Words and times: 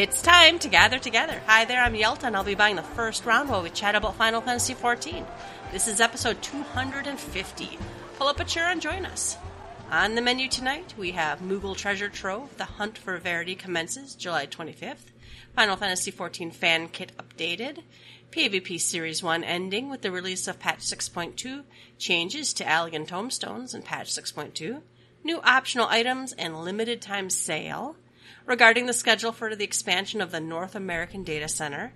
It's 0.00 0.22
time 0.22 0.58
to 0.60 0.68
gather 0.70 0.98
together. 0.98 1.42
Hi 1.44 1.66
there, 1.66 1.82
I'm 1.82 1.92
Yelta, 1.92 2.24
and 2.24 2.34
I'll 2.34 2.42
be 2.42 2.54
buying 2.54 2.76
the 2.76 2.82
first 2.82 3.26
round 3.26 3.50
while 3.50 3.62
we 3.62 3.68
chat 3.68 3.94
about 3.94 4.14
Final 4.14 4.40
Fantasy 4.40 4.74
XIV. 4.74 5.26
This 5.72 5.86
is 5.86 6.00
episode 6.00 6.40
250. 6.40 7.78
Pull 8.16 8.26
up 8.26 8.40
a 8.40 8.44
chair 8.46 8.70
and 8.70 8.80
join 8.80 9.04
us. 9.04 9.36
On 9.90 10.14
the 10.14 10.22
menu 10.22 10.48
tonight, 10.48 10.94
we 10.96 11.10
have 11.10 11.40
Moogle 11.40 11.76
Treasure 11.76 12.08
Trove. 12.08 12.56
The 12.56 12.64
Hunt 12.64 12.96
for 12.96 13.18
Verity 13.18 13.54
commences 13.54 14.14
July 14.14 14.46
25th. 14.46 15.12
Final 15.54 15.76
Fantasy 15.76 16.10
XIV 16.10 16.54
Fan 16.54 16.88
Kit 16.88 17.12
updated. 17.18 17.82
PvP 18.30 18.80
Series 18.80 19.22
1 19.22 19.44
ending 19.44 19.90
with 19.90 20.00
the 20.00 20.10
release 20.10 20.48
of 20.48 20.58
patch 20.58 20.78
6.2, 20.78 21.64
changes 21.98 22.54
to 22.54 22.64
Allagan 22.64 23.06
Tomestones 23.06 23.74
in 23.74 23.82
patch 23.82 24.10
6.2, 24.10 24.80
new 25.22 25.42
optional 25.42 25.88
items, 25.88 26.32
and 26.32 26.64
limited 26.64 27.02
time 27.02 27.28
sale. 27.28 27.96
Regarding 28.50 28.86
the 28.86 28.92
schedule 28.92 29.30
for 29.30 29.54
the 29.54 29.62
expansion 29.62 30.20
of 30.20 30.32
the 30.32 30.40
North 30.40 30.74
American 30.74 31.22
Data 31.22 31.46
Center, 31.46 31.92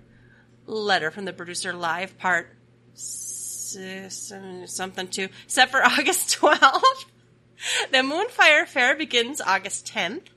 letter 0.65 1.11
from 1.11 1.25
the 1.25 1.33
producer 1.33 1.73
live 1.73 2.17
part 2.17 2.55
something 2.93 5.09
two 5.09 5.27
set 5.47 5.69
for 5.69 5.79
August 5.85 6.39
12th. 6.39 7.05
The 7.91 7.97
Moonfire 7.97 8.65
Fair 8.65 8.95
begins 8.95 9.41
August 9.41 9.85
10th. 9.93 10.27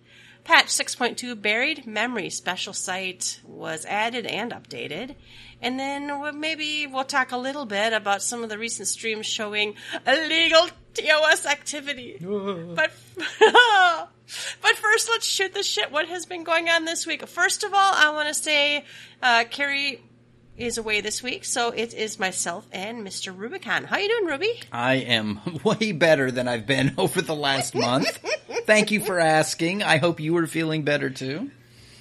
Patch 0.43 0.67
6.2 0.67 1.41
Buried 1.41 1.87
Memory 1.87 2.31
Special 2.31 2.73
Site 2.73 3.41
was 3.47 3.87
added 3.87 4.27
and 4.27 4.51
updated. 4.51 5.15
And 5.63 5.79
then 5.79 6.41
maybe 6.41 6.89
we'll 6.89 7.05
talk 7.05 7.31
a 7.31 7.37
little 7.37 7.65
bit 7.65 7.93
about 7.93 8.23
some 8.23 8.43
of 8.43 8.49
the 8.49 8.59
recent 8.59 8.89
streams 8.89 9.27
showing 9.27 9.77
illegal 10.05 10.67
TOS 10.95 11.47
activity. 11.47 12.17
but 12.21 12.91
oh, 13.41 14.09
but 14.63 14.77
first, 14.77 15.09
let's 15.09 15.27
shoot 15.27 15.55
the 15.55 15.63
shit. 15.63 15.91
What 15.91 16.09
has 16.09 16.27
been 16.27 16.45
going 16.45 16.69
on 16.69 16.85
this 16.85 17.07
week? 17.07 17.27
First 17.27 17.65
of 17.65 17.73
all, 17.73 17.93
I 17.95 18.11
want 18.11 18.29
to 18.29 18.35
say 18.35 18.85
uh, 19.23 19.45
Carrie 19.51 20.01
is 20.57 20.77
away 20.77 21.01
this 21.01 21.23
week, 21.23 21.45
so 21.45 21.71
it 21.71 21.95
is 21.95 22.19
myself 22.19 22.67
and 22.73 23.07
Mr. 23.07 23.37
Rubicon. 23.37 23.85
How 23.85 23.99
you 23.99 24.09
doing, 24.09 24.27
Ruby? 24.27 24.61
I 24.73 24.95
am 24.95 25.41
way 25.65 25.93
better 25.93 26.31
than 26.31 26.49
I've 26.49 26.67
been 26.67 26.95
over 26.99 27.23
the 27.23 27.35
last 27.35 27.75
month. 27.75 28.19
Thank 28.67 28.91
you 28.91 29.01
for 29.01 29.19
asking. 29.21 29.83
I 29.83 29.99
hope 29.99 30.21
you 30.21 30.35
were 30.35 30.47
feeling 30.47 30.83
better 30.83 31.11
too. 31.11 31.51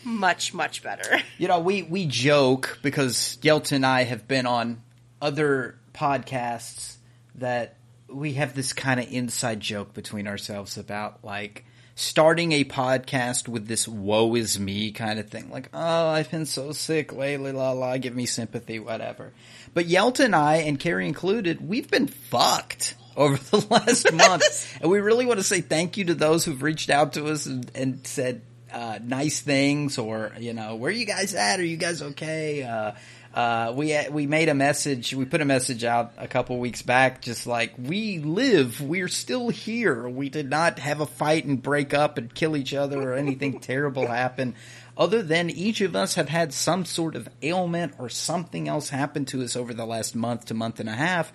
Much, 0.04 0.54
much 0.54 0.84
better. 0.84 1.22
You 1.38 1.48
know, 1.48 1.60
we, 1.60 1.84
we 1.84 2.06
joke 2.06 2.80
because 2.82 3.38
Yelta 3.42 3.74
and 3.74 3.86
I 3.86 4.04
have 4.04 4.28
been 4.28 4.46
on 4.46 4.82
other 5.22 5.78
podcasts 5.94 6.96
that 7.36 7.76
we 8.10 8.34
have 8.34 8.56
this 8.56 8.74
kind 8.74 9.00
of 9.00 9.12
inside 9.12 9.60
joke 9.60 9.94
between 9.94 10.28
ourselves 10.28 10.78
about 10.78 11.24
like 11.24 11.66
starting 11.98 12.52
a 12.52 12.64
podcast 12.64 13.48
with 13.48 13.68
this 13.68 13.88
woe 13.88 14.36
is 14.36 14.60
me 14.60 14.92
kind 14.92 15.18
of 15.18 15.30
thing. 15.30 15.50
Like, 15.50 15.68
oh, 15.74 16.08
I've 16.08 16.30
been 16.30 16.46
so 16.46 16.72
sick 16.72 17.12
lately, 17.12 17.52
la 17.52 17.72
la, 17.72 17.98
give 17.98 18.16
me 18.16 18.28
sympathy, 18.28 18.78
whatever. 18.78 19.34
But 19.74 19.88
Yelta 19.88 20.24
and 20.24 20.36
I, 20.36 20.58
and 20.58 20.80
Carrie 20.80 21.08
included, 21.08 21.68
we've 21.68 21.90
been 21.90 22.06
fucked 22.06 22.94
over 23.18 23.38
the 23.38 23.66
last 23.70 24.14
month. 24.14 24.78
And 24.82 24.92
we 24.92 25.00
really 25.00 25.26
want 25.26 25.40
to 25.40 25.44
say 25.44 25.62
thank 25.62 25.98
you 25.98 26.06
to 26.06 26.14
those 26.14 26.46
who've 26.46 26.62
reached 26.62 26.92
out 26.92 27.14
to 27.14 27.26
us 27.30 27.48
and, 27.48 27.72
and 27.74 28.06
said, 28.06 28.44
uh, 28.72 29.00
nice 29.02 29.40
things 29.40 29.98
or, 29.98 30.34
you 30.38 30.54
know, 30.54 30.76
where 30.76 30.90
are 30.90 30.94
you 30.94 31.06
guys 31.06 31.34
at? 31.34 31.60
Are 31.60 31.66
you 31.66 31.78
guys 31.78 32.04
okay? 32.04 32.62
Uh, 32.62 32.92
uh, 33.38 33.72
we 33.76 33.96
we 34.10 34.26
made 34.26 34.50
a 34.50 34.56
message. 34.56 35.14
We 35.14 35.26
put 35.26 35.42
a 35.42 35.46
message 35.46 35.84
out 35.84 36.14
a 36.18 36.28
couple 36.28 36.58
weeks 36.58 36.82
back, 36.82 37.22
just 37.22 37.46
like 37.46 37.72
we 37.78 38.18
live. 38.18 38.82
We're 38.82 39.08
still 39.08 39.50
here. 39.50 40.10
We 40.10 40.30
did 40.30 40.50
not 40.50 40.80
have 40.80 41.02
a 41.02 41.06
fight 41.06 41.46
and 41.46 41.62
break 41.62 41.94
up 41.94 42.18
and 42.18 42.34
kill 42.34 42.58
each 42.58 42.74
other 42.74 43.00
or 43.00 43.14
anything 43.14 43.60
terrible 43.60 44.08
happen. 44.08 44.56
Other 44.98 45.22
than 45.22 45.52
each 45.52 45.82
of 45.82 45.96
us 45.96 46.16
have 46.16 46.30
had 46.30 46.52
some 46.52 46.84
sort 46.84 47.16
of 47.16 47.30
ailment 47.44 47.94
or 48.00 48.10
something 48.10 48.68
else 48.68 48.90
happen 48.90 49.26
to 49.26 49.44
us 49.44 49.56
over 49.56 49.72
the 49.72 49.86
last 49.86 50.16
month 50.16 50.46
to 50.46 50.56
month 50.56 50.80
and 50.80 50.90
a 50.90 50.94
half 50.94 51.32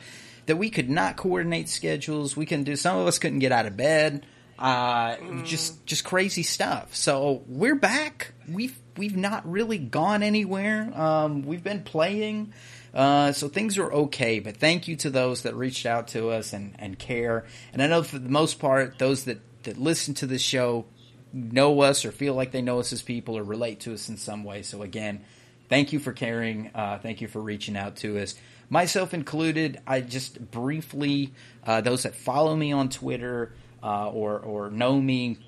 that 0.47 0.57
we 0.57 0.71
could 0.71 0.91
not 0.91 1.17
coordinate 1.17 1.69
schedules. 1.69 2.37
We 2.37 2.47
couldn't 2.47 2.65
do. 2.65 2.75
Some 2.75 2.99
of 2.99 3.07
us 3.07 3.21
couldn't 3.21 3.39
get 3.39 3.53
out 3.53 3.67
of 3.67 3.77
bed. 3.77 4.27
Uh, 4.59 5.19
just 5.45 5.87
just 5.87 6.03
crazy 6.03 6.43
stuff. 6.43 6.97
So 6.97 7.45
we're 7.47 7.77
back. 7.77 8.33
We've 8.49 8.77
we've 8.97 9.17
not 9.17 9.51
really 9.51 9.79
gone 9.79 10.23
anywhere. 10.23 10.91
Um, 10.95 11.43
we've 11.43 11.65
been 11.65 11.83
playing. 11.83 12.53
Uh, 12.95 13.33
so 13.33 13.49
things 13.49 13.79
are 13.79 13.91
okay, 13.91 14.39
but 14.39 14.59
thank 14.59 14.87
you 14.87 14.97
to 14.97 15.11
those 15.11 15.43
that 15.43 15.55
reached 15.55 15.87
out 15.87 16.09
to 16.09 16.29
us 16.31 16.53
and, 16.53 16.75
and 16.79 16.99
care. 16.99 17.47
And 17.73 17.83
I 17.83 17.87
know 17.87 18.03
for 18.03 18.19
the 18.19 18.29
most 18.29 18.59
part, 18.59 18.99
those 18.99 19.25
that, 19.25 19.39
that 19.63 19.79
listen 19.79 20.15
to 20.15 20.27
this 20.27 20.43
show 20.43 20.85
know 21.33 21.81
us 21.81 22.05
or 22.05 22.13
feel 22.13 22.35
like 22.35 22.53
they 22.53 22.61
know 22.61 22.79
us 22.81 22.93
as 22.93 23.01
people 23.01 23.39
or 23.39 23.43
relate 23.43 23.81
to 23.81 23.95
us 23.95 24.09
in 24.09 24.19
some 24.19 24.45
way. 24.45 24.63
So 24.63 24.83
again, 24.83 25.25
thank 25.71 25.93
you 25.93 25.99
for 25.99 26.13
caring. 26.13 26.71
Uh, 26.75 26.99
thank 27.03 27.23
you 27.23 27.29
for 27.29 27.41
reaching 27.41 27.77
out 27.77 27.97
to 27.97 28.19
us. 28.19 28.35
Myself 28.69 29.15
included, 29.15 29.81
I 29.87 30.01
just 30.01 30.51
briefly, 30.51 31.33
uh, 31.65 31.81
those 31.81 32.03
that 32.03 32.15
follow 32.15 32.55
me 32.55 32.73
on 32.73 32.91
Twitter 32.91 33.53
uh, 33.83 34.11
or, 34.11 34.39
or 34.39 34.71
know 34.71 35.01
me 35.01 35.39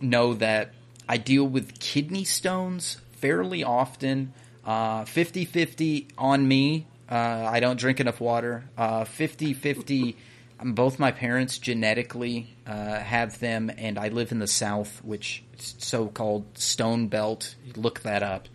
know 0.00 0.34
that 0.34 0.72
I 1.08 1.16
deal 1.16 1.44
with 1.44 1.78
kidney 1.78 2.24
stones 2.24 2.98
fairly 3.12 3.64
often. 3.64 4.32
Uh, 4.64 5.04
50-50 5.04 6.06
on 6.16 6.46
me. 6.46 6.86
Uh, 7.10 7.14
I 7.50 7.60
don't 7.60 7.78
drink 7.78 8.00
enough 8.00 8.20
water. 8.20 8.64
Uh, 8.76 9.04
50-50 9.04 10.16
both 10.62 10.98
my 10.98 11.10
parents 11.10 11.58
genetically 11.58 12.54
uh, 12.66 12.98
have 12.98 13.38
them, 13.38 13.70
and 13.76 13.98
I 13.98 14.08
live 14.08 14.32
in 14.32 14.38
the 14.38 14.46
South, 14.46 15.02
which 15.04 15.42
is 15.58 15.74
so-called 15.78 16.56
Stone 16.56 17.08
Belt. 17.08 17.54
Look 17.76 18.00
that 18.00 18.22
up. 18.22 18.48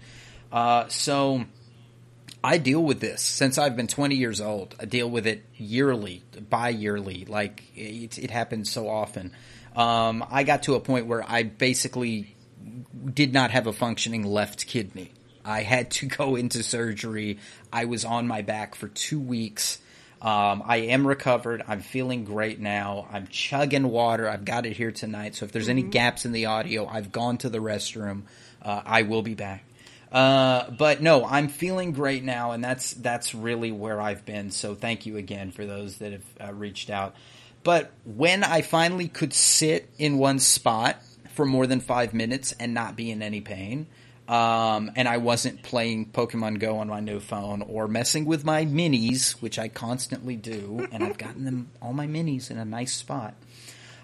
Uh, 0.51 0.87
so 0.87 1.45
I 2.43 2.57
deal 2.57 2.81
with 2.81 2.99
this 2.99 3.21
since 3.21 3.57
I've 3.57 3.75
been 3.75 3.87
20 3.87 4.15
years 4.15 4.41
old. 4.41 4.75
I 4.79 4.85
deal 4.85 5.09
with 5.09 5.27
it 5.27 5.43
yearly, 5.55 6.23
bi-yearly. 6.49 7.25
Like 7.25 7.63
it, 7.75 8.17
it 8.17 8.31
happens 8.31 8.71
so 8.71 8.89
often. 8.89 9.31
Um, 9.75 10.25
I 10.31 10.43
got 10.43 10.63
to 10.63 10.75
a 10.75 10.79
point 10.79 11.05
where 11.05 11.23
I 11.23 11.43
basically 11.43 12.35
did 13.13 13.33
not 13.33 13.51
have 13.51 13.67
a 13.67 13.73
functioning 13.73 14.23
left 14.23 14.67
kidney. 14.67 15.11
I 15.45 15.61
had 15.61 15.91
to 15.91 16.05
go 16.05 16.35
into 16.35 16.63
surgery. 16.63 17.39
I 17.71 17.85
was 17.85 18.05
on 18.05 18.27
my 18.27 18.41
back 18.41 18.75
for 18.75 18.87
two 18.87 19.19
weeks. 19.19 19.79
Um, 20.21 20.63
I 20.65 20.77
am 20.77 21.07
recovered. 21.07 21.63
I'm 21.67 21.81
feeling 21.81 22.25
great 22.25 22.59
now. 22.59 23.07
I'm 23.11 23.27
chugging 23.27 23.87
water. 23.89 24.27
I've 24.27 24.43
got 24.43 24.65
it 24.65 24.75
here 24.75 24.91
tonight. 24.91 25.35
So 25.35 25.45
if 25.45 25.51
there's 25.53 25.69
any 25.69 25.81
gaps 25.81 26.25
in 26.25 26.33
the 26.33 26.47
audio, 26.47 26.85
I've 26.85 27.11
gone 27.11 27.37
to 27.39 27.49
the 27.49 27.59
restroom. 27.59 28.23
Uh, 28.61 28.81
I 28.85 29.03
will 29.03 29.21
be 29.21 29.35
back. 29.35 29.63
Uh, 30.11 30.71
but 30.71 31.01
no, 31.01 31.23
I'm 31.23 31.47
feeling 31.47 31.93
great 31.93 32.23
now, 32.23 32.51
and 32.51 32.63
that's 32.63 32.93
that's 32.93 33.35
really 33.35 33.71
where 33.71 34.01
I've 34.01 34.25
been. 34.25 34.49
So 34.49 34.73
thank 34.75 35.05
you 35.05 35.17
again 35.17 35.51
for 35.51 35.65
those 35.65 35.97
that 35.97 36.13
have 36.13 36.25
uh, 36.41 36.53
reached 36.53 36.89
out. 36.89 37.15
But 37.63 37.91
when 38.05 38.43
I 38.43 38.61
finally 38.61 39.07
could 39.07 39.33
sit 39.33 39.87
in 39.97 40.17
one 40.17 40.39
spot 40.39 41.01
for 41.39 41.45
more 41.45 41.65
than 41.65 41.79
five 41.79 42.13
minutes 42.13 42.53
and 42.59 42.73
not 42.73 42.97
be 42.97 43.09
in 43.09 43.21
any 43.21 43.39
pain, 43.39 43.87
um, 44.27 44.91
and 44.97 45.07
I 45.07 45.19
wasn't 45.19 45.63
playing 45.63 46.07
Pokemon 46.07 46.59
Go 46.59 46.79
on 46.79 46.89
my 46.89 46.99
new 46.99 47.21
phone 47.21 47.61
or 47.61 47.87
messing 47.87 48.25
with 48.25 48.43
my 48.43 48.65
minis, 48.65 49.41
which 49.41 49.57
I 49.57 49.69
constantly 49.69 50.35
do, 50.35 50.85
and 50.91 51.01
I've 51.01 51.17
gotten 51.17 51.45
them 51.45 51.69
all 51.81 51.93
my 51.93 52.07
minis 52.07 52.51
in 52.51 52.57
a 52.57 52.65
nice 52.65 52.91
spot. 52.91 53.35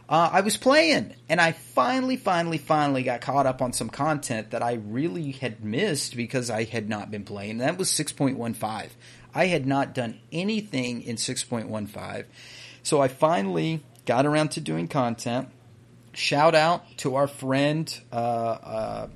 Uh, 0.07 0.29
I 0.31 0.39
was 0.39 0.55
playing, 0.55 1.13
and 1.27 1.41
I 1.41 1.51
finally, 1.51 2.15
finally, 2.15 2.57
finally 2.57 3.03
got 3.03 3.19
caught 3.19 3.45
up 3.45 3.61
on 3.61 3.73
some 3.73 3.89
content 3.89 4.51
that 4.51 4.63
I 4.63 4.75
really 4.75 5.33
had 5.33 5.61
missed 5.61 6.15
because 6.15 6.49
I 6.49 6.63
had 6.63 6.87
not 6.87 7.11
been 7.11 7.25
playing. 7.25 7.57
That 7.57 7.77
was 7.77 7.89
6.15. 7.89 8.91
I 9.33 9.47
had 9.47 9.65
not 9.65 9.93
done 9.93 10.21
anything 10.31 11.01
in 11.01 11.17
6.15. 11.17 12.23
So 12.81 13.01
I 13.01 13.09
finally 13.09 13.83
got 14.05 14.25
around 14.25 14.51
to 14.51 14.61
doing 14.61 14.87
content. 14.87 15.49
Shout 16.15 16.55
out 16.55 16.97
to 16.99 17.15
our 17.15 17.27
friend, 17.27 17.93
uh, 18.11 18.15
uh, 18.15 19.07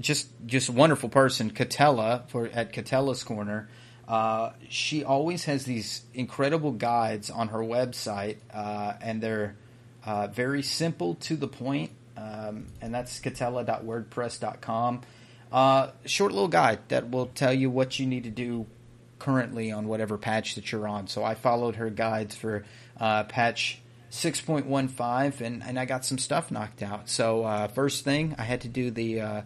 just 0.00 0.28
just 0.44 0.68
wonderful 0.68 1.08
person, 1.08 1.50
Catella 1.52 2.28
for 2.28 2.48
at 2.52 2.72
Catella's 2.72 3.22
Corner. 3.22 3.68
Uh, 4.08 4.50
she 4.68 5.04
always 5.04 5.44
has 5.44 5.64
these 5.64 6.02
incredible 6.14 6.72
guides 6.72 7.30
on 7.30 7.48
her 7.48 7.60
website, 7.60 8.36
uh, 8.52 8.94
and 9.00 9.22
they're 9.22 9.56
uh, 10.04 10.26
very 10.28 10.62
simple 10.62 11.14
to 11.14 11.36
the 11.36 11.48
point. 11.48 11.90
Um, 12.16 12.66
and 12.80 12.94
that's 12.94 13.20
catella.wordpress.com. 13.20 15.02
Uh, 15.52 15.90
short 16.06 16.32
little 16.32 16.48
guide 16.48 16.80
that 16.88 17.10
will 17.10 17.26
tell 17.26 17.52
you 17.52 17.70
what 17.70 17.98
you 17.98 18.06
need 18.06 18.24
to 18.24 18.30
do 18.30 18.66
currently 19.18 19.70
on 19.72 19.86
whatever 19.86 20.18
patch 20.18 20.54
that 20.56 20.72
you're 20.72 20.88
on. 20.88 21.08
So 21.08 21.22
I 21.22 21.34
followed 21.34 21.76
her 21.76 21.90
guides 21.90 22.34
for 22.34 22.64
uh, 22.98 23.24
patch 23.24 23.80
6.15, 24.16 25.40
and, 25.40 25.62
and 25.62 25.78
I 25.78 25.84
got 25.84 26.04
some 26.04 26.18
stuff 26.18 26.50
knocked 26.50 26.82
out. 26.82 27.08
So 27.08 27.44
uh, 27.44 27.68
first 27.68 28.04
thing, 28.04 28.34
I 28.38 28.42
had 28.42 28.62
to 28.62 28.68
do 28.68 28.90
the 28.90 29.20
uh, 29.20 29.42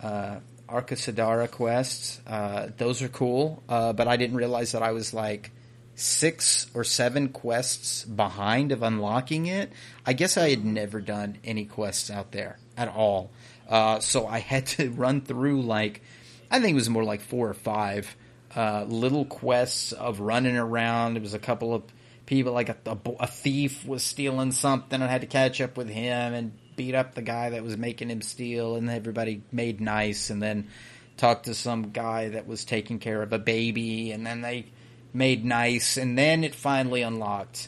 uh, 0.00 0.40
Arkasodara 0.68 1.50
quests. 1.50 2.20
Uh, 2.26 2.68
those 2.76 3.02
are 3.02 3.08
cool, 3.08 3.62
uh, 3.68 3.92
but 3.92 4.08
I 4.08 4.16
didn't 4.16 4.36
realize 4.36 4.72
that 4.72 4.82
I 4.82 4.92
was 4.92 5.14
like 5.14 5.50
six 5.94 6.70
or 6.74 6.84
seven 6.84 7.28
quests 7.30 8.04
behind 8.04 8.72
of 8.72 8.82
unlocking 8.82 9.46
it. 9.46 9.72
I 10.06 10.12
guess 10.12 10.36
I 10.36 10.50
had 10.50 10.64
never 10.64 11.00
done 11.00 11.38
any 11.44 11.64
quests 11.64 12.10
out 12.10 12.32
there 12.32 12.58
at 12.76 12.88
all. 12.88 13.30
Uh, 13.68 14.00
so 14.00 14.26
I 14.26 14.38
had 14.38 14.66
to 14.66 14.90
run 14.96 15.20
through 15.20 15.62
like 15.62 16.02
I 16.50 16.60
think 16.60 16.72
it 16.72 16.76
was 16.76 16.88
more 16.88 17.04
like 17.04 17.20
four 17.20 17.48
or 17.48 17.54
five 17.54 18.16
uh, 18.56 18.84
little 18.88 19.24
quests 19.24 19.92
of 19.92 20.20
running 20.20 20.56
around. 20.56 21.16
It 21.16 21.22
was 21.22 21.34
a 21.34 21.38
couple 21.38 21.74
of 21.74 21.82
people 22.28 22.52
like 22.52 22.68
a, 22.68 22.76
a, 22.84 22.98
a 23.20 23.26
thief 23.26 23.86
was 23.86 24.02
stealing 24.02 24.52
something. 24.52 24.96
And 25.00 25.04
I 25.04 25.08
had 25.08 25.22
to 25.22 25.26
catch 25.26 25.62
up 25.62 25.78
with 25.78 25.88
him 25.88 26.34
and 26.34 26.52
beat 26.76 26.94
up 26.94 27.14
the 27.14 27.22
guy 27.22 27.50
that 27.50 27.64
was 27.64 27.76
making 27.76 28.10
him 28.10 28.20
steal, 28.20 28.76
and 28.76 28.88
everybody 28.88 29.42
made 29.50 29.80
nice, 29.80 30.30
and 30.30 30.40
then 30.40 30.68
talked 31.16 31.46
to 31.46 31.54
some 31.54 31.90
guy 31.90 32.28
that 32.28 32.46
was 32.46 32.64
taking 32.64 33.00
care 33.00 33.22
of 33.22 33.32
a 33.32 33.38
baby, 33.38 34.12
and 34.12 34.24
then 34.24 34.42
they 34.42 34.66
made 35.12 35.44
nice, 35.44 35.96
and 35.96 36.16
then 36.16 36.44
it 36.44 36.54
finally 36.54 37.02
unlocked 37.02 37.66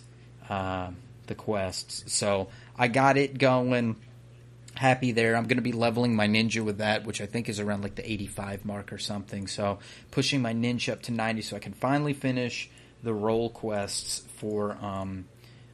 uh, 0.48 0.90
the 1.26 1.34
quests. 1.34 2.12
So 2.12 2.48
I 2.78 2.86
got 2.86 3.16
it 3.16 3.38
going. 3.38 3.96
Happy 4.74 5.12
there. 5.12 5.36
I'm 5.36 5.44
going 5.44 5.56
to 5.56 5.62
be 5.62 5.72
leveling 5.72 6.14
my 6.14 6.28
ninja 6.28 6.62
with 6.62 6.78
that, 6.78 7.04
which 7.04 7.20
I 7.20 7.26
think 7.26 7.48
is 7.48 7.58
around 7.58 7.82
like 7.82 7.96
the 7.96 8.08
85 8.08 8.64
mark 8.64 8.92
or 8.92 8.98
something. 8.98 9.46
So 9.46 9.80
pushing 10.10 10.40
my 10.40 10.54
ninja 10.54 10.92
up 10.92 11.02
to 11.02 11.12
90 11.12 11.42
so 11.42 11.56
I 11.56 11.58
can 11.58 11.72
finally 11.72 12.12
finish 12.12 12.70
the 13.02 13.14
role 13.14 13.50
quests 13.50 14.22
for 14.36 14.76
um, 14.80 15.24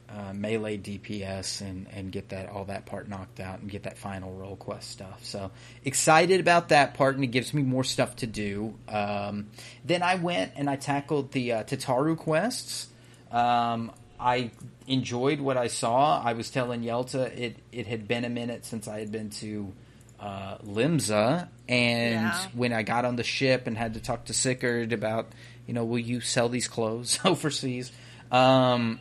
uh, 0.09 0.33
melee 0.33 0.77
DPS 0.77 1.59
and, 1.61 1.85
and 1.91 2.11
get 2.11 2.29
that 2.29 2.49
all 2.49 2.65
that 2.65 2.85
part 2.85 3.09
knocked 3.09 3.39
out 3.41 3.59
and 3.59 3.69
get 3.69 3.83
that 3.83 3.97
final 3.97 4.31
role 4.33 4.55
quest 4.55 4.89
stuff. 4.89 5.19
So 5.23 5.51
excited 5.83 6.39
about 6.39 6.69
that 6.69 6.93
part, 6.93 7.15
and 7.15 7.23
it 7.23 7.27
gives 7.27 7.53
me 7.53 7.61
more 7.63 7.83
stuff 7.83 8.15
to 8.17 8.27
do. 8.27 8.73
Um, 8.87 9.47
then 9.83 10.01
I 10.03 10.15
went 10.15 10.53
and 10.55 10.69
I 10.69 10.77
tackled 10.77 11.31
the 11.33 11.51
uh, 11.53 11.63
Tataru 11.63 12.17
quests. 12.17 12.87
Um, 13.31 13.91
I 14.19 14.51
enjoyed 14.87 15.41
what 15.41 15.57
I 15.57 15.67
saw. 15.67 16.21
I 16.23 16.33
was 16.33 16.49
telling 16.49 16.81
Yelta 16.81 17.25
it 17.37 17.57
it 17.73 17.85
had 17.87 18.07
been 18.07 18.23
a 18.23 18.29
minute 18.29 18.65
since 18.65 18.87
I 18.87 18.99
had 18.99 19.11
been 19.11 19.29
to 19.31 19.73
uh, 20.19 20.57
Limsa, 20.59 21.47
and 21.69 22.13
Yeah. 22.15 22.47
when 22.53 22.73
I 22.73 22.81
got 22.83 23.05
on 23.05 23.17
the 23.17 23.23
ship 23.23 23.67
and 23.67 23.77
had 23.77 23.93
to 23.95 23.99
talk 23.99 24.25
to 24.25 24.33
Sicard 24.33 24.91
about, 24.91 25.27
you 25.67 25.73
know, 25.73 25.85
will 25.85 25.99
you 25.99 26.21
sell 26.21 26.49
these 26.49 26.67
clothes 26.67 27.19
overseas? 27.25 27.91
Um, 28.31 28.99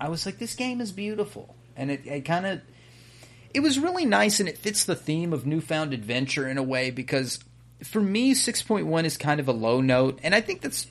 I 0.00 0.08
was 0.08 0.26
like, 0.26 0.38
this 0.38 0.54
game 0.54 0.80
is 0.80 0.92
beautiful, 0.92 1.56
and 1.76 1.90
it, 1.90 2.06
it 2.06 2.20
kind 2.22 2.46
of 2.46 2.60
it 3.54 3.60
was 3.60 3.78
really 3.78 4.04
nice, 4.04 4.40
and 4.40 4.48
it 4.48 4.58
fits 4.58 4.84
the 4.84 4.94
theme 4.94 5.32
of 5.32 5.46
newfound 5.46 5.94
adventure 5.94 6.46
in 6.46 6.58
a 6.58 6.62
way 6.62 6.90
because 6.90 7.38
for 7.82 8.00
me, 8.00 8.34
six 8.34 8.62
point 8.62 8.86
one 8.86 9.06
is 9.06 9.16
kind 9.16 9.40
of 9.40 9.48
a 9.48 9.52
low 9.52 9.80
note, 9.80 10.18
and 10.22 10.34
I 10.34 10.42
think 10.42 10.60
that's 10.60 10.88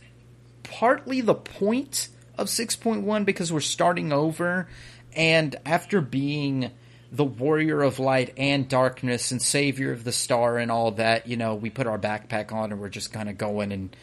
partly 0.63 1.21
the 1.21 1.35
point 1.35 2.09
of 2.37 2.47
6.1 2.47 3.25
because 3.25 3.51
we're 3.51 3.59
starting 3.59 4.13
over. 4.13 4.67
And 5.13 5.55
after 5.65 6.01
being 6.01 6.71
the 7.11 7.23
warrior 7.23 7.81
of 7.81 7.99
light 7.99 8.33
and 8.37 8.67
darkness 8.67 9.31
and 9.31 9.41
savior 9.41 9.91
of 9.91 10.03
the 10.03 10.11
star 10.11 10.57
and 10.57 10.69
all 10.69 10.91
that 10.91 11.25
you 11.25 11.37
know 11.37 11.55
we 11.55 11.69
put 11.69 11.87
our 11.87 11.97
backpack 11.97 12.51
on 12.51 12.73
and 12.73 12.81
we're 12.81 12.89
just 12.89 13.13
kind 13.13 13.29
of 13.29 13.37
going 13.37 13.71
and 13.71 13.95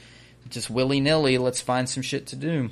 just 0.49 0.70
willy-nilly 0.70 1.38
let's 1.38 1.61
find 1.61 1.88
some 1.88 2.02
shit 2.02 2.26
to 2.26 2.37
do 2.37 2.70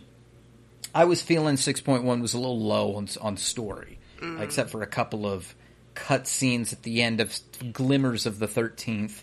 i 0.95 1.05
was 1.05 1.23
feeling 1.23 1.57
6.1 1.57 2.21
was 2.21 2.35
a 2.35 2.39
little 2.39 2.61
low 2.61 2.97
on, 2.97 3.09
on 3.21 3.37
story 3.37 3.99
mm. 4.21 4.41
except 4.41 4.71
for 4.71 4.83
a 4.83 4.87
couple 4.87 5.27
of 5.27 5.55
cut 5.95 6.27
scenes 6.27 6.73
at 6.73 6.83
the 6.83 7.03
end 7.03 7.21
of 7.21 7.39
glimmers 7.73 8.27
of 8.27 8.39
the 8.39 8.49
13th 8.49 9.23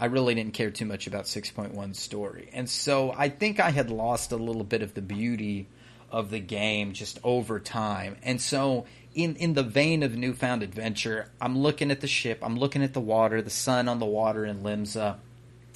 I 0.00 0.06
really 0.06 0.34
didn't 0.34 0.54
care 0.54 0.70
too 0.70 0.86
much 0.86 1.06
about 1.06 1.24
6.1 1.24 1.94
story. 1.94 2.48
And 2.54 2.70
so 2.70 3.14
I 3.16 3.28
think 3.28 3.60
I 3.60 3.68
had 3.68 3.90
lost 3.90 4.32
a 4.32 4.36
little 4.36 4.64
bit 4.64 4.80
of 4.80 4.94
the 4.94 5.02
beauty 5.02 5.68
of 6.10 6.30
the 6.30 6.38
game 6.38 6.94
just 6.94 7.18
over 7.22 7.60
time. 7.60 8.16
And 8.22 8.40
so 8.40 8.86
in 9.14 9.36
in 9.36 9.52
the 9.52 9.62
vein 9.62 10.02
of 10.02 10.16
newfound 10.16 10.62
adventure, 10.62 11.30
I'm 11.38 11.58
looking 11.58 11.90
at 11.90 12.00
the 12.00 12.06
ship, 12.06 12.38
I'm 12.42 12.58
looking 12.58 12.82
at 12.82 12.94
the 12.94 13.00
water, 13.00 13.42
the 13.42 13.50
sun 13.50 13.88
on 13.88 13.98
the 13.98 14.06
water 14.06 14.46
in 14.46 14.62
Limsa, 14.62 15.16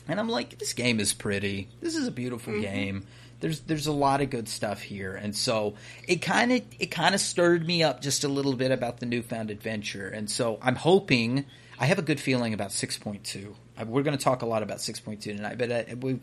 and 0.08 0.20
I'm 0.20 0.28
like 0.28 0.58
this 0.58 0.72
game 0.72 1.00
is 1.00 1.12
pretty. 1.12 1.68
This 1.80 1.96
is 1.96 2.06
a 2.06 2.12
beautiful 2.12 2.60
game. 2.60 3.06
There's 3.40 3.60
there's 3.60 3.86
a 3.86 3.92
lot 3.92 4.20
of 4.20 4.30
good 4.30 4.48
stuff 4.48 4.80
here. 4.82 5.14
And 5.14 5.34
so 5.34 5.74
it 6.06 6.16
kind 6.16 6.52
of 6.52 6.62
it 6.78 6.86
kind 6.86 7.14
of 7.14 7.20
stirred 7.20 7.66
me 7.66 7.82
up 7.82 8.00
just 8.00 8.24
a 8.24 8.28
little 8.28 8.54
bit 8.54 8.70
about 8.70 9.00
the 9.00 9.06
newfound 9.06 9.50
adventure. 9.50 10.08
And 10.08 10.30
so 10.30 10.58
I'm 10.62 10.76
hoping 10.76 11.46
I 11.78 11.86
have 11.86 11.98
a 11.98 12.02
good 12.02 12.20
feeling 12.20 12.54
about 12.54 12.70
6.2. 12.70 13.54
We're 13.86 14.02
going 14.02 14.16
to 14.16 14.22
talk 14.22 14.42
a 14.42 14.46
lot 14.46 14.62
about 14.62 14.78
6.2 14.78 15.20
tonight, 15.20 15.58
but 15.58 15.72
I, 15.72 15.94
we, 15.94 16.20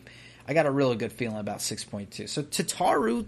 I 0.48 0.54
got 0.54 0.66
a 0.66 0.70
really 0.70 0.96
good 0.96 1.12
feeling 1.12 1.38
about 1.38 1.58
6.2. 1.58 2.28
So 2.28 2.42
Tataru, 2.42 3.26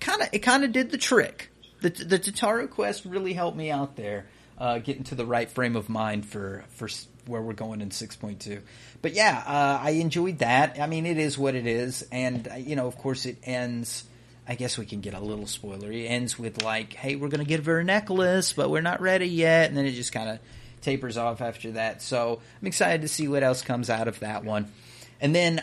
kind 0.00 0.22
of, 0.22 0.28
it 0.32 0.40
kind 0.40 0.64
of 0.64 0.72
did 0.72 0.90
the 0.90 0.98
trick. 0.98 1.50
The 1.80 1.90
the 1.90 2.18
Tataru 2.18 2.70
quest 2.70 3.04
really 3.04 3.32
helped 3.32 3.56
me 3.56 3.70
out 3.70 3.96
there, 3.96 4.26
uh, 4.56 4.78
getting 4.78 5.02
to 5.04 5.16
the 5.16 5.26
right 5.26 5.50
frame 5.50 5.74
of 5.74 5.88
mind 5.88 6.26
for 6.26 6.64
for 6.74 6.88
where 7.26 7.40
we're 7.40 7.52
going 7.52 7.80
in 7.80 7.90
6.2. 7.90 8.60
But 9.00 9.14
yeah, 9.14 9.42
uh, 9.46 9.80
I 9.82 9.90
enjoyed 9.90 10.38
that. 10.38 10.78
I 10.80 10.86
mean, 10.86 11.06
it 11.06 11.18
is 11.18 11.38
what 11.38 11.54
it 11.54 11.66
is, 11.66 12.06
and 12.12 12.48
uh, 12.48 12.54
you 12.54 12.76
know, 12.76 12.86
of 12.86 12.96
course, 12.96 13.26
it 13.26 13.38
ends. 13.44 14.04
I 14.46 14.56
guess 14.56 14.76
we 14.76 14.86
can 14.86 15.00
get 15.00 15.14
a 15.14 15.20
little 15.20 15.44
spoilery. 15.44 16.04
It 16.04 16.08
ends 16.08 16.38
with 16.38 16.62
like, 16.62 16.92
"Hey, 16.92 17.16
we're 17.16 17.28
going 17.28 17.44
to 17.44 17.48
give 17.48 17.66
her 17.66 17.80
a 17.80 17.84
necklace, 17.84 18.52
but 18.52 18.70
we're 18.70 18.80
not 18.80 19.00
ready 19.00 19.28
yet," 19.28 19.68
and 19.68 19.76
then 19.76 19.86
it 19.86 19.92
just 19.92 20.12
kind 20.12 20.28
of 20.28 20.38
tapers 20.82 21.16
off 21.16 21.40
after 21.40 21.72
that. 21.72 22.02
So 22.02 22.40
I'm 22.60 22.66
excited 22.66 23.02
to 23.02 23.08
see 23.08 23.28
what 23.28 23.42
else 23.42 23.62
comes 23.62 23.88
out 23.88 24.08
of 24.08 24.20
that 24.20 24.44
one. 24.44 24.70
And 25.20 25.34
then 25.34 25.62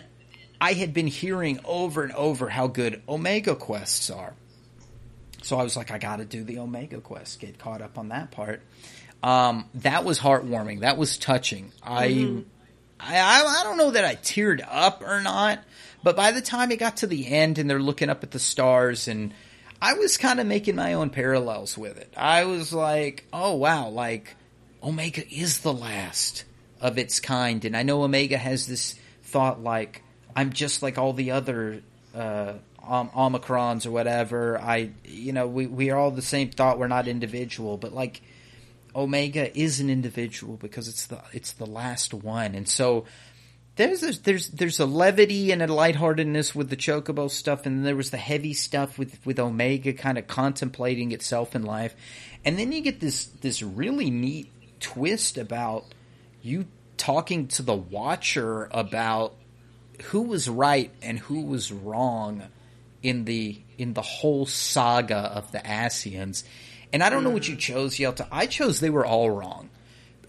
I 0.60 0.74
had 0.74 0.94
been 0.94 1.08
hearing 1.08 1.60
over 1.66 2.04
and 2.04 2.14
over 2.14 2.50
how 2.50 2.68
good 2.68 3.02
Omega 3.08 3.56
quests 3.56 4.10
are. 4.10 4.34
So 5.42 5.58
I 5.58 5.64
was 5.64 5.78
like, 5.78 5.92
I 5.92 5.98
got 6.00 6.18
to 6.18 6.26
do 6.26 6.44
the 6.44 6.60
Omega 6.60 7.00
quest, 7.00 7.40
get 7.40 7.60
caught 7.60 7.82
up 7.82 7.98
on 7.98 8.10
that 8.10 8.32
part. 8.32 8.62
Um, 9.22 9.70
that 9.76 10.06
was 10.06 10.20
heartwarming. 10.20 10.82
That 10.82 10.98
was 10.98 11.18
touching. 11.18 11.72
I, 11.84 12.42
I, 13.00 13.18
I, 13.18 13.60
I 13.60 13.64
don't 13.64 13.78
know 13.78 13.92
that 13.92 14.06
I 14.06 14.16
teared 14.16 14.66
up 14.68 15.04
or 15.06 15.22
not, 15.22 15.60
but 16.04 16.16
by 16.16 16.32
the 16.32 16.42
time 16.42 16.72
it 16.72 16.80
got 16.80 16.98
to 16.98 17.08
the 17.08 17.28
end 17.28 17.58
and 17.58 17.70
they're 17.70 17.82
looking 17.82 18.10
up 18.10 18.24
at 18.24 18.32
the 18.32 18.40
stars 18.40 19.08
and 19.08 19.34
I 19.82 19.94
was 19.94 20.18
kind 20.18 20.40
of 20.40 20.48
making 20.48 20.76
my 20.76 20.94
own 20.94 21.10
parallels 21.10 21.78
with 21.78 21.98
it. 21.98 22.14
I 22.18 22.46
was 22.46 22.74
like, 22.74 23.26
oh 23.32 23.56
wow, 23.56 23.90
like 23.90 24.36
Omega 24.84 25.24
is 25.34 25.60
the 25.60 25.74
last 25.74 26.44
of 26.82 26.98
its 26.98 27.20
kind, 27.20 27.64
and 27.66 27.76
I 27.76 27.84
know 27.84 28.04
Omega 28.04 28.38
has 28.38 28.68
this 28.68 28.96
thought 29.24 29.62
like 29.62 30.04
I'm 30.36 30.52
just 30.52 30.82
like 30.84 30.98
all 30.98 31.14
the 31.14 31.32
other 31.32 31.82
uh, 32.16 32.54
om- 32.82 33.10
Omicrons 33.10 33.86
or 33.86 33.92
whatever. 33.92 34.60
I, 34.60 34.92
you 35.06 35.32
know, 35.32 35.48
we 35.48 35.68
we 35.68 35.92
are 35.92 35.98
all 35.98 36.12
the 36.12 36.22
same 36.22 36.50
thought. 36.50 36.80
We're 36.80 36.88
not 36.88 37.08
individual, 37.08 37.78
but 37.78 37.94
like 37.94 38.22
Omega 38.96 39.58
is 39.58 39.80
an 39.80 39.90
individual 39.90 40.58
because 40.58 40.88
it's 40.88 41.08
the 41.08 41.22
it's 41.34 41.54
the 41.54 41.66
last 41.66 42.14
one, 42.14 42.56
and 42.56 42.68
so 42.68 43.06
there's 43.76 44.04
a, 44.04 44.22
there's 44.24 44.50
there's 44.50 44.80
a 44.80 44.86
levity 44.86 45.52
and 45.52 45.62
a 45.62 45.68
lightheartedness 45.68 46.54
with 46.54 46.70
the 46.70 46.76
chocobo 46.76 47.30
stuff, 47.30 47.66
and 47.66 47.78
then 47.78 47.84
there 47.84 47.96
was 47.96 48.10
the 48.10 48.18
heavy 48.18 48.54
stuff 48.54 48.98
with 49.00 49.26
with 49.26 49.40
Omega 49.40 49.94
kind 49.94 50.18
of 50.18 50.28
contemplating 50.28 51.12
itself 51.12 51.56
in 51.56 51.64
life, 51.64 51.96
and 52.44 52.60
then 52.60 52.72
you 52.72 52.82
get 52.82 53.00
this 53.00 53.26
this 53.26 53.62
really 53.62 54.10
neat 54.10 54.52
twist 54.80 55.38
about 55.38 55.86
you 56.42 56.66
talking 56.98 57.48
to 57.48 57.62
the 57.62 57.76
Watcher 57.76 58.68
about 58.72 59.34
who 60.04 60.22
was 60.24 60.50
right 60.50 60.92
and 61.02 61.20
who 61.20 61.44
was 61.44 61.72
wrong 61.72 62.44
in 63.02 63.26
the 63.26 63.62
in 63.78 63.94
the 63.94 64.02
whole 64.02 64.46
saga 64.46 65.16
of 65.16 65.52
the 65.52 65.60
Ascians. 65.60 66.44
And 66.92 67.04
I 67.04 67.10
don't 67.10 67.24
know 67.24 67.30
what 67.30 67.48
you 67.48 67.56
chose, 67.56 67.96
Yelta. 67.96 68.28
I 68.32 68.48
chose 68.48 68.80
they 68.80 68.90
were 68.90 69.06
all 69.06 69.30
wrong. 69.30 69.70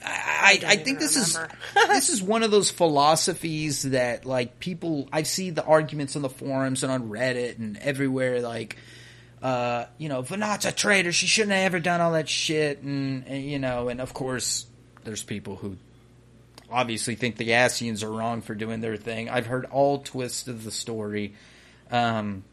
I, 0.04 0.60
I, 0.64 0.72
I 0.72 0.76
think 0.76 0.98
this 0.98 1.16
is 1.16 1.38
this 1.74 2.08
is 2.08 2.22
one 2.22 2.42
of 2.42 2.50
those 2.50 2.70
philosophies 2.70 3.82
that 3.82 4.24
like 4.24 4.58
people 4.58 5.08
I 5.12 5.22
see 5.24 5.50
the 5.50 5.64
arguments 5.64 6.16
on 6.16 6.22
the 6.22 6.30
forums 6.30 6.82
and 6.82 6.92
on 6.92 7.10
Reddit 7.10 7.58
and 7.58 7.76
everywhere 7.78 8.40
like 8.40 8.76
uh, 9.42 9.86
you 9.98 10.08
know 10.08 10.22
Venat's 10.22 10.64
a 10.64 10.72
traitor. 10.72 11.12
She 11.12 11.26
shouldn't 11.26 11.52
have 11.52 11.64
ever 11.64 11.80
done 11.80 12.00
all 12.00 12.12
that 12.12 12.28
shit. 12.28 12.82
And, 12.82 13.26
and 13.26 13.44
you 13.44 13.58
know 13.58 13.88
and 13.88 14.00
of 14.00 14.14
course 14.14 14.66
there's 15.04 15.22
people 15.22 15.56
who 15.56 15.76
obviously 16.70 17.14
think 17.14 17.36
the 17.36 17.48
Ascians 17.48 18.02
are 18.02 18.10
wrong 18.10 18.42
for 18.42 18.54
doing 18.54 18.80
their 18.80 18.96
thing. 18.96 19.28
I've 19.28 19.46
heard 19.46 19.66
all 19.66 19.98
twists 19.98 20.46
of 20.48 20.64
the 20.64 20.70
story. 20.70 21.34
Um, 21.90 22.44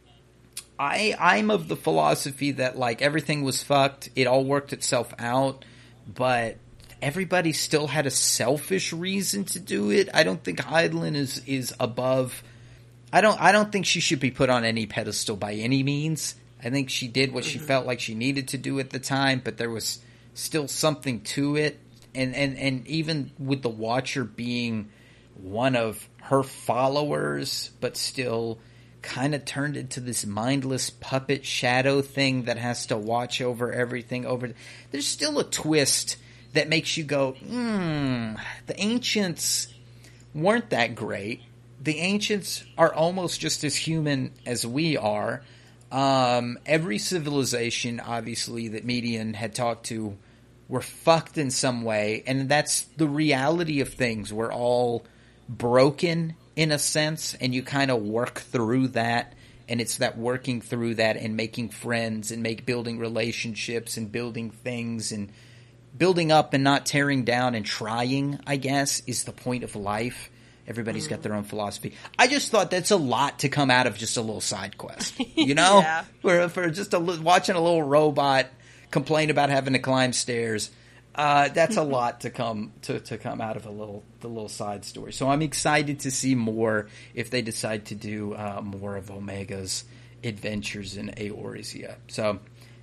I 0.80 1.16
I'm 1.20 1.52
of 1.52 1.68
the 1.68 1.76
philosophy 1.76 2.52
that 2.52 2.78
like 2.78 3.02
everything 3.02 3.44
was 3.44 3.64
fucked 3.64 4.10
it 4.16 4.28
all 4.28 4.44
worked 4.44 4.74
itself 4.74 5.14
out 5.20 5.66
but 6.08 6.58
everybody 7.02 7.54
still 7.54 7.88
had 7.88 8.06
a 8.06 8.12
selfish 8.12 8.94
reason 8.94 9.46
to 9.46 9.60
do 9.60 9.92
it. 9.92 10.10
I 10.14 10.24
don't 10.24 10.44
think 10.44 10.60
Hydaelyn 10.60 11.16
is 11.16 11.42
is 11.46 11.74
above. 11.80 12.44
I 13.12 13.22
don't. 13.22 13.40
I 13.42 13.52
don't 13.52 13.72
think 13.72 13.86
she 13.86 14.00
should 14.00 14.20
be 14.20 14.32
put 14.32 14.50
on 14.50 14.64
any 14.64 14.86
pedestal 14.86 15.36
by 15.36 15.54
any 15.54 15.84
means. 15.84 16.36
I 16.64 16.70
think 16.70 16.90
she 16.90 17.08
did 17.08 17.34
what 17.34 17.46
she 17.46 17.58
mm-hmm. 17.58 17.68
felt 17.68 17.86
like 17.86 18.00
she 18.00 18.16
needed 18.16 18.50
to 18.50 18.58
do 18.58 18.80
at 18.80 18.90
the 18.90 19.00
time, 19.00 19.42
but 19.44 19.58
there 19.58 19.70
was 19.70 20.00
still 20.34 20.68
something 20.68 21.22
to 21.22 21.56
it. 21.56 21.80
And 22.16 22.36
and 22.36 22.58
and 22.58 22.88
even 22.88 23.32
with 23.38 23.62
the 23.62 23.70
Watcher 23.70 24.24
being 24.24 24.90
one 25.36 25.76
of 25.76 26.08
her 26.24 26.44
followers, 26.44 27.70
but 27.80 27.96
still 27.96 28.60
kind 29.08 29.34
of 29.34 29.46
turned 29.46 29.78
into 29.78 30.02
this 30.02 30.26
mindless 30.26 30.90
puppet 30.90 31.46
shadow 31.46 32.02
thing 32.02 32.44
that 32.44 32.58
has 32.58 32.88
to 32.88 32.98
watch 32.98 33.42
over 33.42 33.72
everything 33.72 34.26
over 34.26 34.52
there's 34.92 35.08
still 35.08 35.40
a 35.40 35.46
twist 35.46 36.18
that 36.54 36.68
makes 36.68 36.98
you 36.98 37.04
go, 37.04 37.32
hmm, 37.32 38.34
the 38.66 38.76
ancients 38.78 39.68
weren't 40.34 40.72
that 40.72 40.96
great. 40.96 41.42
The 41.82 42.00
ancients 42.00 42.66
are 42.78 42.94
almost 42.94 43.40
just 43.40 43.64
as 43.64 43.76
human 43.76 44.32
as 44.46 44.66
we 44.66 44.98
are. 44.98 45.44
Um, 45.92 46.58
every 46.66 46.98
civilization, 46.98 48.00
obviously, 48.00 48.70
that 48.70 48.86
Meteion 48.86 49.36
had 49.36 49.56
talked 49.56 49.86
to 49.88 50.18
were 50.68 50.82
fucked 50.82 51.38
in 51.38 51.52
some 51.52 51.84
way, 51.84 52.24
and 52.28 52.50
that's 52.50 52.82
the 52.98 53.08
reality 53.08 53.80
of 53.80 53.94
things. 53.94 54.34
We're 54.34 54.52
all 54.52 55.06
broken 55.48 56.36
in 56.58 56.72
a 56.72 56.80
sense, 56.80 57.36
and 57.36 57.56
you 57.56 57.64
kind 57.64 57.90
of 57.90 58.02
work 58.02 58.40
through 58.40 58.90
that. 58.90 59.34
And 59.70 59.80
it's 59.80 59.98
that 59.98 60.18
working 60.18 60.62
through 60.62 60.96
that 60.96 61.18
and 61.18 61.36
making 61.36 61.70
friends 61.70 62.32
and 62.32 62.42
make 62.42 62.66
building 62.66 63.00
relationships 63.00 63.98
and 63.98 64.12
building 64.12 64.50
things 64.50 65.12
and 65.12 65.30
building 65.96 66.32
up 66.32 66.54
and 66.54 66.64
not 66.64 66.86
tearing 66.86 67.26
down 67.26 67.54
and 67.54 67.66
trying, 67.66 68.40
I 68.48 68.56
guess, 68.56 69.02
is 69.08 69.26
the 69.26 69.34
point 69.34 69.64
of 69.64 69.76
life. 69.76 70.32
Everybody's 70.68 71.08
got 71.08 71.20
mm. 71.20 71.24
their 71.24 71.34
own 71.36 71.44
philosophy. 71.44 71.94
I 72.18 72.28
just 72.28 72.50
thought 72.50 72.72
that's 72.72 72.92
a 72.92 72.98
lot 72.98 73.40
to 73.40 73.50
come 73.50 73.70
out 73.70 73.88
of 73.88 73.98
just 73.98 74.18
a 74.18 74.22
little 74.22 74.42
side 74.42 74.78
quest, 74.78 75.20
you 75.36 75.54
know, 75.54 75.80
Yeah. 75.80 76.06
for 76.22 76.50
for 76.50 76.70
just 76.70 76.94
a 76.94 77.00
watching 77.00 77.56
a 77.56 77.62
little 77.62 77.84
robot 77.84 78.48
complain 78.90 79.30
about 79.30 79.50
having 79.50 79.74
to 79.74 79.80
climb 79.80 80.14
stairs. 80.14 80.72
Uh, 81.18 81.48
that's 81.48 81.78
a 81.78 81.84
lot 81.84 82.22
to 82.22 82.30
come 82.30 82.72
to, 82.84 83.00
to 83.00 83.18
come 83.18 83.42
out 83.42 83.58
of 83.58 83.66
a 83.66 83.72
little 83.72 84.04
the 84.20 84.28
little 84.28 84.50
side 84.50 84.86
story. 84.86 85.12
So 85.12 85.28
I'm 85.30 85.42
excited 85.42 86.02
to 86.02 86.12
see 86.12 86.36
more 86.36 86.88
if 87.16 87.32
they 87.32 87.42
decide 87.42 87.86
to 87.86 87.96
do 87.96 88.36
uh, 88.36 88.62
more 88.64 88.96
of 88.96 89.10
Omega's 89.10 89.84
adventures 90.24 90.96
in 90.96 91.08
Eorzea. 91.10 91.96
So 92.08 92.40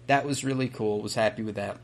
that 0.09 0.27
was 0.27 0.43
really 0.43 0.69
cool. 0.69 1.01
Was 1.01 1.15
happy 1.15 1.45
with 1.45 1.55
that. 1.55 1.79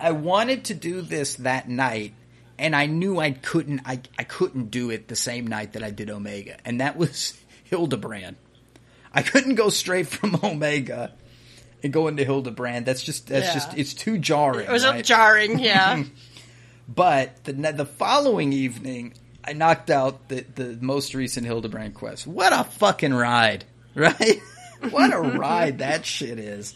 I 0.00 0.10
wanted 0.10 0.64
to 0.64 0.74
do 0.74 1.02
this 1.02 1.36
that 1.36 1.68
night, 1.68 2.14
and 2.58 2.74
I 2.74 2.86
knew 2.86 3.20
I 3.20 3.30
couldn't. 3.30 3.82
I, 3.84 4.00
I 4.18 4.24
couldn't 4.24 4.72
do 4.72 4.90
it 4.90 5.06
the 5.06 5.14
same 5.14 5.46
night 5.46 5.74
that 5.74 5.84
I 5.84 5.92
did 5.92 6.10
Omega, 6.10 6.56
and 6.64 6.80
that 6.80 6.96
was 6.96 7.38
Hildibrand. 7.70 8.34
I 9.12 9.22
couldn't 9.22 9.54
go 9.54 9.70
straight 9.70 10.08
from 10.08 10.36
Omega 10.42 11.12
and 11.82 11.92
going 11.92 12.16
to 12.16 12.24
Hildibrand. 12.24 12.84
That's 12.84 13.02
just 13.02 13.28
that's 13.28 13.46
Yeah. 13.48 13.54
just 13.54 13.76
it's 13.78 13.94
too 13.94 14.18
jarring. 14.18 14.66
It 14.66 14.72
was 14.72 14.84
right? 14.84 15.04
jarring, 15.04 15.58
yeah. 15.58 16.02
But 16.92 17.44
the 17.44 17.52
the 17.52 17.84
following 17.86 18.52
evening, 18.52 19.14
I 19.44 19.52
knocked 19.52 19.90
out 19.90 20.28
the 20.28 20.44
the 20.56 20.76
most 20.80 21.14
recent 21.14 21.46
Hildibrand 21.46 21.94
quest. 21.94 22.26
What 22.26 22.52
a 22.52 22.64
fucking 22.64 23.14
ride, 23.14 23.64
right? 23.94 24.40
what 24.90 25.12
a 25.12 25.20
ride 25.20 25.78
that 25.78 26.04
shit 26.04 26.38
is. 26.40 26.74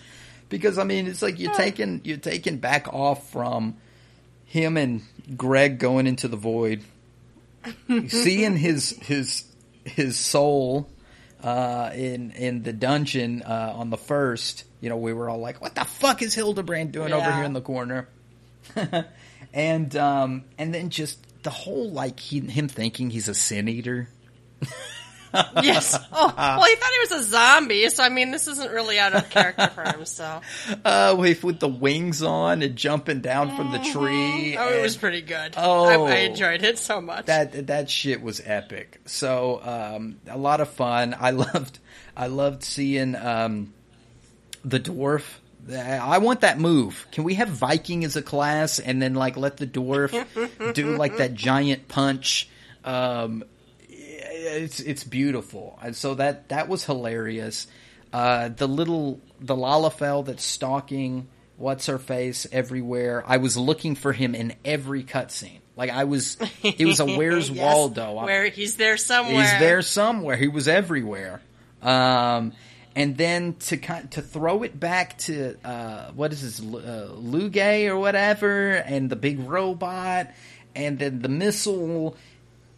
Because 0.48 0.78
I 0.78 0.84
mean, 0.84 1.08
it's 1.08 1.20
like 1.20 1.40
you're 1.40 1.54
taking 1.54 2.00
you're 2.04 2.16
taking 2.18 2.58
back 2.58 2.86
off 2.94 3.28
from 3.32 3.76
him 4.44 4.76
and 4.76 5.02
Greg 5.36 5.80
going 5.80 6.06
into 6.06 6.28
the 6.28 6.36
void, 6.36 6.84
seeing 8.08 8.56
his 8.56 8.90
his 9.02 9.42
his 9.84 10.16
soul 10.16 10.88
uh, 11.44 11.90
in 11.94 12.30
in 12.30 12.62
the 12.62 12.72
dungeon 12.72 13.42
uh, 13.42 13.74
on 13.76 13.90
the 13.90 13.98
first. 13.98 14.64
You 14.80 14.88
know, 14.88 14.96
we 14.96 15.12
were 15.12 15.28
all 15.28 15.38
like, 15.38 15.60
"What 15.60 15.74
the 15.74 15.84
fuck 15.84 16.22
is 16.22 16.34
Hildibrand 16.34 16.90
doing 16.92 17.12
over 17.12 17.30
here 17.30 17.44
in 17.44 17.52
the 17.52 17.60
corner?" 17.60 18.08
and 19.52 19.94
um, 19.94 20.44
and 20.56 20.74
then 20.74 20.88
just 20.88 21.18
the 21.42 21.50
whole 21.50 21.90
like 21.90 22.18
he, 22.18 22.40
him 22.40 22.68
thinking 22.68 23.10
he's 23.10 23.28
a 23.28 23.34
sin 23.34 23.68
eater. 23.68 24.08
yes. 25.62 25.98
Oh, 26.16 26.32
well, 26.36 26.62
he 26.64 26.76
thought 26.76 26.90
he 26.92 27.14
was 27.14 27.24
a 27.26 27.30
zombie, 27.30 27.88
so 27.88 28.02
I 28.02 28.08
mean, 28.08 28.30
this 28.30 28.46
isn't 28.46 28.70
really 28.72 28.98
out 28.98 29.14
of 29.14 29.28
character 29.30 29.66
for 29.68 29.82
him. 29.82 30.04
So, 30.04 30.40
Uh, 30.84 31.16
with 31.18 31.42
with 31.42 31.58
the 31.60 31.68
wings 31.68 32.22
on 32.22 32.62
and 32.62 32.76
jumping 32.76 33.20
down 33.20 33.56
from 33.56 33.72
the 33.72 33.78
tree. 33.78 34.56
oh, 34.56 34.68
it 34.68 34.82
was 34.82 34.96
pretty 34.96 35.22
good. 35.22 35.54
Oh. 35.56 36.06
I, 36.06 36.12
I 36.12 36.16
enjoyed 36.20 36.62
it 36.62 36.78
so 36.78 37.00
much. 37.00 37.26
that 37.26 37.66
that 37.66 37.90
shit 37.90 38.22
was 38.22 38.40
epic. 38.44 39.00
So 39.06 39.60
um, 39.62 40.16
a 40.28 40.38
lot 40.38 40.60
of 40.60 40.70
fun. 40.70 41.14
I 41.18 41.30
loved 41.32 41.78
I 42.16 42.28
loved 42.28 42.62
seeing 42.62 43.16
um, 43.16 43.72
the 44.64 44.78
dwarf. 44.80 45.24
I 45.72 46.18
want 46.18 46.42
that 46.42 46.58
move. 46.60 47.06
Can 47.10 47.24
we 47.24 47.34
have 47.34 47.48
Viking 47.48 48.04
as 48.04 48.16
a 48.16 48.22
class 48.22 48.78
and 48.78 49.00
then 49.00 49.14
like 49.14 49.36
let 49.36 49.56
the 49.56 49.66
dwarf 49.66 50.74
do 50.74 50.96
like 50.96 51.16
that 51.16 51.34
giant 51.34 51.88
punch? 51.88 52.48
Um, 52.84 53.44
it's 54.44 54.80
it's 54.80 55.04
beautiful, 55.04 55.78
and 55.82 55.94
so 55.96 56.14
that 56.14 56.48
that 56.50 56.68
was 56.68 56.84
hilarious. 56.84 57.66
Uh, 58.12 58.48
the 58.48 58.68
little 58.68 59.20
the 59.40 59.56
Lalafell 59.56 60.24
that's 60.24 60.44
stalking 60.44 61.26
what's 61.56 61.86
her 61.86 61.98
face 61.98 62.46
everywhere. 62.52 63.22
I 63.26 63.38
was 63.38 63.56
looking 63.56 63.94
for 63.94 64.12
him 64.12 64.34
in 64.34 64.54
every 64.64 65.02
cutscene. 65.04 65.58
Like 65.76 65.90
I 65.90 66.04
was, 66.04 66.36
it 66.62 66.84
was 66.86 67.00
a 67.00 67.04
Where's 67.16 67.50
Yes, 67.50 67.64
Waldo? 67.74 68.16
I- 68.18 68.24
Where 68.24 68.48
he's 68.48 68.76
there 68.76 68.96
somewhere. 68.96 69.42
He's 69.42 69.58
there 69.60 69.82
somewhere. 69.82 70.36
He 70.36 70.46
was 70.48 70.68
everywhere. 70.68 71.40
Um, 71.82 72.52
and 72.96 73.16
then 73.16 73.54
to 73.54 73.76
kind 73.76 74.08
to 74.12 74.22
throw 74.22 74.62
it 74.62 74.78
back 74.78 75.18
to 75.18 75.56
uh, 75.64 76.12
what 76.12 76.32
is 76.32 76.42
this 76.42 76.60
uh, 76.60 77.10
Lugay 77.16 77.88
or 77.88 77.98
whatever, 77.98 78.70
and 78.72 79.10
the 79.10 79.16
big 79.16 79.40
robot, 79.40 80.30
and 80.76 80.98
then 81.00 81.20
the 81.20 81.28
missile, 81.28 82.16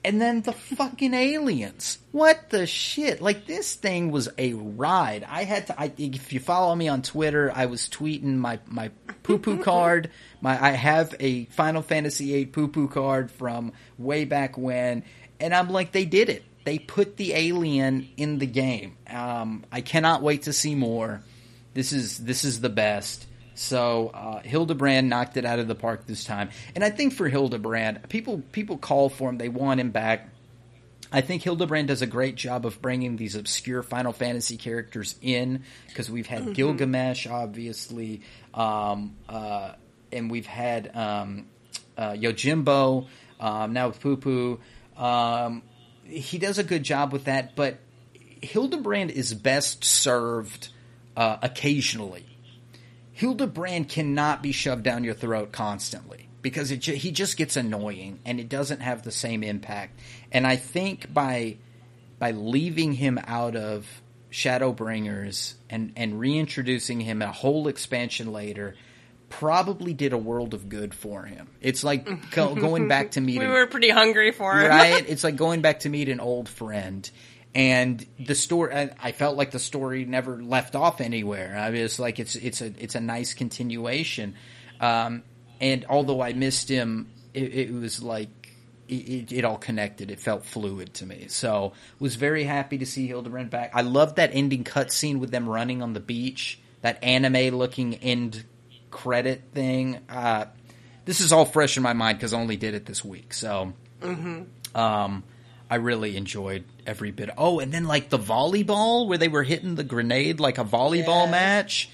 and 0.06 0.20
then 0.20 0.40
the 0.42 0.52
fucking 0.52 1.14
aliens. 1.14 1.98
What 2.12 2.50
the 2.50 2.64
shit? 2.64 3.20
Like 3.20 3.44
this 3.44 3.74
thing 3.74 4.12
was 4.12 4.28
a 4.38 4.52
ride. 4.54 5.26
I 5.28 5.42
had 5.42 5.66
to. 5.66 5.78
I, 5.78 5.92
if 5.98 6.32
you 6.32 6.38
follow 6.38 6.72
me 6.76 6.86
on 6.86 7.02
Twitter, 7.02 7.50
I 7.52 7.66
was 7.66 7.88
tweeting 7.88 8.36
my 8.36 8.60
my 8.66 8.92
poo 9.24 9.38
poo 9.38 9.58
card. 9.64 10.10
My 10.40 10.64
I 10.64 10.70
have 10.70 11.12
a 11.18 11.46
Final 11.46 11.82
Fantasy 11.82 12.26
VIII 12.26 12.46
poo 12.46 12.68
poo 12.68 12.86
card 12.86 13.32
from 13.32 13.72
way 13.98 14.24
back 14.24 14.56
when, 14.56 15.02
and 15.40 15.52
I'm 15.52 15.70
like, 15.70 15.90
they 15.90 16.04
did 16.04 16.28
it. 16.28 16.44
They 16.64 16.78
put 16.78 17.16
the 17.16 17.34
alien 17.34 18.08
in 18.16 18.38
the 18.38 18.46
game. 18.46 18.96
Um, 19.10 19.64
I 19.72 19.80
cannot 19.80 20.22
wait 20.22 20.42
to 20.42 20.52
see 20.52 20.76
more. 20.76 21.20
This 21.74 21.92
is 21.92 22.18
this 22.18 22.44
is 22.44 22.60
the 22.60 22.68
best. 22.68 23.26
So 23.56 24.10
uh, 24.12 24.42
Hildibrand 24.42 25.06
knocked 25.06 25.36
it 25.36 25.44
out 25.44 25.58
of 25.58 25.66
the 25.66 25.74
park 25.74 26.06
this 26.06 26.24
time, 26.24 26.50
and 26.74 26.84
I 26.84 26.90
think 26.90 27.14
for 27.14 27.28
Hildibrand, 27.28 28.08
people 28.08 28.42
people 28.52 28.76
call 28.76 29.08
for 29.08 29.30
him. 29.30 29.38
They 29.38 29.48
want 29.48 29.80
him 29.80 29.90
back. 29.90 30.28
I 31.10 31.22
think 31.22 31.42
Hildibrand 31.42 31.86
does 31.86 32.02
a 32.02 32.06
great 32.06 32.34
job 32.34 32.66
of 32.66 32.82
bringing 32.82 33.16
these 33.16 33.34
obscure 33.34 33.82
Final 33.82 34.12
Fantasy 34.12 34.56
characters 34.56 35.14
in 35.22 35.62
because 35.88 36.10
we've 36.10 36.26
had 36.26 36.52
Gilgamesh, 36.54 37.26
obviously, 37.26 38.22
um, 38.52 39.16
uh, 39.28 39.72
and 40.12 40.30
we've 40.30 40.46
had 40.46 40.94
um, 40.94 41.46
uh, 41.96 42.10
Yojimbo, 42.10 43.06
um, 43.40 43.72
now 43.72 43.88
with 43.88 44.00
Poo 44.00 44.16
Poo. 44.16 44.60
Um, 44.96 45.62
he 46.04 46.38
does 46.38 46.58
a 46.58 46.64
good 46.64 46.82
job 46.82 47.12
with 47.12 47.24
that, 47.24 47.56
but 47.56 47.78
Hildibrand 48.42 49.10
is 49.10 49.32
best 49.32 49.84
served 49.84 50.68
uh, 51.16 51.38
occasionally. 51.40 52.25
Hildibrand 53.18 53.88
cannot 53.88 54.42
be 54.42 54.52
shoved 54.52 54.82
down 54.82 55.04
your 55.04 55.14
throat 55.14 55.52
constantly 55.52 56.28
because 56.42 56.70
it 56.70 56.80
ju- 56.80 56.94
he 56.94 57.10
just 57.10 57.36
gets 57.36 57.56
annoying 57.56 58.20
and 58.24 58.38
it 58.38 58.48
doesn't 58.48 58.80
have 58.80 59.02
the 59.02 59.10
same 59.10 59.42
impact. 59.42 59.98
And 60.30 60.46
I 60.46 60.56
think 60.56 61.12
by 61.12 61.56
by 62.18 62.30
leaving 62.32 62.92
him 62.92 63.18
out 63.26 63.56
of 63.56 63.86
Shadowbringers 64.30 65.54
and 65.70 65.92
and 65.96 66.20
reintroducing 66.20 67.00
him 67.00 67.22
a 67.22 67.32
whole 67.32 67.68
expansion 67.68 68.32
later 68.32 68.74
probably 69.28 69.92
did 69.92 70.12
a 70.12 70.18
world 70.18 70.54
of 70.54 70.68
good 70.68 70.94
for 70.94 71.24
him. 71.24 71.48
It's 71.60 71.82
like 71.82 72.30
go, 72.30 72.54
going 72.54 72.86
back 72.86 73.12
to 73.12 73.20
meet 73.22 73.38
we 73.40 73.46
were 73.46 73.66
pretty 73.66 73.90
hungry 73.90 74.30
for 74.30 74.60
him. 74.60 74.68
right? 74.68 75.04
It's 75.08 75.24
like 75.24 75.36
going 75.36 75.62
back 75.62 75.80
to 75.80 75.88
meet 75.88 76.08
an 76.08 76.20
old 76.20 76.48
friend. 76.48 77.10
And 77.56 78.04
the 78.20 78.34
story, 78.34 78.74
I, 78.74 78.90
I 79.02 79.12
felt 79.12 79.38
like 79.38 79.50
the 79.50 79.58
story 79.58 80.04
never 80.04 80.42
left 80.42 80.76
off 80.76 81.00
anywhere. 81.00 81.56
I 81.58 81.70
it's 81.70 81.98
like 81.98 82.18
it's 82.18 82.36
it's 82.36 82.60
a 82.60 82.66
it's 82.78 82.94
a 82.94 83.00
nice 83.00 83.32
continuation. 83.32 84.34
Um, 84.78 85.22
and 85.58 85.86
although 85.88 86.20
I 86.20 86.34
missed 86.34 86.68
him, 86.68 87.08
it, 87.32 87.54
it 87.54 87.72
was 87.72 88.02
like 88.02 88.28
it, 88.88 89.32
it, 89.32 89.46
all 89.46 89.56
connected. 89.56 90.10
It 90.10 90.20
felt 90.20 90.44
fluid 90.44 90.92
to 90.94 91.06
me. 91.06 91.28
So 91.28 91.72
was 91.98 92.16
very 92.16 92.44
happy 92.44 92.76
to 92.76 92.84
see 92.84 93.08
Hildibrand 93.08 93.48
back. 93.48 93.70
I 93.72 93.80
loved 93.80 94.16
that 94.16 94.32
ending 94.34 94.62
cutscene 94.62 95.18
with 95.18 95.30
them 95.30 95.48
running 95.48 95.80
on 95.80 95.94
the 95.94 96.00
beach. 96.00 96.58
That 96.82 97.02
anime 97.02 97.56
looking 97.56 97.94
end 97.94 98.44
credit 98.90 99.44
thing. 99.54 100.00
Uh, 100.10 100.44
this 101.06 101.22
is 101.22 101.32
all 101.32 101.46
fresh 101.46 101.78
in 101.78 101.82
my 101.82 101.94
mind 101.94 102.18
because 102.18 102.34
I 102.34 102.38
only 102.38 102.58
did 102.58 102.74
it 102.74 102.84
this 102.84 103.02
week. 103.02 103.32
So 103.32 103.72
Hmm. 104.02 104.42
um, 104.74 105.22
I 105.68 105.76
really 105.76 106.16
enjoyed 106.16 106.64
every 106.86 107.10
bit. 107.10 107.30
Oh, 107.36 107.58
and 107.58 107.72
then 107.72 107.84
like 107.84 108.08
the 108.08 108.18
volleyball 108.18 109.08
where 109.08 109.18
they 109.18 109.28
were 109.28 109.42
hitting 109.42 109.74
the 109.74 109.84
grenade 109.84 110.38
like 110.38 110.58
a 110.58 110.64
volleyball 110.64 111.30
match, 111.30 111.90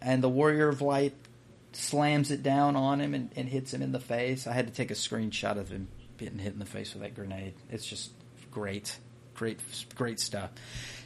and 0.00 0.22
the 0.22 0.28
Warrior 0.28 0.68
of 0.68 0.80
Light 0.80 1.14
slams 1.72 2.30
it 2.30 2.42
down 2.42 2.76
on 2.76 3.00
him 3.00 3.14
and, 3.14 3.30
and 3.36 3.48
hits 3.48 3.72
him 3.72 3.82
in 3.82 3.92
the 3.92 4.00
face. 4.00 4.46
I 4.46 4.52
had 4.52 4.66
to 4.66 4.72
take 4.72 4.90
a 4.90 4.94
screenshot 4.94 5.58
of 5.58 5.68
him 5.68 5.88
getting 6.18 6.38
hit 6.38 6.52
in 6.52 6.58
the 6.58 6.66
face 6.66 6.94
with 6.94 7.02
that 7.02 7.14
grenade. 7.14 7.54
It's 7.70 7.86
just 7.86 8.12
great, 8.50 8.96
great, 9.34 9.58
great 9.94 10.20
stuff. 10.20 10.50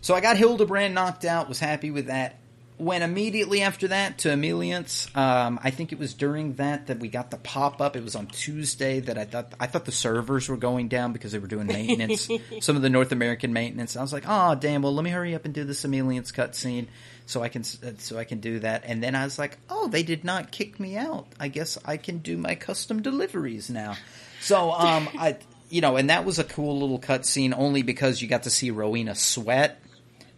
So 0.01 0.15
I 0.15 0.21
got 0.21 0.37
Hildibrand 0.37 0.93
knocked 0.93 1.25
out. 1.25 1.49
Was 1.49 1.59
happy 1.59 1.91
with 1.91 2.07
that. 2.07 2.39
Went 2.79 3.03
immediately 3.03 3.63
after 3.63 3.89
that 3.89 4.19
to 4.19 4.33
Ameliance. 4.33 5.09
Um, 5.15 5.59
I 5.63 5.71
think 5.71 5.93
it 5.93 5.99
was 5.99 6.13
during 6.13 6.55
that 6.55 6.89
that 6.89 6.99
we 6.99 7.09
got 7.09 7.31
the 7.31 7.39
pop 7.39 7.81
up. 7.81 7.97
It 7.97 8.05
was 8.05 8.15
on 8.15 8.27
Tuesday 8.27 9.01
that 9.01 9.17
I 9.17 9.25
thought 9.25 9.55
I 9.59 9.67
thought 9.67 9.87
the 9.87 9.93
servers 9.93 10.49
were 10.49 10.59
going 10.59 10.89
down 10.89 11.13
because 11.13 11.33
they 11.33 11.39
were 11.39 11.47
doing 11.47 11.67
maintenance, 11.67 12.29
some 12.61 12.77
of 12.77 12.83
the 12.83 12.91
North 12.91 13.13
American 13.13 13.53
maintenance. 13.53 13.97
I 13.97 14.03
was 14.03 14.13
like, 14.13 14.25
oh 14.27 14.55
damn, 14.55 14.83
well 14.83 14.95
let 14.95 15.05
me 15.05 15.11
hurry 15.11 15.35
up 15.35 15.47
and 15.47 15.55
do 15.55 15.65
this 15.65 15.85
Ameliance 15.85 16.33
cutscene 16.33 16.89
so 17.27 17.43
I 17.43 17.49
can 17.49 17.65
so 17.65 18.19
I 18.19 18.25
can 18.25 18.41
do 18.41 18.61
that. 18.61 18.85
And 18.85 19.03
then 19.03 19.15
I 19.15 19.25
was 19.25 19.39
like, 19.39 19.59
oh, 19.69 19.89
they 19.89 20.03
did 20.03 20.25
not 20.25 20.51
kick 20.51 20.79
me 20.79 20.97
out. 20.97 21.27
I 21.39 21.49
guess 21.49 21.77
I 21.85 21.97
can 21.97 22.19
do 22.19 22.37
my 22.37 22.55
custom 22.55 23.03
deliveries 23.03 23.69
now. 23.69 23.97
So 24.41 24.71
um, 24.73 25.09
I 25.19 25.39
you 25.69 25.81
know, 25.81 25.97
and 25.97 26.11
that 26.11 26.25
was 26.25 26.39
a 26.39 26.45
cool 26.45 26.79
little 26.79 27.01
cutscene 27.01 27.53
only 27.57 27.83
because 27.83 28.23
you 28.23 28.29
got 28.29 28.45
to 28.45 28.51
see 28.51 28.71
Rowena 28.71 29.15
sweat 29.15 29.81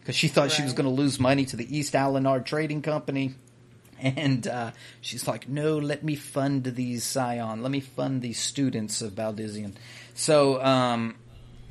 because 0.09 0.17
she 0.17 0.29
thought 0.29 0.45
right. 0.45 0.53
she 0.53 0.63
was 0.63 0.73
going 0.73 0.87
to 0.87 0.91
lose 0.91 1.21
money 1.21 1.45
to 1.45 1.55
the 1.55 1.77
East 1.77 1.93
Aldenard 1.93 2.47
Trading 2.47 2.81
Company. 2.81 3.35
And 4.01 4.49
uh, 4.49 4.71
she's 5.03 5.29
like, 5.29 5.51
no, 5.51 5.77
let 5.77 6.03
me 6.03 6.15
fund 6.15 6.65
these 6.65 7.05
Scion. 7.05 7.63
Let 7.63 7.71
me 7.71 7.81
fund 7.81 8.23
these 8.23 8.39
students 8.39 9.03
of 9.03 9.13
Baldesion. 9.13 9.75
So 10.15 10.65
um, 10.65 11.17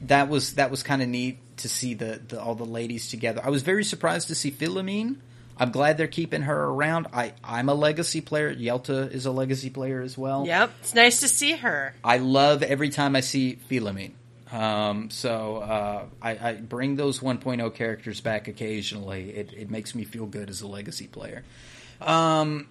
that 0.03 0.29
was 0.29 0.53
that 0.53 0.69
was 0.69 0.83
kind 0.83 1.01
of 1.01 1.07
neat 1.07 1.39
to 1.57 1.67
see 1.67 1.95
the, 1.95 2.21
the, 2.27 2.39
all 2.39 2.53
the 2.53 2.63
ladies 2.63 3.09
together. 3.09 3.41
I 3.43 3.49
was 3.49 3.63
very 3.63 3.83
surprised 3.83 4.27
to 4.27 4.35
see 4.35 4.51
Philomene. 4.51 5.15
I'm 5.57 5.71
glad 5.71 5.97
they're 5.97 6.05
keeping 6.05 6.43
her 6.43 6.65
around. 6.65 7.07
I 7.13 7.33
I'm 7.43 7.69
a 7.69 7.73
legacy 7.73 8.21
player. 8.21 8.53
Yelta 8.53 9.11
is 9.11 9.25
a 9.25 9.31
legacy 9.31 9.71
player 9.71 9.99
as 10.01 10.15
well. 10.15 10.45
Yep, 10.45 10.71
it's 10.81 10.93
nice 10.93 11.21
to 11.21 11.27
see 11.27 11.53
her. 11.53 11.95
I 12.03 12.17
love 12.17 12.61
every 12.61 12.89
time 12.89 13.15
I 13.15 13.21
see 13.21 13.57
Philomene. 13.67 14.11
Um, 14.51 15.09
so 15.09 15.57
uh, 15.57 16.05
I, 16.21 16.49
I, 16.49 16.53
bring 16.53 16.95
those 16.95 17.19
1.0 17.19 17.73
characters 17.73 18.21
back 18.21 18.47
occasionally. 18.47 19.31
It, 19.31 19.53
it, 19.53 19.69
makes 19.69 19.93
me 19.93 20.05
feel 20.05 20.25
good 20.25 20.49
as 20.49 20.61
a 20.61 20.67
legacy 20.67 21.07
player. 21.07 21.43
Um, 21.99 22.67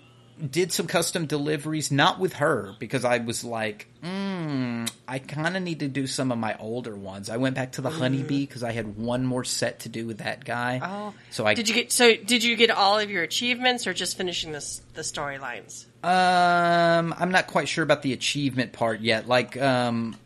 did 0.51 0.73
some 0.73 0.87
custom 0.87 1.27
deliveries, 1.27 1.91
not 1.91 2.19
with 2.19 2.35
her, 2.35 2.75
because 2.79 3.05
I 3.05 3.19
was 3.19 3.43
like, 3.43 3.89
mm, 4.03 4.91
I 5.09 5.19
kind 5.19 5.57
of 5.57 5.63
need 5.63 5.81
to 5.81 5.89
do 5.89 6.07
some 6.07 6.31
of 6.31 6.39
my 6.39 6.57
older 6.59 6.95
ones. 6.95 7.31
I 7.31 7.37
went 7.39 7.57
back 7.57 7.73
to 7.73 7.81
the 7.81 7.91
mm. 7.91 7.99
honeybee 7.99 8.47
because 8.47 8.63
I 8.63 8.73
had 8.73 8.97
one 8.97 9.25
more 9.25 9.45
set 9.45 9.81
to 9.81 9.89
do 9.89 10.07
with 10.07 10.19
that 10.19 10.45
guy. 10.45 10.81
Oh, 10.83 11.15
so 11.31 11.47
I 11.47 11.55
did 11.55 11.69
you 11.69 11.75
get 11.75 11.93
so 11.93 12.15
did 12.15 12.45
you 12.45 12.57
get 12.57 12.71
all 12.71 12.99
of 12.99 13.11
your 13.11 13.23
achievements 13.23 13.87
or 13.87 13.95
just 13.95 14.17
finishing 14.17 14.53
this 14.53 14.83
the 14.95 15.03
storylines? 15.03 15.87
Um, 16.03 17.15
I'm 17.19 17.31
not 17.31 17.49
quite 17.49 17.69
sure 17.69 17.83
about 17.83 18.03
the 18.03 18.13
achievement 18.13 18.73
part 18.73 19.01
yet. 19.01 19.27
Like, 19.27 19.61
um, 19.61 20.17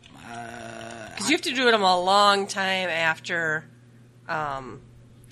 because 1.21 1.29
you 1.29 1.35
have 1.35 1.55
to 1.55 1.63
do 1.63 1.69
them 1.69 1.83
a 1.83 2.01
long 2.01 2.47
time 2.47 2.89
after, 2.89 3.63
um, 4.27 4.81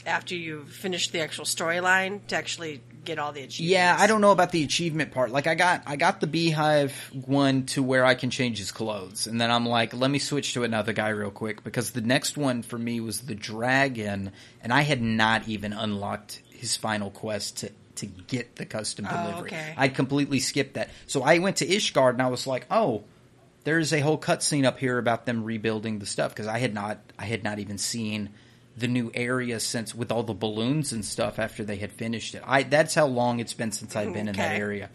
after 0.05 0.35
you 0.35 0.65
finish 0.65 1.09
the 1.09 1.21
actual 1.21 1.45
storyline 1.45 2.25
to 2.27 2.35
actually 2.35 2.81
get 3.05 3.17
all 3.17 3.31
the 3.31 3.41
achievements. 3.41 3.71
Yeah, 3.71 3.95
I 3.97 4.07
don't 4.07 4.21
know 4.21 4.31
about 4.31 4.51
the 4.51 4.63
achievement 4.63 5.11
part. 5.11 5.31
Like 5.31 5.47
I 5.47 5.55
got 5.55 5.83
I 5.87 5.95
got 5.95 6.19
the 6.21 6.27
beehive 6.27 6.93
one 7.25 7.65
to 7.67 7.81
where 7.81 8.05
I 8.05 8.13
can 8.13 8.29
change 8.29 8.59
his 8.59 8.71
clothes, 8.71 9.25
and 9.25 9.41
then 9.41 9.49
I'm 9.49 9.65
like, 9.65 9.93
let 9.93 10.11
me 10.11 10.19
switch 10.19 10.53
to 10.53 10.63
another 10.63 10.93
guy 10.93 11.09
real 11.09 11.31
quick 11.31 11.63
because 11.63 11.91
the 11.91 12.01
next 12.01 12.37
one 12.37 12.61
for 12.61 12.77
me 12.77 12.99
was 12.99 13.21
the 13.21 13.35
dragon, 13.35 14.31
and 14.61 14.71
I 14.71 14.81
had 14.81 15.01
not 15.01 15.47
even 15.47 15.73
unlocked 15.73 16.41
his 16.51 16.77
final 16.77 17.09
quest 17.09 17.57
to 17.59 17.71
to 17.95 18.05
get 18.05 18.55
the 18.55 18.65
custom 18.65 19.07
oh, 19.09 19.15
delivery. 19.15 19.51
Oh, 19.51 19.55
okay. 19.55 19.73
I 19.75 19.87
completely 19.89 20.39
skipped 20.39 20.75
that. 20.75 20.89
So 21.07 21.23
I 21.23 21.39
went 21.39 21.57
to 21.57 21.67
Ishgard 21.67 22.11
and 22.11 22.21
I 22.21 22.27
was 22.27 22.45
like, 22.47 22.65
oh. 22.69 23.03
There's 23.69 23.93
a 23.93 23.99
whole 23.99 24.17
cutscene 24.17 24.65
up 24.65 24.79
here 24.79 24.97
about 24.97 25.27
them 25.27 25.43
rebuilding 25.43 25.99
the 25.99 26.07
stuff 26.07 26.31
because 26.31 26.47
I 26.47 26.57
had 26.57 26.73
not, 26.73 26.97
I 27.19 27.25
had 27.25 27.43
not 27.43 27.59
even 27.59 27.77
seen 27.77 28.31
the 28.75 28.87
new 28.87 29.11
area 29.13 29.59
since 29.59 29.93
with 29.93 30.11
all 30.11 30.23
the 30.23 30.33
balloons 30.33 30.91
and 30.91 31.05
stuff 31.05 31.37
after 31.37 31.63
they 31.63 31.75
had 31.75 31.91
finished 31.91 32.33
it. 32.33 32.41
I 32.47 32.63
that's 32.63 32.95
how 32.95 33.05
long 33.05 33.39
it's 33.39 33.53
been 33.53 33.71
since 33.71 33.95
I've 33.95 34.11
been 34.11 34.27
okay. 34.27 34.29
in 34.29 34.35
that 34.37 34.55
area. 34.59 34.89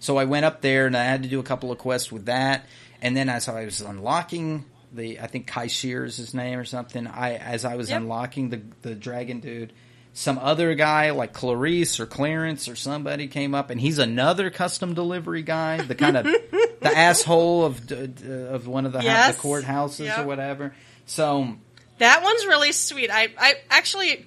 So 0.00 0.16
I 0.16 0.24
went 0.24 0.44
up 0.44 0.60
there 0.60 0.88
and 0.88 0.96
I 0.96 1.04
had 1.04 1.22
to 1.22 1.28
do 1.28 1.38
a 1.38 1.44
couple 1.44 1.70
of 1.70 1.78
quests 1.78 2.10
with 2.10 2.26
that. 2.26 2.66
And 3.00 3.16
then 3.16 3.28
as 3.28 3.46
I 3.48 3.64
was 3.64 3.80
unlocking 3.80 4.64
the, 4.92 5.20
I 5.20 5.28
think 5.28 5.46
Kai 5.46 5.66
is 5.66 6.16
his 6.16 6.34
name 6.34 6.58
or 6.58 6.64
something. 6.64 7.06
I 7.06 7.36
as 7.36 7.64
I 7.64 7.76
was 7.76 7.90
yep. 7.90 8.00
unlocking 8.00 8.50
the 8.50 8.60
the 8.82 8.96
dragon 8.96 9.38
dude, 9.38 9.72
some 10.16 10.38
other 10.38 10.74
guy 10.74 11.10
like 11.10 11.34
Clarice 11.34 12.00
or 12.00 12.06
Clarence 12.06 12.70
or 12.70 12.74
somebody 12.74 13.28
came 13.28 13.54
up, 13.54 13.68
and 13.68 13.78
he's 13.78 13.98
another 13.98 14.48
custom 14.48 14.94
delivery 14.94 15.42
guy, 15.42 15.82
the 15.82 15.94
kind 15.94 16.16
of 16.16 16.24
the 16.80 16.90
asshole 16.90 17.66
of 17.66 17.92
of 17.92 18.66
one 18.66 18.86
of 18.86 18.94
the, 18.94 19.02
yes. 19.02 19.36
the 19.36 19.42
courthouses 19.42 20.06
yep. 20.06 20.20
or 20.20 20.26
whatever. 20.26 20.74
So 21.04 21.54
that 21.98 22.22
one's 22.22 22.46
really 22.46 22.72
sweet. 22.72 23.10
I, 23.10 23.28
I 23.38 23.56
actually, 23.68 24.24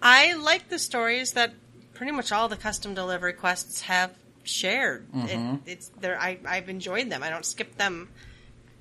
I 0.00 0.32
like 0.32 0.70
the 0.70 0.78
stories 0.78 1.32
that 1.32 1.52
pretty 1.92 2.12
much 2.12 2.32
all 2.32 2.48
the 2.48 2.56
custom 2.56 2.94
delivery 2.94 3.34
quests 3.34 3.82
have 3.82 4.10
shared. 4.44 5.12
Mm-hmm. 5.12 5.56
It, 5.66 5.72
it's 5.72 5.88
there. 6.00 6.18
I 6.18 6.38
I've 6.48 6.70
enjoyed 6.70 7.10
them. 7.10 7.22
I 7.22 7.28
don't 7.28 7.44
skip 7.44 7.76
them. 7.76 8.08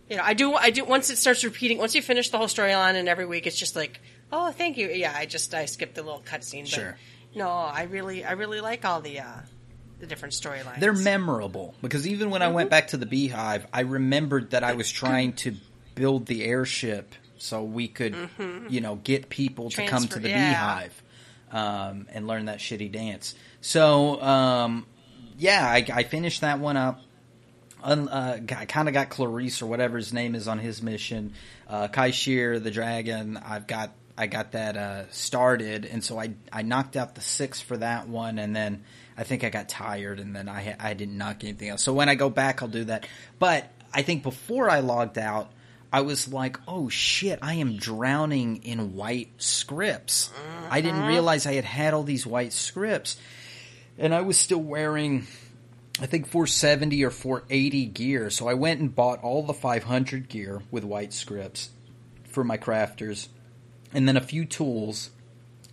You 0.09 0.15
know, 0.15 0.23
I 0.23 0.33
do. 0.33 0.53
I 0.53 0.69
do. 0.69 0.85
Once 0.85 1.09
it 1.09 1.17
starts 1.17 1.43
repeating, 1.43 1.77
once 1.77 1.93
you 1.93 2.01
finish 2.01 2.29
the 2.29 2.37
whole 2.37 2.47
storyline, 2.47 2.95
and 2.95 3.09
every 3.09 3.25
week 3.25 3.47
it's 3.47 3.59
just 3.59 3.75
like, 3.75 3.99
oh, 4.31 4.51
thank 4.51 4.77
you. 4.77 4.89
Yeah, 4.89 5.13
I 5.15 5.25
just 5.25 5.53
I 5.53 5.65
skipped 5.65 5.95
the 5.95 6.03
little 6.03 6.21
cutscene. 6.21 6.65
Sure. 6.65 6.97
No, 7.35 7.49
I 7.49 7.83
really, 7.83 8.23
I 8.23 8.33
really 8.33 8.61
like 8.61 8.85
all 8.85 9.01
the. 9.01 9.19
uh 9.19 9.41
the 9.99 10.05
different 10.05 10.33
storylines. 10.33 10.79
They're 10.79 10.93
memorable 10.93 11.73
because 11.81 12.07
even 12.07 12.29
when 12.29 12.41
mm-hmm. 12.41 12.51
I 12.51 12.53
went 12.53 12.67
mm-hmm. 12.67 12.71
back 12.71 12.87
to 12.89 12.97
the 12.97 13.05
beehive, 13.05 13.65
I 13.73 13.81
remembered 13.81 14.51
that 14.51 14.63
I 14.63 14.73
was 14.73 14.91
trying 14.91 15.33
to 15.37 15.55
build 15.95 16.27
the 16.27 16.45
airship 16.45 17.15
so 17.37 17.63
we 17.63 17.87
could, 17.87 18.13
mm-hmm. 18.13 18.67
you 18.69 18.81
know, 18.81 18.95
get 18.95 19.29
people 19.29 19.69
Transfer, 19.69 19.95
to 19.95 20.01
come 20.01 20.07
to 20.09 20.19
the 20.19 20.29
yeah. 20.29 20.49
beehive 20.49 21.03
um, 21.51 22.07
and 22.11 22.27
learn 22.27 22.45
that 22.45 22.59
shitty 22.59 22.91
dance. 22.91 23.35
So, 23.61 24.21
um, 24.21 24.85
yeah, 25.37 25.65
I, 25.65 25.85
I, 25.93 26.03
finished 26.03 26.41
that 26.41 26.59
one 26.59 26.77
up. 26.77 27.01
Un, 27.83 28.07
uh, 28.09 28.39
I 28.55 28.65
kind 28.65 28.87
of 28.87 28.93
got 28.93 29.09
Clarice 29.09 29.61
or 29.61 29.67
whatever 29.67 29.97
his 29.97 30.13
name 30.13 30.35
is 30.35 30.47
on 30.47 30.59
his 30.59 30.81
mission. 30.81 31.33
Uh, 31.67 31.87
Kai-Shirr, 31.87 32.63
the 32.63 32.71
dragon. 32.71 33.37
I've 33.37 33.67
got 33.67 33.91
I 34.17 34.27
got 34.27 34.53
that 34.53 34.75
uh, 34.75 35.09
started, 35.11 35.85
and 35.85 36.03
so 36.03 36.19
I 36.19 36.33
I 36.51 36.63
knocked 36.63 36.95
out 36.95 37.15
the 37.15 37.21
six 37.21 37.61
for 37.61 37.77
that 37.77 38.07
one, 38.07 38.39
and 38.39 38.55
then 38.55 38.83
I 39.15 39.23
think 39.23 39.43
I 39.43 39.49
got 39.49 39.69
tired, 39.69 40.19
and 40.19 40.35
then 40.35 40.49
I 40.49 40.75
I 40.79 40.93
didn't 40.93 41.17
knock 41.17 41.43
anything 41.43 41.69
else. 41.69 41.83
So 41.83 41.93
when 41.93 42.09
I 42.09 42.15
go 42.15 42.29
back, 42.29 42.61
I'll 42.61 42.67
do 42.67 42.85
that. 42.85 43.07
But 43.37 43.71
I 43.93 44.01
think 44.01 44.23
before 44.23 44.69
I 44.69 44.79
logged 44.79 45.17
out, 45.17 45.51
I 45.91 46.01
was 46.01 46.31
like, 46.31 46.59
oh 46.67 46.89
shit, 46.89 47.39
I 47.41 47.55
am 47.55 47.77
drowning 47.77 48.63
in 48.63 48.95
white 48.95 49.29
scripts. 49.37 50.29
Mm-hmm. 50.29 50.73
I 50.73 50.81
didn't 50.81 51.05
realize 51.05 51.45
I 51.45 51.53
had 51.53 51.65
had 51.65 51.93
all 51.93 52.03
these 52.03 52.25
white 52.25 52.53
scripts. 52.53 53.17
And 53.97 54.13
I 54.13 54.21
was 54.21 54.37
still 54.37 54.61
wearing, 54.61 55.25
I 55.99 56.05
think 56.05 56.27
470 56.27 57.03
or 57.03 57.09
480 57.09 57.85
gear. 57.85 58.29
So 58.29 58.47
I 58.47 58.53
went 58.53 58.79
and 58.79 58.93
bought 58.93 59.23
all 59.23 59.43
the 59.43 59.53
500 59.53 60.27
gear 60.27 60.61
with 60.69 60.83
white 60.83 61.13
scripts 61.13 61.69
for 62.25 62.43
my 62.43 62.57
crafters. 62.57 63.27
And 63.93 64.07
then 64.07 64.17
a 64.17 64.21
few 64.21 64.45
tools 64.45 65.11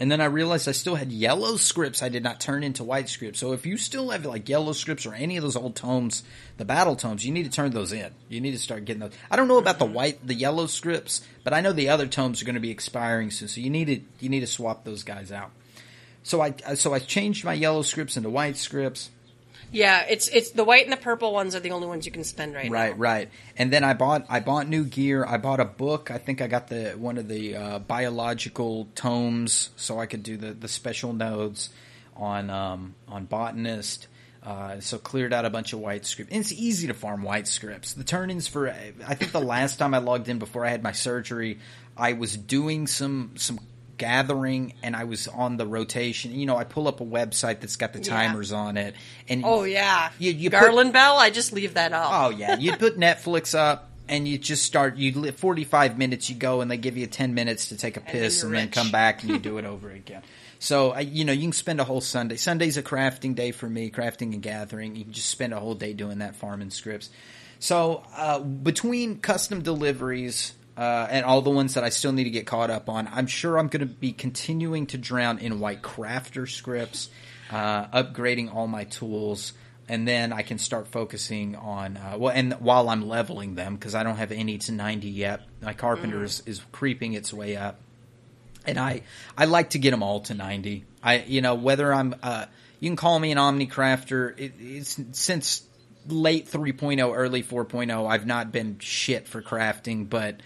and 0.00 0.10
then 0.10 0.20
I 0.20 0.24
realized 0.24 0.68
I 0.68 0.72
still 0.72 0.96
had 0.96 1.12
yellow 1.12 1.56
scripts 1.56 2.02
I 2.02 2.08
did 2.08 2.24
not 2.24 2.40
turn 2.40 2.64
into 2.64 2.82
white 2.82 3.08
scripts. 3.08 3.38
So 3.38 3.52
if 3.52 3.64
you 3.64 3.76
still 3.76 4.10
have 4.10 4.26
like 4.26 4.48
yellow 4.48 4.72
scripts 4.72 5.06
or 5.06 5.14
any 5.14 5.36
of 5.36 5.44
those 5.44 5.56
old 5.56 5.76
tomes, 5.76 6.24
the 6.56 6.64
battle 6.64 6.96
tomes, 6.96 7.24
you 7.24 7.32
need 7.32 7.44
to 7.44 7.50
turn 7.50 7.70
those 7.70 7.92
in. 7.92 8.10
You 8.28 8.40
need 8.40 8.52
to 8.52 8.58
start 8.58 8.84
getting 8.84 9.00
those. 9.00 9.12
I 9.30 9.36
don't 9.36 9.46
know 9.46 9.58
about 9.58 9.78
the 9.78 9.84
mm-hmm. 9.84 9.94
white, 9.94 10.26
the 10.26 10.34
yellow 10.34 10.66
scripts, 10.66 11.26
but 11.44 11.52
I 11.52 11.60
know 11.60 11.72
the 11.72 11.90
other 11.90 12.08
tomes 12.08 12.42
are 12.42 12.44
going 12.44 12.54
to 12.56 12.60
be 12.60 12.72
expiring 12.72 13.30
soon. 13.30 13.46
So 13.46 13.60
you 13.60 13.70
need 13.70 13.84
to 13.86 14.00
you 14.18 14.28
need 14.28 14.40
to 14.40 14.48
swap 14.48 14.84
those 14.84 15.04
guys 15.04 15.30
out. 15.30 15.52
So 16.24 16.40
I 16.40 16.54
so 16.74 16.92
I 16.92 16.98
changed 16.98 17.44
my 17.44 17.54
yellow 17.54 17.82
scripts 17.82 18.16
into 18.16 18.30
white 18.30 18.56
scripts. 18.56 19.10
Yeah, 19.74 20.06
it's 20.08 20.28
it's 20.28 20.50
the 20.50 20.62
white 20.62 20.84
and 20.84 20.92
the 20.92 20.96
purple 20.96 21.32
ones 21.32 21.56
are 21.56 21.60
the 21.60 21.72
only 21.72 21.88
ones 21.88 22.06
you 22.06 22.12
can 22.12 22.22
spend 22.22 22.54
right, 22.54 22.70
right 22.70 22.70
now. 22.70 22.78
Right, 22.78 22.98
right. 22.98 23.30
And 23.56 23.72
then 23.72 23.82
I 23.82 23.94
bought 23.94 24.24
I 24.28 24.38
bought 24.38 24.68
new 24.68 24.84
gear. 24.84 25.24
I 25.26 25.36
bought 25.36 25.58
a 25.58 25.64
book. 25.64 26.12
I 26.12 26.18
think 26.18 26.40
I 26.40 26.46
got 26.46 26.68
the 26.68 26.92
one 26.92 27.18
of 27.18 27.26
the 27.26 27.56
uh, 27.56 27.78
biological 27.80 28.88
tomes, 28.94 29.70
so 29.76 29.98
I 29.98 30.06
could 30.06 30.22
do 30.22 30.36
the, 30.36 30.52
the 30.52 30.68
special 30.68 31.12
nodes 31.12 31.70
on 32.16 32.50
um, 32.50 32.94
on 33.08 33.24
botanist. 33.24 34.06
Uh, 34.44 34.78
so 34.78 34.98
cleared 34.98 35.32
out 35.32 35.46
a 35.46 35.50
bunch 35.50 35.72
of 35.72 35.80
white 35.80 36.04
scripts. 36.04 36.30
And 36.30 36.40
it's 36.40 36.52
easy 36.52 36.86
to 36.88 36.94
farm 36.94 37.22
white 37.22 37.48
scripts. 37.48 37.94
The 37.94 38.04
turn-ins 38.04 38.46
for 38.46 38.68
I 38.68 39.14
think 39.14 39.32
the 39.32 39.40
last 39.40 39.78
time 39.78 39.94
I 39.94 39.98
logged 39.98 40.28
in 40.28 40.38
before 40.38 40.66
I 40.66 40.68
had 40.68 40.82
my 40.82 40.92
surgery, 40.92 41.60
I 41.96 42.12
was 42.12 42.36
doing 42.36 42.86
some 42.86 43.32
some 43.36 43.58
gathering 43.98 44.74
and 44.82 44.94
I 44.96 45.04
was 45.04 45.28
on 45.28 45.56
the 45.56 45.66
rotation. 45.66 46.34
You 46.34 46.46
know, 46.46 46.56
I 46.56 46.64
pull 46.64 46.88
up 46.88 47.00
a 47.00 47.04
website 47.04 47.60
that's 47.60 47.76
got 47.76 47.92
the 47.92 48.00
timers 48.00 48.50
yeah. 48.50 48.58
on 48.58 48.76
it, 48.76 48.94
and 49.28 49.42
oh 49.44 49.64
yeah, 49.64 50.10
you, 50.18 50.32
you 50.32 50.50
Garland 50.50 50.88
put, 50.88 50.94
Bell. 50.94 51.18
I 51.18 51.30
just 51.30 51.52
leave 51.52 51.74
that 51.74 51.92
up. 51.92 52.10
Oh 52.12 52.30
yeah, 52.30 52.56
you 52.58 52.76
put 52.76 52.98
Netflix 52.98 53.58
up. 53.58 53.90
And 54.06 54.28
you 54.28 54.36
just 54.36 54.64
start. 54.64 54.98
You 54.98 55.18
live 55.18 55.36
forty-five 55.36 55.96
minutes. 55.96 56.28
You 56.28 56.36
go, 56.36 56.60
and 56.60 56.70
they 56.70 56.76
give 56.76 56.98
you 56.98 57.06
ten 57.06 57.32
minutes 57.32 57.70
to 57.70 57.76
take 57.78 57.96
a 57.96 58.02
piss, 58.02 58.42
and, 58.42 58.52
then, 58.52 58.64
and 58.64 58.70
then 58.70 58.82
come 58.84 58.92
back, 58.92 59.22
and 59.22 59.32
you 59.32 59.38
do 59.38 59.56
it 59.58 59.64
over 59.64 59.90
again. 59.90 60.20
So 60.58 60.98
you 60.98 61.24
know 61.24 61.32
you 61.32 61.40
can 61.40 61.52
spend 61.52 61.80
a 61.80 61.84
whole 61.84 62.02
Sunday. 62.02 62.36
Sunday's 62.36 62.76
a 62.76 62.82
crafting 62.82 63.34
day 63.34 63.50
for 63.50 63.66
me, 63.66 63.90
crafting 63.90 64.34
and 64.34 64.42
gathering. 64.42 64.94
You 64.94 65.04
can 65.04 65.14
just 65.14 65.30
spend 65.30 65.54
a 65.54 65.58
whole 65.58 65.74
day 65.74 65.94
doing 65.94 66.18
that 66.18 66.36
farming 66.36 66.68
scripts. 66.68 67.08
So 67.58 68.02
uh, 68.14 68.40
between 68.40 69.20
custom 69.20 69.62
deliveries, 69.62 70.52
uh, 70.76 71.06
and 71.10 71.24
all 71.24 71.40
the 71.42 71.50
ones 71.50 71.74
that 71.74 71.84
I 71.84 71.88
still 71.90 72.12
need 72.12 72.24
to 72.24 72.30
get 72.30 72.46
caught 72.46 72.70
up 72.70 72.88
on. 72.88 73.08
I'm 73.12 73.26
sure 73.26 73.58
I'm 73.58 73.68
going 73.68 73.80
to 73.86 73.94
be 73.94 74.12
continuing 74.12 74.86
to 74.88 74.98
drown 74.98 75.38
in 75.38 75.60
white 75.60 75.82
crafter 75.82 76.48
scripts. 76.48 77.08
uh, 77.50 77.86
upgrading 78.02 78.52
all 78.54 78.66
my 78.66 78.84
tools, 78.84 79.52
and 79.88 80.08
then 80.08 80.32
I 80.32 80.42
can 80.42 80.58
start 80.58 80.88
focusing 80.88 81.54
on 81.56 81.96
uh, 81.98 82.16
well, 82.18 82.32
and 82.34 82.54
while 82.54 82.88
I'm 82.88 83.06
leveling 83.06 83.54
them 83.54 83.74
because 83.74 83.94
I 83.94 84.02
don't 84.02 84.16
have 84.16 84.32
any 84.32 84.58
to 84.58 84.72
ninety 84.72 85.10
yet. 85.10 85.42
My 85.60 85.74
carpenter 85.74 86.20
Mm. 86.20 86.24
is, 86.24 86.42
is 86.46 86.62
creeping 86.72 87.12
its 87.12 87.32
way 87.34 87.54
up, 87.56 87.78
and 88.66 88.78
I 88.78 89.02
I 89.36 89.44
like 89.44 89.70
to 89.70 89.78
get 89.78 89.90
them 89.90 90.02
all 90.02 90.20
to 90.20 90.34
ninety. 90.34 90.84
I 91.02 91.18
you 91.26 91.42
know 91.42 91.54
whether 91.54 91.92
I'm 91.92 92.14
uh, 92.22 92.46
you 92.80 92.88
can 92.88 92.96
call 92.96 93.18
me 93.20 93.30
an 93.30 93.38
omnicrafter. 93.38 94.36
It, 94.40 94.54
it's 94.58 94.98
since 95.12 95.62
late 96.08 96.50
3.0, 96.50 97.14
early 97.16 97.42
4.0. 97.42 98.10
I've 98.10 98.26
not 98.26 98.52
been 98.52 98.78
shit 98.78 99.26
for 99.28 99.40
crafting, 99.42 100.08
but 100.08 100.40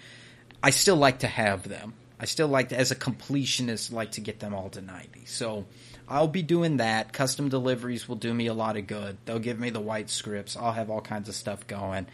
I 0.62 0.70
still 0.70 0.96
like 0.96 1.20
to 1.20 1.26
have 1.26 1.68
them. 1.68 1.94
I 2.20 2.24
still 2.24 2.48
like 2.48 2.70
to, 2.70 2.76
as 2.76 2.90
a 2.90 2.96
completionist, 2.96 3.92
like 3.92 4.12
to 4.12 4.20
get 4.20 4.40
them 4.40 4.54
all 4.54 4.70
to 4.70 4.80
90. 4.80 5.24
So 5.26 5.66
I'll 6.08 6.28
be 6.28 6.42
doing 6.42 6.78
that. 6.78 7.12
Custom 7.12 7.48
deliveries 7.48 8.08
will 8.08 8.16
do 8.16 8.34
me 8.34 8.46
a 8.48 8.54
lot 8.54 8.76
of 8.76 8.86
good. 8.86 9.18
They'll 9.24 9.38
give 9.38 9.60
me 9.60 9.70
the 9.70 9.80
white 9.80 10.10
scripts. 10.10 10.56
I'll 10.56 10.72
have 10.72 10.90
all 10.90 11.00
kinds 11.00 11.28
of 11.28 11.34
stuff 11.36 11.66
going. 11.66 12.06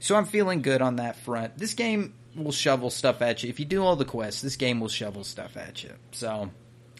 So 0.00 0.14
I'm 0.14 0.26
feeling 0.26 0.62
good 0.62 0.80
on 0.80 0.96
that 0.96 1.16
front. 1.16 1.58
This 1.58 1.74
game 1.74 2.14
will 2.36 2.52
shovel 2.52 2.90
stuff 2.90 3.20
at 3.20 3.42
you. 3.42 3.48
If 3.48 3.58
you 3.58 3.66
do 3.66 3.82
all 3.84 3.96
the 3.96 4.04
quests, 4.04 4.42
this 4.42 4.56
game 4.56 4.78
will 4.78 4.88
shovel 4.88 5.24
stuff 5.24 5.56
at 5.56 5.82
you. 5.82 5.90
So 6.12 6.50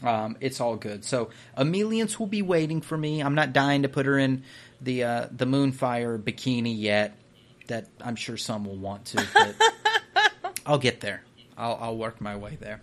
um, 0.02 0.36
it's 0.40 0.60
all 0.60 0.76
good. 0.76 1.04
So 1.04 1.30
Ameliance 1.56 2.18
will 2.18 2.26
be 2.26 2.42
waiting 2.42 2.80
for 2.80 2.96
me. 2.96 3.20
I'm 3.20 3.34
not 3.34 3.52
dying 3.52 3.82
to 3.82 3.88
put 3.88 4.06
her 4.06 4.18
in 4.18 4.42
the 4.80 5.04
uh, 5.04 5.26
the 5.30 5.44
Moonfire 5.44 6.20
bikini 6.20 6.78
yet. 6.78 7.16
That 7.68 7.86
I'm 8.00 8.16
sure 8.16 8.36
some 8.36 8.64
will 8.64 8.78
want 8.78 9.04
to, 9.06 9.26
but 9.34 9.54
I'll 10.68 10.78
get 10.78 11.00
there. 11.00 11.22
I'll, 11.56 11.78
I'll 11.80 11.96
work 11.96 12.20
my 12.20 12.36
way 12.36 12.58
there. 12.60 12.82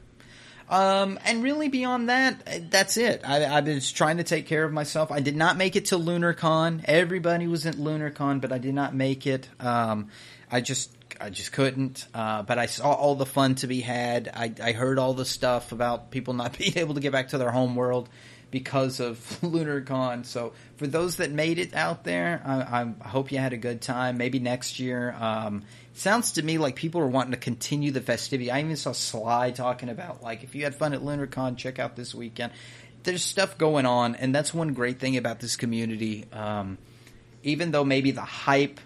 Um, 0.67 1.19
and 1.23 1.43
really 1.43 1.69
beyond 1.69 2.09
that, 2.09 2.71
that's 2.71 2.97
it. 2.97 3.21
I, 3.23 3.43
I 3.43 3.59
was 3.61 3.91
trying 3.91 4.17
to 4.17 4.23
take 4.23 4.47
care 4.47 4.63
of 4.63 4.73
myself. 4.73 5.11
I 5.11 5.19
did 5.19 5.35
not 5.35 5.55
make 5.57 5.75
it 5.75 5.85
to 5.85 5.95
LunarCon. 5.97 6.83
Everybody 6.85 7.45
was 7.45 7.67
at 7.67 7.75
LunarCon, 7.75 8.41
but 8.41 8.51
I 8.51 8.57
did 8.57 8.73
not 8.73 8.95
make 8.95 9.27
it. 9.27 9.47
Um, 9.59 10.09
I 10.51 10.61
just, 10.61 10.91
I 11.21 11.29
just 11.29 11.51
couldn't. 11.51 12.07
Uh, 12.15 12.41
but 12.41 12.57
I 12.57 12.65
saw 12.65 12.91
all 12.93 13.13
the 13.13 13.27
fun 13.27 13.53
to 13.55 13.67
be 13.67 13.81
had. 13.81 14.27
I, 14.33 14.51
I 14.61 14.71
heard 14.71 14.97
all 14.97 15.13
the 15.13 15.25
stuff 15.25 15.71
about 15.71 16.09
people 16.09 16.33
not 16.33 16.57
being 16.57 16.79
able 16.79 16.95
to 16.95 17.01
get 17.01 17.11
back 17.11 17.29
to 17.29 17.37
their 17.37 17.51
home 17.51 17.75
world 17.75 18.09
because 18.55 19.01
of 19.01 19.17
LunarCon. 19.41 20.25
So 20.25 20.53
for 20.77 20.87
those 20.87 21.17
that 21.17 21.29
made 21.29 21.59
it 21.59 21.75
out 21.75 22.05
there, 22.05 22.41
I, 22.45 22.83
I 23.01 23.09
hope 23.09 23.33
you 23.33 23.37
had 23.37 23.51
a 23.51 23.57
good 23.57 23.81
time. 23.81 24.17
Maybe 24.17 24.39
next 24.39 24.79
year. 24.79 25.13
Um, 25.19 25.63
sounds 25.93 26.31
to 26.33 26.41
me 26.41 26.57
like 26.57 26.77
people 26.77 27.01
are 27.01 27.07
wanting 27.07 27.31
to 27.31 27.37
continue 27.37 27.91
the 27.91 27.99
festivity. 27.99 28.49
I 28.49 28.61
even 28.61 28.77
saw 28.77 28.93
Sly 28.93 29.51
talking 29.51 29.89
about 29.89 30.23
like 30.23 30.45
if 30.45 30.55
you 30.55 30.63
had 30.63 30.73
fun 30.73 30.93
at 30.93 31.01
LunarCon, 31.01 31.57
check 31.57 31.79
out 31.79 31.97
this 31.97 32.15
weekend. 32.15 32.53
There's 33.03 33.25
stuff 33.25 33.57
going 33.57 33.85
on, 33.85 34.15
and 34.15 34.33
that's 34.33 34.53
one 34.53 34.73
great 34.73 34.99
thing 34.99 35.17
about 35.17 35.41
this 35.41 35.57
community. 35.57 36.23
Um, 36.31 36.77
even 37.43 37.71
though 37.71 37.83
maybe 37.83 38.11
the 38.11 38.21
hype 38.21 38.79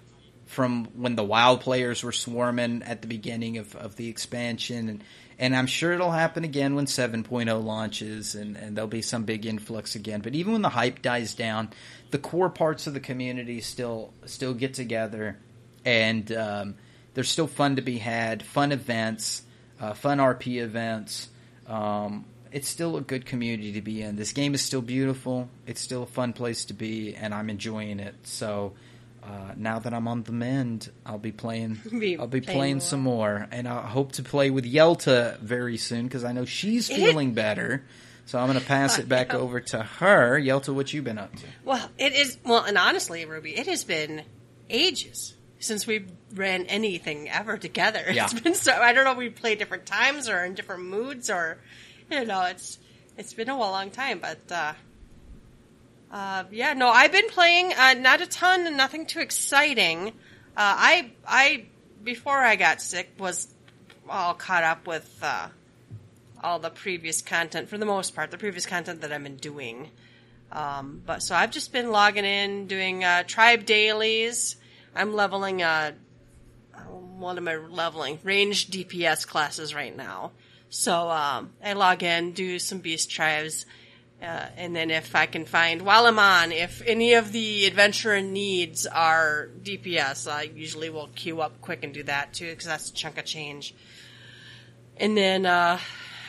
from 0.47 0.85
when 0.95 1.15
the 1.15 1.23
wild 1.23 1.61
players 1.61 2.03
were 2.03 2.11
swarming 2.11 2.81
at 2.81 3.03
the 3.03 3.07
beginning 3.07 3.59
of, 3.59 3.75
of 3.75 3.97
the 3.97 4.09
expansion 4.09 4.89
and 4.89 5.03
and 5.39 5.55
I'm 5.55 5.67
sure 5.67 5.93
it'll 5.93 6.11
happen 6.11 6.43
again 6.43 6.75
when 6.75 6.85
7.0 6.85 7.63
launches 7.63 8.35
and, 8.35 8.57
and 8.57 8.75
there'll 8.75 8.89
be 8.89 9.01
some 9.01 9.23
big 9.23 9.45
influx 9.45 9.95
again. 9.95 10.19
But 10.19 10.35
even 10.35 10.51
when 10.51 10.61
the 10.61 10.69
hype 10.69 11.01
dies 11.01 11.33
down, 11.33 11.69
the 12.11 12.17
core 12.17 12.49
parts 12.49 12.87
of 12.87 12.93
the 12.93 12.99
community 12.99 13.61
still 13.61 14.13
still 14.25 14.53
get 14.53 14.73
together 14.73 15.37
and 15.85 16.29
um, 16.33 16.75
there's 17.13 17.29
still 17.29 17.47
fun 17.47 17.77
to 17.77 17.81
be 17.81 17.97
had, 17.97 18.43
fun 18.43 18.73
events, 18.73 19.43
uh, 19.79 19.93
fun 19.93 20.17
RP 20.17 20.61
events. 20.61 21.29
Um, 21.67 22.25
it's 22.51 22.67
still 22.67 22.97
a 22.97 23.01
good 23.01 23.25
community 23.25 23.73
to 23.73 23.81
be 23.81 24.01
in. 24.01 24.15
This 24.17 24.33
game 24.33 24.53
is 24.53 24.61
still 24.61 24.81
beautiful. 24.81 25.49
It's 25.65 25.79
still 25.79 26.03
a 26.03 26.07
fun 26.07 26.33
place 26.33 26.65
to 26.65 26.73
be, 26.73 27.15
and 27.15 27.33
I'm 27.33 27.49
enjoying 27.49 27.99
it. 27.99 28.15
So 28.23 28.73
uh, 29.29 29.53
now 29.55 29.77
that 29.77 29.93
I'm 29.93 30.07
on 30.07 30.23
the 30.23 30.31
mend, 30.31 30.89
I'll 31.05 31.19
be 31.19 31.31
playing. 31.31 31.79
Be 31.91 32.17
I'll 32.17 32.25
be 32.25 32.41
playing 32.41 32.57
playing, 32.57 32.79
some 32.79 33.01
more, 33.01 33.47
and 33.51 33.67
I 33.67 33.85
hope 33.85 34.13
to 34.13 34.23
play 34.23 34.49
with 34.49 34.65
Yelta 34.65 35.37
very 35.39 35.77
soon 35.77 36.05
because 36.05 36.23
I 36.23 36.31
know 36.31 36.45
she's 36.45 36.87
feeling 36.87 37.33
better. 37.33 37.83
So 38.25 38.39
I'm 38.39 38.47
going 38.47 38.59
to 38.59 38.65
pass 38.65 38.99
it 38.99 39.09
back 39.09 39.33
over 39.33 39.59
to 39.59 39.81
her. 39.81 40.39
Yelta, 40.39 40.73
what 40.73 40.93
you 40.93 41.01
been 41.01 41.17
up 41.17 41.35
to? 41.35 41.45
Well, 41.63 41.89
it 41.97 42.13
is. 42.13 42.37
Well, 42.43 42.63
and 42.63 42.77
honestly, 42.77 43.25
Ruby, 43.25 43.55
it 43.57 43.67
has 43.67 43.83
been 43.83 44.23
ages 44.69 45.35
since 45.59 45.85
we 45.85 46.05
ran 46.33 46.65
anything 46.65 47.29
ever 47.29 47.57
together. 47.57 48.05
Yeah. 48.11 48.25
It's 48.25 48.39
been 48.39 48.55
so. 48.55 48.73
I 48.73 48.93
don't 48.93 49.03
know. 49.03 49.11
if 49.11 49.17
We 49.17 49.29
play 49.29 49.55
different 49.55 49.85
times 49.85 50.29
or 50.29 50.43
in 50.43 50.53
different 50.53 50.85
moods, 50.85 51.29
or 51.29 51.57
you 52.09 52.25
know, 52.25 52.45
it's 52.45 52.79
it's 53.17 53.33
been 53.33 53.49
a 53.49 53.57
long 53.57 53.91
time. 53.91 54.19
But 54.19 54.51
uh, 54.51 54.73
uh, 56.11 56.43
yeah, 56.51 56.73
no, 56.73 56.89
I've 56.89 57.11
been 57.11 57.29
playing. 57.29 57.73
Uh, 57.73 57.93
not 57.93 58.21
a 58.21 58.27
ton, 58.27 58.75
nothing 58.75 59.05
too 59.05 59.19
exciting. 59.19 60.09
Uh, 60.09 60.11
I 60.57 61.11
I 61.27 61.65
before 62.03 62.37
I 62.37 62.55
got 62.55 62.81
sick 62.81 63.11
was 63.19 63.47
all 64.09 64.33
caught 64.33 64.63
up 64.63 64.87
with 64.87 65.19
uh, 65.21 65.49
all 66.43 66.59
the 66.59 66.69
previous 66.69 67.21
content 67.21 67.69
for 67.69 67.77
the 67.77 67.85
most 67.85 68.15
part. 68.15 68.31
The 68.31 68.37
previous 68.37 68.65
content 68.65 69.01
that 69.01 69.11
I've 69.11 69.23
been 69.23 69.37
doing. 69.37 69.89
Um, 70.51 71.03
but 71.05 71.21
so 71.21 71.35
I've 71.35 71.51
just 71.51 71.71
been 71.71 71.91
logging 71.91 72.25
in, 72.25 72.65
doing 72.67 73.03
uh, 73.03 73.23
tribe 73.23 73.65
dailies. 73.65 74.55
I'm 74.95 75.13
leveling. 75.13 75.61
Uh, 75.61 75.91
what 77.17 77.37
am 77.37 77.47
I 77.47 77.55
leveling? 77.55 78.19
Range 78.23 78.69
DPS 78.69 79.27
classes 79.27 79.75
right 79.75 79.95
now. 79.95 80.31
So 80.69 81.09
um, 81.09 81.51
I 81.63 81.73
log 81.73 82.03
in, 82.03 82.31
do 82.31 82.59
some 82.59 82.79
beast 82.79 83.11
tribes, 83.11 83.65
uh, 84.21 84.47
and 84.57 84.75
then 84.75 84.91
if 84.91 85.15
I 85.15 85.25
can 85.27 85.45
find 85.45 85.81
while 85.81 86.05
I'm 86.05 86.19
on, 86.19 86.51
if 86.51 86.81
any 86.85 87.13
of 87.13 87.31
the 87.31 87.65
adventurer 87.65 88.21
needs 88.21 88.85
are 88.85 89.49
DPS, 89.63 90.29
I 90.29 90.43
usually 90.43 90.89
will 90.89 91.07
queue 91.15 91.39
up 91.41 91.61
quick 91.61 91.83
and 91.83 91.93
do 91.93 92.03
that 92.03 92.33
too 92.33 92.49
because 92.49 92.65
that's 92.65 92.89
a 92.89 92.93
chunk 92.93 93.17
of 93.17 93.23
change. 93.23 93.73
And 94.97 95.15
then, 95.15 95.45
uh, 95.45 95.79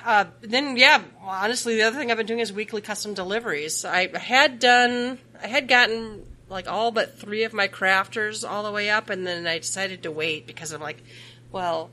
uh, 0.05 0.27
then 0.41 0.77
yeah, 0.77 1.03
honestly, 1.21 1.75
the 1.75 1.83
other 1.83 1.99
thing 1.99 2.13
I've 2.13 2.17
been 2.17 2.27
doing 2.27 2.39
is 2.39 2.53
weekly 2.53 2.81
custom 2.81 3.15
deliveries. 3.15 3.85
I 3.85 4.17
had 4.17 4.61
done, 4.61 5.19
I 5.43 5.49
had 5.49 5.67
gotten 5.67 6.25
like 6.49 6.69
all 6.69 6.93
but 6.93 7.19
three 7.19 7.43
of 7.43 7.53
my 7.53 7.67
crafters 7.67 8.49
all 8.49 8.63
the 8.63 8.73
way 8.73 8.89
up, 8.89 9.11
and 9.11 9.27
then 9.27 9.49
I 9.49 9.59
decided 9.59 10.05
to 10.05 10.13
wait 10.13 10.47
because 10.47 10.73
I'm 10.73 10.81
like, 10.81 11.03
well, 11.51 11.91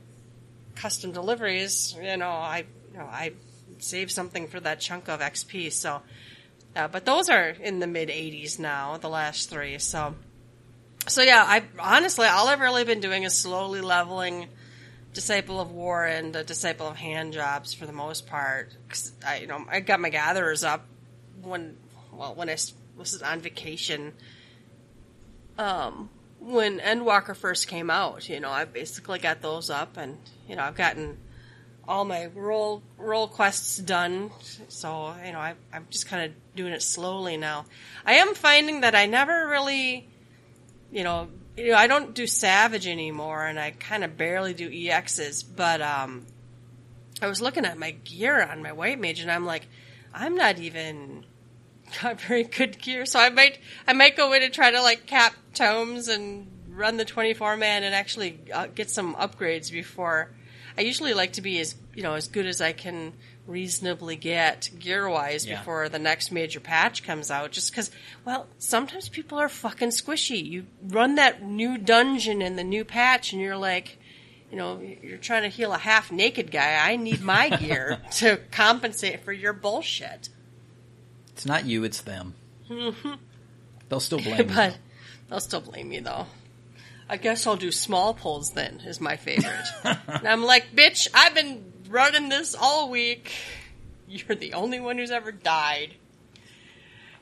custom 0.76 1.10
deliveries, 1.10 1.96
you 2.00 2.16
know, 2.16 2.30
I, 2.30 2.66
you 2.92 2.98
know, 2.98 3.04
I 3.04 3.32
save 3.82 4.10
something 4.10 4.48
for 4.48 4.60
that 4.60 4.80
chunk 4.80 5.08
of 5.08 5.20
XP. 5.20 5.72
So, 5.72 6.02
uh, 6.76 6.88
but 6.88 7.04
those 7.04 7.28
are 7.28 7.50
in 7.50 7.78
the 7.80 7.86
mid 7.86 8.08
80s 8.08 8.58
now, 8.58 8.96
the 8.96 9.08
last 9.08 9.50
three. 9.50 9.78
So, 9.78 10.14
so 11.06 11.22
yeah, 11.22 11.44
I 11.46 11.62
honestly, 11.78 12.26
all 12.26 12.48
I've 12.48 12.60
really 12.60 12.84
been 12.84 13.00
doing 13.00 13.22
is 13.22 13.36
slowly 13.36 13.80
leveling 13.80 14.48
Disciple 15.14 15.60
of 15.60 15.70
War 15.72 16.04
and 16.04 16.36
uh, 16.36 16.42
Disciple 16.42 16.86
of 16.86 16.96
Hand 16.96 17.32
jobs 17.32 17.74
for 17.74 17.86
the 17.86 17.92
most 17.92 18.26
part. 18.26 18.72
'Cause 18.88 19.12
I, 19.26 19.38
you 19.38 19.46
know, 19.46 19.64
I 19.68 19.80
got 19.80 20.00
my 20.00 20.10
gatherers 20.10 20.64
up 20.64 20.86
when, 21.42 21.76
well, 22.12 22.34
when 22.34 22.48
I 22.48 22.56
was 22.96 23.22
on 23.22 23.40
vacation. 23.40 24.12
Um, 25.56 26.10
when 26.40 26.78
Endwalker 26.78 27.34
first 27.34 27.66
came 27.66 27.90
out, 27.90 28.28
you 28.28 28.38
know, 28.38 28.50
I 28.50 28.64
basically 28.64 29.18
got 29.18 29.40
those 29.42 29.70
up, 29.70 29.96
and 29.96 30.18
you 30.48 30.54
know, 30.54 30.62
I've 30.62 30.76
gotten 30.76 31.18
all 31.88 32.04
my 32.04 32.26
role 32.26 32.82
role 32.98 33.26
quests 33.26 33.78
done. 33.78 34.30
So 34.68 35.14
you 35.24 35.32
know, 35.32 35.38
I, 35.38 35.54
I'm 35.72 35.86
just 35.90 36.06
kind 36.06 36.30
of 36.30 36.54
doing 36.54 36.72
it 36.72 36.82
slowly 36.82 37.36
now. 37.36 37.64
I 38.04 38.14
am 38.14 38.34
finding 38.34 38.82
that 38.82 38.94
I 38.94 39.06
never 39.06 39.48
really, 39.48 40.06
you 40.92 41.02
know, 41.02 41.28
you 41.56 41.70
know, 41.70 41.76
I 41.76 41.86
don't 41.86 42.14
do 42.14 42.26
Savage 42.26 42.86
anymore, 42.86 43.46
and 43.46 43.58
I 43.58 43.70
kind 43.72 44.04
of 44.04 44.16
barely 44.16 44.54
do 44.54 44.70
EXs. 44.70 45.44
But 45.56 45.80
um, 45.80 46.26
I 47.22 47.26
was 47.26 47.40
looking 47.40 47.64
at 47.64 47.78
my 47.78 47.92
gear 47.92 48.42
on 48.42 48.62
my 48.62 48.72
White 48.72 49.00
Mage, 49.00 49.20
and 49.20 49.30
I'm 49.30 49.46
like, 49.46 49.66
I'm 50.12 50.36
not 50.36 50.58
even 50.58 51.24
got 52.02 52.20
very 52.20 52.44
good 52.44 52.80
gear. 52.80 53.06
So 53.06 53.18
I 53.18 53.30
might 53.30 53.58
I 53.86 53.94
might 53.94 54.16
go 54.16 54.32
in 54.34 54.42
and 54.42 54.52
try 54.52 54.70
to 54.70 54.82
like 54.82 55.06
cap 55.06 55.34
tomes 55.54 56.08
and 56.08 56.46
run 56.68 56.96
the 56.96 57.04
24 57.04 57.56
man 57.56 57.82
and 57.82 57.94
actually 57.94 58.38
uh, 58.52 58.66
get 58.66 58.90
some 58.90 59.14
upgrades 59.16 59.72
before. 59.72 60.30
I 60.78 60.82
usually 60.82 61.12
like 61.12 61.32
to 61.34 61.42
be 61.42 61.58
as 61.60 61.74
you 61.94 62.02
know 62.02 62.14
as 62.14 62.28
good 62.28 62.46
as 62.46 62.60
I 62.60 62.72
can 62.72 63.12
reasonably 63.46 64.14
get 64.16 64.70
gear 64.78 65.08
wise 65.08 65.44
Yeah. 65.46 65.58
before 65.58 65.88
the 65.88 65.98
next 65.98 66.30
major 66.30 66.60
patch 66.60 67.02
comes 67.02 67.30
out. 67.30 67.50
Just 67.50 67.70
because, 67.72 67.90
well, 68.24 68.46
sometimes 68.58 69.08
people 69.08 69.38
are 69.38 69.48
fucking 69.48 69.88
squishy. 69.88 70.44
You 70.44 70.66
run 70.82 71.14
that 71.16 71.42
new 71.42 71.78
dungeon 71.78 72.40
in 72.42 72.56
the 72.56 72.64
new 72.64 72.84
patch, 72.84 73.32
and 73.32 73.42
you're 73.42 73.56
like. 73.56 73.98
You 74.50 74.56
know, 74.56 74.80
you're 75.02 75.18
trying 75.18 75.42
to 75.42 75.50
heal 75.50 75.74
a 75.74 75.78
half 75.78 76.10
naked 76.10 76.50
guy. 76.50 76.78
I 76.90 76.96
need 76.96 77.20
my 77.20 77.50
gear 77.60 78.00
to 78.12 78.38
compensate 78.50 79.22
for 79.22 79.30
your 79.30 79.52
bullshit. 79.52 80.30
It's 81.34 81.44
not 81.44 81.66
you, 81.66 81.84
it's 81.84 82.00
them. 82.00 82.32
Mm-hmm. 82.70 83.12
They'll 83.90 84.00
still 84.00 84.18
blame 84.22 84.38
you. 84.38 84.44
but 84.54 84.78
they'll 85.28 85.40
still 85.40 85.60
blame 85.60 85.92
you, 85.92 86.00
though. 86.00 86.28
I 87.08 87.16
guess 87.16 87.46
I'll 87.46 87.56
do 87.56 87.72
small 87.72 88.12
pulls 88.14 88.50
then 88.52 88.80
is 88.84 89.00
my 89.00 89.16
favorite. 89.16 89.64
and 89.84 90.28
I'm 90.28 90.44
like, 90.44 90.74
bitch, 90.74 91.08
I've 91.14 91.34
been 91.34 91.72
running 91.88 92.28
this 92.28 92.54
all 92.54 92.90
week. 92.90 93.32
You're 94.06 94.36
the 94.36 94.54
only 94.54 94.78
one 94.80 94.98
who's 94.98 95.10
ever 95.10 95.32
died. 95.32 95.94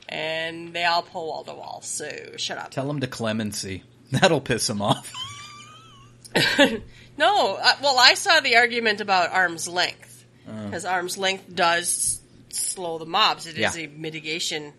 and 0.09 0.73
they 0.73 0.85
all 0.85 1.03
pull 1.03 1.29
wall 1.29 1.45
to 1.45 1.55
wall. 1.55 1.81
So 1.83 2.09
shut 2.37 2.59
up. 2.59 2.71
Tell 2.71 2.87
them 2.87 3.01
to 3.01 3.07
clemency. 3.07 3.83
That'll 4.13 4.41
piss 4.41 4.67
them 4.67 4.83
off. 4.83 5.13
no, 7.17 7.55
uh, 7.55 7.73
well, 7.83 7.97
I 7.99 8.15
saw 8.15 8.41
the 8.41 8.57
argument 8.57 9.01
about 9.01 9.33
arm's 9.33 9.67
length 9.69 10.25
because 10.45 10.85
arm's 10.85 11.17
length 11.19 11.53
does 11.55 12.21
slow 12.51 12.99
the 12.99 13.07
mobs. 13.07 13.47
It 13.47 13.57
is 13.59 13.77
Yeah. 13.77 13.85
a 13.85 13.89
mitigation 13.89 14.73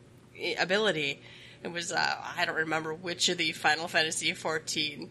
ability. 0.59 1.21
It 1.63 1.71
was 1.71 1.91
uh, 1.91 2.15
I 2.37 2.45
don't 2.45 2.55
remember 2.55 2.93
which 2.93 3.29
of 3.29 3.37
the 3.37 3.51
Final 3.51 3.87
Fantasy 3.87 4.31
XIV 4.31 5.09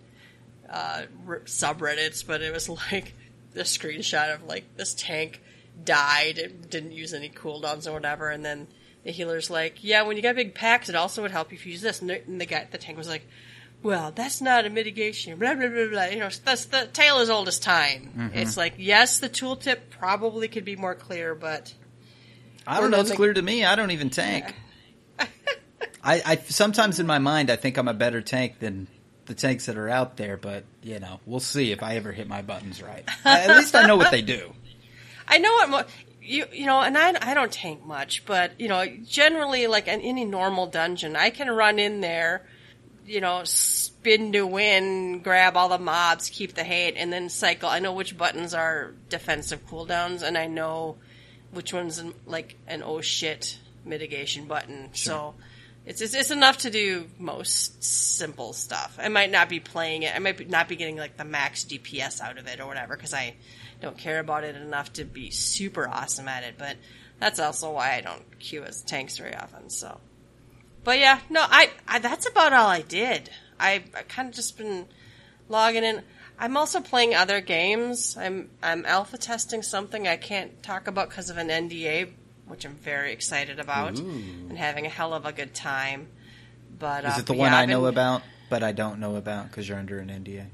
uh, 0.71 1.03
subreddits, 1.45 2.27
but 2.27 2.43
it 2.43 2.53
was 2.53 2.69
like 2.93 3.15
the 3.53 3.63
screenshot 3.63 4.35
of 4.35 4.45
like 4.45 4.77
this 4.77 4.95
tank 4.95 5.43
died, 5.85 6.39
it 6.39 6.71
didn't 6.71 6.93
use 6.93 7.13
any 7.13 7.29
cooldowns 7.29 7.87
or 7.87 7.93
whatever, 7.93 8.31
and 8.31 8.45
then 8.45 8.67
the 9.05 9.13
healer's 9.13 9.51
like, 9.51 9.83
"Yeah, 9.85 10.03
when 10.03 10.17
you 10.17 10.23
got 10.23 10.35
big 10.35 10.55
packs, 10.55 10.89
it 10.89 10.95
also 10.95 11.23
would 11.23 11.31
help 11.31 11.53
you 11.53 11.57
if 11.57 11.67
you 11.67 11.73
use 11.73 11.83
this." 11.83 12.01
And 12.01 12.11
the, 12.11 12.25
and 12.25 12.41
the 12.41 12.47
guy, 12.47 12.67
the 12.71 12.79
tank 12.79 12.97
was 12.99 13.09
like, 13.09 13.27
"Well, 13.83 14.13
that's 14.15 14.41
not 14.41 14.65
a 14.67 14.71
mitigation." 14.71 15.39
Blah 15.39 15.55
blah 15.55 15.69
blah 15.69 15.89
blah. 15.89 16.05
You 16.05 16.21
know, 16.21 16.31
that's 16.45 16.67
the 16.67 16.89
tale 16.93 17.19
as 17.19 17.31
old 17.31 17.49
as 17.49 17.59
time. 17.59 18.31
It's 18.35 18.57
like, 18.57 18.75
yes, 18.79 19.19
the 19.19 19.29
tooltip 19.29 19.79
probably 19.91 20.49
could 20.49 20.65
be 20.65 20.77
more 20.77 20.95
clear, 20.95 21.35
but 21.35 21.75
I 22.67 22.81
don't 22.81 22.91
know. 22.91 23.01
It's 23.01 23.13
clear 23.13 23.35
to 23.35 23.43
me. 23.43 23.65
I 23.65 23.77
don't 23.77 23.91
even 23.93 24.11
tank. 24.11 24.55
I, 26.07 26.23
I 26.25 26.37
sometimes 26.37 27.01
in 27.01 27.07
my 27.07 27.19
mind 27.19 27.51
I 27.51 27.57
think 27.57 27.77
I'm 27.77 27.89
a 27.89 27.95
better 27.95 28.23
tank 28.23 28.61
than 28.61 28.87
the 29.27 29.35
tanks 29.35 29.67
that 29.67 29.77
are 29.77 29.89
out 29.89 30.17
there, 30.17 30.37
but 30.37 30.65
you 30.83 31.01
know 31.01 31.19
we'll 31.27 31.41
see 31.41 31.73
if 31.73 31.83
I 31.83 31.97
ever 31.97 32.13
hit 32.13 32.29
my 32.29 32.43
buttons 32.43 32.81
right. 32.81 33.05
At 33.25 33.57
least 33.57 33.75
I 33.75 33.87
know 33.87 33.97
what 33.97 34.13
they 34.13 34.23
do. 34.23 34.53
I 35.27 35.39
know 35.39 35.53
what 35.53 35.69
mo- 35.69 35.85
you 36.23 36.47
you 36.53 36.67
know, 36.67 36.81
and 36.81 36.97
I 36.97 37.13
I 37.21 37.35
don't 37.35 37.51
tank 37.51 37.85
much, 37.85 38.25
but 38.25 38.61
you 38.61 38.69
know, 38.69 38.87
generally 39.05 39.67
like 39.67 39.89
in 39.89 40.01
any 40.01 40.25
normal 40.25 40.69
dungeon, 40.69 41.17
I 41.17 41.31
can 41.31 41.51
run 41.51 41.81
in 41.81 42.01
there, 42.01 42.47
you 43.05 43.21
know, 43.21 43.43
spin 43.43 44.31
to 44.33 44.47
win, 44.47 45.23
grab 45.23 45.57
all 45.57 45.69
the 45.69 45.79
mobs, 45.79 46.29
keep 46.29 46.55
the 46.55 46.63
hate, 46.63 46.95
and 46.97 47.13
then 47.13 47.29
cycle. 47.29 47.69
I 47.69 47.81
know 47.81 47.93
which 47.93 48.17
buttons 48.17 48.55
are 48.55 48.95
defensive 49.09 49.67
cooldowns, 49.67 50.23
and 50.23 50.39
I 50.39 50.47
know 50.47 50.99
which 51.51 51.73
one's 51.73 52.01
like 52.27 52.57
an 52.69 52.85
oh 52.85 53.01
shit 53.01 53.59
mitigation 53.85 54.47
button. 54.47 54.91
So. 54.93 55.35
It's, 55.87 56.01
it's, 56.01 56.15
it's 56.15 56.33
enough 56.33 56.59
to 56.59 56.71
do 56.71 57.07
most 57.17 57.83
simple 57.83 58.53
stuff. 58.53 58.99
I 59.01 59.09
might 59.09 59.31
not 59.31 59.49
be 59.49 59.61
playing 59.61 60.03
it. 60.03 60.15
I 60.15 60.19
might 60.19 60.51
not 60.51 60.69
be 60.69 60.75
getting 60.75 60.97
like 60.97 61.17
the 61.17 61.25
max 61.25 61.65
DPS 61.65 62.21
out 62.21 62.39
of 62.39 62.49
it 62.49 62.59
or 62.59 62.67
whatever 62.67 62.97
because 62.97 63.15
I 63.15 63.37
don't 63.81 63.97
care 63.97 64.19
about 64.19 64.43
it 64.43 64.57
enough 64.57 64.93
to 64.95 65.05
be 65.05 65.31
super 65.31 65.89
awesome 65.89 66.27
at 66.27 66.43
it. 66.43 66.57
But 66.59 66.77
that's 67.21 67.39
also 67.39 67.71
why 67.71 67.95
I 67.95 68.01
don't 68.01 68.39
queue 68.41 68.65
as 68.65 68.83
tanks 68.83 69.17
very 69.17 69.35
often. 69.35 69.71
So, 69.71 70.01
but 70.83 70.99
yeah, 70.99 71.21
no, 71.31 71.41
I, 71.43 71.71
I 71.87 72.01
that's 72.01 72.29
about 72.29 72.53
all 72.53 72.67
I 72.67 72.83
did. 72.83 73.31
I, 73.59 73.85
I 73.97 74.03
kind 74.03 74.29
of 74.29 74.35
just 74.35 74.59
been 74.59 74.87
logging 75.49 75.85
in. 75.85 76.03
I'm 76.39 76.57
also 76.57 76.81
playing 76.81 77.15
other 77.15 77.41
games. 77.41 78.17
I'm 78.17 78.51
I'm 78.63 78.85
alpha 78.87 79.19
testing 79.19 79.63
something 79.63 80.09
I 80.09 80.17
can't 80.17 80.63
talk 80.63 80.89
about 80.89 81.11
because 81.11 81.31
of 81.31 81.39
an 81.39 81.49
NDA, 81.49 82.11
which 82.47 82.65
I'm 82.65 82.75
very 82.75 83.13
excited 83.13 83.59
about 83.59 83.99
and 83.99 84.57
having 84.59 84.87
a 84.87 84.89
hell 84.89 85.15
of 85.15 85.27
a 85.27 85.33
good 85.33 85.55
time. 85.55 86.09
But 86.79 87.05
Is 87.05 87.15
uh, 87.15 87.21
it 87.21 87.27
the 87.27 87.33
one 87.35 87.53
yeah, 87.53 87.59
I 87.59 87.67
know 87.67 87.81
been- 87.83 87.89
about, 87.91 88.23
but 88.51 88.63
I 88.63 88.73
don't 88.73 89.01
know 89.01 89.17
about 89.17 89.49
because 89.49 89.69
you're 89.69 89.79
under 89.79 89.99
an 89.99 90.09
NDA? 90.09 90.47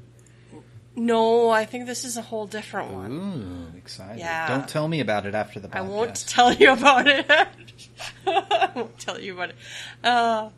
No, 0.94 1.48
I 1.48 1.64
think 1.64 1.87
this 1.87 2.05
is 2.05 2.18
a 2.18 2.22
whole 2.22 2.46
different 2.46 2.92
one. 2.92 3.12
Ooh, 3.12 3.78
excited! 3.78 4.18
Yeah. 4.18 4.46
Don't 4.46 4.68
tell 4.68 4.87
me 4.87 5.00
about 5.00 5.24
it 5.24 5.35
after 5.35 5.59
the 5.59 5.68
podcast. 5.68 5.76
I 5.76 5.81
won't 5.81 6.24
tell 6.28 6.52
you 6.52 6.70
about 6.70 7.07
it. 7.07 7.26
I 8.26 8.70
won't 8.74 8.98
tell 8.98 9.18
you 9.18 9.33
about 9.33 9.50
it. 9.50 9.57
Uh, 10.05 10.50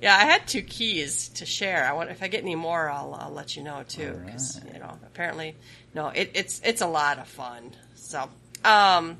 yeah, 0.00 0.16
I 0.16 0.24
had 0.24 0.48
two 0.48 0.62
keys 0.62 1.28
to 1.34 1.44
share. 1.44 1.86
I 1.86 1.92
want 1.92 2.10
if 2.10 2.22
I 2.22 2.28
get 2.28 2.42
any 2.42 2.54
more, 2.54 2.88
I'll, 2.88 3.12
I'll 3.12 3.32
let 3.32 3.54
you 3.54 3.62
know 3.62 3.84
too. 3.86 4.18
Because 4.24 4.56
Alright. 4.56 4.72
you 4.74 4.80
know, 4.80 4.98
apparently, 5.06 5.54
no, 5.94 6.08
it, 6.08 6.30
it's 6.32 6.62
it's 6.64 6.80
a 6.80 6.86
lot 6.86 7.18
of 7.18 7.28
fun. 7.28 7.72
So, 7.96 8.30
um, 8.64 9.18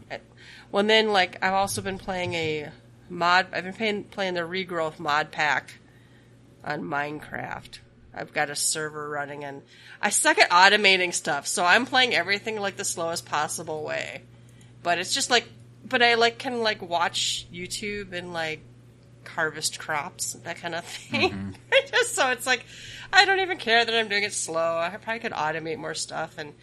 well, 0.72 0.84
then 0.84 1.12
like 1.12 1.42
I've 1.42 1.54
also 1.54 1.82
been 1.82 1.98
playing 1.98 2.34
a 2.34 2.70
mod. 3.08 3.48
I've 3.52 3.64
been 3.64 3.72
playing 3.72 4.04
playing 4.04 4.34
the 4.34 4.40
regrowth 4.40 4.98
mod 4.98 5.30
pack 5.30 5.74
on 6.64 6.82
Minecraft. 6.82 7.78
I've 8.12 8.32
got 8.32 8.50
a 8.50 8.56
server 8.56 9.08
running 9.08 9.44
and 9.44 9.62
I 10.02 10.10
suck 10.10 10.38
at 10.38 10.50
automating 10.50 11.14
stuff, 11.14 11.46
so 11.46 11.64
I'm 11.64 11.86
playing 11.86 12.14
everything 12.14 12.60
like 12.60 12.76
the 12.76 12.84
slowest 12.84 13.26
possible 13.26 13.84
way. 13.84 14.22
But 14.82 14.98
it's 14.98 15.14
just 15.14 15.30
like, 15.30 15.44
but 15.88 16.02
I 16.02 16.14
like 16.14 16.38
can 16.38 16.62
like 16.62 16.82
watch 16.82 17.46
YouTube 17.52 18.12
and 18.12 18.32
like 18.32 18.60
harvest 19.26 19.78
crops, 19.78 20.32
that 20.32 20.56
kind 20.56 20.74
of 20.74 20.84
thing. 20.84 21.56
just 21.90 22.14
so 22.14 22.30
it's 22.30 22.46
like, 22.46 22.64
I 23.12 23.24
don't 23.24 23.40
even 23.40 23.58
care 23.58 23.84
that 23.84 23.94
I'm 23.94 24.08
doing 24.08 24.24
it 24.24 24.32
slow. 24.32 24.78
I 24.78 24.90
probably 25.00 25.20
could 25.20 25.32
automate 25.32 25.78
more 25.78 25.94
stuff 25.94 26.36
and 26.38 26.54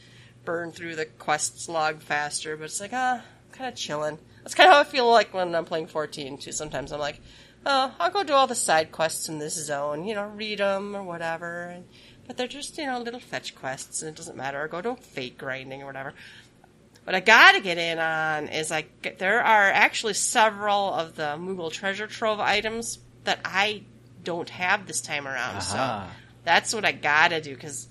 burn 0.46 0.72
through 0.72 0.96
the 0.96 1.06
quests 1.06 1.70
log 1.70 2.02
faster, 2.02 2.56
but 2.58 2.66
it's 2.66 2.82
like, 2.82 2.94
ah, 2.94 3.22
kind 3.58 3.70
of 3.70 3.76
chilling. 3.76 4.18
That's 4.44 4.56
kind 4.56 4.70
of 4.70 4.76
how 4.76 4.82
I 4.82 4.84
feel 4.84 5.10
like 5.10 5.34
when 5.34 5.56
I'm 5.56 5.66
playing 5.66 5.88
14 5.88 6.38
too. 6.38 6.52
Sometimes 6.52 6.92
I'm 6.92 7.00
like, 7.00 7.20
oh, 7.66 7.94
I'll 8.00 8.12
go 8.12 8.24
do 8.24 8.34
all 8.34 8.48
the 8.48 8.56
side 8.56 8.92
quests 8.92 9.30
in 9.30 9.40
this 9.40 9.56
zone, 9.56 10.06
you 10.06 10.16
know, 10.16 10.28
read 10.28 10.60
them 10.60 10.96
or 10.96 11.04
whatever. 11.04 11.66
And, 11.66 11.86
but 12.26 12.38
they're 12.38 12.48
just, 12.48 12.78
you 12.78 12.86
know, 12.86 13.00
little 13.00 13.20
fetch 13.20 13.56
quests 13.56 14.02
and 14.02 14.10
it 14.10 14.16
doesn't 14.16 14.38
matter. 14.38 14.62
Or 14.62 14.68
go 14.68 14.82
to 14.82 14.96
fate 14.96 15.38
grinding 15.38 15.82
or 15.84 15.86
whatever. 15.86 16.14
What 17.04 17.16
I 17.16 17.22
gotta 17.22 17.62
get 17.62 17.78
in 17.78 18.00
on 18.00 18.50
is 18.50 18.70
like 18.70 19.18
there 19.18 19.42
are 19.42 19.70
actually 19.72 20.14
several 20.14 20.94
of 20.94 21.16
the 21.16 21.38
Moogle 21.38 21.72
treasure 21.72 22.08
trove 22.08 22.40
items 22.40 23.00
that 23.24 23.40
I 23.46 23.84
don't 24.24 24.50
have 24.50 24.88
this 24.88 25.00
time 25.00 25.26
around. 25.26 25.62
So 25.62 26.04
that's 26.44 26.74
what 26.74 26.84
I 26.84 26.92
gotta 26.92 27.40
do 27.40 27.54
because 27.54 27.88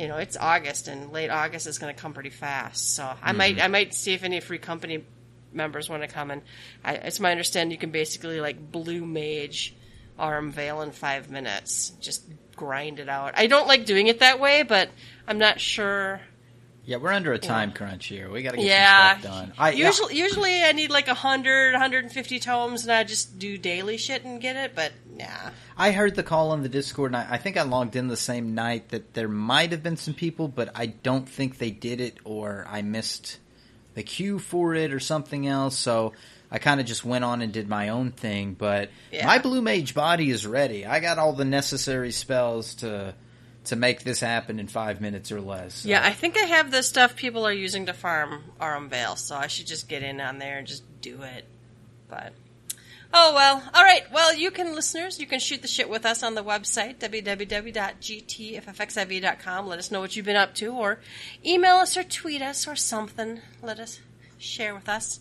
you 0.00 0.08
know 0.08 0.16
it's 0.16 0.36
August 0.36 0.88
and 0.88 1.12
late 1.12 1.28
August 1.28 1.66
is 1.66 1.78
gonna 1.78 1.94
come 1.94 2.14
pretty 2.14 2.30
fast. 2.30 2.94
So 2.94 3.04
I 3.04 3.28
mm-hmm. 3.28 3.36
might 3.36 3.60
I 3.60 3.68
might 3.68 3.94
see 3.94 4.14
if 4.14 4.24
any 4.24 4.40
free 4.40 4.58
company 4.58 5.04
members 5.52 5.90
want 5.90 6.02
to 6.02 6.08
come 6.08 6.30
and 6.30 6.42
I, 6.84 6.94
it's 6.94 7.20
my 7.20 7.30
understanding 7.30 7.72
you 7.72 7.78
can 7.78 7.90
basically 7.90 8.40
like 8.40 8.72
blue 8.72 9.04
mage 9.04 9.74
Aurum 10.18 10.52
Vale 10.52 10.82
in 10.82 10.92
five 10.92 11.30
minutes. 11.30 11.90
Just 12.00 12.24
grind 12.56 12.98
it 12.98 13.08
out. 13.08 13.34
I 13.36 13.46
don't 13.46 13.66
like 13.66 13.84
doing 13.84 14.06
it 14.06 14.20
that 14.20 14.40
way, 14.40 14.62
but 14.62 14.88
I'm 15.26 15.38
not 15.38 15.60
sure 15.60 16.20
Yeah, 16.90 16.96
we're 16.96 17.12
under 17.12 17.32
a 17.32 17.38
time 17.38 17.70
crunch 17.70 18.06
here. 18.06 18.28
We 18.28 18.42
got 18.42 18.50
to 18.50 18.56
get 18.56 18.66
yeah. 18.66 19.12
some 19.12 19.20
stuff 19.20 19.32
done. 19.32 19.52
I, 19.56 19.70
usually, 19.70 20.16
usually 20.16 20.64
I 20.64 20.72
need 20.72 20.90
like 20.90 21.06
100, 21.06 21.70
150 21.74 22.40
tomes, 22.40 22.82
and 22.82 22.90
I 22.90 23.04
just 23.04 23.38
do 23.38 23.56
daily 23.56 23.96
shit 23.96 24.24
and 24.24 24.40
get 24.40 24.56
it. 24.56 24.72
But 24.74 24.90
nah, 25.16 25.50
I 25.78 25.92
heard 25.92 26.16
the 26.16 26.24
call 26.24 26.50
on 26.50 26.64
the 26.64 26.68
Discord, 26.68 27.12
and 27.12 27.16
I, 27.16 27.34
I 27.34 27.36
think 27.36 27.56
I 27.56 27.62
logged 27.62 27.94
in 27.94 28.08
the 28.08 28.16
same 28.16 28.56
night 28.56 28.88
that 28.88 29.14
there 29.14 29.28
might 29.28 29.70
have 29.70 29.84
been 29.84 29.96
some 29.96 30.14
people, 30.14 30.48
but 30.48 30.72
I 30.74 30.86
don't 30.86 31.28
think 31.28 31.58
they 31.58 31.70
did 31.70 32.00
it, 32.00 32.18
or 32.24 32.66
I 32.68 32.82
missed 32.82 33.38
the 33.94 34.02
queue 34.02 34.40
for 34.40 34.74
it, 34.74 34.92
or 34.92 34.98
something 34.98 35.46
else. 35.46 35.78
So 35.78 36.12
I 36.50 36.58
kind 36.58 36.80
of 36.80 36.86
just 36.86 37.04
went 37.04 37.22
on 37.24 37.40
and 37.40 37.52
did 37.52 37.68
my 37.68 37.90
own 37.90 38.10
thing. 38.10 38.54
But 38.54 38.90
Yeah. 39.12 39.26
my 39.26 39.38
blue 39.38 39.62
mage 39.62 39.94
body 39.94 40.28
is 40.28 40.44
ready. 40.44 40.84
I 40.84 40.98
got 40.98 41.18
all 41.18 41.34
the 41.34 41.44
necessary 41.44 42.10
spells 42.10 42.74
to 42.76 43.14
to 43.64 43.76
make 43.76 44.04
this 44.04 44.20
happen 44.20 44.58
in 44.58 44.66
five 44.66 45.00
minutes 45.00 45.30
or 45.30 45.40
less. 45.40 45.74
So- 45.82 45.88
yeah, 45.88 46.04
I 46.04 46.12
think 46.12 46.36
I 46.38 46.46
have 46.46 46.70
the 46.70 46.82
stuff 46.82 47.16
people 47.16 47.46
are 47.46 47.52
using 47.52 47.86
to 47.86 47.92
farm 47.92 48.44
Aurum 48.60 48.88
Vale, 48.88 49.16
so 49.16 49.36
I 49.36 49.46
should 49.48 49.66
just 49.66 49.88
get 49.88 50.02
in 50.02 50.20
on 50.20 50.38
there 50.38 50.58
and 50.58 50.66
just 50.66 50.82
do 51.00 51.22
it. 51.22 51.44
But 52.08 52.32
oh 53.14 53.32
well, 53.34 53.62
all 53.74 53.82
right. 53.84 54.02
Well, 54.12 54.34
you 54.34 54.50
can 54.50 54.74
listeners, 54.74 55.20
you 55.20 55.26
can 55.26 55.40
shoot 55.40 55.60
the 55.62 55.68
shit 55.68 55.88
with 55.90 56.04
us 56.06 56.22
on 56.22 56.34
the 56.34 56.44
website 56.44 56.98
www.gtffxiv.com. 56.98 59.66
Let 59.66 59.78
us 59.78 59.90
know 59.90 60.00
what 60.00 60.16
you've 60.16 60.26
been 60.26 60.36
up 60.36 60.54
to, 60.56 60.72
or 60.72 60.98
email 61.44 61.76
us 61.76 61.96
or 61.96 62.02
tweet 62.02 62.42
us 62.42 62.66
or 62.66 62.76
something. 62.76 63.40
Let 63.62 63.78
us 63.78 64.00
share 64.38 64.74
with 64.74 64.88
us. 64.88 65.20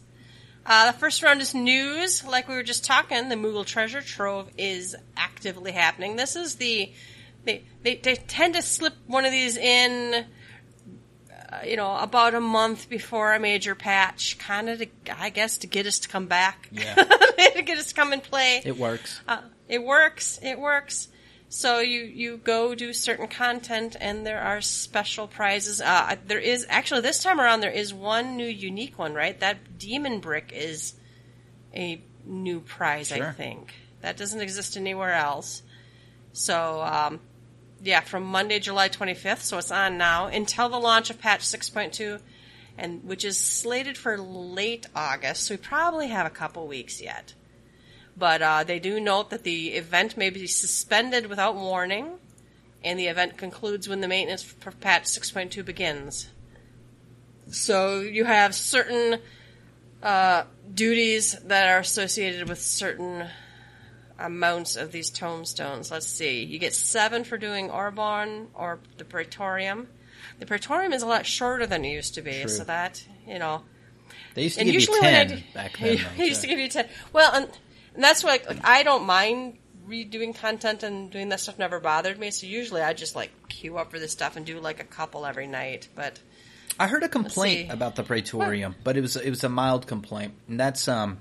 Uh, 0.66 0.92
the 0.92 0.98
first 0.98 1.24
round 1.24 1.42
is 1.42 1.54
news. 1.56 2.24
Like 2.26 2.48
we 2.48 2.56
were 2.56 2.64
just 2.64 2.86
talking, 2.86 3.30
the 3.30 3.36
Moogle 3.36 3.66
Treasure 3.66 4.02
Trove 4.02 4.50
is 4.58 4.96
actively 5.18 5.72
happening. 5.72 6.16
This 6.16 6.36
is 6.36 6.56
the 6.56 6.92
they 7.46 7.64
they, 7.84 7.96
they 7.96 8.16
tend 8.16 8.56
to 8.56 8.62
slip 8.62 8.94
one 9.08 9.26
of 9.26 9.32
these 9.32 9.58
in, 9.58 10.26
uh, 11.52 11.60
you 11.66 11.78
know, 11.78 11.96
about 11.98 12.36
a 12.36 12.42
month 12.42 12.90
before 12.90 13.34
a 13.34 13.40
major 13.40 13.76
patch, 13.76 14.38
kind 14.38 14.70
of 14.70 14.84
I 15.18 15.30
guess 15.30 15.60
to 15.60 15.68
get 15.68 15.86
us 15.86 16.00
to 16.00 16.10
come 16.10 16.28
back. 16.28 16.70
Yeah. 16.72 16.96
to 17.56 17.62
get 17.62 17.78
us 17.78 17.88
to 17.88 17.94
come 17.96 18.14
and 18.14 18.22
play. 18.22 18.62
it 18.64 18.78
works. 18.78 19.22
Uh, 19.28 19.42
it 19.68 19.84
works. 19.84 20.40
It 20.42 20.60
works. 20.60 21.08
So 21.52 21.80
you 21.80 22.02
you 22.02 22.38
go 22.38 22.76
do 22.76 22.94
certain 22.94 23.28
content, 23.28 23.96
and 24.00 24.26
there 24.26 24.40
are 24.40 24.62
special 24.62 25.28
prizes. 25.28 25.82
Uh, 25.82 26.16
there 26.28 26.40
is 26.40 26.68
actually 26.70 27.02
this 27.02 27.24
time 27.24 27.42
around 27.42 27.62
there 27.62 27.72
is 27.72 27.92
one 27.92 28.38
new 28.38 28.46
unique 28.46 29.00
one, 29.00 29.16
right? 29.16 29.40
That 29.40 29.80
demon 29.80 30.20
brick 30.20 30.52
is 30.54 30.94
a 31.74 32.02
new 32.24 32.60
prize, 32.60 33.12
I 33.12 33.32
think. 33.32 33.74
That 34.02 34.16
doesn't 34.16 34.40
exist 34.40 34.78
anywhere 34.78 35.14
else. 35.14 35.64
So 36.34 36.82
um, 36.82 37.20
yeah, 37.82 38.02
from 38.02 38.24
Monday, 38.24 38.60
July 38.60 38.90
25th, 38.90 39.42
so 39.42 39.58
it's 39.58 39.72
on 39.72 39.98
now 39.98 40.28
until 40.28 40.70
the 40.70 40.80
launch 40.80 41.10
of 41.10 41.20
patch 41.20 41.42
6.2, 41.42 42.20
and 42.78 43.04
which 43.04 43.24
is 43.24 43.38
slated 43.38 43.98
for 43.98 44.18
late 44.18 44.88
August. 44.96 45.44
So 45.44 45.54
we 45.54 45.58
probably 45.58 46.08
have 46.08 46.26
a 46.26 46.32
couple 46.32 46.68
weeks 46.68 47.02
yet. 47.02 47.34
But 48.18 48.42
uh, 48.42 48.64
they 48.64 48.80
do 48.80 49.00
note 49.00 49.30
that 49.30 49.44
the 49.44 49.70
event 49.70 50.18
may 50.18 50.30
be 50.30 50.48
suspended 50.48 51.28
without 51.28 51.56
warning, 51.56 52.18
and 52.84 53.00
the 53.00 53.08
event 53.08 53.38
concludes 53.38 53.88
when 53.88 54.02
the 54.02 54.08
maintenance 54.08 54.44
for 54.44 54.72
patch 54.72 55.04
6.2 55.04 55.64
begins. 55.64 56.30
So 57.50 58.02
you 58.02 58.26
have 58.26 58.54
certain 58.54 59.20
uh, 60.04 60.44
duties 60.74 61.38
that 61.46 61.70
are 61.70 61.80
associated 61.80 62.48
with 62.48 62.60
certain 62.60 63.28
amounts 64.20 64.76
of 64.76 64.92
these 64.92 65.10
tomestones. 65.10 65.92
Let's 65.92 66.08
see. 66.08 66.44
You 66.44 66.60
get 66.60 66.74
seven 66.74 67.24
for 67.24 67.38
doing 67.38 67.70
Orborn 67.70 68.48
or 68.54 68.80
the 68.98 69.06
Praetorium. 69.06 69.88
The 70.40 70.46
Praetorium 70.46 70.94
is 70.94 71.02
a 71.02 71.08
lot 71.08 71.26
shorter 71.26 71.66
than 71.66 71.84
it 71.86 71.90
used 71.92 72.16
to 72.16 72.22
be, 72.22 72.42
True. 72.42 72.50
so 72.50 72.64
that, 72.66 73.04
you 73.28 73.40
know. 73.40 73.64
They 74.36 74.44
used 74.44 74.56
to 74.56 74.62
And 74.62 74.66
give 74.68 74.74
you 74.76 74.80
usually 74.80 75.00
when 75.00 75.16
I 75.16 75.26
ten 75.26 75.38
do- 75.38 75.44
back 75.54 75.78
then. 75.80 75.98
He 75.98 76.04
though, 76.18 76.24
used 76.24 76.42
to 76.42 76.48
give 76.48 76.60
you 76.60 76.68
10. 76.70 76.88
Well, 77.14 77.32
and, 77.34 77.50
and 77.96 78.04
that's 78.04 78.24
why 78.24 78.40
like, 78.48 78.60
I 78.64 78.84
don't 78.84 79.06
mind 79.06 79.58
redoing 79.88 80.36
content 80.36 80.84
and 80.84 81.10
doing 81.10 81.30
that 81.30 81.40
stuff 81.40 81.58
never 81.58 81.80
bothered 81.80 82.20
me. 82.20 82.30
So 82.32 82.46
usually 82.48 82.82
I 82.82 82.94
just 82.94 83.16
like 83.16 83.32
queue 83.50 83.78
up 83.78 83.90
for 83.92 83.98
this 84.00 84.12
stuff 84.12 84.36
and 84.36 84.46
do 84.46 84.60
like 84.60 84.80
a 84.80 84.84
couple 84.84 85.26
every 85.26 85.48
night. 85.48 85.88
But 85.96 86.20
I 86.80 86.88
heard 86.88 87.02
a 87.04 87.10
complaint 87.10 87.72
about 87.72 87.96
the 87.96 88.04
Praetorium, 88.04 88.76
but 88.84 88.96
it 88.98 89.02
was 89.02 89.16
it 89.16 89.30
was 89.30 89.44
a 89.44 89.50
mild 89.50 89.88
complaint, 89.88 90.34
and 90.48 90.60
that's 90.60 90.88
um 90.88 91.20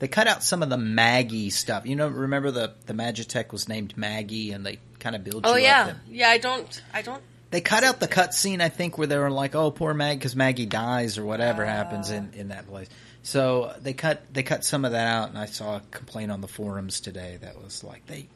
they 0.00 0.08
cut 0.08 0.26
out 0.26 0.42
some 0.42 0.62
of 0.62 0.70
the 0.70 0.76
Maggie 0.76 1.50
stuff. 1.50 1.86
You 1.86 1.94
know, 1.94 2.08
remember 2.08 2.50
the 2.50 2.72
the 2.86 2.94
Magitech 2.94 3.52
was 3.52 3.68
named 3.68 3.96
Maggie, 3.96 4.50
and 4.52 4.66
they 4.66 4.78
kind 4.98 5.14
of 5.14 5.22
build. 5.22 5.46
oh 5.46 5.54
you 5.54 5.62
yeah, 5.62 5.88
and- 5.88 5.98
yeah. 6.08 6.28
I 6.28 6.38
don't, 6.38 6.82
I 6.92 7.02
don't. 7.02 7.22
They 7.50 7.60
cut 7.60 7.82
out 7.82 7.98
the 7.98 8.06
cutscene, 8.08 8.60
I 8.60 8.68
think, 8.68 8.96
where 8.96 9.06
they 9.06 9.18
were 9.18 9.30
like, 9.30 9.54
"Oh, 9.54 9.70
poor 9.70 9.92
Maggie," 9.94 10.18
because 10.18 10.34
Maggie 10.36 10.66
dies 10.66 11.18
or 11.18 11.24
whatever 11.24 11.64
happens 11.64 12.10
in, 12.10 12.30
oh. 12.34 12.38
in 12.38 12.48
that 12.48 12.66
place. 12.68 12.88
So 13.22 13.74
they 13.80 13.92
cut 13.92 14.22
they 14.32 14.42
cut 14.42 14.64
some 14.64 14.84
of 14.84 14.92
that 14.92 15.06
out, 15.06 15.28
and 15.28 15.38
I 15.38 15.46
saw 15.46 15.76
a 15.76 15.82
complaint 15.90 16.30
on 16.32 16.40
the 16.40 16.48
forums 16.48 17.00
today 17.00 17.38
that 17.42 17.62
was 17.62 17.84
like 17.84 18.06
they 18.06 18.26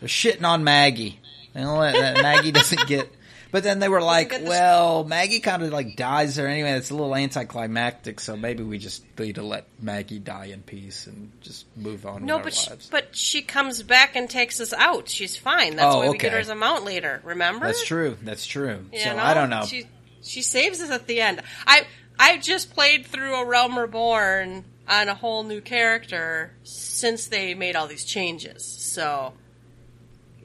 they're 0.00 0.08
shitting 0.08 0.44
on 0.44 0.64
Maggie. 0.64 1.18
Know, 1.54 1.80
that- 1.80 1.94
that 1.94 2.22
Maggie 2.22 2.52
doesn't 2.52 2.86
get. 2.86 3.10
But 3.56 3.62
then 3.62 3.78
they 3.78 3.88
were 3.88 4.02
like, 4.02 4.28
the- 4.28 4.44
"Well, 4.46 5.04
Maggie 5.04 5.40
kind 5.40 5.62
of 5.62 5.70
like 5.72 5.96
dies 5.96 6.36
there 6.36 6.46
anyway. 6.46 6.72
It's 6.72 6.90
a 6.90 6.94
little 6.94 7.16
anticlimactic, 7.16 8.20
so 8.20 8.36
maybe 8.36 8.62
we 8.62 8.76
just 8.76 9.02
need 9.18 9.36
to 9.36 9.42
let 9.42 9.64
Maggie 9.80 10.18
die 10.18 10.50
in 10.52 10.60
peace 10.60 11.06
and 11.06 11.32
just 11.40 11.64
move 11.74 12.04
on 12.04 12.26
No, 12.26 12.36
with 12.36 12.40
our 12.40 12.44
but 12.44 12.52
she, 12.52 12.68
lives." 12.70 12.88
but 12.90 13.16
she 13.16 13.40
comes 13.40 13.82
back 13.82 14.14
and 14.14 14.28
takes 14.28 14.60
us 14.60 14.74
out. 14.74 15.08
She's 15.08 15.38
fine. 15.38 15.76
That's 15.76 15.94
Oh, 15.94 16.00
why 16.00 16.10
we 16.10 16.18
get 16.18 16.32
her 16.32 16.38
as 16.38 16.50
a 16.50 16.54
mount 16.54 16.84
leader. 16.84 17.22
Remember? 17.24 17.64
That's 17.64 17.82
true. 17.82 18.18
That's 18.22 18.44
true. 18.44 18.84
You 18.92 18.98
so 18.98 19.16
know? 19.16 19.22
I 19.22 19.32
don't 19.32 19.48
know. 19.48 19.64
She 19.64 19.86
she 20.22 20.42
saves 20.42 20.82
us 20.82 20.90
at 20.90 21.06
the 21.06 21.22
end. 21.22 21.40
I 21.66 21.86
I 22.18 22.36
just 22.36 22.74
played 22.74 23.06
through 23.06 23.36
a 23.36 23.46
Realm 23.46 23.78
Reborn 23.78 24.66
on 24.86 25.08
a 25.08 25.14
whole 25.14 25.44
new 25.44 25.62
character 25.62 26.52
since 26.62 27.28
they 27.28 27.54
made 27.54 27.74
all 27.74 27.86
these 27.86 28.04
changes. 28.04 28.66
So 28.66 29.32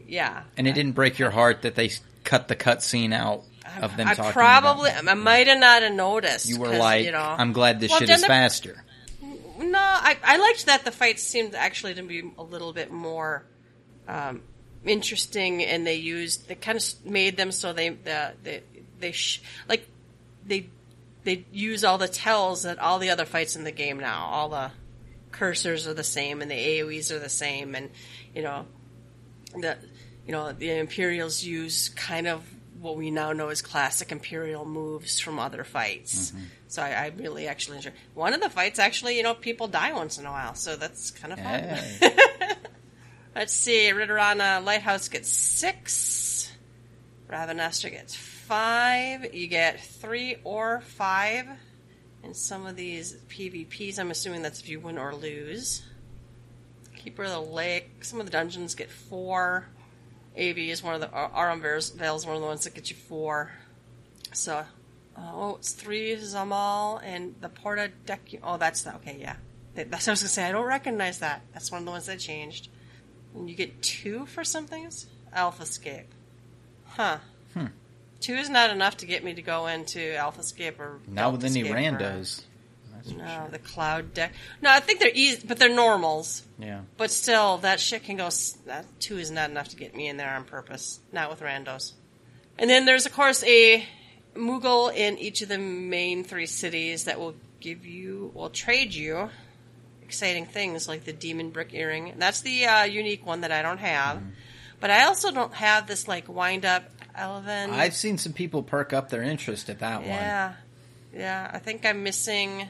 yeah, 0.08 0.44
and 0.56 0.66
it 0.66 0.76
didn't 0.76 0.94
break 0.94 1.20
your 1.20 1.32
heart 1.32 1.64
that 1.64 1.76
they 1.76 1.92
cut 2.24 2.48
the 2.48 2.56
cutscene 2.56 3.14
out 3.14 3.44
of 3.82 3.96
them 3.98 4.08
I 4.08 4.14
talking. 4.14 4.32
probably 4.34 4.92
about 4.92 5.08
I 5.08 5.14
might 5.14 5.48
have 5.48 5.60
not 5.60 5.82
have 5.84 5.94
noticed. 5.94 6.48
You 6.50 6.60
were 6.60 6.70
like, 6.78 7.06
you 7.06 7.12
know, 7.12 7.20
I'm 7.20 7.54
glad 7.54 7.80
this 7.80 7.90
Well, 7.92 8.00
shit 8.00 8.10
is 8.10 8.22
the- 8.22 8.28
faster. 8.28 8.84
No, 9.60 9.80
I, 9.80 10.18
I 10.24 10.38
liked 10.38 10.66
that 10.66 10.86
the 10.86 10.92
fights 10.92 11.22
seemed 11.24 11.54
actually 11.54 11.94
to 11.94 12.02
be 12.04 12.24
a 12.38 12.44
little 12.44 12.74
bit 12.74 12.92
more 12.92 13.46
um, 14.08 14.42
interesting, 14.84 15.64
and 15.64 15.86
they 15.86 15.96
used 15.96 16.48
they 16.48 16.56
kind 16.56 16.78
of 16.78 17.06
made 17.06 17.38
them 17.38 17.52
so 17.52 17.72
they 17.72 17.90
the, 17.90 18.34
they 18.44 18.64
they 19.00 19.12
sh- 19.12 19.42
like 19.70 19.88
they 20.46 20.68
they 21.24 21.46
use 21.52 21.84
all 21.84 22.00
the 22.00 22.08
tells 22.08 22.64
that 22.64 22.80
all 22.80 22.98
the 22.98 23.12
other 23.12 23.26
fights 23.26 23.56
in 23.56 23.64
the 23.64 23.72
game 23.72 24.00
now. 24.00 24.26
All 24.26 24.50
the 24.50 24.72
cursors 25.32 25.86
are 25.86 25.94
the 25.94 26.04
same, 26.04 26.42
and 26.42 26.50
the 26.50 26.56
AOE's 26.56 27.12
are 27.12 27.20
the 27.20 27.30
same, 27.30 27.76
and 27.76 27.92
you 28.34 28.42
know 28.42 28.66
the 29.56 29.78
you 30.26 30.32
know 30.32 30.52
the 30.52 30.72
Imperials 30.72 31.44
use 31.44 31.90
kind 31.90 32.28
of 32.28 32.44
what 32.80 32.98
we 32.98 33.12
now 33.12 33.32
know 33.32 33.50
as 33.50 33.62
classic 33.62 34.12
Imperial 34.12 34.66
moves 34.66 35.20
from 35.20 35.38
other 35.38 35.64
fights. 35.64 36.32
Mm-hmm. 36.32 36.44
So 36.68 36.82
I, 36.82 36.90
I 36.90 37.12
really 37.16 37.48
actually 37.48 37.78
enjoy. 37.78 37.92
One 38.14 38.34
of 38.34 38.42
the 38.42 38.50
fights 38.50 38.80
actually, 38.80 39.18
you 39.18 39.24
know, 39.24 39.36
people 39.36 39.68
die 39.68 39.94
once 39.94 40.18
in 40.18 40.26
a 40.26 40.32
while, 40.32 40.56
so 40.56 40.76
that's 40.76 41.12
kind 41.12 41.34
of 41.34 41.40
fun. 41.40 41.64
Hey. 41.64 42.16
Let's 43.36 43.54
see, 43.54 43.92
Ritterana 43.94 44.64
Lighthouse 44.64 45.08
gets 45.08 45.30
six. 45.30 46.52
Ravenester 47.30 47.90
gets 47.90 48.14
five. 48.14 49.34
You 49.34 49.48
get 49.48 49.80
three 49.80 50.38
or 50.44 50.82
five 50.82 51.48
in 52.24 52.34
some 52.34 52.66
of 52.66 52.76
these 52.76 53.16
PvPs. 53.30 54.00
I'm 54.00 54.12
assuming 54.12 54.42
that's 54.42 54.60
if 54.60 54.68
you 54.68 54.82
win 54.82 54.98
or 54.98 55.16
lose. 55.16 55.84
Keeper 56.98 57.24
of 57.24 57.32
the 57.32 57.40
Lake. 57.40 58.04
Some 58.04 58.20
of 58.20 58.26
the 58.26 58.32
dungeons 58.32 58.76
get 58.76 58.92
four. 58.92 59.68
AV 60.38 60.58
is 60.58 60.82
one 60.84 60.96
of 60.96 61.02
the 61.02 61.12
Aurum 61.14 61.62
Vale 61.62 62.16
is 62.16 62.26
one 62.26 62.36
of 62.36 62.42
the 62.42 62.48
ones 62.48 62.64
that 62.64 62.74
get 62.74 62.90
you 62.90 62.96
four. 62.96 63.52
So, 64.34 64.64
oh, 65.18 65.56
it's 65.56 65.74
three 65.74 66.16
Zamal 66.16 67.02
and 67.04 67.36
the 67.42 67.50
Porta 67.50 67.92
Deck. 68.06 68.22
Oh, 68.44 68.58
that's 68.58 68.84
the 68.84 68.96
okay. 68.96 69.18
Yeah, 69.20 69.36
that's 69.76 69.92
what 70.08 70.08
I 70.08 70.12
was 70.14 70.22
gonna 70.22 70.30
say. 70.30 70.46
I 70.48 70.52
don't 70.52 70.66
recognize 70.66 71.20
that. 71.20 71.42
That's 71.54 71.72
one 71.72 71.80
of 71.80 71.86
the 71.86 71.92
ones 71.92 72.06
that 72.06 72.20
changed. 72.20 72.70
And 73.36 73.50
you 73.50 73.56
get 73.56 73.82
two 73.82 74.26
for 74.26 74.44
some 74.44 74.68
things. 74.68 75.08
Alpha 75.34 75.66
Scape. 75.66 76.08
Huh. 76.88 77.18
Hmm. 77.54 77.68
Two 78.20 78.36
is 78.36 78.50
not 78.50 78.70
enough 78.70 78.98
to 78.98 79.06
get 79.06 79.24
me 79.24 79.34
to 79.34 79.42
go 79.42 79.68
into 79.68 80.16
Alpha 80.16 80.44
Scape 80.44 80.80
or 80.80 81.00
Not 81.08 81.32
with 81.32 81.44
any 81.46 81.64
Deltascape 81.64 81.72
or- 81.72 81.76
randos. 82.00 82.42
That's 83.04 83.12
for 83.12 83.18
No, 83.20 83.26
sure. 83.28 83.48
the 83.52 83.60
Cloud 83.60 84.14
Deck. 84.14 84.34
No, 84.62 84.70
I 84.70 84.80
think 84.80 85.00
they're 85.00 85.12
easy, 85.14 85.42
but 85.48 85.58
they're 85.58 85.74
normals. 85.74 86.44
Yeah. 86.60 86.82
But 86.98 87.12
still, 87.12 87.58
that 87.60 87.80
shit 87.80 88.04
can 88.04 88.18
go. 88.18 88.28
s- 88.28 88.58
That 88.66 88.86
two 89.00 89.18
is 89.18 89.32
not 89.32 89.50
enough 89.50 89.70
to 89.70 89.76
get 89.76 89.96
me 89.96 90.08
in 90.08 90.18
there 90.18 90.34
on 90.36 90.44
purpose. 90.44 91.00
Not 91.12 91.30
with 91.30 91.40
randos. 91.42 91.94
And 92.58 92.70
then 92.70 92.86
there's 92.86 93.06
of 93.06 93.14
course 93.14 93.44
a 93.44 93.86
Moogle 94.36 94.94
in 94.96 95.18
each 95.18 95.42
of 95.42 95.50
the 95.50 95.58
main 95.58 96.24
three 96.24 96.46
cities 96.46 97.06
that 97.06 97.20
will 97.20 97.36
give 97.60 97.86
you, 97.86 98.32
will 98.34 98.50
trade 98.50 98.94
you 98.94 99.30
exciting 100.04 100.46
things 100.46 100.88
like 100.88 101.04
the 101.06 101.14
Demon 101.14 101.50
Brick 101.52 101.74
Earring. 101.74 102.14
That's 102.18 102.42
the 102.42 102.66
uh, 102.66 102.84
unique 102.84 103.26
one 103.26 103.42
that 103.42 103.52
I 103.52 103.62
don't 103.62 103.78
have. 103.80 104.18
Mm-hmm. 104.18 104.30
But 104.80 104.90
I 104.92 105.06
also 105.06 105.32
don't 105.32 105.54
have 105.54 105.88
this 105.88 106.08
like 106.08 106.28
wind 106.28 106.66
up 106.66 106.84
Elven. 107.16 107.72
I've 107.72 107.94
seen 107.96 108.18
some 108.18 108.34
people 108.34 108.64
perk 108.64 108.94
up 108.94 109.10
their 109.10 109.22
interest 109.22 109.70
at 109.70 109.80
that 109.80 110.00
one. 110.00 110.08
Yeah, 110.10 110.54
yeah. 111.14 111.52
I 111.54 111.60
think 111.60 111.86
I'm 111.86 112.04
missing. 112.04 112.68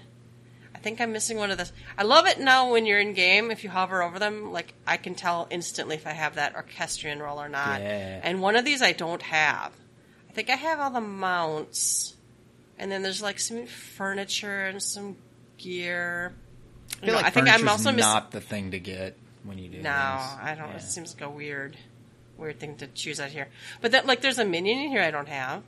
I 0.81 0.83
think 0.83 0.99
I'm 0.99 1.11
missing 1.11 1.37
one 1.37 1.51
of 1.51 1.59
the. 1.59 1.69
I 1.95 2.01
love 2.01 2.25
it 2.25 2.39
now 2.39 2.71
when 2.71 2.87
you're 2.87 2.99
in 2.99 3.13
game. 3.13 3.51
If 3.51 3.63
you 3.63 3.69
hover 3.69 4.01
over 4.01 4.17
them, 4.17 4.51
like 4.51 4.73
I 4.87 4.97
can 4.97 5.13
tell 5.13 5.45
instantly 5.51 5.93
if 5.95 6.07
I 6.07 6.11
have 6.11 6.35
that 6.35 6.55
orchestrion 6.55 7.19
roll 7.19 7.39
or 7.39 7.49
not. 7.49 7.81
Yeah. 7.81 8.19
And 8.23 8.41
one 8.41 8.55
of 8.55 8.65
these 8.65 8.81
I 8.81 8.91
don't 8.91 9.21
have. 9.21 9.71
I 10.27 10.33
think 10.33 10.49
I 10.49 10.55
have 10.55 10.79
all 10.79 10.89
the 10.89 10.99
mounts, 10.99 12.15
and 12.79 12.91
then 12.91 13.03
there's 13.03 13.21
like 13.21 13.39
some 13.39 13.67
furniture 13.67 14.65
and 14.65 14.81
some 14.81 15.17
gear. 15.59 16.33
I 16.93 16.95
feel 16.95 17.05
You 17.05 17.11
know, 17.11 17.17
like 17.17 17.25
I 17.25 17.29
think 17.29 17.47
I'm 17.47 17.69
also 17.69 17.91
missing. 17.91 18.11
not 18.11 18.31
the 18.31 18.41
thing 18.41 18.71
to 18.71 18.79
get 18.79 19.15
when 19.43 19.59
you 19.59 19.69
do 19.69 19.77
No, 19.77 19.81
this. 19.83 19.85
I 20.41 20.55
don't. 20.57 20.69
Yeah. 20.69 20.77
It 20.77 20.81
seems 20.81 21.13
like 21.13 21.21
a 21.21 21.29
weird, 21.29 21.77
weird 22.37 22.59
thing 22.59 22.77
to 22.77 22.87
choose 22.87 23.19
out 23.19 23.29
here. 23.29 23.49
But 23.81 23.91
that, 23.91 24.07
like, 24.07 24.21
there's 24.21 24.39
a 24.39 24.45
minion 24.45 24.79
in 24.79 24.89
here 24.89 25.03
I 25.03 25.11
don't 25.11 25.29
have. 25.29 25.61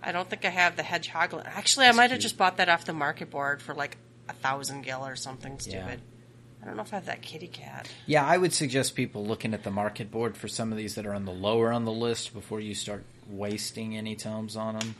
I 0.00 0.12
don't 0.12 0.30
think 0.30 0.44
I 0.44 0.50
have 0.50 0.76
the 0.76 0.84
hedgehog. 0.84 1.34
Actually, 1.44 1.86
I 1.86 1.92
might 1.92 2.12
have 2.12 2.20
just 2.20 2.36
bought 2.38 2.58
that 2.58 2.68
off 2.68 2.84
the 2.84 2.92
market 2.92 3.30
board 3.30 3.60
for 3.60 3.74
like 3.74 3.96
a 4.28 4.32
thousand 4.32 4.82
gil 4.82 5.04
or 5.06 5.16
something 5.16 5.58
stupid. 5.58 6.00
Yeah. 6.00 6.62
I 6.62 6.66
don't 6.66 6.76
know 6.76 6.82
if 6.82 6.92
I 6.94 6.96
have 6.96 7.06
that 7.06 7.20
kitty 7.20 7.48
cat. 7.48 7.88
Yeah, 8.06 8.24
I 8.24 8.38
would 8.38 8.54
suggest 8.54 8.94
people 8.94 9.26
looking 9.26 9.52
at 9.52 9.64
the 9.64 9.70
market 9.70 10.10
board 10.10 10.34
for 10.36 10.48
some 10.48 10.72
of 10.72 10.78
these 10.78 10.94
that 10.94 11.04
are 11.04 11.12
on 11.14 11.26
the 11.26 11.32
lower 11.32 11.70
on 11.70 11.84
the 11.84 11.92
list 11.92 12.32
before 12.32 12.58
you 12.58 12.74
start 12.74 13.04
wasting 13.28 13.96
any 13.96 14.16
tomes 14.16 14.56
on 14.56 14.78
them. 14.78 14.94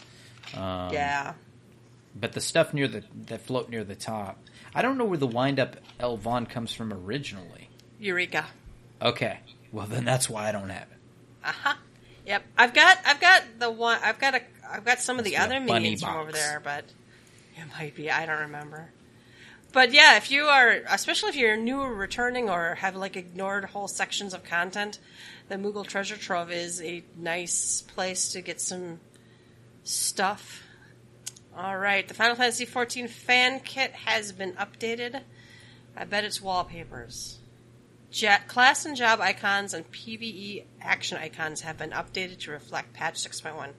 Um, 0.55 0.93
yeah, 0.93 1.33
But 2.15 2.33
the 2.33 2.41
stuff 2.43 2.75
near 2.75 2.87
the 2.87 3.03
that 3.29 3.41
float 3.41 3.71
near 3.71 3.83
the 3.83 3.95
top, 3.95 4.39
I 4.75 4.83
don't 4.83 4.99
know 4.99 5.07
where 5.07 5.17
the 5.19 5.27
wind 5.27 5.59
up 5.59 5.77
Elvon 5.99 6.49
comes 6.51 6.75
from 6.75 6.93
originally. 6.93 7.71
Eureka. 7.99 8.45
Okay, 9.01 9.39
well 9.73 9.87
then 9.87 10.05
that's 10.05 10.29
why 10.29 10.49
I 10.49 10.53
don't 10.53 10.69
have 10.69 10.83
it. 10.83 10.99
Uh 11.43 11.53
huh. 11.53 11.75
Yep, 12.27 12.43
I've 12.59 12.75
got 12.75 12.99
I've 13.07 13.21
got 13.21 13.43
the 13.59 13.71
one 13.71 13.99
I've 14.03 14.19
got 14.19 14.35
a 14.35 14.43
I've 14.71 14.85
got 14.85 15.01
some 15.01 15.19
of 15.19 15.25
the 15.25 15.33
Must 15.33 15.45
other 15.45 15.61
minions 15.61 16.03
from 16.03 16.17
over 16.17 16.31
there, 16.33 16.61
but 16.63 16.85
it 17.57 17.65
might 17.79 17.95
be 17.95 18.11
I 18.11 18.27
don't 18.27 18.41
remember. 18.41 18.91
But 19.75 19.93
yeah, 19.93 20.17
if 20.17 20.31
you 20.31 20.45
are, 20.45 20.83
especially 20.89 21.31
if 21.31 21.37
you're 21.37 21.57
new 21.57 21.81
or 21.81 21.93
returning 21.93 22.49
or 22.49 22.77
have 22.77 22.95
like 22.95 23.17
ignored 23.17 23.65
whole 23.65 23.89
sections 23.89 24.33
of 24.33 24.45
content, 24.45 25.01
the 25.49 25.57
Moogle 25.57 25.85
Treasure 25.85 26.17
Trove 26.17 26.53
is 26.53 26.81
a 26.81 27.03
nice 27.17 27.83
place 27.83 28.29
to 28.31 28.41
get 28.41 28.61
some 28.61 29.01
stuff. 29.83 30.63
All 31.57 31.77
right, 31.77 32.07
the 32.07 32.15
Final 32.15 32.37
Fantasy 32.37 32.67
XIV 32.67 33.09
fan 33.09 33.59
kit 33.59 33.91
has 33.93 34.31
been 34.31 34.53
updated. 34.53 35.23
I 35.97 36.05
bet 36.05 36.23
it's 36.23 36.41
wallpapers. 36.41 37.41
Ja- 38.13 38.39
class 38.47 38.85
and 38.85 38.97
job 38.97 39.21
icons 39.21 39.75
and 39.75 39.91
PVE 39.91 40.67
action 40.81 41.19
icons 41.19 41.63
have 41.63 41.79
been 41.79 41.91
updated 41.91 42.39
to 42.43 42.53
reflect 42.53 42.93
patch 42.93 43.17
6.1. 43.17 43.71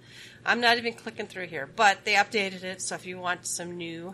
I'm 0.46 0.60
not 0.60 0.78
even 0.78 0.91
clicking 0.91 1.28
through 1.28 1.48
here, 1.48 1.70
but 1.74 2.04
they 2.04 2.16
updated 2.16 2.64
it, 2.66 2.82
so 2.82 2.96
if 2.96 3.06
you 3.06 3.18
want 3.18 3.48
some 3.48 3.78
new. 3.78 4.14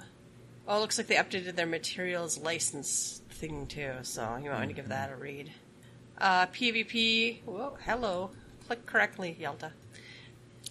Oh, 0.72 0.78
it 0.78 0.80
looks 0.80 0.98
like 0.98 1.08
they 1.08 1.16
updated 1.16 1.58
their 1.58 1.66
materials 1.66 2.38
license 2.38 3.22
thing 3.30 3.68
too, 3.68 3.92
so 4.04 4.38
you 4.42 4.50
might 4.50 4.60
want 4.60 4.70
to 4.70 4.74
give 4.74 4.88
that 4.88 5.12
a 5.12 5.18
read. 5.18 5.52
Uh, 6.18 6.46
PvP. 6.46 7.44
Whoa, 7.44 7.78
hello. 7.84 8.32
Click 8.68 8.86
correctly, 8.86 9.36
Yelta. 9.38 9.72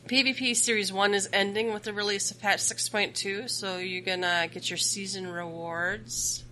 PvP 0.06 0.56
Series 0.56 0.90
1 0.90 1.12
is 1.12 1.28
ending 1.34 1.74
with 1.74 1.82
the 1.82 1.92
release 1.92 2.30
of 2.30 2.40
patch 2.40 2.60
6.2, 2.60 3.50
so 3.50 3.76
you're 3.76 4.00
gonna 4.00 4.48
get 4.50 4.70
your 4.70 4.78
season 4.78 5.26
rewards. 5.26 6.44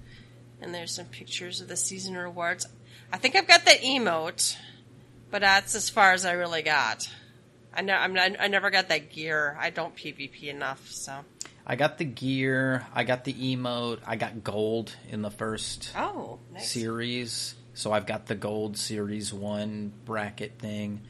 And 0.60 0.74
there's 0.74 0.94
some 0.94 1.06
pictures 1.06 1.62
of 1.62 1.68
the 1.68 1.76
season 1.78 2.18
rewards. 2.18 2.66
I 3.10 3.16
think 3.16 3.34
I've 3.34 3.48
got 3.48 3.64
the 3.64 3.70
emote, 3.70 4.58
but 5.30 5.40
that's 5.40 5.74
as 5.74 5.88
far 5.88 6.12
as 6.12 6.26
I 6.26 6.32
really 6.32 6.60
got. 6.60 7.10
I, 7.72 7.80
ne- 7.80 7.94
I'm 7.94 8.12
not, 8.12 8.32
I 8.38 8.48
never 8.48 8.68
got 8.68 8.90
that 8.90 9.10
gear. 9.10 9.56
I 9.58 9.70
don't 9.70 9.96
PvP 9.96 10.48
enough, 10.48 10.86
so. 10.90 11.24
I 11.68 11.76
got 11.76 11.98
the 11.98 12.04
gear. 12.04 12.86
I 12.94 13.04
got 13.04 13.24
the 13.24 13.34
emote. 13.34 13.98
I 14.06 14.16
got 14.16 14.42
gold 14.42 14.94
in 15.10 15.20
the 15.22 15.30
first 15.30 15.92
Oh, 15.96 16.38
nice. 16.52 16.70
series, 16.70 17.54
so 17.74 17.92
I've 17.92 18.06
got 18.06 18.26
the 18.26 18.34
gold 18.34 18.76
series 18.78 19.32
one 19.34 19.92
bracket 20.06 20.58
thing. 20.58 21.02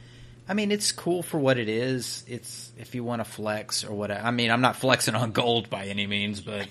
I 0.48 0.54
mean, 0.54 0.72
it's 0.72 0.92
cool 0.92 1.22
for 1.22 1.38
what 1.38 1.59
it 1.59 1.68
is. 1.68 2.24
It's 2.26 2.72
if 2.78 2.94
you 2.94 3.04
want 3.04 3.20
to 3.20 3.24
flex 3.30 3.84
or 3.84 3.92
whatever. 3.94 4.26
I 4.26 4.30
mean, 4.32 4.50
I'm 4.50 4.62
not 4.62 4.76
flexing 4.76 5.14
on 5.14 5.32
gold 5.32 5.70
by 5.70 5.84
any 5.86 6.06
means, 6.06 6.40
but 6.40 6.66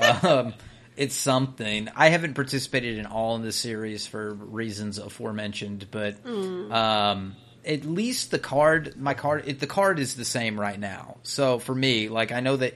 um, 0.24 0.52
it's 0.96 1.14
something. 1.14 1.88
I 1.96 2.08
haven't 2.08 2.34
participated 2.34 2.98
in 2.98 3.06
all 3.06 3.36
in 3.36 3.42
the 3.42 3.52
series 3.52 4.06
for 4.06 4.34
reasons 4.34 4.98
aforementioned, 4.98 5.86
but 5.92 6.16
um, 6.26 7.36
at 7.64 7.84
least 7.84 8.30
the 8.32 8.38
card, 8.40 8.96
my 9.00 9.14
card, 9.14 9.44
it, 9.46 9.60
the 9.60 9.66
card 9.66 9.98
is 9.98 10.16
the 10.16 10.24
same 10.24 10.58
right 10.58 10.78
now. 10.78 11.18
So 11.22 11.58
for 11.60 11.74
me, 11.74 12.08
like 12.08 12.32
I 12.32 12.40
know 12.40 12.56
that 12.56 12.74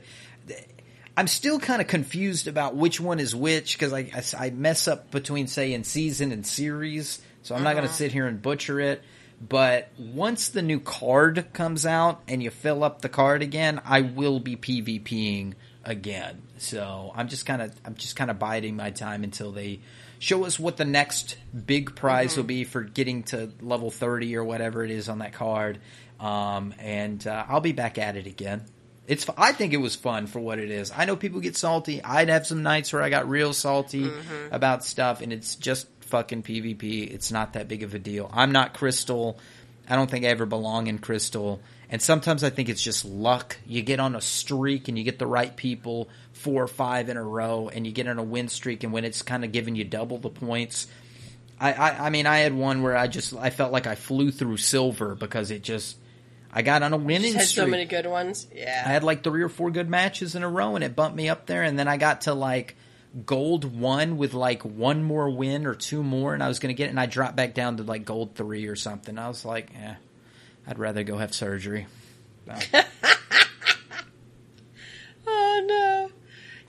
I'm 1.17 1.29
still 1.29 1.61
kind 1.61 1.81
of 1.81 1.87
confused 1.87 2.49
about 2.49 2.75
which 2.75 3.01
one 3.01 3.21
is 3.21 3.35
which 3.35 3.79
because 3.79 3.93
I, 3.93 4.11
I, 4.15 4.47
I 4.47 4.51
mess 4.51 4.89
up 4.89 5.11
between 5.11 5.47
say 5.47 5.73
in 5.73 5.85
season 5.85 6.33
and 6.33 6.47
series, 6.47 7.21
so 7.43 7.55
I'm 7.55 7.63
not 7.63 7.75
going 7.75 7.87
to 7.87 7.93
sit 7.93 8.13
here 8.13 8.27
and 8.27 8.43
butcher 8.43 8.81
it. 8.81 9.03
But 9.47 9.91
once 9.99 10.49
the 10.49 10.63
new 10.63 10.81
card 10.81 11.53
comes 11.53 11.87
out 11.87 12.23
and 12.29 12.43
you 12.43 12.51
fill 12.51 12.83
up 12.83 13.03
the 13.03 13.09
card 13.09 13.43
again, 13.43 13.81
I 13.85 14.01
will 14.01 14.41
be 14.41 14.57
PvPing 14.57 15.55
again. 15.85 16.43
So 16.59 17.13
I'm 17.15 17.29
just 17.29 17.47
kind 17.47 17.63
of 17.63 17.73
I'm 17.85 17.95
just 17.95 18.17
kind 18.17 18.31
of 18.31 18.39
biding 18.39 18.77
my 18.77 18.91
time 18.91 19.23
until 19.23 19.53
they 19.53 19.81
show 20.19 20.45
us 20.45 20.59
what 20.59 20.77
the 20.77 20.85
next 20.85 21.37
big 21.67 21.95
prize 21.95 22.37
will 22.37 22.45
be 22.45 22.65
for 22.65 22.83
getting 22.83 23.25
to 23.25 23.51
level 23.61 23.91
30 23.91 24.37
or 24.37 24.45
whatever 24.45 24.85
it 24.85 24.91
is 24.91 25.09
on 25.09 25.19
that 25.19 25.33
card. 25.33 25.79
Um, 26.19 26.75
and 26.79 27.25
uh, 27.27 27.45
I'll 27.49 27.61
be 27.61 27.73
back 27.73 27.99
at 27.99 28.17
it 28.17 28.27
again. 28.27 28.65
It's 29.07 29.27
I 29.37 29.53
think 29.53 29.73
it 29.73 29.79
was 29.79 29.95
fun 29.95 30.27
for 30.27 30.41
what 30.41 30.59
it 30.59 30.71
is. 30.71 30.91
I 30.95 31.05
know 31.05 31.17
people 31.17 31.41
get 31.41 31.57
salty. 31.57 32.03
I'd 32.03 32.29
have 32.31 32.47
some 32.47 32.63
nights 32.63 32.93
where 32.93 33.03
I 33.03 33.11
got 33.11 33.29
real 33.29 33.53
salty 33.53 34.05
mm-hmm. 34.05 34.55
about 34.55 34.85
stuff, 34.85 35.21
and 35.21 35.33
it's 35.33 35.57
just 35.57 35.87
fucking 36.01 36.43
PvP. 36.43 37.13
It's 37.13 37.31
not 37.31 37.53
that 37.53 37.69
big 37.69 37.83
of 37.83 37.95
a 37.95 37.99
deal. 37.99 38.31
I'm 38.33 38.53
not 38.53 38.73
Crystal. 38.73 39.39
I 39.89 39.97
don't 39.97 40.11
think 40.11 40.25
I 40.25 40.29
ever 40.29 40.47
belong 40.47 40.87
in 40.87 40.99
Crystal. 40.99 41.61
And 41.91 42.01
sometimes 42.01 42.43
I 42.43 42.51
think 42.51 42.69
it's 42.69 42.83
just 42.83 43.05
luck. 43.05 43.59
You 43.67 43.83
get 43.83 44.01
on 44.01 44.17
a 44.17 44.21
streak 44.21 44.89
and 44.89 44.97
you 44.97 45.05
get 45.05 45.19
the 45.19 45.27
right 45.27 45.55
people 45.55 46.09
four 46.33 46.63
or 46.63 46.69
five 46.69 47.09
in 47.09 47.17
a 47.17 47.23
row, 47.23 47.69
and 47.69 47.87
you 47.87 47.93
get 47.93 48.09
on 48.09 48.19
a 48.19 48.23
win 48.23 48.49
streak, 48.49 48.85
and 48.85 48.93
when 48.93 49.05
it's 49.05 49.23
kind 49.23 49.45
of 49.45 49.53
giving 49.53 49.77
you 49.77 49.85
double 49.85 50.19
the 50.19 50.31
points. 50.31 50.87
I, 51.61 51.73
I, 51.73 52.07
I 52.07 52.11
mean, 52.11 52.27
I 52.27 52.39
had 52.39 52.53
one 52.53 52.83
where 52.83 52.97
I 52.97 53.07
just 53.07 53.35
I 53.35 53.51
felt 53.51 53.73
like 53.73 53.87
I 53.87 53.95
flew 53.95 54.31
through 54.31 54.57
silver 54.57 55.15
because 55.15 55.51
it 55.51 55.63
just 55.63 55.97
I 56.57 56.63
got 56.63 56.83
on 56.85 56.93
a 56.93 56.97
winning 56.97 57.33
Just 57.33 57.37
had 57.37 57.49
streak. 57.49 57.65
so 57.65 57.71
many 57.71 57.85
good 57.85 58.07
ones. 58.07 58.47
Yeah. 58.55 58.83
I 58.87 58.89
had 58.91 59.03
like 59.03 59.25
three 59.25 59.43
or 59.43 59.49
four 59.49 59.71
good 59.73 59.91
matches 59.91 60.37
in 60.37 60.45
a 60.45 60.49
row, 60.49 60.77
and 60.77 60.85
it 60.85 60.95
bumped 60.95 61.17
me 61.17 61.29
up 61.29 61.47
there. 61.47 61.63
And 61.65 61.77
then 61.79 61.89
I 61.89 61.97
got 61.97 62.23
to 62.23 62.35
like 62.35 62.77
gold 63.27 63.65
one 63.79 64.17
with 64.17 64.35
like 64.35 64.63
one 64.65 65.03
more 65.03 65.29
win 65.31 65.67
or 65.67 65.75
two 65.75 66.03
more, 66.05 66.33
and 66.33 66.43
I 66.43 66.49
was 66.49 66.61
going 66.61 66.75
to 66.75 66.77
get 66.79 66.87
it, 66.87 66.91
and 66.91 67.01
I 67.01 67.07
dropped 67.07 67.35
back 67.37 67.55
down 67.55 67.79
to 67.79 67.83
like 67.83 68.05
gold 68.05 68.37
three 68.37 68.67
or 68.67 68.77
something. 68.77 69.19
I 69.19 69.27
was 69.29 69.45
like, 69.45 69.71
eh, 69.77 69.95
I'd 70.67 70.79
rather 70.79 71.03
go 71.03 71.19
have 71.19 71.35
surgery. 71.35 71.87
So, 72.47 72.81
Oh 75.27 75.65
no. 75.67 76.11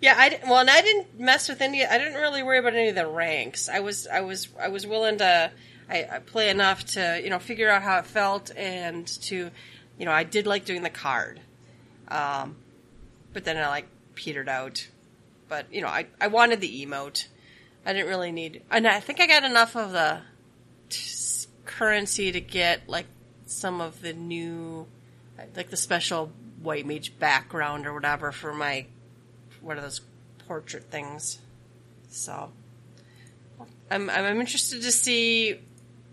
Yeah, 0.02 0.14
I 0.18 0.40
well, 0.46 0.60
and 0.60 0.70
I 0.70 0.82
didn't 0.82 1.20
mess 1.20 1.50
with 1.50 1.62
any. 1.62 1.86
I 1.86 1.98
didn't 1.98 2.16
really 2.22 2.44
worry 2.44 2.60
about 2.60 2.74
any 2.74 2.90
of 2.90 2.96
the 2.96 3.08
ranks. 3.08 3.70
I 3.70 3.80
was, 3.80 4.08
I 4.08 4.22
was, 4.22 4.50
I 4.60 4.68
was 4.70 4.86
willing 4.86 5.18
to. 5.20 5.52
I, 5.90 6.08
I 6.12 6.20
play 6.20 6.50
enough 6.50 6.84
to 6.94 7.20
you 7.24 7.30
know 7.30 7.40
figure 7.40 7.70
out 7.70 7.82
how 7.84 8.00
it 8.00 8.06
felt 8.06 8.52
and 8.56 9.06
to, 9.24 9.52
you 9.98 10.06
know, 10.06 10.12
I 10.12 10.24
did 10.24 10.48
like 10.48 10.66
doing 10.66 10.84
the 10.84 10.90
card, 10.90 11.40
um, 12.08 12.56
but 13.34 13.44
then 13.44 13.58
I 13.58 13.68
like 13.68 13.88
petered 14.16 14.50
out. 14.50 14.88
But 15.48 15.74
you 15.74 15.82
know, 15.82 15.88
I 15.88 16.08
I 16.20 16.28
wanted 16.28 16.62
the 16.62 16.86
emote. 16.86 17.28
I 17.86 17.94
didn't 17.94 18.08
really 18.08 18.32
need, 18.32 18.64
and 18.72 18.88
I 18.88 19.00
think 19.00 19.20
I 19.20 19.28
got 19.28 19.44
enough 19.44 19.76
of 19.76 19.92
the 19.92 20.22
t- 20.90 21.48
currency 21.66 22.32
to 22.32 22.42
get 22.42 22.90
like 22.90 23.06
some 23.46 23.80
of 23.80 24.02
the 24.02 24.14
new, 24.14 24.88
like 25.56 25.70
the 25.70 25.78
special 25.78 26.32
white 26.62 26.86
mage 26.86 27.18
background 27.20 27.86
or 27.86 27.94
whatever 27.94 28.32
for 28.32 28.54
my 28.54 28.88
what 29.62 29.78
are 29.78 29.82
those 29.82 30.02
portrait 30.48 30.86
things. 30.86 31.40
So 32.10 32.52
I'm 33.92 34.10
I'm 34.10 34.40
interested 34.40 34.82
to 34.82 34.92
see. 34.92 35.60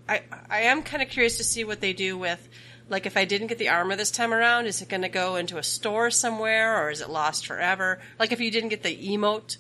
I 0.09 0.23
I 0.51 0.61
am 0.63 0.83
kind 0.83 1.03
of 1.03 1.09
curious 1.09 1.39
to 1.39 1.45
see 1.45 1.65
what 1.65 1.81
they 1.81 1.93
do 1.93 2.19
with. 2.19 2.49
Like 2.89 3.07
if 3.07 3.17
I 3.17 3.25
didn't 3.25 3.47
get 3.47 3.59
the 3.59 3.71
armor 3.71 3.97
this 3.97 4.11
time 4.11 4.35
around, 4.35 4.67
is 4.67 4.83
it 4.83 4.89
going 4.89 5.03
to 5.03 5.09
go 5.09 5.37
into 5.37 5.59
a 5.59 5.63
store 5.63 6.11
somewhere, 6.11 6.83
or 6.83 6.91
is 6.91 7.01
it 7.01 7.11
lost 7.11 7.47
forever? 7.47 8.01
Like 8.19 8.33
if 8.33 8.41
you 8.41 8.51
didn't 8.51 8.71
get 8.71 8.83
the 8.83 8.97
emote, 8.97 9.57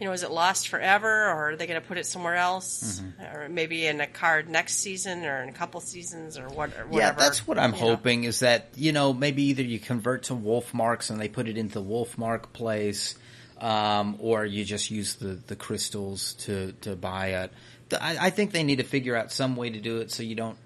you 0.00 0.06
know, 0.06 0.12
is 0.12 0.22
it 0.22 0.30
lost 0.30 0.68
forever, 0.68 1.26
or 1.26 1.50
are 1.50 1.56
they 1.56 1.66
going 1.66 1.80
to 1.80 1.86
put 1.86 1.98
it 1.98 2.06
somewhere 2.06 2.36
else, 2.36 3.02
or 3.34 3.48
maybe 3.50 3.86
in 3.86 4.00
a 4.00 4.06
card 4.06 4.48
next 4.48 4.76
season, 4.76 5.24
or 5.24 5.42
in 5.42 5.50
a 5.50 5.52
couple 5.52 5.80
seasons, 5.80 6.38
or 6.38 6.48
what? 6.48 6.70
Or 6.70 6.84
yeah, 6.84 7.10
whatever, 7.10 7.20
that's 7.20 7.46
what 7.46 7.58
I'm 7.58 7.74
you 7.74 7.80
know? 7.80 7.86
hoping 7.88 8.24
is 8.24 8.40
that 8.40 8.68
you 8.76 8.92
know 8.92 9.12
maybe 9.12 9.42
either 9.44 9.62
you 9.62 9.78
convert 9.78 10.24
to 10.24 10.34
wolf 10.34 10.72
marks 10.72 11.10
and 11.10 11.20
they 11.20 11.28
put 11.28 11.48
it 11.48 11.58
into 11.58 11.74
the 11.74 11.82
wolf 11.82 12.16
mark 12.16 12.54
place, 12.54 13.14
um, 13.60 14.16
or 14.20 14.46
you 14.46 14.64
just 14.64 14.90
use 14.90 15.16
the 15.16 15.38
the 15.46 15.56
crystals 15.56 16.32
to 16.44 16.72
to 16.80 16.96
buy 16.96 17.28
it. 17.42 17.52
I, 18.00 18.26
I 18.26 18.30
think 18.30 18.52
they 18.52 18.62
need 18.62 18.76
to 18.76 18.84
figure 18.84 19.16
out 19.16 19.32
some 19.32 19.56
way 19.56 19.70
to 19.70 19.80
do 19.80 19.98
it 19.98 20.10
so 20.10 20.22
you 20.22 20.34
don't 20.34 20.56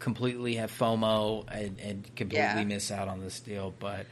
completely 0.00 0.56
have 0.56 0.72
FOMO 0.76 1.44
and, 1.48 1.78
and 1.78 2.16
completely 2.16 2.38
Yeah. 2.38 2.64
miss 2.64 2.90
out 2.90 3.06
on 3.06 3.20
this 3.20 3.38
deal. 3.40 3.72
But 3.78 4.06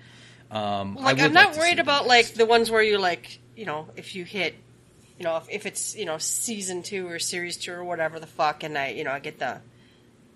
um, 0.50 0.94
like 0.94 1.18
I'm 1.18 1.32
not 1.32 1.50
like 1.50 1.58
worried 1.58 1.78
about 1.80 2.06
like 2.06 2.34
the 2.34 2.46
ones 2.46 2.70
where 2.70 2.82
you 2.82 2.98
like 2.98 3.40
you 3.56 3.66
know 3.66 3.88
if 3.96 4.14
you 4.14 4.24
hit 4.24 4.54
you 5.18 5.24
know 5.24 5.36
if, 5.38 5.50
if 5.50 5.66
it's 5.66 5.96
you 5.96 6.04
know 6.06 6.16
season 6.18 6.82
two 6.82 7.08
or 7.08 7.18
series 7.18 7.56
two 7.56 7.72
or 7.72 7.82
whatever 7.84 8.20
the 8.20 8.26
fuck 8.26 8.62
and 8.62 8.78
I 8.78 8.90
you 8.90 9.04
know 9.04 9.10
I 9.10 9.18
get 9.18 9.38
the 9.38 9.60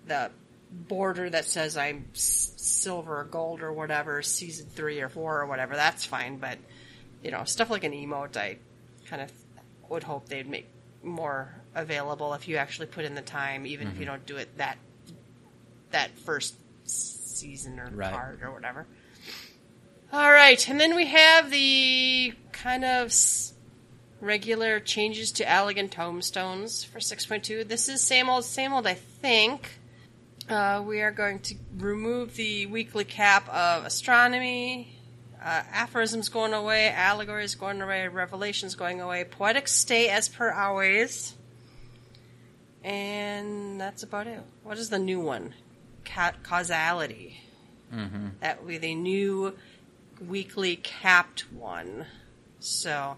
the 0.07 0.29
border 0.71 1.29
that 1.29 1.45
says 1.45 1.77
I'm 1.77 2.05
silver 2.13 3.19
or 3.21 3.23
gold 3.23 3.61
or 3.61 3.71
whatever 3.71 4.21
season 4.21 4.67
three 4.69 5.01
or 5.01 5.07
four 5.09 5.39
or 5.41 5.45
whatever 5.45 5.75
that's 5.75 6.03
fine 6.05 6.37
but 6.37 6.57
you 7.23 7.31
know 7.31 7.43
stuff 7.45 7.69
like 7.69 7.83
an 7.83 7.91
emote 7.93 8.35
I 8.37 8.57
kind 9.07 9.21
of 9.21 9.31
would 9.89 10.03
hope 10.03 10.27
they'd 10.29 10.49
make 10.49 10.67
more 11.03 11.53
available 11.75 12.33
if 12.33 12.47
you 12.47 12.57
actually 12.57 12.87
put 12.87 13.05
in 13.05 13.13
the 13.15 13.21
time 13.21 13.65
even 13.65 13.87
Mm-hmm. 13.87 13.95
if 13.95 13.99
you 13.99 14.05
don't 14.05 14.25
do 14.25 14.37
it 14.37 14.57
that 14.57 14.77
that 15.93 16.11
first 16.19 16.55
season 16.85 17.79
or 17.79 17.89
Right. 17.89 18.11
card 18.11 18.41
or 18.43 18.51
whatever. 18.51 18.85
All 20.11 20.31
right, 20.31 20.67
and 20.69 20.79
then 20.79 20.95
we 20.95 21.07
have 21.07 21.49
the 21.49 22.33
kind 22.51 22.85
of 22.85 23.11
regular 24.21 24.79
changes 24.79 25.31
to 25.33 25.43
Allagan 25.43 25.89
tomestones 25.89 26.85
for 26.85 26.99
6.2. 26.99 27.63
This 27.63 27.89
is 27.89 28.01
same 28.01 28.29
old, 28.29 28.45
same 28.45 28.73
old, 28.73 28.85
I 28.85 28.93
think. 28.93 29.79
Uh, 30.47 30.83
we 30.85 31.01
are 31.01 31.11
going 31.11 31.39
to 31.39 31.55
remove 31.77 32.35
the 32.35 32.65
weekly 32.67 33.05
cap 33.05 33.47
of 33.49 33.85
astronomy. 33.85 34.95
Uh, 35.41 35.63
aphorisms 35.71 36.29
going 36.29 36.53
away, 36.53 36.89
allegories 36.89 37.55
going 37.55 37.81
away, 37.81 38.07
revelations 38.07 38.75
going 38.75 39.01
away, 39.01 39.23
poetics 39.25 39.73
stay 39.73 40.09
as 40.09 40.29
per 40.29 40.51
always. 40.51 41.33
And 42.83 43.79
that's 43.79 44.03
about 44.03 44.27
it. 44.27 44.41
What 44.63 44.77
is 44.77 44.89
the 44.89 44.99
new 44.99 45.19
one? 45.19 45.53
Ca- 46.05 46.33
causality. 46.43 47.39
Mm-hmm. 47.93 48.27
That 48.41 48.65
be 48.65 48.77
the 48.77 48.95
new 48.95 49.55
weekly 50.27 50.75
capped 50.77 51.51
one. 51.51 52.05
So, 52.59 53.17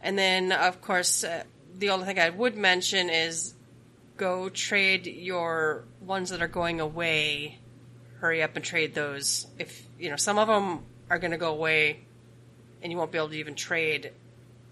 and 0.00 0.18
then 0.18 0.52
of 0.52 0.80
course, 0.80 1.24
uh, 1.24 1.44
the 1.78 1.90
only 1.90 2.06
thing 2.06 2.18
I 2.18 2.30
would 2.30 2.56
mention 2.56 3.10
is 3.10 3.54
go 4.16 4.48
trade 4.48 5.06
your 5.06 5.84
ones 6.00 6.30
that 6.30 6.42
are 6.42 6.48
going 6.48 6.80
away. 6.80 7.58
Hurry 8.20 8.42
up 8.42 8.54
and 8.54 8.64
trade 8.64 8.94
those. 8.94 9.46
If 9.58 9.84
you 9.98 10.10
know 10.10 10.16
some 10.16 10.38
of 10.38 10.46
them 10.46 10.84
are 11.10 11.18
going 11.18 11.32
to 11.32 11.38
go 11.38 11.52
away, 11.52 12.00
and 12.82 12.92
you 12.92 12.96
won't 12.96 13.10
be 13.10 13.18
able 13.18 13.30
to 13.30 13.38
even 13.38 13.54
trade 13.54 14.12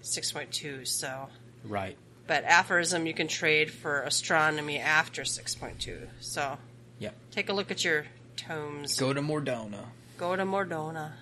six 0.03 0.31
point 0.31 0.53
two. 0.53 0.85
So, 0.85 1.29
right. 1.65 1.97
but 2.27 2.45
aphorism 2.45 3.07
you 3.07 3.15
can 3.15 3.27
trade 3.27 3.73
for 3.73 4.03
astronomy 4.03 4.79
after 4.79 5.25
six 5.25 5.55
point 5.57 5.81
two. 5.81 6.09
So, 6.21 6.59
Yep. 7.01 7.15
take 7.33 7.49
a 7.49 7.53
look 7.53 7.71
at 7.71 7.85
your 7.85 8.07
tomes. 8.37 8.99
Go 8.99 9.13
to 9.13 9.21
Mor 9.21 9.41
Dhona. 9.41 9.87
Go 10.19 10.37
to 10.37 10.45
Mor 10.45 10.65
Dhona. 10.65 11.13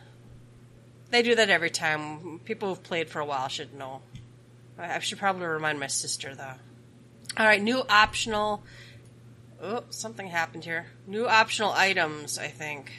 They 1.10 1.22
do 1.22 1.34
that 1.36 1.48
every 1.48 1.70
time. 1.70 2.40
People 2.44 2.68
who've 2.68 2.82
played 2.82 3.08
for 3.08 3.20
a 3.20 3.24
while 3.24 3.48
should 3.48 3.74
know. 3.74 4.02
I 4.78 4.96
I 4.96 4.98
should 4.98 5.18
probably 5.18 5.46
remind 5.46 5.80
my 5.80 5.86
sister 5.86 6.34
though. 6.34 6.54
All 7.36 7.46
right, 7.46 7.62
new 7.62 7.82
optional. 7.88 8.62
Oh, 9.62 9.84
something 9.90 10.26
happened 10.28 10.64
here. 10.64 10.86
New 11.06 11.26
optional 11.26 11.70
items, 11.70 12.38
I 12.38 12.48
think, 12.48 12.92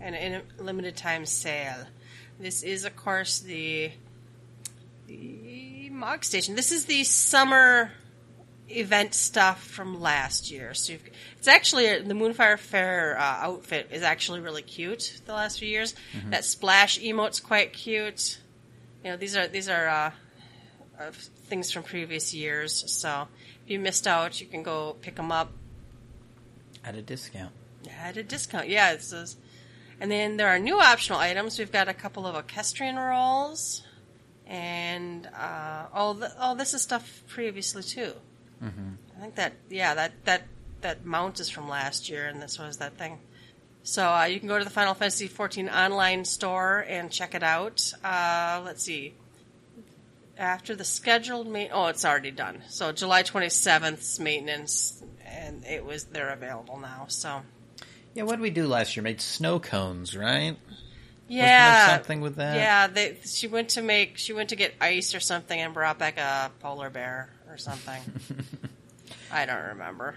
and 0.00 0.14
in 0.14 0.42
a 0.58 0.62
limited 0.62 0.96
time 0.96 1.26
sale. 1.26 1.86
This 2.38 2.62
is, 2.62 2.84
of 2.84 2.96
course, 2.96 3.40
the 3.40 3.92
the 5.06 5.90
Mog 5.90 6.24
Station. 6.24 6.54
This 6.54 6.70
is 6.70 6.86
the 6.86 7.04
summer 7.04 7.92
event 8.70 9.14
stuff 9.14 9.62
from 9.62 10.00
last 10.00 10.50
year. 10.50 10.74
So 10.74 10.92
you've, 10.92 11.02
it's 11.38 11.48
actually 11.48 12.00
the 12.02 12.14
Moonfire 12.14 12.58
Fair 12.58 13.18
uh, 13.18 13.22
outfit 13.22 13.88
is 13.90 14.02
actually 14.02 14.40
really 14.40 14.62
cute. 14.62 15.20
The 15.26 15.32
last 15.32 15.58
few 15.58 15.68
years, 15.68 15.94
that 16.30 16.44
splash 16.44 16.98
emote's 17.02 17.40
quite 17.40 17.72
cute. 17.72 18.38
You 19.04 19.10
know, 19.12 19.16
these 19.16 19.36
are 19.36 19.46
these 19.48 19.68
are 19.68 19.88
uh, 19.88 20.10
uh, 21.00 21.10
things 21.46 21.70
from 21.70 21.82
previous 21.82 22.32
years. 22.34 22.84
So 22.92 23.28
if 23.64 23.70
you 23.70 23.78
missed 23.78 24.06
out, 24.06 24.40
you 24.40 24.46
can 24.46 24.62
go 24.62 24.96
pick 25.00 25.16
them 25.16 25.32
up 25.32 25.50
At 26.84 26.94
a 26.94 27.02
discount. 27.02 27.52
at 28.02 28.16
a 28.16 28.22
discount. 28.22 28.68
Yeah, 28.68 28.92
it 28.92 29.02
says. 29.02 29.36
And 30.00 30.10
then 30.10 30.36
there 30.38 30.48
are 30.48 30.58
new 30.58 30.78
optional 30.80 31.18
items. 31.18 31.58
We've 31.58 31.70
got 31.72 31.88
a 31.88 31.94
couple 31.94 32.26
of 32.26 32.34
orchestrion 32.34 32.96
rolls, 32.96 33.82
and 34.46 35.26
uh, 35.38 35.86
oh, 35.94 36.14
th- 36.14 36.32
oh, 36.40 36.54
this 36.54 36.72
is 36.74 36.80
stuff 36.82 37.22
previously 37.28 37.82
too. 37.82 38.12
Mm-hmm. 38.62 38.88
I 39.16 39.20
think 39.20 39.34
that 39.36 39.52
yeah, 39.68 39.94
that 39.94 40.12
that 40.24 40.42
that 40.80 41.04
mount 41.04 41.40
is 41.40 41.48
from 41.48 41.68
last 41.68 42.08
year, 42.08 42.26
and 42.26 42.40
this 42.42 42.58
was 42.58 42.78
that 42.78 42.96
thing. 42.96 43.18
So 43.82 44.06
uh, 44.06 44.24
you 44.24 44.38
can 44.38 44.48
go 44.48 44.58
to 44.58 44.64
the 44.64 44.70
Final 44.70 44.94
Fantasy 44.94 45.28
XIV 45.28 45.72
online 45.74 46.24
store 46.24 46.84
and 46.86 47.10
check 47.10 47.34
it 47.34 47.42
out. 47.42 47.92
Uh, 48.04 48.60
let's 48.64 48.82
see. 48.82 49.14
After 50.36 50.74
the 50.74 50.84
scheduled 50.84 51.48
ma- 51.48 51.66
oh, 51.72 51.86
it's 51.88 52.04
already 52.04 52.30
done. 52.30 52.62
So 52.68 52.92
July 52.92 53.22
twenty 53.22 53.48
seventh 53.50 54.18
maintenance, 54.20 55.02
and 55.24 55.64
it 55.64 55.84
was 55.84 56.04
they're 56.04 56.30
available 56.30 56.78
now. 56.78 57.06
So 57.08 57.42
Yeah, 58.14 58.22
what 58.24 58.32
did 58.36 58.42
we 58.42 58.50
do 58.50 58.66
last 58.66 58.96
year? 58.96 59.02
Made 59.02 59.20
snow 59.20 59.58
cones, 59.60 60.16
right? 60.16 60.56
yeah, 61.28 61.94
something 61.96 62.20
with 62.20 62.36
that? 62.36 62.56
Yeah, 62.56 62.86
they, 62.88 63.18
she 63.24 63.46
went 63.46 63.70
to 63.70 63.82
make 63.82 64.16
she 64.18 64.32
went 64.32 64.48
to 64.48 64.56
get 64.56 64.74
ice 64.80 65.14
or 65.14 65.20
something 65.20 65.58
and 65.58 65.72
brought 65.72 65.98
back 65.98 66.18
a 66.18 66.50
polar 66.60 66.90
bear 66.90 67.30
or 67.50 67.58
something. 67.58 68.00
I 69.32 69.46
don't 69.46 69.62
remember. 69.68 70.14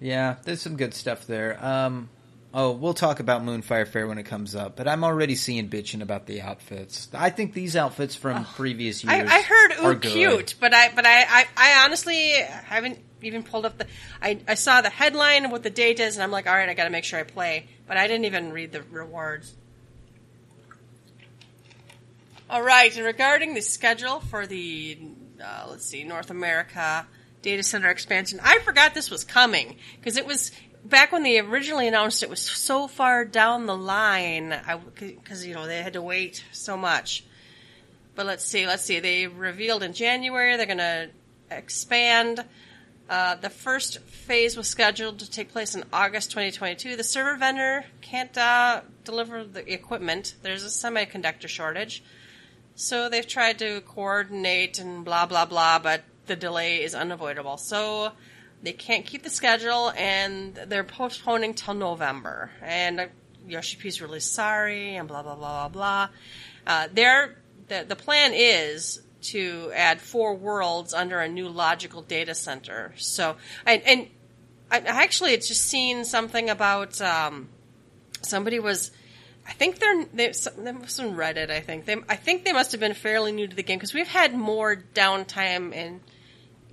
Yeah, 0.00 0.36
there's 0.42 0.60
some 0.60 0.76
good 0.76 0.94
stuff 0.94 1.26
there. 1.26 1.64
Um, 1.64 2.08
oh, 2.52 2.72
we'll 2.72 2.94
talk 2.94 3.20
about 3.20 3.42
Moonfire 3.42 3.86
Fair 3.86 4.06
when 4.06 4.18
it 4.18 4.24
comes 4.24 4.56
up, 4.56 4.76
but 4.76 4.88
I'm 4.88 5.04
already 5.04 5.36
seeing 5.36 5.68
bitching 5.68 6.02
about 6.02 6.26
the 6.26 6.42
outfits. 6.42 7.08
I 7.14 7.30
think 7.30 7.54
these 7.54 7.76
outfits 7.76 8.16
from 8.16 8.44
previous 8.44 9.04
years 9.04 9.30
I 9.30 9.40
heard 9.40 9.72
are 9.84 9.92
ooh 9.92 9.98
cute, 9.98 10.56
but 10.58 10.74
I 10.74 10.92
but 10.94 11.06
I, 11.06 11.22
I, 11.22 11.46
I 11.56 11.84
honestly 11.84 12.32
haven't 12.32 12.98
even 13.22 13.44
pulled 13.44 13.64
up 13.64 13.78
the. 13.78 13.86
I, 14.20 14.40
I 14.48 14.54
saw 14.54 14.80
the 14.80 14.90
headline 14.90 15.44
and 15.44 15.52
what 15.52 15.62
the 15.62 15.70
date 15.70 16.00
is, 16.00 16.16
and 16.16 16.22
I'm 16.24 16.32
like, 16.32 16.48
all 16.48 16.54
right, 16.54 16.68
I 16.68 16.74
got 16.74 16.84
to 16.84 16.90
make 16.90 17.04
sure 17.04 17.20
I 17.20 17.22
play. 17.22 17.68
But 17.86 17.96
I 17.96 18.08
didn't 18.08 18.24
even 18.24 18.52
read 18.52 18.72
the 18.72 18.82
rewards. 18.82 19.54
All 22.52 22.62
right, 22.62 22.94
and 22.94 23.06
regarding 23.06 23.54
the 23.54 23.62
schedule 23.62 24.20
for 24.20 24.46
the 24.46 24.98
uh, 25.42 25.68
let's 25.70 25.86
see, 25.86 26.04
North 26.04 26.28
America 26.28 27.06
data 27.40 27.62
center 27.62 27.88
expansion, 27.88 28.40
I 28.42 28.58
forgot 28.58 28.92
this 28.92 29.10
was 29.10 29.24
coming 29.24 29.78
because 29.98 30.18
it 30.18 30.26
was 30.26 30.52
back 30.84 31.12
when 31.12 31.22
they 31.22 31.40
originally 31.40 31.88
announced 31.88 32.22
it 32.22 32.28
was 32.28 32.42
so 32.42 32.88
far 32.88 33.24
down 33.24 33.64
the 33.64 33.74
line. 33.74 34.54
Because 34.96 35.46
you 35.46 35.54
know 35.54 35.66
they 35.66 35.80
had 35.80 35.94
to 35.94 36.02
wait 36.02 36.44
so 36.52 36.76
much. 36.76 37.24
But 38.14 38.26
let's 38.26 38.44
see, 38.44 38.66
let's 38.66 38.82
see. 38.82 39.00
They 39.00 39.28
revealed 39.28 39.82
in 39.82 39.94
January 39.94 40.54
they're 40.58 40.66
going 40.66 40.76
to 40.76 41.08
expand. 41.50 42.44
Uh, 43.08 43.36
the 43.36 43.48
first 43.48 44.00
phase 44.00 44.58
was 44.58 44.68
scheduled 44.68 45.20
to 45.20 45.30
take 45.30 45.52
place 45.52 45.74
in 45.74 45.84
August 45.90 46.30
2022. 46.32 46.96
The 46.96 47.02
server 47.02 47.34
vendor 47.38 47.86
can't 48.02 48.36
uh, 48.36 48.82
deliver 49.04 49.42
the 49.42 49.72
equipment. 49.72 50.34
There's 50.42 50.64
a 50.64 50.66
semiconductor 50.66 51.48
shortage. 51.48 52.02
So 52.74 53.08
they've 53.08 53.26
tried 53.26 53.58
to 53.60 53.80
coordinate 53.82 54.78
and 54.78 55.04
blah, 55.04 55.26
blah, 55.26 55.44
blah, 55.44 55.78
but 55.78 56.02
the 56.26 56.36
delay 56.36 56.82
is 56.82 56.94
unavoidable. 56.94 57.56
So 57.56 58.12
they 58.62 58.72
can't 58.72 59.04
keep 59.04 59.22
the 59.22 59.30
schedule 59.30 59.90
and 59.90 60.54
they're 60.54 60.84
postponing 60.84 61.54
till 61.54 61.74
November. 61.74 62.50
And 62.62 63.00
uh, 63.00 63.06
Yoshi 63.46 63.76
P's 63.76 64.00
really 64.00 64.20
sorry 64.20 64.96
and 64.96 65.06
blah, 65.08 65.22
blah, 65.22 65.34
blah, 65.34 65.68
blah, 65.68 65.68
blah. 65.68 66.08
Uh, 66.66 66.88
they're, 66.92 67.36
the, 67.68 67.84
the 67.86 67.96
plan 67.96 68.32
is 68.34 69.02
to 69.22 69.70
add 69.74 70.00
four 70.00 70.34
worlds 70.34 70.94
under 70.94 71.20
a 71.20 71.28
new 71.28 71.48
logical 71.48 72.02
data 72.02 72.34
center. 72.34 72.92
So, 72.96 73.36
and, 73.66 73.82
and 73.82 74.08
I 74.70 74.78
I 74.78 75.02
actually 75.02 75.32
had 75.32 75.42
just 75.42 75.62
seen 75.66 76.04
something 76.04 76.50
about 76.50 77.00
um, 77.00 77.48
somebody 78.22 78.58
was. 78.58 78.90
I 79.46 79.52
think 79.52 79.78
they're 79.78 80.04
they, 80.12 80.32
some- 80.32 80.64
they 80.64 80.72
was 80.72 80.98
on 81.00 81.16
Reddit. 81.16 81.50
I 81.50 81.60
think 81.60 81.84
they 81.84 81.96
I 82.08 82.16
think 82.16 82.44
they 82.44 82.52
must 82.52 82.72
have 82.72 82.80
been 82.80 82.94
fairly 82.94 83.32
new 83.32 83.46
to 83.48 83.56
the 83.56 83.62
game 83.62 83.78
because 83.78 83.94
we've 83.94 84.08
had 84.08 84.34
more 84.34 84.76
downtime 84.94 85.74
and 85.74 86.00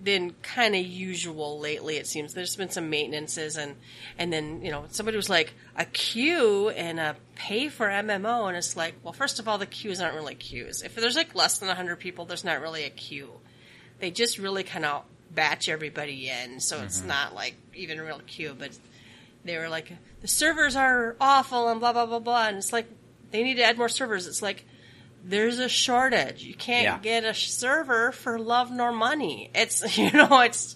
than 0.02 0.32
kind 0.42 0.76
of 0.76 0.86
usual 0.86 1.60
lately. 1.60 1.98
It 1.98 2.08
seems 2.08 2.34
there's 2.34 2.56
been 2.56 2.70
some 2.70 2.90
maintenances 2.90 3.58
and 3.58 3.76
and 4.18 4.32
then 4.32 4.64
you 4.64 4.72
know 4.72 4.86
somebody 4.90 5.18
was 5.18 5.30
like 5.30 5.54
a 5.76 5.86
queue 5.86 6.70
and 6.70 7.00
a 7.00 7.16
pay 7.36 7.70
for 7.70 7.88
MMO 7.88 8.48
and 8.48 8.56
it's 8.56 8.78
like 8.78 8.96
well 9.04 9.14
first 9.14 9.40
of 9.40 9.48
all 9.48 9.58
the 9.58 9.66
queues 9.66 10.00
aren't 10.00 10.16
really 10.16 10.36
queues. 10.36 10.82
If 10.84 10.96
there's 10.96 11.16
like 11.16 11.36
less 11.36 11.60
than 11.60 11.70
hundred 11.76 12.00
people, 12.00 12.26
there's 12.26 12.46
not 12.46 12.62
really 12.62 12.84
a 12.84 12.90
queue. 12.90 13.32
They 14.00 14.12
just 14.12 14.38
really 14.38 14.64
kind 14.64 14.86
of 14.86 15.04
batch 15.32 15.70
everybody 15.70 16.30
in, 16.30 16.60
so 16.60 16.82
it's 16.82 17.00
mm-hmm. 17.00 17.10
not 17.10 17.36
like 17.36 17.56
even 17.74 18.00
a 18.00 18.04
real 18.04 18.22
queue. 18.26 18.56
But 18.58 18.78
they 19.46 19.58
were 19.58 19.70
like 19.70 19.92
the 20.22 20.28
servers 20.28 20.76
are 20.76 21.16
awful 21.22 21.70
and 21.70 21.80
blah 21.80 21.94
blah 21.94 22.06
blah 22.06 22.20
blah, 22.20 22.48
and 22.48 22.58
it's 22.58 22.74
like 22.74 22.88
they 23.32 23.44
need 23.44 23.56
to 23.56 23.64
add 23.64 23.78
more 23.78 23.90
servers. 23.90 24.28
It's 24.28 24.42
like 24.42 24.66
there's 25.24 25.60
a 25.60 25.70
shortage. 25.70 26.44
You 26.44 26.54
can't 26.54 26.84
Yeah. 26.84 27.00
get 27.00 27.24
a 27.26 27.34
server 27.34 28.12
for 28.12 28.40
love 28.40 28.72
nor 28.72 28.92
money. 28.92 29.50
It's 29.54 29.98
you 29.98 30.12
know 30.12 30.42
it's 30.42 30.76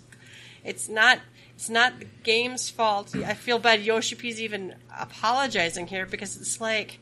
it's 0.63 0.87
not 0.89 1.19
it's 1.55 1.69
not 1.69 1.99
the 1.99 2.05
game's 2.23 2.69
fault. 2.69 3.15
I 3.15 3.33
feel 3.35 3.59
bad. 3.59 3.81
Yoshi 3.81 4.15
P's 4.15 4.41
even 4.41 4.75
apologizing 4.99 5.87
here 5.87 6.05
because 6.05 6.35
it's 6.37 6.59
like 6.59 6.99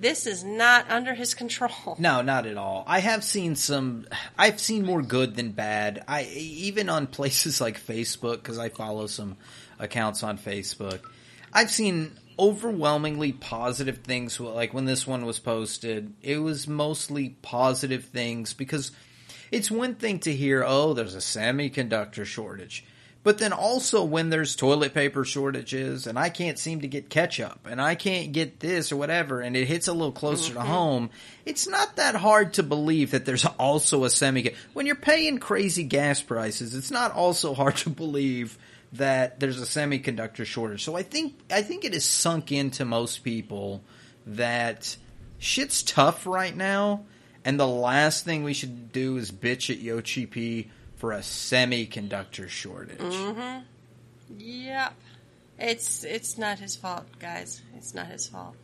this 0.00 0.26
is 0.26 0.44
not 0.44 0.88
under 0.90 1.14
his 1.14 1.34
control. 1.34 1.96
No, 1.98 2.22
not 2.22 2.46
at 2.46 2.56
all. 2.56 2.84
I 2.86 3.00
have 3.00 3.24
seen 3.24 3.56
some. 3.56 4.06
I've 4.38 4.60
seen 4.60 4.84
more 4.86 5.02
good 5.02 5.34
than 5.34 5.50
bad. 5.50 6.04
I 6.06 6.22
even 6.24 6.88
on 6.88 7.06
places 7.08 7.60
like 7.60 7.80
Facebook 7.80 8.36
because 8.36 8.58
I 8.58 8.68
follow 8.68 9.06
some 9.08 9.36
accounts 9.78 10.22
on 10.22 10.38
Facebook. 10.38 11.00
I've 11.52 11.70
seen 11.70 12.12
overwhelmingly 12.38 13.32
positive 13.32 13.98
things. 13.98 14.38
Like 14.38 14.72
when 14.72 14.84
this 14.84 15.06
one 15.06 15.26
was 15.26 15.38
posted, 15.38 16.12
it 16.22 16.38
was 16.38 16.68
mostly 16.68 17.30
positive 17.42 18.04
things 18.04 18.54
because 18.54 18.92
it's 19.50 19.70
one 19.70 19.94
thing 19.94 20.20
to 20.20 20.34
hear, 20.34 20.64
oh, 20.66 20.94
there's 20.94 21.14
a 21.14 21.18
semiconductor 21.18 22.24
shortage. 22.24 22.84
But 23.24 23.38
then 23.38 23.52
also 23.52 24.04
when 24.04 24.30
there's 24.30 24.54
toilet 24.54 24.94
paper 24.94 25.24
shortages 25.24 26.06
and 26.06 26.18
I 26.18 26.30
can't 26.30 26.58
seem 26.58 26.82
to 26.82 26.88
get 26.88 27.10
ketchup 27.10 27.66
and 27.68 27.80
I 27.80 27.94
can't 27.94 28.32
get 28.32 28.60
this 28.60 28.92
or 28.92 28.96
whatever 28.96 29.40
and 29.40 29.56
it 29.56 29.66
hits 29.66 29.88
a 29.88 29.92
little 29.92 30.12
closer 30.12 30.54
to 30.54 30.60
mm-hmm. 30.60 30.68
home, 30.68 31.10
it's 31.44 31.66
not 31.66 31.96
that 31.96 32.14
hard 32.14 32.54
to 32.54 32.62
believe 32.62 33.10
that 33.10 33.26
there's 33.26 33.44
also 33.44 34.04
a 34.04 34.10
semi 34.10 34.52
when 34.72 34.86
you're 34.86 34.94
paying 34.94 35.38
crazy 35.38 35.82
gas 35.82 36.22
prices, 36.22 36.74
it's 36.74 36.92
not 36.92 37.12
also 37.12 37.54
hard 37.54 37.76
to 37.78 37.90
believe 37.90 38.56
that 38.92 39.40
there's 39.40 39.60
a 39.60 39.64
semiconductor 39.64 40.44
shortage. 40.44 40.84
So 40.84 40.96
I 40.96 41.02
think 41.02 41.38
I 41.50 41.62
think 41.62 41.84
it 41.84 41.94
is 41.94 42.04
sunk 42.04 42.52
into 42.52 42.84
most 42.84 43.18
people 43.18 43.82
that 44.26 44.96
shit's 45.38 45.82
tough 45.82 46.26
right 46.26 46.56
now 46.56 47.04
and 47.44 47.58
the 47.58 47.66
last 47.66 48.24
thing 48.24 48.44
we 48.44 48.52
should 48.52 48.92
do 48.92 49.16
is 49.16 49.32
bitch 49.32 49.70
at 49.70 49.78
Yoshi 49.80 50.26
P 50.26 50.70
for 50.96 51.12
a 51.12 51.20
semiconductor 51.20 52.48
shortage. 52.48 52.98
Mm-hmm. 52.98 53.60
Yep. 54.36 54.94
It's 55.58 56.04
it's 56.04 56.36
not 56.36 56.58
his 56.58 56.76
fault, 56.76 57.06
guys. 57.18 57.62
It's 57.76 57.94
not 57.94 58.06
his 58.08 58.26
fault. 58.26 58.54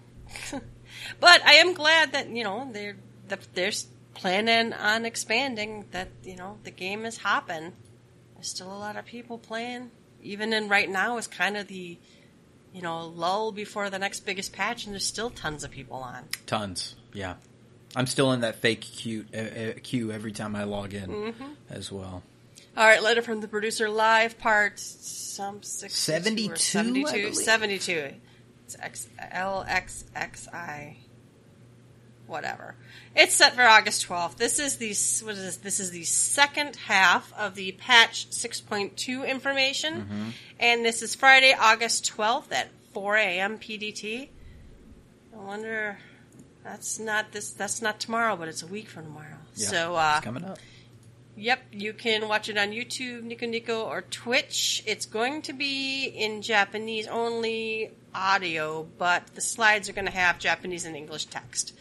but 1.21 1.43
I 1.47 1.55
am 1.55 1.75
glad 1.75 2.13
that 2.13 2.29
you 2.29 2.45
know 2.45 2.69
they're 2.71 2.97
they're 3.55 3.73
planning 4.13 4.73
on 4.73 5.05
expanding. 5.05 5.87
That 5.93 6.09
you 6.23 6.37
know 6.37 6.59
the 6.65 6.71
game 6.71 7.05
is 7.05 7.17
hopping. 7.17 7.73
There's 8.35 8.49
still 8.49 8.73
a 8.73 8.77
lot 8.77 8.97
of 8.97 9.07
people 9.07 9.39
playing. 9.39 9.91
Even 10.25 10.53
in 10.53 10.69
right 10.69 10.89
now 10.89 11.19
is 11.19 11.27
kind 11.27 11.57
of 11.57 11.69
the 11.69 11.99
you 12.73 12.83
know 12.83 13.07
lull 13.07 13.53
before 13.53 13.91
the 13.91 13.99
next 13.99 14.21
biggest 14.27 14.53
patch, 14.53 14.85
and 14.85 14.95
there's 14.95 15.07
still 15.07 15.31
tons 15.31 15.63
of 15.63 15.71
people 15.71 15.99
on. 15.99 16.25
Tons, 16.47 16.97
yeah. 17.13 17.35
I'm 17.97 18.07
still 18.07 18.33
in 18.33 18.41
that 18.41 18.57
fake 18.57 18.81
queue, 18.81 19.25
uh, 19.33 19.79
queue 19.83 20.11
every 20.11 20.33
time 20.33 20.57
I 20.57 20.65
log 20.65 20.95
in 20.95 21.35
as 21.71 21.93
well. 21.93 22.25
All 22.77 22.85
right, 22.85 23.01
letter 23.01 23.23
from 23.23 23.41
the 23.41 23.47
producer 23.47 23.89
live 23.89 24.37
part 24.37 24.81
some 24.81 25.63
62 25.63 25.95
72, 25.95 26.57
72 26.57 27.35
72. 27.35 28.15
It's 28.65 28.77
X, 28.81 29.09
LXXI. 29.21 30.97
Whatever. 32.27 32.75
It's 33.15 33.35
set 33.35 33.55
for 33.55 33.63
August 33.63 34.07
12th. 34.09 34.37
This 34.37 34.59
is 34.59 34.77
the 34.77 34.89
what 35.25 35.35
is 35.35 35.43
this? 35.43 35.57
This 35.59 35.81
is 35.81 35.91
the 35.91 36.05
second 36.05 36.77
half 36.77 37.33
of 37.37 37.55
the 37.55 37.73
patch 37.73 38.29
6.2 38.31 39.29
information, 39.29 40.33
and 40.59 40.85
this 40.85 41.03
is 41.03 41.15
Friday, 41.15 41.55
August 41.59 42.11
12th 42.17 42.53
at 42.53 42.69
4 42.93 43.17
a.m. 43.17 43.59
PDT. 43.59 44.29
I 45.33 45.37
wonder. 45.37 45.99
That's 46.63 46.99
not 46.99 47.33
this. 47.33 47.51
That's 47.51 47.83
not 47.83 48.01
tomorrow, 48.01 48.37
but 48.37 48.49
it's 48.49 48.63
a 48.63 48.67
week 48.67 48.89
from 48.89 49.05
tomorrow. 49.05 49.37
Yeah, 49.55 49.69
so, 49.69 49.97
uh, 49.97 50.15
it's 50.17 50.25
coming 50.25 50.45
up. 50.45 50.59
Yep, 51.37 51.63
you 51.73 51.93
can 51.93 52.29
watch 52.29 52.49
it 52.49 52.57
on 52.57 52.69
YouTube, 52.69 53.25
Nico 53.25 53.47
Nico, 53.47 53.83
or 53.83 54.03
Twitch. 54.03 54.85
It's 54.87 55.05
going 55.05 55.43
to 55.43 55.53
be 55.53 56.05
in 56.05 56.43
Japanese 56.43 57.09
only 57.09 57.91
audio, 58.15 58.87
but 58.99 59.27
the 59.35 59.41
slides 59.41 59.89
are 59.89 59.93
going 59.93 60.07
to 60.07 60.13
have 60.13 60.39
Japanese 60.39 60.85
and 60.85 60.97
English 60.97 61.27
text. 61.27 61.75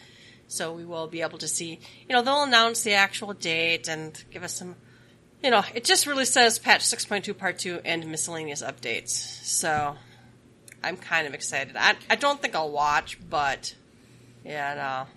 So 0.47 0.73
we 0.73 0.85
will 0.85 1.07
be 1.07 1.21
able 1.21 1.39
to 1.39 1.47
see, 1.47 1.79
you 2.07 2.15
know, 2.15 2.21
they'll 2.21 2.43
announce 2.43 2.83
the 2.83 2.93
actual 2.93 3.33
date 3.33 3.87
and 3.87 4.23
give 4.31 4.43
us 4.43 4.53
some, 4.53 4.75
you 5.41 5.49
know, 5.49 5.63
it 5.73 5.83
just 5.83 6.05
really 6.05 6.25
says 6.25 6.59
patch 6.59 6.81
6.2 6.81 7.35
part 7.37 7.59
2 7.59 7.81
and 7.85 8.05
miscellaneous 8.07 8.61
updates. 8.61 9.09
So 9.09 9.95
I'm 10.83 10.97
kind 10.97 11.25
of 11.25 11.33
excited. 11.33 11.75
I, 11.75 11.95
I 12.09 12.15
don't 12.15 12.41
think 12.41 12.55
I'll 12.55 12.71
watch, 12.71 13.17
but 13.29 13.75
yeah, 14.43 14.75
no. 14.75 15.11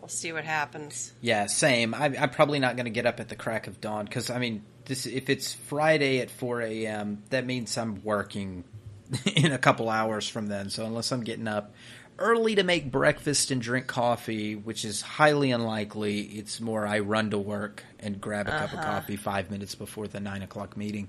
We'll 0.00 0.08
see 0.08 0.32
what 0.32 0.44
happens. 0.44 1.12
Yeah, 1.20 1.46
same. 1.46 1.92
I, 1.94 2.14
I'm 2.16 2.30
probably 2.30 2.60
not 2.60 2.76
going 2.76 2.84
to 2.84 2.90
get 2.90 3.06
up 3.06 3.18
at 3.18 3.28
the 3.28 3.34
crack 3.34 3.66
of 3.66 3.80
dawn 3.80 4.04
because 4.04 4.30
I 4.30 4.38
mean, 4.38 4.62
this 4.84 5.04
if 5.06 5.28
it's 5.28 5.52
Friday 5.52 6.20
at 6.20 6.30
4 6.30 6.62
a.m., 6.62 7.22
that 7.30 7.44
means 7.44 7.76
I'm 7.76 8.04
working 8.04 8.62
in 9.34 9.52
a 9.52 9.58
couple 9.58 9.88
hours 9.88 10.28
from 10.28 10.46
then. 10.46 10.70
So 10.70 10.84
unless 10.84 11.10
I'm 11.10 11.24
getting 11.24 11.48
up 11.48 11.74
early 12.18 12.54
to 12.56 12.62
make 12.62 12.90
breakfast 12.90 13.50
and 13.50 13.60
drink 13.60 13.86
coffee, 13.86 14.54
which 14.54 14.84
is 14.84 15.00
highly 15.00 15.50
unlikely, 15.50 16.20
it's 16.20 16.60
more 16.60 16.86
I 16.86 17.00
run 17.00 17.30
to 17.30 17.38
work 17.38 17.84
and 18.00 18.20
grab 18.20 18.48
a 18.48 18.52
cup 18.52 18.72
of 18.72 18.80
coffee 18.80 19.16
five 19.16 19.50
minutes 19.50 19.74
before 19.74 20.08
the 20.08 20.20
nine 20.20 20.42
o'clock 20.42 20.76
meeting. 20.76 21.08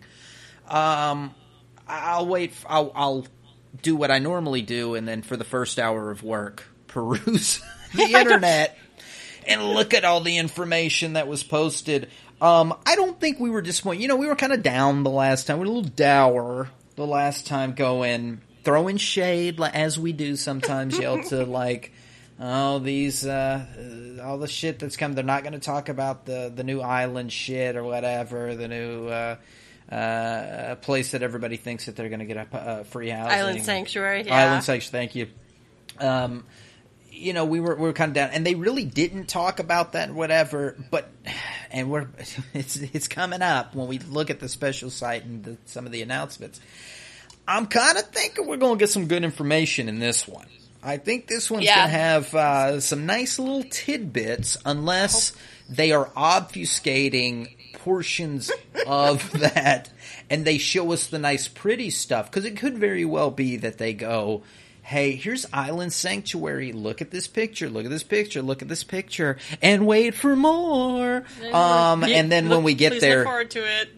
Um, 0.67 1.33
I'll 1.87 2.27
wait. 2.27 2.53
I'll, 2.67 2.91
I'll 2.95 3.27
do 3.81 3.95
what 3.95 4.11
I 4.11 4.19
normally 4.19 4.61
do, 4.61 4.95
and 4.95 5.07
then 5.07 5.21
for 5.21 5.37
the 5.37 5.43
first 5.43 5.79
hour 5.79 6.11
of 6.11 6.23
work, 6.23 6.65
peruse 6.87 7.61
the 7.93 8.03
internet 8.19 8.77
and 9.45 9.63
look 9.63 9.93
at 9.93 10.03
all 10.03 10.19
the 10.19 10.37
information 10.37 11.13
that 11.13 11.27
was 11.27 11.43
posted. 11.43 12.09
Um, 12.41 12.73
I 12.85 12.95
don't 12.95 13.19
think 13.19 13.39
we 13.39 13.49
were 13.49 13.61
disappointed. 13.61 14.01
You 14.01 14.07
know, 14.09 14.15
we 14.15 14.27
were 14.27 14.35
kind 14.35 14.53
of 14.53 14.61
down 14.61 15.03
the 15.03 15.09
last 15.09 15.47
time. 15.47 15.57
We 15.57 15.65
were 15.65 15.71
a 15.71 15.75
little 15.75 15.89
dour 15.89 16.69
the 16.95 17.07
last 17.07 17.47
time 17.47 17.73
going, 17.73 18.41
throwing 18.67 18.97
shade 18.97 19.61
as 19.61 19.97
we 19.97 20.11
do 20.11 20.35
sometimes, 20.35 20.99
yell 20.99 21.23
to 21.23 21.45
like, 21.45 21.93
oh, 22.37 22.79
these, 22.79 23.25
uh, 23.25 23.65
uh, 24.19 24.21
all 24.21 24.37
the 24.37 24.47
shit 24.49 24.79
that's 24.79 24.97
come. 24.97 25.13
They're 25.13 25.23
not 25.23 25.43
going 25.43 25.53
to 25.53 25.59
talk 25.59 25.87
about 25.87 26.25
the, 26.25 26.51
the 26.53 26.65
new 26.65 26.81
island 26.81 27.31
shit 27.31 27.77
or 27.77 27.83
whatever, 27.85 28.55
the 28.55 28.67
new, 28.67 29.07
uh, 29.07 29.37
uh, 29.89 30.75
place 30.75 31.11
that 31.11 31.23
everybody 31.23 31.55
thinks 31.55 31.85
that 31.85 31.95
they're 31.95 32.09
going 32.09 32.19
to 32.19 32.25
get 32.25 32.35
a 32.35 32.57
uh, 32.57 32.83
free 32.83 33.09
house. 33.09 33.31
Island 33.31 33.63
Sanctuary, 33.63 34.23
yeah. 34.23 34.35
Island 34.35 34.65
Sanctuary, 34.65 35.05
thank 35.05 35.15
you. 35.15 35.27
Um, 36.05 36.43
you 37.09 37.31
know, 37.31 37.45
we 37.45 37.61
were 37.61 37.73
we 37.73 37.83
were 37.83 37.93
kind 37.93 38.09
of 38.09 38.15
down, 38.15 38.31
and 38.31 38.45
they 38.45 38.53
really 38.53 38.83
didn't 38.83 39.27
talk 39.27 39.59
about 39.59 39.93
that, 39.93 40.13
whatever. 40.13 40.75
But 40.91 41.09
and 41.71 41.89
we're 41.89 42.09
it's 42.53 42.75
it's 42.75 43.07
coming 43.07 43.41
up 43.41 43.75
when 43.75 43.87
we 43.87 43.97
look 43.97 44.29
at 44.29 44.41
the 44.41 44.49
special 44.49 44.89
site 44.89 45.23
and 45.23 45.43
the, 45.43 45.57
some 45.65 45.85
of 45.85 45.93
the 45.93 46.01
announcements. 46.01 46.59
I'm 47.47 47.67
kind 47.67 47.97
of 47.97 48.05
thinking 48.07 48.45
we're 48.47 48.57
going 48.57 48.77
to 48.77 48.79
get 48.79 48.89
some 48.89 49.07
good 49.07 49.23
information 49.23 49.87
in 49.89 49.99
this 49.99 50.27
one. 50.27 50.45
I 50.83 50.97
think 50.97 51.27
this 51.27 51.49
one's 51.49 51.65
Yeah. 51.65 51.75
going 51.77 51.87
to 51.89 51.97
have 51.97 52.35
uh, 52.35 52.79
some 52.79 53.05
nice 53.05 53.39
little 53.39 53.63
tidbits, 53.63 54.57
unless 54.65 55.33
they 55.69 55.91
are 55.91 56.05
obfuscating 56.15 57.49
portions 57.73 58.51
of 58.87 59.31
that 59.39 59.89
and 60.29 60.45
they 60.45 60.57
show 60.57 60.91
us 60.91 61.07
the 61.07 61.19
nice, 61.19 61.47
pretty 61.47 61.89
stuff. 61.89 62.29
Because 62.29 62.45
it 62.45 62.57
could 62.57 62.77
very 62.77 63.05
well 63.05 63.31
be 63.31 63.57
that 63.57 63.77
they 63.77 63.93
go, 63.93 64.43
hey, 64.81 65.11
here's 65.15 65.45
Island 65.51 65.93
Sanctuary. 65.93 66.71
Look 66.73 67.01
at 67.01 67.11
this 67.11 67.27
picture. 67.27 67.69
Look 67.69 67.85
at 67.85 67.91
this 67.91 68.03
picture. 68.03 68.41
Look 68.41 68.61
at 68.61 68.67
this 68.67 68.83
picture. 68.83 69.37
And 69.61 69.85
wait 69.87 70.15
for 70.15 70.35
more. 70.35 71.23
Um, 71.51 72.03
Yeah, 72.03 72.17
and 72.17 72.31
then 72.31 72.49
when 72.49 72.63
we 72.63 72.73
get 72.73 72.99
there, 73.01 73.19
look 73.19 73.27
forward 73.27 73.51
to 73.51 73.59
it. 73.81 73.89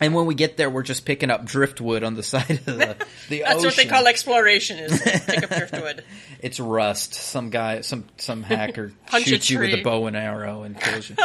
And 0.00 0.14
when 0.14 0.24
we 0.26 0.34
get 0.34 0.56
there, 0.56 0.70
we're 0.70 0.82
just 0.82 1.04
picking 1.04 1.30
up 1.30 1.44
driftwood 1.44 2.02
on 2.02 2.14
the 2.14 2.22
side 2.24 2.50
of 2.50 2.64
the, 2.64 2.96
the 3.28 3.40
That's 3.40 3.56
ocean. 3.56 3.64
what 3.64 3.76
they 3.76 3.84
call 3.86 4.06
exploration. 4.06 4.78
Is 4.78 5.00
pick 5.00 5.42
up 5.42 5.50
driftwood. 5.70 6.04
It's 6.40 6.58
rust. 6.58 7.14
Some 7.14 7.50
guy, 7.50 7.82
some 7.82 8.04
some 8.16 8.42
hacker 8.42 8.92
shoots 9.20 9.50
you 9.50 9.58
with 9.58 9.74
a 9.74 9.82
bow 9.82 10.06
and 10.06 10.16
arrow 10.16 10.62
and 10.62 10.80
kills 10.80 11.10
you. 11.10 11.16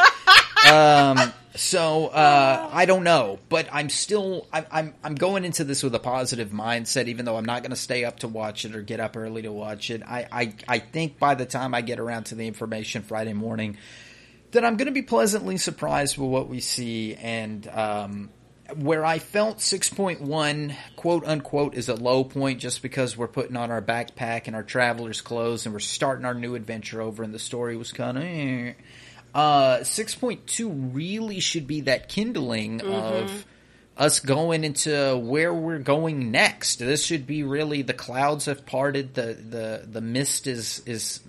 um, 0.71 1.31
so 1.55 2.07
uh, 2.07 2.69
I 2.73 2.85
don't 2.85 3.05
know, 3.05 3.39
but 3.47 3.69
I'm 3.71 3.87
still 3.89 4.45
I'm, 4.51 4.65
I'm 4.69 4.93
I'm 5.03 5.15
going 5.15 5.45
into 5.45 5.63
this 5.63 5.81
with 5.81 5.95
a 5.95 5.99
positive 5.99 6.49
mindset, 6.49 7.07
even 7.07 7.23
though 7.23 7.37
I'm 7.37 7.45
not 7.45 7.61
going 7.61 7.69
to 7.71 7.77
stay 7.77 8.03
up 8.03 8.19
to 8.19 8.27
watch 8.27 8.65
it 8.65 8.75
or 8.75 8.81
get 8.81 8.99
up 8.99 9.15
early 9.15 9.43
to 9.43 9.53
watch 9.53 9.89
it. 9.89 10.03
I, 10.03 10.27
I 10.29 10.53
I 10.67 10.79
think 10.79 11.17
by 11.17 11.35
the 11.35 11.45
time 11.45 11.73
I 11.73 11.79
get 11.79 11.99
around 11.99 12.25
to 12.25 12.35
the 12.35 12.45
information 12.45 13.03
Friday 13.03 13.33
morning, 13.33 13.77
that 14.51 14.65
I'm 14.65 14.75
going 14.75 14.87
to 14.87 14.91
be 14.91 15.01
pleasantly 15.01 15.55
surprised 15.55 16.17
with 16.17 16.29
what 16.29 16.49
we 16.49 16.59
see 16.59 17.15
and. 17.15 17.65
Um, 17.69 18.29
where 18.75 19.05
I 19.05 19.19
felt 19.19 19.59
6.1 19.59 20.75
quote 20.95 21.25
unquote 21.25 21.75
is 21.75 21.89
a 21.89 21.95
low 21.95 22.23
point 22.23 22.59
just 22.59 22.81
because 22.81 23.15
we're 23.15 23.27
putting 23.27 23.55
on 23.55 23.71
our 23.71 23.81
backpack 23.81 24.47
and 24.47 24.55
our 24.55 24.63
traveler's 24.63 25.21
clothes 25.21 25.65
and 25.65 25.73
we're 25.73 25.79
starting 25.79 26.25
our 26.25 26.33
new 26.33 26.55
adventure 26.55 27.01
over 27.01 27.23
and 27.23 27.33
the 27.33 27.39
story 27.39 27.77
was 27.77 27.91
kind 27.91 28.17
of 28.17 28.23
eh. 28.23 28.73
uh 29.33 29.77
6.2 29.79 30.95
really 30.95 31.39
should 31.39 31.67
be 31.67 31.81
that 31.81 32.09
kindling 32.09 32.81
of 32.81 33.45
us 33.97 34.19
going 34.19 34.63
into 34.63 35.17
where 35.17 35.53
we're 35.53 35.79
going 35.79 36.31
next. 36.31 36.79
This 36.79 37.05
should 37.05 37.25
be 37.25 37.43
really 37.43 37.81
the 37.81 37.93
clouds 37.93 38.45
have 38.45 38.65
parted, 38.65 39.13
the 39.13 39.33
the 39.33 39.87
the 39.89 40.01
mist 40.01 40.47
is 40.47 40.81
is 40.85 41.21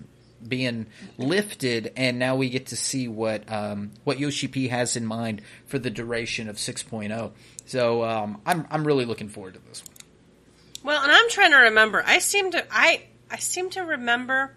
being 0.47 0.87
lifted, 1.19 1.93
and 1.97 2.19
now 2.19 2.37
we 2.37 2.49
get 2.49 2.67
to 2.67 2.77
see 2.77 3.09
what 3.09 3.51
um, 3.53 3.91
what 4.05 4.19
Yoshi 4.19 4.49
P 4.49 4.69
has 4.69 4.97
in 4.97 5.05
mind 5.05 5.43
for 5.67 5.79
the 5.79 5.91
duration 5.91 6.49
of 6.49 6.57
6.0. 6.57 7.33
So 7.67 8.05
um, 8.05 8.41
I'm 8.47 8.67
I'm 8.71 8.87
really 8.87 9.05
looking 9.05 9.29
forward 9.29 9.55
to 9.55 9.61
this 9.61 9.83
one. 9.85 9.97
Well, 10.85 11.03
and 11.03 11.11
I'm 11.11 11.29
trying 11.29 11.51
to 11.51 11.59
remember. 11.59 12.03
I 12.07 12.21
seem 12.21 12.53
to 12.53 12.65
I 12.71 13.05
I 13.31 13.39
seem 13.39 13.71
to 13.71 13.83
remember 13.83 14.55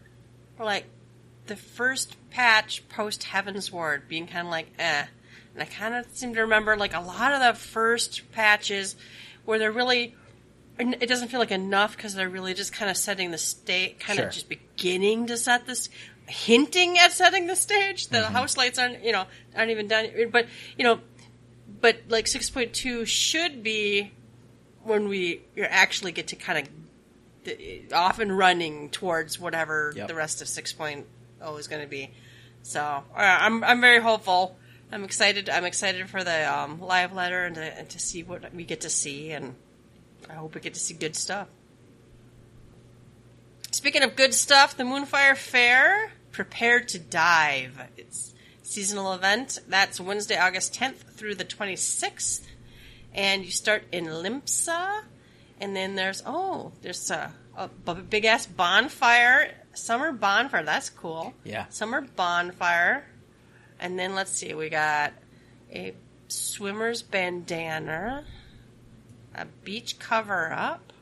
like 0.60 0.86
the 1.48 1.56
first 1.56 2.16
patch 2.30 2.88
post 2.90 3.24
Heavensward 3.24 4.08
being 4.08 4.28
kind 4.28 4.46
of 4.46 4.52
like 4.52 4.68
eh, 4.78 5.06
and 5.54 5.64
I 5.64 5.66
kind 5.66 5.96
of 5.96 6.06
seem 6.16 6.36
to 6.36 6.42
remember 6.42 6.78
like 6.78 6.94
a 6.94 7.00
lot 7.00 7.34
of 7.34 7.40
the 7.42 7.60
first 7.60 8.32
patches 8.32 8.96
where 9.46 9.60
they're 9.60 9.72
really. 9.72 10.16
It 10.80 11.08
doesn't 11.08 11.28
feel 11.28 11.40
like 11.40 11.52
enough 11.52 11.96
because 11.98 12.16
they're 12.16 12.30
really 12.30 12.54
just 12.54 12.72
kind 12.74 12.90
of 12.90 12.96
setting 12.98 13.32
the 13.32 13.38
state, 13.38 14.00
kind 14.00 14.18
Sure. 14.18 14.28
of 14.28 14.34
just 14.34 14.48
beginning 14.48 15.28
to 15.28 15.38
set 15.38 15.66
this, 15.66 15.90
hinting 16.28 16.98
at 16.98 17.12
setting 17.12 17.48
the 17.48 17.56
stage. 17.56 18.08
The 18.08 18.20
Mm-hmm. 18.20 18.34
house 18.34 18.56
lights 18.58 18.80
aren't, 18.80 19.04
you 19.04 19.12
know, 19.12 19.26
aren't 19.56 19.72
even 19.72 19.88
done. 19.88 20.08
But 20.32 20.48
you 20.78 20.84
know, 20.86 21.02
but 21.82 21.98
like 22.08 22.28
six 22.28 22.50
point 22.50 22.74
two 22.74 23.06
should 23.06 23.62
be 23.64 24.12
when 24.84 25.10
we 25.10 25.42
actually 25.62 26.14
get 26.14 26.28
to 26.30 26.36
kind 26.38 26.68
of 26.68 27.94
off 27.94 28.20
and 28.20 28.38
running 28.38 28.90
towards 28.90 29.40
whatever 29.40 29.92
Yep. 29.96 30.08
the 30.08 30.16
rest 30.16 30.42
of 30.42 30.48
6.0 30.48 31.04
is 31.60 31.68
going 31.68 31.82
to 31.82 31.88
be. 31.88 32.12
So 32.64 32.82
uh, 32.82 33.04
I'm 33.16 33.64
I'm 33.64 33.82
very 33.82 34.02
hopeful. 34.02 34.58
I'm 34.92 35.04
excited. 35.04 35.50
I'm 35.50 35.66
excited 35.66 36.10
for 36.10 36.24
the 36.24 36.52
um, 36.52 36.80
live 36.82 37.14
letter 37.14 37.46
and 37.46 37.56
to, 37.56 37.62
and 37.80 37.90
to 37.90 38.00
see 38.00 38.24
what 38.24 38.54
we 38.54 38.64
get 38.64 38.82
to 38.82 38.90
see, 38.90 39.32
and 39.32 39.56
I 40.30 40.34
hope 40.34 40.56
we 40.56 40.62
get 40.62 40.74
to 40.74 40.80
see 40.80 40.94
good 40.94 41.16
stuff. 41.16 41.48
Speaking 43.72 44.04
of 44.04 44.16
good 44.16 44.34
stuff, 44.34 44.76
the 44.76 44.84
Moonfire 44.84 45.38
Fair, 45.38 46.12
prepare 46.32 46.80
to 46.82 47.00
dive. 47.00 47.80
It's 47.98 48.34
a 48.64 48.66
seasonal 48.66 49.14
event. 49.14 49.60
That's 49.68 50.00
Wednesday, 50.00 50.38
August 50.38 50.74
10th 50.74 50.98
through 51.14 51.36
the 51.36 51.46
26th, 51.46 52.42
and 53.14 53.46
you 53.46 53.52
start 53.52 53.84
in 53.92 54.06
Limsa, 54.06 55.02
and 55.62 55.76
then 55.76 55.96
there's 55.96 56.24
oh, 56.26 56.72
there's 56.82 57.12
a, 57.12 57.32
a 57.56 57.96
big 57.96 58.26
ass 58.26 58.48
bonfire, 58.48 59.54
summer 59.74 60.12
bonfire. 60.12 60.64
That's 60.64 60.90
cool. 60.90 61.34
Yeah. 61.44 61.68
summer 61.70 62.02
bonfire, 62.02 63.06
and 63.80 64.00
then 64.00 64.16
let's 64.16 64.32
see, 64.32 64.54
we 64.54 64.70
got 64.70 65.14
a 65.72 65.94
swimmer's 66.28 67.02
bandana, 67.02 68.26
a 69.36 69.46
beach 69.64 70.00
cover 70.00 70.52
up, 70.52 70.94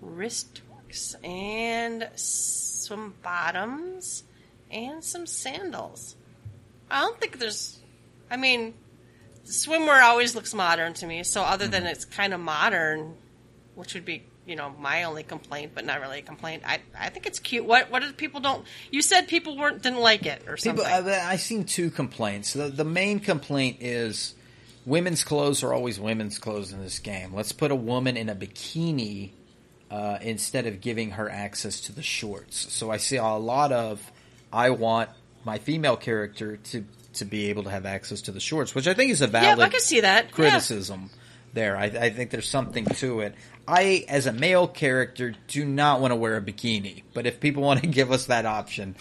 wrist 0.00 0.60
hooks, 0.70 1.14
and 1.22 2.08
some 2.14 3.14
bottoms, 3.22 4.24
and 4.70 5.02
some 5.02 5.26
sandals. 5.26 6.16
I 6.90 7.00
don't 7.00 7.18
think 7.20 7.38
there's. 7.38 7.78
I 8.30 8.36
mean, 8.36 8.74
swimwear 9.44 10.02
always 10.02 10.34
looks 10.34 10.54
modern 10.54 10.94
to 10.94 11.06
me. 11.06 11.22
So 11.22 11.42
other 11.42 11.68
than 11.68 11.82
mm-hmm. 11.82 11.92
it's 11.92 12.04
kind 12.04 12.34
of 12.34 12.40
modern, 12.40 13.14
which 13.74 13.94
would 13.94 14.04
be 14.04 14.24
you 14.46 14.56
know 14.56 14.74
my 14.78 15.04
only 15.04 15.22
complaint, 15.22 15.72
but 15.74 15.84
not 15.84 16.00
really 16.00 16.18
a 16.18 16.22
complaint. 16.22 16.62
I 16.66 16.80
I 16.98 17.10
think 17.10 17.26
it's 17.26 17.38
cute. 17.38 17.64
What 17.64 17.90
what 17.90 18.02
did 18.02 18.16
people 18.16 18.40
don't? 18.40 18.64
You 18.90 19.02
said 19.02 19.28
people 19.28 19.56
weren't 19.56 19.82
didn't 19.82 20.00
like 20.00 20.26
it 20.26 20.42
or 20.48 20.56
something. 20.56 20.84
People, 20.84 21.10
I, 21.10 21.32
I've 21.32 21.40
seen 21.40 21.64
two 21.64 21.90
complaints. 21.90 22.52
The, 22.52 22.68
the 22.68 22.84
main 22.84 23.20
complaint 23.20 23.78
is 23.80 24.34
women's 24.86 25.24
clothes 25.24 25.62
are 25.62 25.72
always 25.72 25.98
women's 26.00 26.38
clothes 26.38 26.72
in 26.72 26.80
this 26.80 26.98
game. 26.98 27.34
Let's 27.34 27.52
put 27.52 27.70
a 27.70 27.74
woman 27.76 28.16
in 28.16 28.28
a 28.28 28.34
bikini 28.34 29.30
uh, 29.90 30.18
instead 30.22 30.66
of 30.66 30.80
giving 30.80 31.12
her 31.12 31.28
access 31.30 31.80
to 31.82 31.92
the 31.92 32.02
shorts. 32.02 32.72
So 32.72 32.90
I 32.90 32.96
see 32.96 33.16
a 33.16 33.24
lot 33.24 33.72
of 33.72 34.00
I 34.52 34.70
want 34.70 35.10
my 35.44 35.58
female 35.58 35.96
character 35.96 36.56
to 36.56 36.84
to 37.14 37.24
be 37.26 37.50
able 37.50 37.64
to 37.64 37.70
have 37.70 37.84
access 37.84 38.22
to 38.22 38.32
the 38.32 38.40
shorts, 38.40 38.74
which 38.74 38.86
I 38.88 38.94
think 38.94 39.10
is 39.10 39.20
a 39.20 39.26
valid 39.26 39.58
yeah, 39.58 39.64
I 39.64 39.68
can 39.68 39.80
see 39.80 40.00
that 40.00 40.24
Yeah. 40.26 40.30
criticism 40.30 41.10
there. 41.52 41.76
I, 41.76 41.84
I 41.84 42.10
think 42.10 42.30
there's 42.30 42.48
something 42.48 42.86
to 42.86 43.20
it. 43.20 43.34
I, 43.68 44.06
as 44.08 44.26
a 44.26 44.32
male 44.32 44.66
character, 44.66 45.34
do 45.46 45.64
not 45.66 46.00
want 46.00 46.12
to 46.12 46.16
wear 46.16 46.36
a 46.38 46.40
bikini, 46.40 47.02
but 47.12 47.26
if 47.26 47.38
people 47.38 47.62
want 47.68 47.80
to 47.82 47.86
give 47.86 48.10
us 48.10 48.26
that 48.26 48.46
option, 48.46 48.96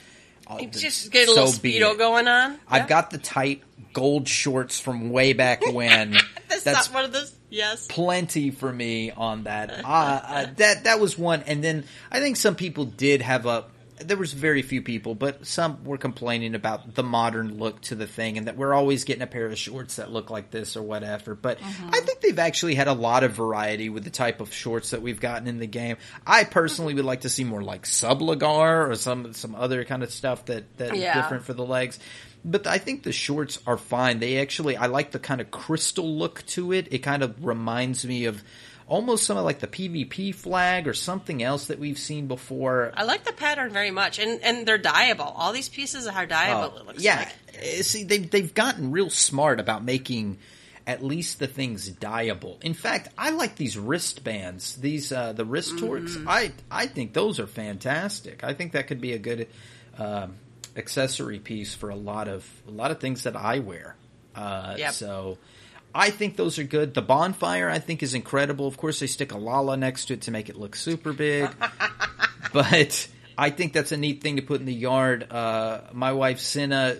uh, 0.45 0.59
Just 0.65 1.09
get 1.11 1.29
a 1.29 1.31
little 1.31 1.47
so 1.47 1.61
be 1.61 1.79
speedo 1.79 1.97
going 1.97 2.27
on. 2.27 2.59
I've 2.67 2.81
Yeah. 2.83 2.87
got 2.87 3.11
the 3.11 3.17
tight 3.17 3.63
gold 3.93 4.27
shorts 4.27 4.79
from 4.79 5.09
way 5.11 5.33
back 5.33 5.61
when. 5.71 6.11
That's, 6.47 6.63
That's 6.63 6.87
not 6.89 6.93
one 6.93 7.05
of 7.05 7.11
those. 7.13 7.33
Yes. 7.49 7.85
plenty 7.87 8.49
for 8.51 8.71
me 8.71 9.11
on 9.11 9.43
that. 9.43 9.83
Uh, 9.83 9.87
uh, 9.87 10.47
that 10.55 10.85
that 10.85 10.99
was 11.01 11.17
one, 11.17 11.43
and 11.47 11.61
then 11.61 11.83
I 12.09 12.21
think 12.21 12.37
some 12.37 12.55
people 12.55 12.85
did 12.85 13.21
have 13.21 13.45
a. 13.45 13.65
There 13.99 14.17
was 14.17 14.33
very 14.33 14.61
few 14.63 14.81
people, 14.81 15.13
but 15.13 15.45
some 15.45 15.83
were 15.83 15.97
complaining 15.97 16.55
about 16.55 16.95
the 16.95 17.03
modern 17.03 17.59
look 17.59 17.81
to 17.81 17.95
the 17.95 18.07
thing, 18.07 18.37
and 18.37 18.47
that 18.47 18.55
we're 18.57 18.73
always 18.73 19.03
getting 19.03 19.21
a 19.21 19.27
pair 19.27 19.45
of 19.47 19.55
shorts 19.57 19.97
that 19.97 20.09
look 20.11 20.29
like 20.31 20.49
this 20.49 20.75
or 20.77 20.81
whatever. 20.81 21.35
But 21.35 21.59
I 21.61 21.99
think 21.99 22.21
they've 22.21 22.39
actually 22.39 22.73
had 22.75 22.87
a 22.87 22.93
lot 22.93 23.23
of 23.23 23.33
variety 23.33 23.89
with 23.89 24.03
the 24.05 24.09
type 24.09 24.39
of 24.41 24.51
shorts 24.53 24.89
that 24.91 25.01
we've 25.03 25.19
gotten 25.19 25.47
in 25.47 25.59
the 25.59 25.67
game. 25.67 25.97
I 26.25 26.45
personally 26.45 26.93
would 26.95 27.05
like 27.05 27.21
to 27.21 27.29
see 27.29 27.43
more 27.43 27.61
like 27.61 27.83
subligar 27.85 28.89
or 28.89 28.95
some 28.95 29.33
some 29.33 29.53
other 29.55 29.83
kind 29.83 30.01
of 30.03 30.11
stuff 30.11 30.45
that 30.45 30.77
that 30.77 30.95
Yeah. 30.95 31.21
different 31.21 31.43
for 31.43 31.53
the 31.53 31.65
legs. 31.65 31.99
But 32.43 32.65
I 32.67 32.77
think 32.79 33.03
the 33.03 33.11
shorts 33.11 33.59
are 33.67 33.77
fine. 33.77 34.19
They 34.19 34.39
actually, 34.39 34.75
I 34.75 34.87
like 34.87 35.11
the 35.11 35.19
kind 35.19 35.41
of 35.41 35.51
crystal 35.51 36.17
look 36.17 36.45
to 36.47 36.71
it. 36.73 36.87
It 36.91 36.99
kind 36.99 37.21
of 37.21 37.45
reminds 37.45 38.03
me 38.05 38.25
of 38.25 38.43
almost 38.87 39.25
some 39.25 39.37
of 39.37 39.45
like 39.45 39.59
the 39.59 39.67
PvP 39.67 40.33
flag 40.33 40.87
or 40.87 40.93
something 40.93 41.43
else 41.43 41.67
that 41.67 41.77
we've 41.79 41.99
seen 41.99 42.27
before. 42.27 42.91
I 42.95 43.03
like 43.03 43.23
the 43.23 43.31
pattern 43.33 43.71
very 43.71 43.91
much, 43.91 44.17
and 44.19 44.41
and 44.41 44.67
they're 44.67 44.79
dyeable. 44.79 45.31
All 45.35 45.53
these 45.53 45.69
pieces 45.69 46.07
are 46.07 46.25
dyeable. 46.27 46.79
it 46.79 46.85
looks 46.87 46.99
Oh, 46.99 47.03
yeah, 47.03 47.29
like. 47.53 47.79
Uh, 47.79 47.83
see, 47.83 48.03
they've 48.05 48.29
they've 48.29 48.53
gotten 48.53 48.91
real 48.91 49.09
smart 49.11 49.59
about 49.59 49.83
making 49.83 50.39
at 50.87 51.03
least 51.03 51.37
the 51.37 51.45
things 51.47 51.91
dyeable. 51.91 52.61
In 52.63 52.73
fact, 52.73 53.09
I 53.19 53.29
like 53.29 53.55
these 53.55 53.77
wristbands. 53.77 54.75
These 54.77 55.11
uh, 55.11 55.33
the 55.33 55.45
wrist 55.45 55.77
torques. 55.77 56.15
Mm-hmm. 56.15 56.27
I 56.27 56.51
I 56.71 56.87
think 56.87 57.13
those 57.13 57.39
are 57.39 57.45
fantastic. 57.47 58.43
I 58.43 58.53
think 58.55 58.71
that 58.73 58.87
could 58.87 58.99
be 58.99 59.13
a 59.13 59.19
good 59.19 59.47
um, 59.99 60.35
accessory 60.75 61.39
piece 61.39 61.73
for 61.73 61.89
a 61.89 61.95
lot 61.95 62.27
of 62.27 62.47
a 62.67 62.71
lot 62.71 62.91
of 62.91 62.99
things 62.99 63.23
that 63.23 63.35
I 63.35 63.59
wear. 63.59 63.95
Uh, 64.35 64.75
Yep. 64.77 64.93
So. 64.93 65.37
I 65.93 66.09
think 66.09 66.37
those 66.37 66.57
are 66.57 66.63
good. 66.63 66.93
The 66.93 67.01
bonfire, 67.01 67.69
I 67.69 67.79
think, 67.79 68.01
is 68.01 68.13
incredible. 68.13 68.65
Of 68.65 68.77
course, 68.77 69.01
they 69.01 69.07
stick 69.07 69.33
a 69.33 69.37
Lala 69.37 69.75
next 69.75 70.05
to 70.05 70.13
it 70.13 70.21
to 70.21 70.31
make 70.31 70.47
it 70.47 70.55
look 70.55 70.73
super 70.77 71.11
big 71.11 71.49
but 72.53 73.07
I 73.37 73.49
think 73.49 73.73
that's 73.73 73.91
a 73.91 73.97
neat 73.97 74.21
thing 74.21 74.37
to 74.37 74.41
put 74.41 74.59
in 74.61 74.65
the 74.65 74.73
yard. 74.73 75.29
Uh, 75.31 75.81
my 75.91 76.13
wife 76.13 76.39
Cinna, 76.39 76.93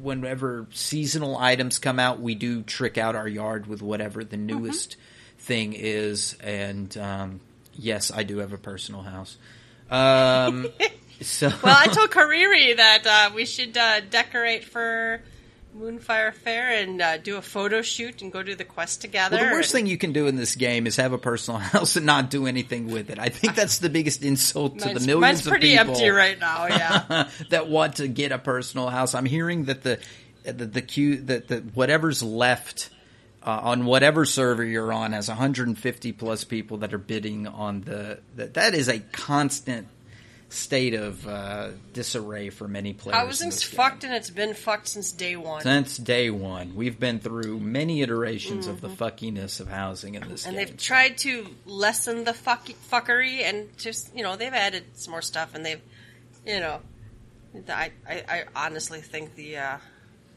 whenever 0.00 0.66
seasonal 0.72 1.36
items 1.38 1.78
come 1.78 1.98
out, 2.00 2.20
we 2.20 2.34
do 2.34 2.62
trick 2.62 2.98
out 2.98 3.14
our 3.14 3.28
yard 3.28 3.66
with 3.66 3.82
whatever 3.82 4.24
the 4.24 4.36
Mm-hmm. 4.36 4.46
newest 4.46 4.96
thing 5.38 5.72
is. 5.72 6.36
And 6.40 6.96
um, 6.98 7.40
yes, 7.74 8.10
I 8.12 8.22
do 8.24 8.38
have 8.38 8.52
a 8.52 8.58
personal 8.58 9.02
house. 9.02 9.36
Um, 9.90 10.66
so 11.20 11.48
Well, 11.62 11.76
I 11.78 11.86
told 11.86 12.10
Kariri 12.12 12.76
that 12.76 13.06
uh, 13.06 13.34
we 13.34 13.44
should 13.46 13.76
uh, 13.76 14.00
decorate 14.00 14.64
for 14.64 15.20
Moonfire 15.76 16.32
Fair 16.32 16.70
and 16.82 17.00
uh, 17.02 17.18
do 17.18 17.36
a 17.36 17.42
photo 17.42 17.82
shoot 17.82 18.22
and 18.22 18.32
go 18.32 18.42
do 18.42 18.54
the 18.54 18.64
quest 18.64 19.00
together. 19.00 19.36
Well, 19.36 19.46
the 19.46 19.52
worst 19.52 19.74
and- 19.74 19.80
thing 19.80 19.86
you 19.86 19.98
can 19.98 20.12
do 20.12 20.26
in 20.28 20.36
this 20.36 20.54
game 20.54 20.86
is 20.86 20.96
have 20.96 21.12
a 21.12 21.18
personal 21.18 21.58
house 21.74 21.96
and 21.96 22.06
not 22.06 22.30
do 22.30 22.46
anything 22.46 22.90
with 22.90 23.10
it. 23.10 23.18
I 23.18 23.28
think 23.28 23.54
that's 23.56 23.78
the 23.78 23.88
biggest 23.90 24.22
insult 24.22 24.78
to 24.80 24.86
Mine's, 24.86 25.00
the 25.00 25.06
millions 25.06 25.20
mine's 25.20 25.46
of 25.46 25.50
pretty 25.50 25.76
people. 25.76 25.94
empty 25.94 26.08
right 26.10 26.38
now. 26.38 26.66
Yeah. 26.66 27.28
that 27.50 27.68
want 27.68 27.96
to 27.96 28.06
get 28.08 28.30
a 28.32 28.38
personal 28.38 28.88
house. 28.88 29.14
I'm 29.14 29.26
hearing 29.26 29.64
that 29.64 29.82
the 29.82 29.98
the, 30.44 30.66
the 30.66 30.82
queue 30.82 31.16
that 31.22 31.48
the 31.48 31.56
whatever's 31.60 32.22
left 32.22 32.90
uh, 33.42 33.60
on 33.62 33.86
whatever 33.86 34.24
server 34.26 34.62
you're 34.62 34.92
on 34.92 35.12
has 35.12 35.26
150 35.28 36.12
plus 36.12 36.44
people 36.44 36.78
that 36.78 36.92
are 36.94 36.98
bidding 36.98 37.46
on 37.46 37.80
the 37.80 38.20
that 38.36 38.54
that 38.54 38.74
is 38.74 38.88
a 38.88 39.00
constant 39.00 39.88
state 40.54 40.94
of 40.94 41.26
uh, 41.28 41.68
disarray 41.92 42.50
for 42.50 42.66
many 42.68 42.92
players. 42.92 43.18
in 43.20 43.26
Housing's 43.26 43.66
game. 43.68 43.76
fucked, 43.76 44.04
and 44.04 44.14
it's 44.14 44.30
been 44.30 44.54
fucked 44.54 44.88
since 44.88 45.12
day 45.12 45.36
one. 45.36 45.62
Since 45.62 45.96
day 45.98 46.30
one, 46.30 46.74
we've 46.74 46.98
been 46.98 47.18
through 47.20 47.60
many 47.60 48.02
iterations 48.02 48.66
of 48.66 48.80
the 48.80 48.88
fuckiness 48.88 49.60
of 49.60 49.68
housing 49.68 50.14
in 50.14 50.28
this 50.28 50.42
Mm-hmm. 50.42 50.48
and 50.50 50.56
game. 50.58 50.66
they've 50.66 50.76
tried 50.76 51.18
to 51.18 51.46
lessen 51.66 52.24
the 52.24 52.32
fuck- 52.34 52.68
fuckery 52.90 53.42
and 53.42 53.76
just 53.78 54.14
you 54.16 54.22
know 54.22 54.36
they've 54.36 54.52
added 54.54 54.84
some 54.94 55.10
more 55.12 55.22
stuff 55.22 55.54
and 55.54 55.64
they've 55.66 55.80
you 56.46 56.60
know 56.60 56.80
I 57.68 57.90
I, 58.08 58.24
I 58.28 58.44
honestly 58.66 59.00
think 59.00 59.34
the 59.34 59.58
uh, 59.58 59.76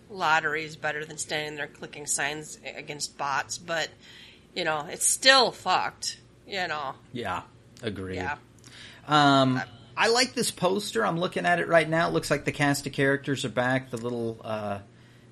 lottery 0.10 0.64
is 0.66 0.76
better 0.76 1.04
than 1.06 1.18
standing 1.18 1.56
there 1.56 1.68
clicking 1.68 2.06
signs 2.08 2.60
against 2.76 3.18
bots, 3.18 3.58
but 3.58 3.90
you 4.56 4.64
know 4.64 4.86
it's 4.90 5.06
still 5.08 5.52
fucked. 5.52 6.20
You 6.48 6.68
know, 6.68 6.94
Yeah, 7.12 7.42
Agree. 7.84 8.16
yeah. 8.16 8.38
Um, 9.08 9.62
I 9.98 10.10
like 10.10 10.34
this 10.34 10.52
poster. 10.52 11.06
I'm 11.06 11.20
looking 11.20 11.46
at 11.46 11.60
it 11.60 11.68
right 11.68 11.90
now. 11.90 12.08
It 12.08 12.14
looks 12.14 12.30
like 12.32 12.46
the 12.46 12.52
cast 12.52 12.86
of 12.88 12.94
characters 12.94 13.44
are 13.46 13.50
back. 13.50 13.90
The 13.90 13.98
little, 13.98 14.40
uh, 14.44 14.80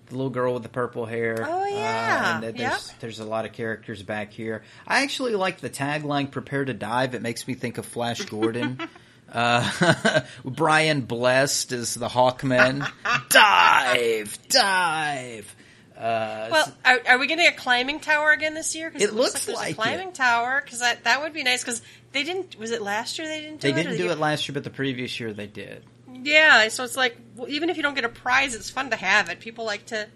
the 0.08 0.16
little 0.16 0.30
girl 0.32 0.54
with 0.56 0.64
the 0.64 0.70
purple 0.70 1.06
hair. 1.06 1.46
Oh, 1.48 1.66
yeah. 1.66 2.22
Uh, 2.26 2.34
and 2.36 2.42
th- 2.44 2.56
there's 2.56 2.88
Yep. 2.90 3.00
there's 3.00 3.20
a 3.20 3.26
lot 3.26 3.46
of 3.46 3.54
characters 3.54 4.02
back 4.04 4.32
here. 4.32 4.64
I 4.88 5.04
actually 5.04 5.36
like 5.36 5.60
the 5.62 5.70
tagline 5.70 6.30
"Prepare 6.32 6.66
to 6.66 6.74
dive." 6.74 7.16
It 7.16 7.22
makes 7.22 7.48
me 7.48 7.54
think 7.54 7.78
of 7.78 7.86
Flash 7.86 8.22
Gordon. 8.26 8.80
uh, 9.34 10.22
Brian 10.46 11.02
Blessed 11.02 11.72
is 11.72 11.94
the 11.96 12.08
Hawkman. 12.08 12.88
dive, 13.30 14.38
dive. 14.50 15.56
Uh, 15.98 16.50
Well, 16.52 16.74
are, 16.84 17.00
are 17.10 17.18
we 17.18 17.28
getting 17.28 17.48
a 17.48 17.52
climbing 17.54 18.00
tower 18.00 18.32
again 18.32 18.54
this 18.54 18.76
year? 18.76 18.90
'Cause 18.92 19.02
It 19.02 19.14
looks 19.14 19.46
there's 19.46 19.58
like 19.58 19.68
a 19.68 19.72
it. 19.72 19.76
climbing 19.76 20.12
tower 20.12 20.62
because 20.64 20.80
that 20.80 21.04
that 21.06 21.22
would 21.22 21.34
be 21.34 21.44
nice 21.44 21.64
because 21.64 21.82
they 22.12 22.24
didn't. 22.24 22.58
Was 22.60 22.72
it 22.72 22.82
last 22.82 23.18
year 23.18 23.28
they 23.28 23.42
didn't? 23.42 23.62
Do 23.62 23.68
they 23.68 23.74
it, 23.74 23.76
didn't 23.84 23.92
the 23.94 23.98
do 23.98 24.04
year- 24.06 24.12
it 24.14 24.20
last 24.20 24.48
year, 24.48 24.54
but 24.54 24.64
the 24.64 24.70
previous 24.70 25.20
year 25.20 25.32
they 25.34 25.48
did. 25.48 25.84
Yeah, 26.24 26.68
so 26.70 26.84
it's 26.84 26.98
like 26.98 27.18
well, 27.36 27.50
even 27.50 27.70
if 27.70 27.78
you 27.78 27.84
don't 27.84 27.94
get 27.96 28.04
a 28.06 28.10
prize, 28.10 28.56
it's 28.56 28.70
fun 28.70 28.90
to 28.90 28.96
have 28.96 29.30
it. 29.30 29.40
People 29.40 29.64
like 29.66 29.86
to, 29.88 30.08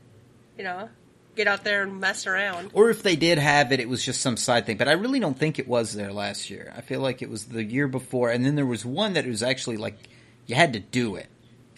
you 0.57 0.63
know, 0.63 0.89
get 1.35 1.47
out 1.47 1.63
there 1.63 1.83
and 1.83 1.99
mess 2.01 2.27
around. 2.27 2.71
Or 2.73 2.89
if 2.89 3.01
they 3.03 3.15
did 3.15 3.37
have 3.37 3.71
it, 3.71 3.79
it 3.79 3.87
was 3.87 4.03
just 4.03 4.19
some 4.21 4.35
side 4.37 4.65
thing. 4.65 4.77
But 4.77 4.87
I 4.89 4.93
really 4.93 5.19
don't 5.19 5.37
think 5.37 5.59
it 5.59 5.67
was 5.67 5.93
there 5.93 6.11
last 6.11 6.49
year. 6.49 6.73
I 6.75 6.81
feel 6.81 6.99
like 6.99 7.21
it 7.21 7.29
was 7.29 7.45
the 7.45 7.63
year 7.63 7.87
before, 7.87 8.31
and 8.31 8.45
then 8.45 8.55
there 8.55 8.65
was 8.65 8.83
one 8.85 9.13
that 9.13 9.25
was 9.25 9.43
actually 9.43 9.77
like 9.77 9.97
you 10.45 10.55
had 10.55 10.73
to 10.73 10.79
do 10.79 11.15
it. 11.15 11.27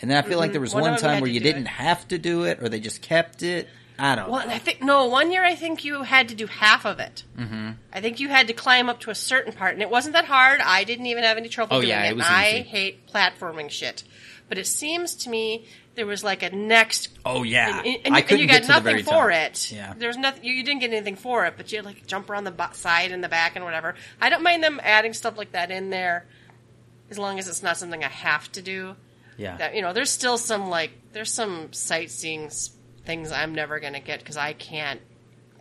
And 0.02 0.10
then 0.10 0.18
I 0.18 0.28
feel 0.28 0.40
like 0.40 0.52
there 0.54 0.62
was 0.62 0.74
One 0.74 0.98
time 0.98 1.22
where 1.22 1.30
you 1.30 1.40
didn't 1.40 1.64
it. 1.66 1.68
have 1.68 2.08
to 2.08 2.18
do 2.18 2.46
it, 2.46 2.64
or 2.64 2.70
they 2.70 2.80
just 2.80 3.04
kept 3.04 3.44
it. 3.44 3.68
I 4.04 4.16
don't 4.16 4.30
Well, 4.32 4.48
know. 4.48 4.54
I 4.54 4.58
think 4.58 4.82
no. 4.82 5.06
One 5.06 5.32
year, 5.32 5.44
I 5.44 5.54
think 5.56 5.86
you 5.86 6.02
had 6.02 6.30
to 6.30 6.36
do 6.36 6.48
half 6.48 6.86
of 6.86 7.00
it. 7.00 7.24
Mm-hmm. 7.38 7.72
I 7.94 8.02
think 8.02 8.20
you 8.20 8.30
had 8.30 8.48
to 8.48 8.54
climb 8.54 8.90
up 8.90 9.00
to 9.02 9.12
a 9.12 9.16
certain 9.16 9.54
part, 9.54 9.74
and 9.74 9.82
it 9.82 9.90
wasn't 9.92 10.14
that 10.14 10.26
hard. 10.26 10.60
I 10.60 10.84
didn't 10.86 11.06
even 11.06 11.24
have 11.24 11.38
any 11.38 11.50
trouble 11.50 11.78
Oh, 11.78 11.82
doing 11.82 11.90
yeah, 11.90 12.06
it. 12.06 12.12
it 12.12 12.16
was 12.16 12.26
I 12.28 12.50
easy. 12.50 12.62
hate 12.64 13.08
platforming 13.08 13.70
shit, 13.70 14.04
but 14.50 14.58
it 14.58 14.66
seems 14.66 15.16
to 15.18 15.30
me 15.30 15.68
there 15.94 16.06
was 16.08 16.24
like 16.24 16.42
a 16.42 16.50
next 16.50 17.10
Oh 17.26 17.44
yeah, 17.44 17.82
and, 17.86 17.98
and, 18.06 18.16
I 18.16 18.22
and 18.22 18.40
you 18.40 18.48
got 18.48 18.68
nothing 18.68 19.04
for 19.04 19.30
top. 19.30 19.32
it. 19.32 19.72
Yeah, 19.72 19.94
There's 19.96 20.18
nothing. 20.18 20.46
You, 20.46 20.54
you 20.54 20.64
didn't 20.64 20.82
get 20.82 20.92
anything 20.92 21.16
for 21.18 21.46
it, 21.46 21.54
but 21.58 21.72
you 21.72 21.78
had 21.78 21.86
like 21.86 22.08
jump 22.08 22.30
around 22.30 22.46
the 22.46 22.52
bo- 22.52 22.72
side 22.74 23.12
and 23.12 23.24
the 23.24 23.30
back 23.30 23.56
and 23.56 23.64
whatever. 23.66 23.94
I 24.20 24.30
don't 24.30 24.42
mind 24.42 24.64
them 24.64 24.80
adding 24.84 25.14
stuff 25.14 25.38
like 25.38 25.52
that 25.52 25.70
in 25.70 25.90
there, 25.92 26.26
as 27.12 27.20
long 27.20 27.38
as 27.40 27.48
it's 27.48 27.62
not 27.62 27.78
something 27.78 28.04
I 28.04 28.08
have 28.10 28.52
to 28.54 28.62
do. 28.64 28.96
yeah. 29.38 29.58
That 29.58 29.76
you 29.76 29.82
know, 29.84 29.94
there's 29.94 30.10
still 30.10 30.38
some 30.40 30.70
like 30.70 30.92
there's 31.14 31.32
some 31.32 31.72
sightseeing 31.74 32.46
s- 32.46 32.72
things 33.06 33.32
I'm 33.32 33.54
never 33.56 33.80
gonna 33.80 34.00
get 34.00 34.20
because 34.20 34.38
I 34.38 34.54
can't 34.54 35.02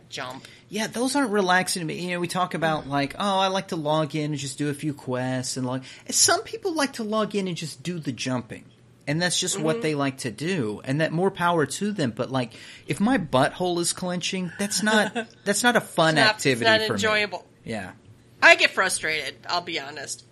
jump. 0.09 0.45
Yeah, 0.69 0.87
those 0.87 1.15
aren't 1.15 1.31
relaxing 1.31 1.81
to 1.81 1.85
me. 1.85 1.99
You 2.05 2.11
know, 2.11 2.19
we 2.19 2.27
talk 2.27 2.53
about 2.53 2.87
like, 2.87 3.15
oh, 3.17 3.39
I 3.39 3.47
like 3.47 3.69
to 3.69 3.75
log 3.75 4.15
in 4.15 4.31
and 4.31 4.37
just 4.37 4.57
do 4.57 4.69
a 4.69 4.73
few 4.73 4.93
quests 4.93 5.57
and 5.57 5.65
like. 5.65 5.83
Some 6.09 6.43
people 6.43 6.73
like 6.73 6.93
to 6.93 7.03
log 7.03 7.35
in 7.35 7.47
and 7.47 7.55
just 7.57 7.81
do 7.83 7.99
the 7.99 8.11
jumping, 8.11 8.65
and 9.07 9.21
that's 9.21 9.39
just 9.39 9.55
Mm-hmm. 9.55 9.65
what 9.65 9.81
they 9.81 9.95
like 9.95 10.17
to 10.19 10.31
do, 10.31 10.81
and 10.83 11.01
that 11.01 11.11
more 11.11 11.31
power 11.31 11.65
to 11.65 11.91
them. 11.91 12.11
But 12.11 12.31
like, 12.31 12.53
if 12.87 12.99
my 12.99 13.17
butthole 13.17 13.79
is 13.79 13.93
clenching, 13.93 14.51
that's 14.59 14.83
not 14.83 15.15
that's 15.45 15.63
not 15.63 15.75
a 15.75 15.81
fun 15.81 16.15
not- 16.15 16.29
activity 16.35 16.69
it's 16.69 16.79
not 16.81 16.87
for 16.87 16.93
enjoyable. 16.93 17.39
me. 17.65 17.71
Yeah. 17.71 17.91
I 18.43 18.55
get 18.55 18.71
frustrated. 18.71 19.35
I'll 19.47 19.61
be 19.61 19.79
honest. 19.79 20.25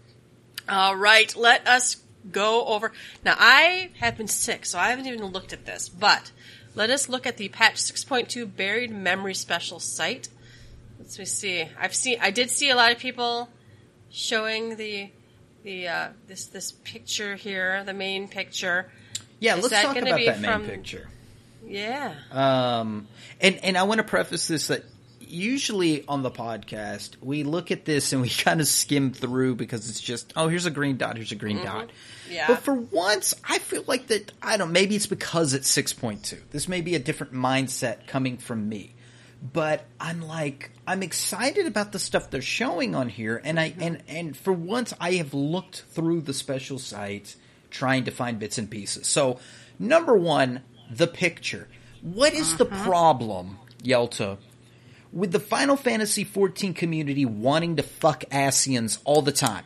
All 0.68 0.96
right, 0.96 1.34
let 1.36 1.68
us 1.68 1.98
go 2.32 2.66
over. 2.66 2.92
Now, 3.24 3.36
I 3.38 3.92
have 4.00 4.18
been 4.18 4.28
sick, 4.28 4.66
so 4.66 4.78
I 4.80 4.90
haven't 4.90 5.06
even 5.08 5.24
looked 5.28 5.54
at 5.54 5.66
this, 5.66 5.90
but 5.90 6.32
let 6.80 6.90
us 6.90 7.10
look 7.10 7.28
at 7.28 7.36
the 7.36 7.50
patch 7.50 7.76
6.2 7.76 8.56
buried 8.56 8.90
memory 8.90 9.34
special 9.34 9.82
site. 9.82 10.30
Let's 10.98 11.30
see. 11.30 11.68
I've 11.78 11.94
seen. 11.94 12.18
I 12.22 12.32
did 12.32 12.50
see 12.50 12.70
a 12.70 12.76
lot 12.76 12.94
of 12.94 13.00
people 13.00 13.50
showing 14.10 14.78
the 14.78 15.10
the 15.64 15.90
uh, 15.90 16.08
this 16.28 16.46
this 16.48 16.72
picture 16.72 17.36
here, 17.36 17.84
the 17.84 17.94
main 17.94 18.30
picture. 18.30 18.90
Yeah, 19.42 19.58
Is 19.58 19.64
let's 19.64 19.84
talk 19.84 19.98
about 19.98 20.18
be 20.18 20.26
that 20.28 20.40
main 20.40 20.52
from- 20.52 20.66
picture. 20.68 21.08
Yeah. 21.68 22.14
Um, 22.32 23.08
and 23.42 23.58
and 23.58 23.78
I 23.78 23.84
want 23.84 23.98
to 23.98 24.04
preface 24.06 24.48
this 24.48 24.68
that 24.68 24.86
usually 25.30 26.06
on 26.08 26.24
the 26.24 26.32
podcast 26.32 27.16
we 27.22 27.44
look 27.44 27.72
at 27.72 27.86
this 27.86 28.14
and 28.14 28.22
we 28.22 28.30
kind 28.30 28.62
of 28.62 28.68
skim 28.68 29.14
through 29.14 29.56
because 29.56 29.90
it's 29.90 30.02
just 30.02 30.34
oh 30.36 30.48
here's 30.48 30.66
a 30.66 30.72
green 30.72 30.98
dot 30.98 31.18
here's 31.18 31.32
a 31.32 31.36
green 31.36 31.64
dot. 31.64 31.88
Mm-hmm. 31.88 31.94
Yeah. 32.30 32.48
But 32.48 32.60
for 32.60 32.74
once, 32.74 33.34
I 33.44 33.60
feel 33.60 33.84
like 33.88 34.08
that. 34.08 34.32
I 34.42 34.58
don't. 34.58 34.72
Maybe 34.72 34.96
it's 34.96 35.08
because 35.08 35.54
it's 35.54 35.68
six 35.68 35.94
point 35.94 36.24
two. 36.24 36.42
This 36.52 36.68
may 36.68 36.82
be 36.82 36.96
a 36.96 37.00
different 37.00 37.34
mindset 37.34 38.08
coming 38.08 38.38
from 38.38 38.70
me. 38.70 38.96
But 39.42 39.86
I'm 40.00 40.22
like 40.22 40.72
I'm 40.86 41.02
excited 41.02 41.66
about 41.66 41.92
the 41.92 42.00
stuff 42.00 42.30
they're 42.30 42.42
showing 42.42 42.94
on 42.94 43.10
here, 43.10 43.42
and 43.44 43.60
I 43.60 43.74
and 43.80 44.04
and 44.08 44.38
for 44.38 44.54
once 44.54 44.94
I 45.00 45.14
have 45.14 45.34
looked 45.34 45.84
through 45.92 46.22
the 46.22 46.34
special 46.34 46.78
sites 46.78 47.38
trying 47.72 48.06
to 48.06 48.12
find 48.12 48.40
bits 48.40 48.58
and 48.58 48.70
pieces. 48.70 49.08
So 49.08 49.40
number 49.78 50.16
one, 50.16 50.62
the 50.92 51.08
picture. 51.08 51.68
What 52.02 52.34
is 52.34 52.58
the 52.58 52.66
problem, 52.66 53.60
Yelta, 53.84 54.38
with 55.12 55.32
the 55.32 55.40
Final 55.40 55.76
Fantasy 55.76 56.24
XIV 56.26 56.76
community 56.76 57.26
wanting 57.26 57.76
to 57.78 57.84
fuck 57.84 58.24
Ascians 58.32 59.00
all 59.06 59.22
the 59.22 59.32
time? 59.32 59.66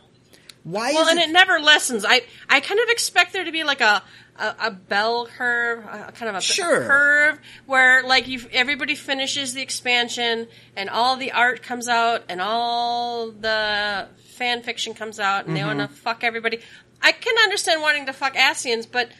Why 0.62 0.92
Well, 0.94 1.08
and 1.08 1.18
it 1.18 1.28
never 1.30 1.60
lessens. 1.60 2.04
I 2.08 2.22
I 2.48 2.60
kind 2.60 2.80
of 2.80 2.88
expect 2.88 3.32
there 3.34 3.44
to 3.44 3.52
be 3.52 3.64
like 3.64 3.82
a 3.82 4.02
a, 4.38 4.54
a 4.64 4.70
bell 4.70 5.26
curve, 5.26 5.84
a, 5.84 6.10
kind 6.12 6.28
of 6.30 6.34
a 6.36 6.40
Sure. 6.40 6.86
curve 6.86 7.38
where 7.66 8.02
like 8.02 8.26
you 8.28 8.40
everybody 8.52 8.94
finishes 8.94 9.52
the 9.52 9.60
expansion 9.60 10.48
and 10.74 10.88
all 10.88 11.16
the 11.16 11.32
art 11.32 11.62
comes 11.62 11.86
out 11.86 12.22
and 12.30 12.40
all 12.40 13.30
the 13.30 14.08
fan 14.36 14.62
fiction 14.62 14.94
comes 14.94 15.20
out 15.20 15.46
and 15.46 15.54
they 15.56 15.62
want 15.62 15.80
to 15.80 15.84
Mm-hmm. 15.84 15.94
fuck 15.94 16.24
everybody. 16.24 16.60
I 17.02 17.12
can 17.12 17.34
understand 17.44 17.82
wanting 17.82 18.06
to 18.06 18.14
fuck 18.14 18.34
Ascians, 18.34 18.86
but 18.90 19.10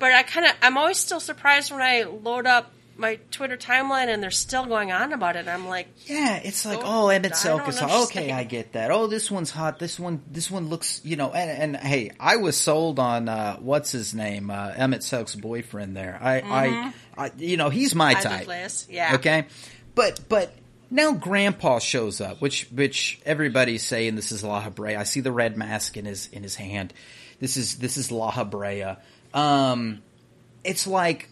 but 0.00 0.10
I 0.12 0.24
kind 0.24 0.46
of 0.46 0.52
I'm 0.62 0.76
always 0.76 0.98
still 0.98 1.20
surprised 1.20 1.70
when 1.70 1.80
I 1.80 2.02
load 2.02 2.46
up 2.46 2.72
my 2.98 3.16
Twitter 3.30 3.56
timeline 3.56 4.08
and 4.08 4.20
they're 4.20 4.30
still 4.30 4.66
going 4.66 4.90
on 4.90 5.12
about 5.12 5.36
it. 5.36 5.46
I'm 5.46 5.68
like, 5.68 5.86
Yeah, 6.06 6.36
it's 6.36 6.66
like, 6.66 6.80
Oh, 6.82 7.04
oh, 7.04 7.06
Emet-Selch 7.06 7.68
is 7.68 7.78
hot. 7.78 8.04
Okay. 8.04 8.32
I 8.32 8.42
get 8.42 8.72
that. 8.72 8.90
Oh, 8.90 9.06
this 9.06 9.30
one's 9.30 9.52
hot. 9.52 9.78
This 9.78 10.00
one, 10.00 10.20
this 10.30 10.50
one 10.50 10.68
looks, 10.68 11.00
you 11.04 11.14
know, 11.14 11.32
and, 11.32 11.74
and 11.74 11.76
hey, 11.76 12.10
I 12.18 12.36
was 12.36 12.56
sold 12.56 12.98
on, 12.98 13.28
uh, 13.28 13.56
what's 13.58 13.92
his 13.92 14.14
name? 14.14 14.50
Uh, 14.50 14.72
Emet-Selch's 14.72 15.36
boyfriend 15.36 15.96
there. 15.96 16.18
I, 16.20 16.40
I, 16.40 16.92
I, 17.16 17.30
you 17.38 17.56
know, 17.56 17.70
he's 17.70 17.94
my 17.94 18.14
type. 18.14 18.48
Yeah. 18.90 19.14
Okay. 19.14 19.46
But, 19.94 20.20
but 20.28 20.52
now 20.90 21.12
grandpa 21.12 21.78
shows 21.78 22.20
up, 22.20 22.40
which, 22.40 22.68
which 22.72 23.20
everybody's 23.24 23.84
saying 23.84 24.16
this 24.16 24.32
is 24.32 24.42
Lahabrea. 24.42 24.96
I 24.98 25.04
see 25.04 25.20
the 25.20 25.32
red 25.32 25.56
mask 25.56 25.96
in 25.96 26.04
his, 26.04 26.28
in 26.32 26.42
his 26.42 26.56
hand. 26.56 26.92
This 27.38 27.56
is, 27.56 27.76
this 27.78 27.96
is 27.96 28.08
Lahabrea. 28.08 28.98
Um, 29.32 30.02
it's 30.64 30.86
like, 30.88 31.28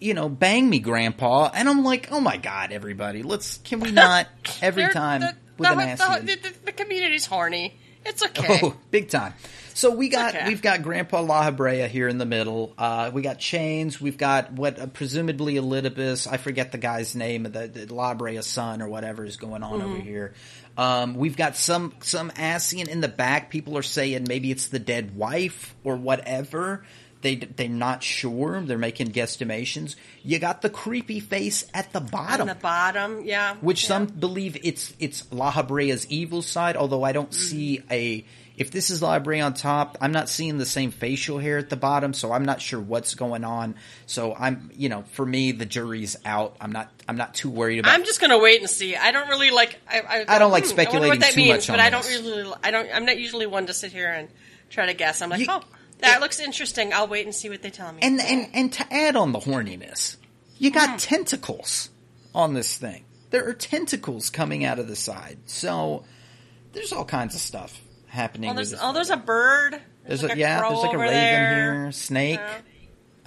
you 0.00 0.14
know, 0.14 0.28
bang 0.28 0.68
me, 0.68 0.78
grandpa. 0.78 1.50
And 1.52 1.68
I'm 1.68 1.84
like, 1.84 2.08
oh 2.10 2.20
my 2.20 2.36
god, 2.36 2.72
everybody, 2.72 3.22
let's, 3.22 3.58
can 3.58 3.80
we 3.80 3.90
not 3.90 4.26
every 4.62 4.88
time 4.92 5.20
the, 5.20 5.34
with 5.58 5.68
the, 5.68 5.78
an 5.78 5.88
ass? 5.88 6.20
the, 6.20 6.34
the, 6.36 6.54
the 6.66 6.72
community's 6.72 7.26
horny. 7.26 7.74
It's 8.04 8.22
okay. 8.22 8.60
Oh, 8.62 8.76
big 8.90 9.08
time. 9.08 9.34
So 9.74 9.90
we 9.90 10.08
got 10.08 10.34
Okay. 10.34 10.48
we've 10.48 10.62
got 10.62 10.82
Grandpa 10.82 11.22
Lahabrea 11.22 11.88
here 11.88 12.08
in 12.08 12.16
the 12.16 12.24
middle. 12.24 12.72
Uh, 12.78 13.10
we 13.12 13.20
got 13.20 13.38
Chains. 13.38 14.00
We've 14.00 14.16
got 14.16 14.52
what 14.52 14.78
uh, 14.78 14.86
presumably 14.86 15.56
Elidibus. 15.56 16.26
I 16.30 16.38
forget 16.38 16.72
the 16.72 16.78
guy's 16.78 17.14
name. 17.14 17.42
The, 17.42 17.68
the 17.68 17.86
Lahabrea's 17.86 18.46
son 18.46 18.80
or 18.80 18.88
whatever 18.88 19.24
is 19.24 19.36
going 19.36 19.62
on 19.62 19.82
over 19.82 19.98
here. 19.98 20.32
Um, 20.78 21.14
we've 21.14 21.36
got 21.36 21.56
some 21.56 21.92
some 22.00 22.30
Ascian 22.30 22.88
in 22.88 23.00
the 23.00 23.08
back. 23.08 23.50
People 23.50 23.76
are 23.76 23.82
saying 23.82 24.24
maybe 24.26 24.50
it's 24.50 24.68
the 24.68 24.78
dead 24.78 25.14
wife 25.16 25.74
or 25.84 25.96
whatever. 25.96 26.84
They 27.22 27.36
they're 27.36 27.68
not 27.68 28.02
sure. 28.02 28.60
They're 28.60 28.78
making 28.78 29.12
guesstimations. 29.12 29.96
You 30.22 30.38
got 30.38 30.62
the 30.62 30.70
creepy 30.70 31.20
face 31.20 31.64
at 31.74 31.92
the 31.92 32.00
On 32.00 32.06
bottom 32.06 32.48
the 32.48 32.54
bottom, 32.54 33.24
yeah. 33.24 33.56
which 33.56 33.84
yeah. 33.84 33.88
some 33.88 34.06
believe 34.06 34.56
it's 34.62 34.94
it's 34.98 35.22
Lahabrea's 35.24 36.06
evil 36.08 36.42
side. 36.42 36.76
Although 36.76 37.02
I 37.02 37.12
don't 37.12 37.32
see 37.32 37.82
a 37.90 38.24
if 38.56 38.70
this 38.70 38.88
is 38.88 39.02
Lahabrea 39.02 39.44
on 39.44 39.54
top, 39.54 39.98
I'm 40.00 40.12
not 40.12 40.28
seeing 40.30 40.56
the 40.56 40.64
same 40.64 40.90
facial 40.90 41.38
hair 41.38 41.58
at 41.58 41.68
the 41.68 41.76
bottom, 41.76 42.14
so 42.14 42.32
I'm 42.32 42.44
not 42.44 42.62
sure 42.62 42.80
what's 42.80 43.14
going 43.14 43.44
on. 43.44 43.74
So 44.06 44.34
I'm 44.34 44.70
you 44.74 44.88
know 44.88 45.04
for 45.12 45.26
me 45.26 45.52
the 45.52 45.66
jury's 45.66 46.16
out. 46.24 46.56
I'm 46.60 46.72
not 46.72 46.90
I'm 47.08 47.16
not 47.16 47.34
too 47.34 47.50
worried 47.50 47.78
about. 47.80 47.92
I'm 47.94 48.04
just 48.04 48.20
gonna 48.20 48.38
wait 48.38 48.60
and 48.60 48.70
see. 48.70 48.96
I 48.96 49.10
don't 49.12 49.28
really 49.28 49.50
like. 49.50 49.78
I, 49.88 50.00
I, 50.00 50.24
I 50.36 50.38
don't 50.38 50.52
like 50.52 50.64
hmm, 50.64 50.70
I 50.70 50.72
speculating 50.72 51.08
what 51.10 51.20
that 51.20 51.32
too 51.32 51.40
means, 51.40 51.50
much 51.50 51.70
on 51.70 51.76
but 51.76 51.80
I 51.80 51.90
don't 51.90 52.02
this. 52.04 52.20
really. 52.22 52.52
I 52.62 52.70
don't. 52.70 52.88
I'm 52.94 53.04
not 53.04 53.18
usually 53.18 53.46
one 53.46 53.66
to 53.66 53.74
sit 53.74 53.92
here 53.92 54.10
and 54.10 54.28
try 54.70 54.86
to 54.86 54.94
guess. 54.94 55.22
I'm 55.22 55.30
like, 55.30 55.40
You- 55.40 55.46
oh, 55.50 55.62
that 55.98 56.16
it- 56.16 56.20
looks 56.20 56.40
interesting. 56.40 56.92
I'll 56.92 57.08
wait 57.08 57.26
and 57.26 57.34
see 57.34 57.48
what 57.48 57.62
they 57.62 57.70
tell 57.70 57.92
me. 57.92 58.00
and 58.02 58.20
and 58.20 58.48
and 58.52 58.72
to 58.74 58.92
add 58.92 59.16
on 59.16 59.32
the 59.32 59.40
horniness, 59.40 60.16
you 60.58 60.70
got 60.70 60.98
Mm. 60.98 61.08
tentacles 61.08 61.90
on 62.34 62.54
this 62.54 62.76
thing. 62.76 63.04
There 63.30 63.46
are 63.48 63.54
tentacles 63.54 64.30
coming 64.30 64.64
out 64.64 64.78
of 64.78 64.88
the 64.88 64.96
side, 64.96 65.38
so 65.46 66.04
there's 66.72 66.92
all 66.92 67.04
kinds 67.04 67.34
of 67.34 67.40
stuff 67.40 67.80
happening. 68.08 68.50
oh, 68.50 68.54
there's 68.54 68.74
oh, 68.80 68.92
there's 68.92 69.10
a 69.10 69.16
bird. 69.16 69.80
There's 70.06 70.22
like 70.22 70.36
a, 70.36 70.38
yeah, 70.38 70.60
there's 70.60 70.78
like 70.82 70.94
a 70.94 70.98
raven 70.98 71.14
there. 71.14 71.82
here, 71.82 71.92
snake. 71.92 72.40
Yeah. 72.40 72.60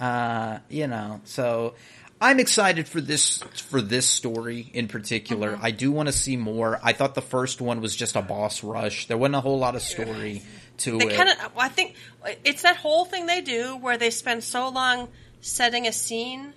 Uh, 0.00 0.58
you 0.70 0.86
know, 0.86 1.20
so 1.24 1.74
I'm 2.22 2.40
excited 2.40 2.88
for 2.88 3.00
this 3.02 3.38
for 3.68 3.82
this 3.82 4.06
story 4.08 4.70
in 4.72 4.88
particular. 4.88 5.52
Mm-hmm. 5.52 5.64
I 5.66 5.70
do 5.72 5.92
want 5.92 6.06
to 6.08 6.12
see 6.12 6.36
more. 6.38 6.80
I 6.82 6.92
thought 6.94 7.14
the 7.14 7.20
first 7.22 7.60
one 7.60 7.82
was 7.82 7.94
just 7.94 8.16
a 8.16 8.22
boss 8.22 8.64
rush. 8.64 9.06
There 9.08 9.18
wasn't 9.18 9.34
a 9.36 9.40
whole 9.40 9.58
lot 9.58 9.74
of 9.76 9.82
story 9.82 10.42
to 10.80 10.98
They 10.98 11.06
it. 11.06 11.16
kind 11.16 11.28
of. 11.28 11.52
I 11.56 11.68
think 11.68 11.94
it's 12.44 12.62
that 12.62 12.76
whole 12.76 13.04
thing 13.04 13.26
they 13.26 13.40
do 13.40 13.76
where 13.76 13.96
they 13.98 14.10
spend 14.10 14.44
so 14.44 14.68
long 14.68 15.08
setting 15.40 15.86
a 15.86 15.92
scene 15.92 16.52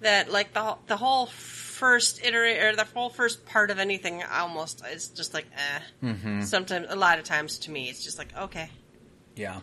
that 0.00 0.30
like 0.30 0.52
the 0.54 0.76
the 0.86 0.96
whole 0.96 1.26
first 1.26 2.24
iterate 2.24 2.62
or 2.62 2.74
the 2.76 2.84
whole 2.84 3.10
first 3.10 3.46
part 3.46 3.70
of 3.70 3.78
anything 3.78 4.22
almost 4.22 4.84
is 4.86 5.08
just 5.08 5.34
like 5.34 5.46
eh. 5.56 6.06
Mm-hmm. 6.06 6.42
Sometimes, 6.42 6.86
a 6.88 6.96
lot 6.96 7.18
of 7.18 7.24
times 7.24 7.58
to 7.60 7.70
me, 7.70 7.88
it's 7.88 8.02
just 8.04 8.18
like 8.18 8.36
okay, 8.36 8.70
yeah. 9.36 9.60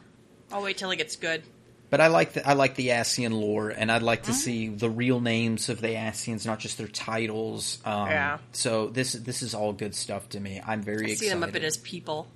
I'll 0.52 0.62
wait 0.62 0.78
till 0.78 0.92
it 0.92 0.98
gets 0.98 1.16
good. 1.16 1.44
But 1.90 2.02
I 2.02 2.08
like 2.08 2.34
the 2.34 2.48
I 2.48 2.54
like 2.54 2.76
the 2.76 2.90
Ascian 2.90 3.32
lore, 3.32 3.70
and 3.70 3.92
I'd 3.92 4.02
like 4.04 4.24
to 4.24 4.32
Mm-hmm. 4.32 4.40
see 4.40 4.68
the 4.70 4.90
real 4.90 5.22
names 5.22 5.70
of 5.70 5.80
the 5.82 5.90
Ascians, 5.90 6.46
not 6.46 6.60
just 6.60 6.78
their 6.78 6.88
titles. 6.88 7.80
Um, 7.86 8.08
Yeah. 8.10 8.38
So 8.52 8.88
this 8.88 9.14
this 9.14 9.42
is 9.42 9.54
all 9.56 9.72
good 9.72 9.96
stuff 9.96 10.28
to 10.30 10.40
me. 10.40 10.62
I'm 10.66 10.82
very 10.82 10.96
excited 10.98 11.12
I 11.12 11.16
see 11.20 11.26
excited. 11.28 11.42
them 11.44 11.50
a 11.50 11.52
bit 11.52 11.64
as 11.64 11.78
people. 11.78 12.28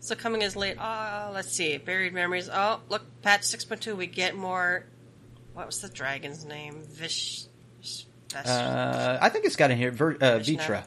So 0.00 0.14
coming 0.14 0.42
as 0.42 0.56
late. 0.56 0.76
Oh, 0.80 1.30
let's 1.34 1.52
see. 1.52 1.76
Buried 1.76 2.12
memories. 2.14 2.48
Oh, 2.52 2.80
look, 2.88 3.02
patch 3.22 3.42
six 3.42 3.64
point 3.64 3.80
two. 3.80 3.96
We 3.96 4.06
get 4.06 4.36
more. 4.36 4.84
What 5.54 5.66
was 5.66 5.80
the 5.80 5.88
dragon's 5.88 6.44
name? 6.44 6.82
Vish. 6.88 7.44
Vish 7.80 8.06
uh, 8.34 9.18
I 9.20 9.28
think 9.28 9.44
it's 9.44 9.56
got 9.56 9.70
in 9.70 9.78
here. 9.78 9.90
Ver, 9.90 10.12
uh, 10.12 10.38
Vrtra. 10.38 10.84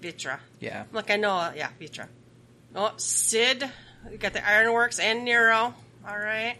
Vrtra. 0.00 0.38
Yeah. 0.60 0.84
Look, 0.92 1.10
I 1.10 1.16
know. 1.16 1.52
Yeah, 1.56 1.68
Vrtra. 1.80 2.06
Oh, 2.76 2.92
Sid. 2.96 3.68
We 4.10 4.18
got 4.18 4.34
the 4.34 4.46
Ironworks 4.46 4.98
and 4.98 5.24
Nero. 5.24 5.74
All 6.06 6.18
right. 6.18 6.56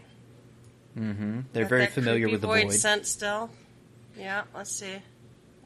Mm-hmm. 0.97 1.41
They're 1.53 1.63
Got 1.63 1.69
very 1.69 1.87
familiar 1.87 2.27
with 2.27 2.41
the 2.41 2.47
void 2.47 2.63
void. 2.65 2.73
scent 2.73 3.05
still. 3.05 3.49
Yeah. 4.17 4.43
Let's 4.55 4.71
see. 4.71 4.95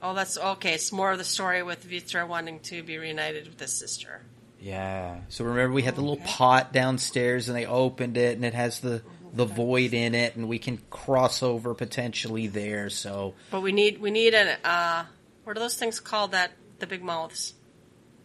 Oh, 0.02 0.14
that's 0.14 0.38
okay. 0.38 0.74
It's 0.74 0.92
more 0.92 1.12
of 1.12 1.18
the 1.18 1.24
story 1.24 1.64
with 1.64 1.90
Vrtra 1.90 2.28
wanting 2.28 2.60
to 2.62 2.84
be 2.84 2.98
reunited 2.98 3.48
with 3.48 3.60
his 3.60 3.74
sister. 3.74 4.22
Yeah. 4.60 5.22
So 5.30 5.46
remember 5.46 5.74
we 5.74 5.84
had 5.84 5.96
the 5.96 6.02
little 6.02 6.18
pot 6.18 6.74
downstairs 6.74 7.48
and 7.48 7.58
they 7.58 7.66
opened 7.66 8.18
it 8.18 8.36
and 8.36 8.44
it 8.46 8.54
has 8.54 8.80
the 8.80 9.02
the 9.32 9.46
void 9.46 9.94
in 9.94 10.16
it 10.16 10.36
and 10.36 10.48
we 10.50 10.58
can 10.60 10.80
cross 10.90 11.44
over 11.44 11.74
potentially 11.74 12.48
there. 12.48 12.90
So 12.90 13.36
But 13.52 13.62
we 13.62 13.72
need 13.72 14.02
we 14.02 14.12
need 14.12 14.34
an 14.34 14.58
uh 14.64 15.06
what 15.44 15.56
are 15.56 15.60
those 15.60 15.76
things 15.76 16.00
called 16.00 16.32
that 16.32 16.52
the 16.80 16.88
big 16.88 17.04
mouths? 17.04 17.54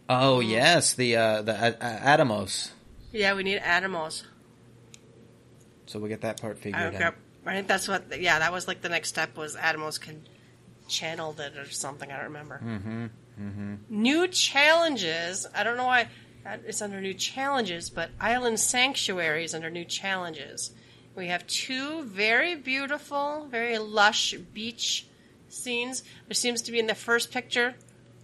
oh 0.09 0.39
Mm-hmm. 0.41 0.51
yes, 0.51 0.95
the 0.95 1.17
uh 1.17 1.43
the 1.43 1.53
uh, 1.55 1.73
uh, 1.81 2.17
Atomos. 2.17 2.71
Yeah, 3.13 3.35
we 3.35 3.43
need 3.45 3.61
Atomos. 3.61 4.25
So 5.87 5.99
we 6.01 6.09
get 6.09 6.23
that 6.23 6.41
part 6.41 6.59
figured 6.59 6.95
okay, 6.95 7.05
out. 7.05 7.15
I 7.47 7.55
think 7.55 7.69
that's 7.69 7.87
what 7.87 8.21
yeah, 8.21 8.39
that 8.39 8.53
was 8.53 8.67
like 8.67 8.81
the 8.81 8.89
next 8.89 9.11
step 9.11 9.37
was 9.37 9.55
Atomos 9.57 10.01
can 10.01 10.23
channeled 10.89 11.41
it 11.41 11.57
or 11.57 11.69
something, 11.71 12.11
I 12.11 12.17
don't 12.17 12.25
remember. 12.25 12.61
Mm-hmm. 12.65 13.05
Mm-hmm. 13.41 13.75
New 13.89 14.29
challenges. 14.29 15.47
I 15.55 15.65
don't 15.65 15.77
know 15.77 15.87
why 15.87 16.03
that 16.05 16.11
it's 16.67 16.83
under 16.83 17.01
new 17.01 17.15
challenges, 17.15 17.91
but 17.91 18.11
Island 18.21 18.61
Sanctuary 18.61 19.45
is 19.45 19.55
under 19.55 19.71
new 19.71 19.85
challenges. 19.85 20.73
We 21.15 21.29
have 21.29 21.47
two 21.47 22.03
very 22.05 22.55
beautiful, 22.55 23.47
very 23.51 23.79
lush 23.79 24.35
beach 24.53 25.07
scenes. 25.49 26.03
There 26.27 26.35
seems 26.35 26.63
to 26.63 26.73
be 26.73 26.79
in 26.79 26.87
the 26.87 26.95
first 26.95 27.31
picture. 27.31 27.75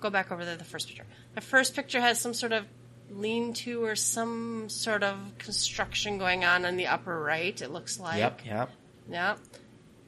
Go 0.00 0.10
back 0.10 0.32
over 0.32 0.44
there. 0.44 0.56
The 0.56 0.64
first 0.64 0.88
picture. 0.88 1.06
The 1.34 1.40
first 1.40 1.74
picture 1.74 2.00
has 2.00 2.20
some 2.20 2.34
sort 2.34 2.52
of 2.52 2.66
lean-to 3.10 3.84
or 3.84 3.96
some 3.96 4.68
sort 4.68 5.02
of 5.02 5.16
construction 5.38 6.18
going 6.18 6.44
on 6.44 6.64
in 6.64 6.76
the 6.76 6.86
upper 6.86 7.20
right. 7.20 7.60
It 7.60 7.70
looks 7.70 8.00
like. 8.00 8.18
Yep. 8.18 8.40
Yep. 8.46 8.70
Yep. 9.10 9.38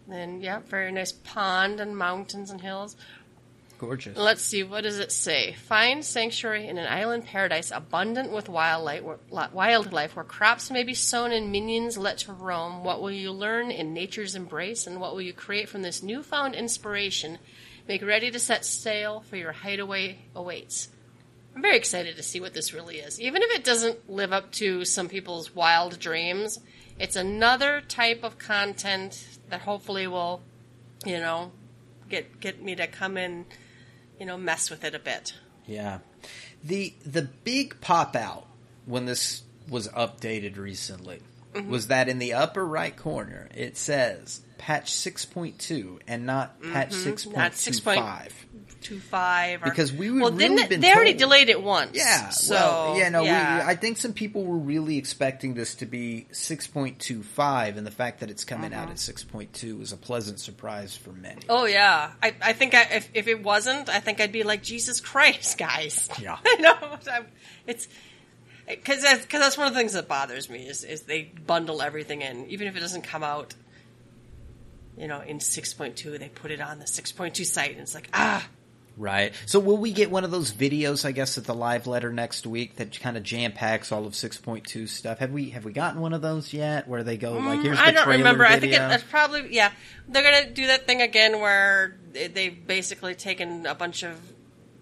Then, 0.08 0.40
yep, 0.40 0.68
very 0.68 0.90
nice 0.90 1.12
pond 1.12 1.80
and 1.80 1.96
mountains 1.96 2.50
and 2.50 2.60
hills. 2.60 2.96
Gorgeous. 3.83 4.16
Let's 4.16 4.43
see, 4.43 4.62
what 4.62 4.85
does 4.85 5.01
it 5.01 5.11
say? 5.11 5.55
Find 5.55 6.05
sanctuary 6.05 6.68
in 6.68 6.78
an 6.78 6.87
island 6.87 7.24
paradise 7.24 7.72
abundant 7.72 8.30
with 8.30 8.49
wildlife, 8.49 9.03
where 10.16 10.24
crops 10.24 10.70
may 10.70 10.85
be 10.85 10.95
sown 10.95 11.33
and 11.33 11.51
minions 11.51 11.99
let 11.99 12.18
to 12.18 12.33
roam. 12.33 12.85
What 12.85 13.03
will 13.03 13.11
you 13.11 13.33
learn 13.33 13.72
in 13.72 13.93
nature's 13.93 14.37
embrace, 14.37 14.87
and 14.87 15.01
what 15.01 15.14
will 15.14 15.22
you 15.22 15.33
create 15.33 15.68
from 15.68 15.83
this 15.83 16.01
newfound 16.01 16.55
inspiration? 16.55 17.39
Make 17.89 18.07
ready 18.07 18.30
to 18.30 18.39
set 18.39 18.64
sail, 18.64 19.24
for 19.28 19.37
your 19.37 19.51
hideaway 19.51 20.18
awaits. 20.37 20.89
I'm 21.57 21.61
very 21.61 21.76
excited 21.76 22.16
to 22.16 22.22
see 22.22 22.41
what 22.41 22.55
this 22.55 22.72
really 22.72 22.99
is. 22.99 23.20
Even 23.20 23.43
if 23.43 23.51
it 23.51 23.64
doesn't 23.64 24.09
live 24.09 24.33
up 24.33 24.53
to 24.53 24.85
some 24.85 25.09
people's 25.09 25.55
wild 25.55 25.99
dreams, 25.99 26.61
it's 27.01 27.16
another 27.16 27.80
type 27.80 28.22
of 28.22 28.39
content 28.39 29.26
that 29.51 29.62
hopefully 29.62 30.07
will, 30.07 30.41
you 31.05 31.18
know, 31.18 31.51
get 32.09 32.39
get 32.39 32.62
me 32.62 32.76
to 32.76 32.87
come 32.87 33.16
in, 33.16 33.45
you 34.22 34.26
know, 34.26 34.38
mess 34.38 34.70
with 34.70 34.84
it 34.84 34.94
a 34.94 35.00
bit. 35.00 35.34
Yeah. 35.66 35.98
The 36.62 36.94
the 37.04 37.22
big 37.22 37.80
pop 37.80 38.14
out 38.14 38.46
when 38.86 39.04
this 39.04 39.42
was 39.68 39.88
updated 39.88 40.56
recently 40.56 41.22
mm-hmm. 41.52 41.68
was 41.68 41.88
that 41.88 42.08
in 42.08 42.20
the 42.20 42.32
upper 42.32 42.64
right 42.64 42.96
corner 42.96 43.48
it 43.52 43.76
says 43.76 44.42
patch 44.58 44.92
6.2 44.92 45.98
and 46.06 46.24
not 46.24 46.62
patch 46.62 46.90
mm-hmm. 46.90 47.32
6.25 47.32 48.30
two 48.83 48.99
five. 48.99 49.62
Or, 49.62 49.64
because 49.64 49.93
we 49.93 50.11
were 50.11 50.20
well, 50.20 50.33
really 50.33 50.66
they, 50.66 50.76
they 50.76 50.93
already 50.93 51.14
delayed 51.14 51.49
it 51.49 51.62
once. 51.62 51.97
Yeah. 51.97 52.28
So 52.30 52.55
well, 52.55 52.99
yeah, 52.99 53.09
no, 53.09 53.22
yeah. 53.22 53.64
We, 53.64 53.72
I 53.72 53.76
think 53.76 53.99
some 53.99 54.12
people 54.12 54.45
were 54.45 54.59
really 54.59 54.99
expecting 54.99 55.55
this 55.55 55.76
to 55.76 55.87
be 55.87 56.26
six 56.33 56.66
point 56.66 56.99
two 56.99 57.22
five, 57.22 57.76
and 57.76 57.87
the 57.87 57.91
fact 57.91 58.20
that 58.20 58.30
it's 58.30 58.45
coming 58.45 58.72
uh-huh. 58.72 58.85
out 58.85 58.91
at 58.91 58.99
six 58.99 59.24
point 59.24 59.53
two 59.53 59.80
is 59.80 59.93
a 59.93 59.97
pleasant 59.97 60.41
surprise 60.41 60.97
for 60.97 61.11
many. 61.11 61.43
Oh 61.49 61.64
yeah, 61.64 62.12
I, 62.22 62.35
I 62.43 62.53
think 62.53 62.74
I, 62.74 62.83
if 62.93 63.11
if 63.14 63.28
it 63.28 63.43
wasn't, 63.43 63.89
I 63.89 64.01
think 64.01 64.20
I'd 64.20 64.33
be 64.33 64.43
like 64.43 64.62
Jesus 64.62 65.01
Christ, 65.01 65.59
guys. 65.59 66.09
Yeah. 66.20 66.39
I 66.45 66.57
know. 66.57 66.99
It's 67.66 67.89
because 68.68 69.03
that's, 69.03 69.26
cause 69.26 69.41
that's 69.41 69.59
one 69.59 69.66
of 69.66 69.74
the 69.74 69.78
things 69.78 69.93
that 69.95 70.09
bothers 70.09 70.49
me 70.49 70.66
is, 70.66 70.85
is 70.85 71.03
they 71.03 71.22
bundle 71.47 71.83
everything 71.83 72.22
in, 72.22 72.47
even 72.47 72.68
if 72.68 72.76
it 72.76 72.80
doesn't 72.80 73.03
come 73.03 73.22
out, 73.22 73.55
you 74.97 75.09
know, 75.09 75.20
in 75.20 75.39
6.2, 75.39 76.18
they 76.18 76.28
put 76.28 76.51
it 76.51 76.61
on 76.61 76.78
the 76.78 76.85
6.2 76.85 77.45
site, 77.45 77.72
and 77.72 77.80
it's 77.80 77.95
like, 77.95 78.09
ah, 78.12 78.47
Right. 78.97 79.32
So 79.47 79.59
will 79.59 79.78
we 79.78 79.93
get 79.93 80.11
one 80.11 80.24
of 80.24 80.30
those 80.30 80.53
videos, 80.53 81.05
I 81.05 81.12
guess, 81.12 81.38
at 81.38 81.45
the 81.45 81.55
live 81.55 81.86
letter 81.86 82.12
next 82.12 82.47
week 82.47 82.76
that 82.76 82.99
kind 83.01 83.16
of 83.16 83.22
jam 83.22 83.53
packs 83.53 83.90
all 83.90 84.07
of 84.07 84.14
six 84.14 84.36
point 84.38 84.66
two 84.66 84.86
stuff? 84.86 85.18
Have 85.18 85.30
we 85.32 85.51
have 85.51 85.64
we 85.64 85.72
gotten 85.72 86.01
one 86.01 86.12
of 86.12 86.22
those 86.22 86.53
yet? 86.53 86.86
Where 86.86 87.03
they 87.03 87.16
go 87.16 87.32
like, 87.32 87.61
mm, 87.61 87.62
here's 87.62 87.78
the 87.78 87.84
I 87.84 87.90
don't 87.90 88.09
remember. 88.09 88.45
Video. 88.45 88.57
I 88.57 88.61
think 88.61 88.72
it, 88.74 88.95
it's 88.95 89.11
probably 89.11 89.55
yeah. 89.55 89.72
They're 90.09 90.22
gonna 90.22 90.51
do 90.53 90.66
that 90.66 90.86
thing 90.86 91.01
again 91.01 91.40
where 91.40 91.97
they've 92.12 92.66
basically 92.66 93.14
taken 93.14 93.66
a 93.66 93.74
bunch 93.74 94.03
of 94.03 94.20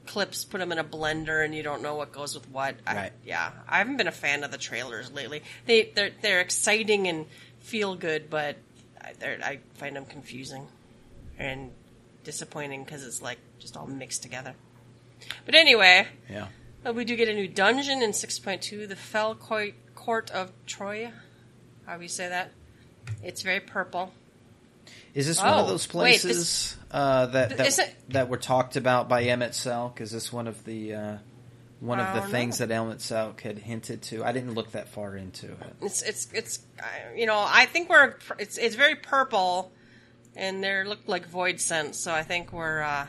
clips, 0.07 0.45
put 0.45 0.59
them 0.59 0.73
in 0.73 0.79
a 0.79 0.85
blender, 0.85 1.45
and 1.45 1.55
you 1.55 1.63
don't 1.63 1.83
know 1.83 1.95
what 1.95 2.11
goes 2.11 2.35
with 2.35 2.49
what. 2.51 2.75
I, 2.87 2.95
right. 2.95 3.13
Yeah. 3.25 3.51
I 3.69 3.79
haven't 3.79 3.97
been 3.97 4.09
a 4.09 4.13
fan 4.13 4.43
of 4.43 4.51
the 4.51 4.59
trailers 4.59 5.13
lately. 5.13 5.43
They 5.67 5.93
they're 5.95 6.11
they're 6.21 6.41
exciting 6.41 7.07
and 7.07 7.27
feel 7.61 7.95
good, 7.95 8.29
but 8.29 8.57
I 9.23 9.61
find 9.75 9.95
them 9.95 10.05
confusing 10.05 10.67
and 11.39 11.71
disappointing 12.25 12.85
because 12.85 13.05
it's 13.07 13.23
like 13.23 13.39
just 13.59 13.77
all 13.77 13.87
mixed 13.87 14.23
together. 14.23 14.55
But 15.45 15.55
anyway, 15.55 16.07
yeah, 16.29 16.49
uh, 16.87 16.93
we 16.93 17.05
do 17.05 17.17
get 17.17 17.29
a 17.29 17.35
new 17.35 17.49
dungeon 17.49 18.03
in 18.03 18.11
6.2, 18.13 18.89
the 18.89 18.97
Fell 18.97 19.35
Court 19.35 20.31
of 20.31 20.53
Troia. 20.67 21.13
How 21.87 21.97
do 21.97 22.03
you 22.03 22.09
say 22.09 22.29
that? 22.29 22.53
It's 23.23 23.43
very 23.43 23.61
purple. 23.61 24.13
Is 25.15 25.27
this 25.27 25.41
oh, 25.41 25.45
one 25.45 25.55
of 25.55 25.67
oh, 25.67 25.69
those 25.69 25.87
places 25.87 26.25
wait, 26.25 26.33
this, 26.33 26.77
uh, 26.91 27.27
that 27.27 27.57
that, 27.57 27.79
it, 27.79 27.95
that 28.11 28.29
were 28.29 28.37
talked 28.37 28.77
about 28.77 29.09
by 29.09 29.25
Emet-Selch? 29.25 30.01
Is 30.01 30.11
this 30.11 30.33
one 30.33 30.47
of 30.47 30.65
the 30.65 30.95
uh, 30.95 31.17
one 31.81 31.99
of 31.99 32.15
the 32.15 32.29
things 32.31 32.61
know. 32.61 32.67
that 32.67 32.75
Emet-Selch 32.75 33.41
had 33.41 33.59
hinted 33.59 34.03
to? 34.03 34.25
I 34.25 34.33
didn't 34.33 34.55
look 34.55 34.73
that 34.73 34.89
far 34.89 35.17
into 35.17 35.47
it. 35.47 35.75
It's 35.83 36.03
it's 36.03 36.29
it's 36.33 36.61
you 37.17 37.27
know 37.27 37.45
I 37.47 37.67
think 37.67 37.89
we're 37.89 38.15
it's 38.39 38.57
it's 38.57 38.77
very 38.77 38.95
purple, 38.95 39.73
and 40.37 40.63
they 40.63 40.85
looked 40.85 41.09
like 41.09 41.31
voidsent. 41.31 41.95
So 41.95 42.13
I 42.13 42.23
think 42.23 42.53
we're 42.53 42.83
uh, 42.83 43.07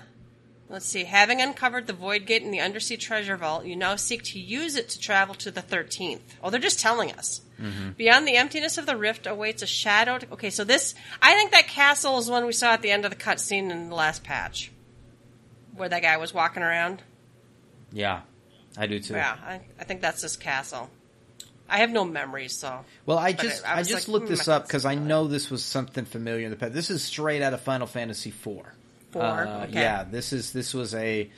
let's 0.69 0.85
see. 0.85 1.03
Having 1.03 1.41
uncovered 1.41 1.87
the 1.87 1.93
void 1.93 2.25
gate 2.25 2.43
in 2.43 2.51
the 2.51 2.61
undersea 2.61 2.97
treasure 2.97 3.37
vault, 3.37 3.65
you 3.65 3.75
now 3.75 3.95
seek 3.95 4.23
to 4.23 4.39
use 4.39 4.75
it 4.75 4.89
to 4.89 4.99
travel 4.99 5.35
to 5.35 5.51
the 5.51 5.61
thirteenth. 5.61 6.35
Oh, 6.43 6.49
they're 6.49 6.59
just 6.59 6.79
telling 6.79 7.11
us. 7.11 7.41
Mm-hmm. 7.61 7.91
Beyond 7.91 8.27
the 8.27 8.37
emptiness 8.37 8.77
of 8.77 8.87
the 8.87 8.97
rift 8.97 9.27
awaits 9.27 9.61
a 9.61 9.67
shadowed. 9.67 10.27
Okay, 10.31 10.49
so 10.49 10.63
this 10.63 10.95
I 11.21 11.33
think 11.33 11.51
that 11.51 11.67
castle 11.67 12.17
is 12.17 12.29
one 12.29 12.45
we 12.45 12.53
saw 12.53 12.73
at 12.73 12.81
the 12.81 12.91
end 12.91 13.05
of 13.05 13.11
the 13.11 13.17
cutscene 13.17 13.69
in 13.69 13.89
the 13.89 13.95
last 13.95 14.23
patch, 14.23 14.71
where 15.75 15.89
that 15.89 16.01
guy 16.01 16.17
was 16.17 16.33
walking 16.33 16.63
around. 16.63 17.03
Yeah, 17.91 18.21
I 18.77 18.87
do 18.87 18.99
too. 18.99 19.13
Yeah, 19.13 19.37
I, 19.45 19.61
I 19.79 19.83
think 19.83 20.01
that's 20.01 20.21
this 20.21 20.35
castle. 20.35 20.89
I 21.71 21.77
have 21.77 21.89
no 21.89 22.03
memories, 22.03 22.53
so. 22.53 22.83
Well, 23.05 23.17
I 23.17 23.31
just 23.31 23.65
I, 23.65 23.75
I, 23.75 23.77
I 23.77 23.83
just 23.83 24.07
like, 24.07 24.13
looked 24.13 24.25
hmm, 24.25 24.33
this 24.33 24.47
up 24.49 24.67
because 24.67 24.83
I 24.85 24.95
know 24.95 25.27
this 25.27 25.49
was 25.49 25.63
something 25.63 26.03
familiar 26.03 26.43
in 26.43 26.51
the 26.51 26.57
past. 26.57 26.73
This 26.73 26.89
is 26.89 27.01
straight 27.01 27.41
out 27.41 27.53
of 27.53 27.61
Final 27.61 27.87
Fantasy 27.87 28.29
IV. 28.29 28.65
Four. 29.11 29.23
Uh, 29.23 29.63
okay. 29.63 29.73
Yeah, 29.73 30.03
this 30.03 30.33
is 30.33 30.51
this 30.51 30.73
was 30.73 30.93
a 30.93 31.29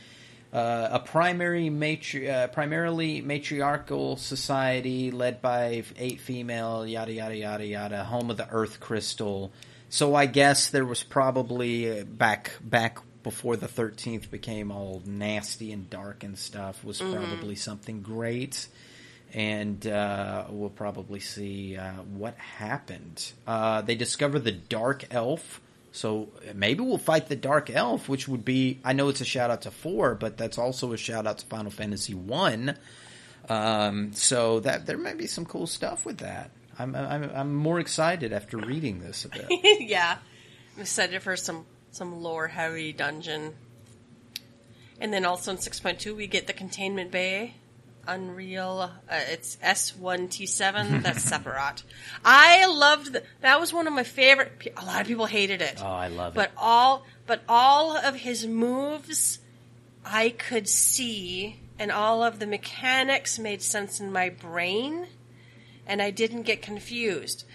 uh, 0.52 0.90
a 0.92 1.00
primary 1.00 1.70
matri- 1.70 2.30
uh, 2.30 2.48
primarily 2.48 3.22
matriarchal 3.22 4.18
society 4.18 5.12
led 5.12 5.42
by 5.42 5.84
eight 5.98 6.20
female 6.20 6.86
yada 6.86 7.14
yada 7.14 7.36
yada 7.36 7.66
yada 7.66 8.04
home 8.04 8.30
of 8.32 8.38
the 8.38 8.50
Earth 8.50 8.80
Crystal. 8.80 9.52
So 9.90 10.16
I 10.16 10.26
guess 10.26 10.70
there 10.70 10.86
was 10.86 11.04
probably 11.04 12.02
uh, 12.02 12.04
back 12.06 12.54
back 12.62 13.00
before 13.24 13.56
the 13.56 13.68
thirteenth 13.68 14.30
became 14.32 14.72
all 14.72 15.02
nasty 15.06 15.72
and 15.72 15.90
dark 15.90 16.24
and 16.24 16.38
stuff 16.38 16.84
was 16.84 17.00
mm-hmm. 17.00 17.14
probably 17.14 17.56
something 17.56 18.02
great 18.02 18.68
and 19.34 19.86
uh, 19.88 20.46
we'll 20.50 20.70
probably 20.70 21.20
see 21.20 21.76
uh, 21.76 21.94
what 21.94 22.38
happened. 22.38 23.34
Uh, 23.48 23.82
they 23.82 23.96
discover 23.96 24.38
the 24.40 24.52
Dark 24.52 25.06
Elf, 25.12 25.60
so 25.92 26.30
maybe 26.54 26.82
we'll 26.82 26.98
fight 26.98 27.28
the 27.28 27.36
Dark 27.36 27.70
Elf, 27.70 28.08
which 28.08 28.28
would 28.28 28.46
be. 28.46 28.80
I 28.84 28.94
know 28.94 29.10
it's 29.10 29.22
a 29.22 29.26
shout 29.26 29.50
out 29.50 29.64
to 29.64 29.72
four, 29.72 30.16
but 30.16 30.38
that's 30.38 30.58
also 30.58 30.94
a 30.94 30.98
shout 30.98 31.26
out 31.26 31.40
to 31.40 31.46
Final 31.48 31.72
Fantasy 31.72 32.14
one. 32.14 32.78
Um, 33.50 34.14
so 34.14 34.62
that 34.62 34.86
there 34.86 34.98
might 34.98 35.18
be 35.18 35.28
some 35.28 35.46
cool 35.46 35.68
stuff 35.68 36.06
with 36.06 36.20
that. 36.20 36.52
I'm, 36.80 36.96
I'm 36.96 37.30
I'm 37.36 37.54
more 37.54 37.80
excited 37.80 38.32
after 38.32 38.58
reading 38.58 39.00
this 39.00 39.26
a 39.26 39.30
bit. 39.30 39.48
yeah, 39.82 40.18
I'm 40.76 40.82
excited 40.82 41.22
for 41.22 41.36
some 41.36 41.66
some 41.92 42.22
lore 42.22 42.48
heavy 42.48 42.94
dungeon. 42.94 43.54
And 45.02 45.12
then 45.12 45.26
also 45.26 45.52
in 45.52 45.58
6.2, 45.58 46.16
we 46.16 46.28
get 46.28 46.48
the 46.48 46.54
containment 46.54 47.12
bay 47.12 47.56
Unreal. 48.08 48.92
Uh, 49.10 49.20
it's 49.30 49.56
S1T7. 49.58 51.02
That's 51.04 51.30
Sephiroth. 51.30 51.84
I 52.24 52.66
loved 52.66 53.14
the, 53.14 53.24
that. 53.42 53.60
Was 53.60 53.74
one 53.74 53.88
of 53.88 53.94
my 53.94 54.04
favorite. 54.04 54.74
A 54.78 54.86
lot 54.86 55.02
of 55.02 55.08
people 55.08 55.26
hated 55.26 55.62
it. 55.62 55.82
Oh, 55.82 55.88
I 55.88 56.08
love 56.08 56.34
but 56.34 56.50
it. 56.50 56.52
But 56.56 56.62
all, 56.62 57.06
but 57.26 57.42
all 57.48 57.96
of 57.96 58.16
his 58.16 58.46
moves, 58.46 59.40
I 60.06 60.30
could 60.30 60.68
see, 60.68 61.62
and 61.80 61.92
all 61.92 62.24
of 62.24 62.40
the 62.40 62.48
mechanics 62.48 63.40
made 63.40 63.62
sense 63.62 64.00
in 64.00 64.12
my 64.12 64.30
brain, 64.30 65.08
and 65.88 66.02
I 66.02 66.12
didn't 66.12 66.44
get 66.44 66.62
confused. 66.62 67.46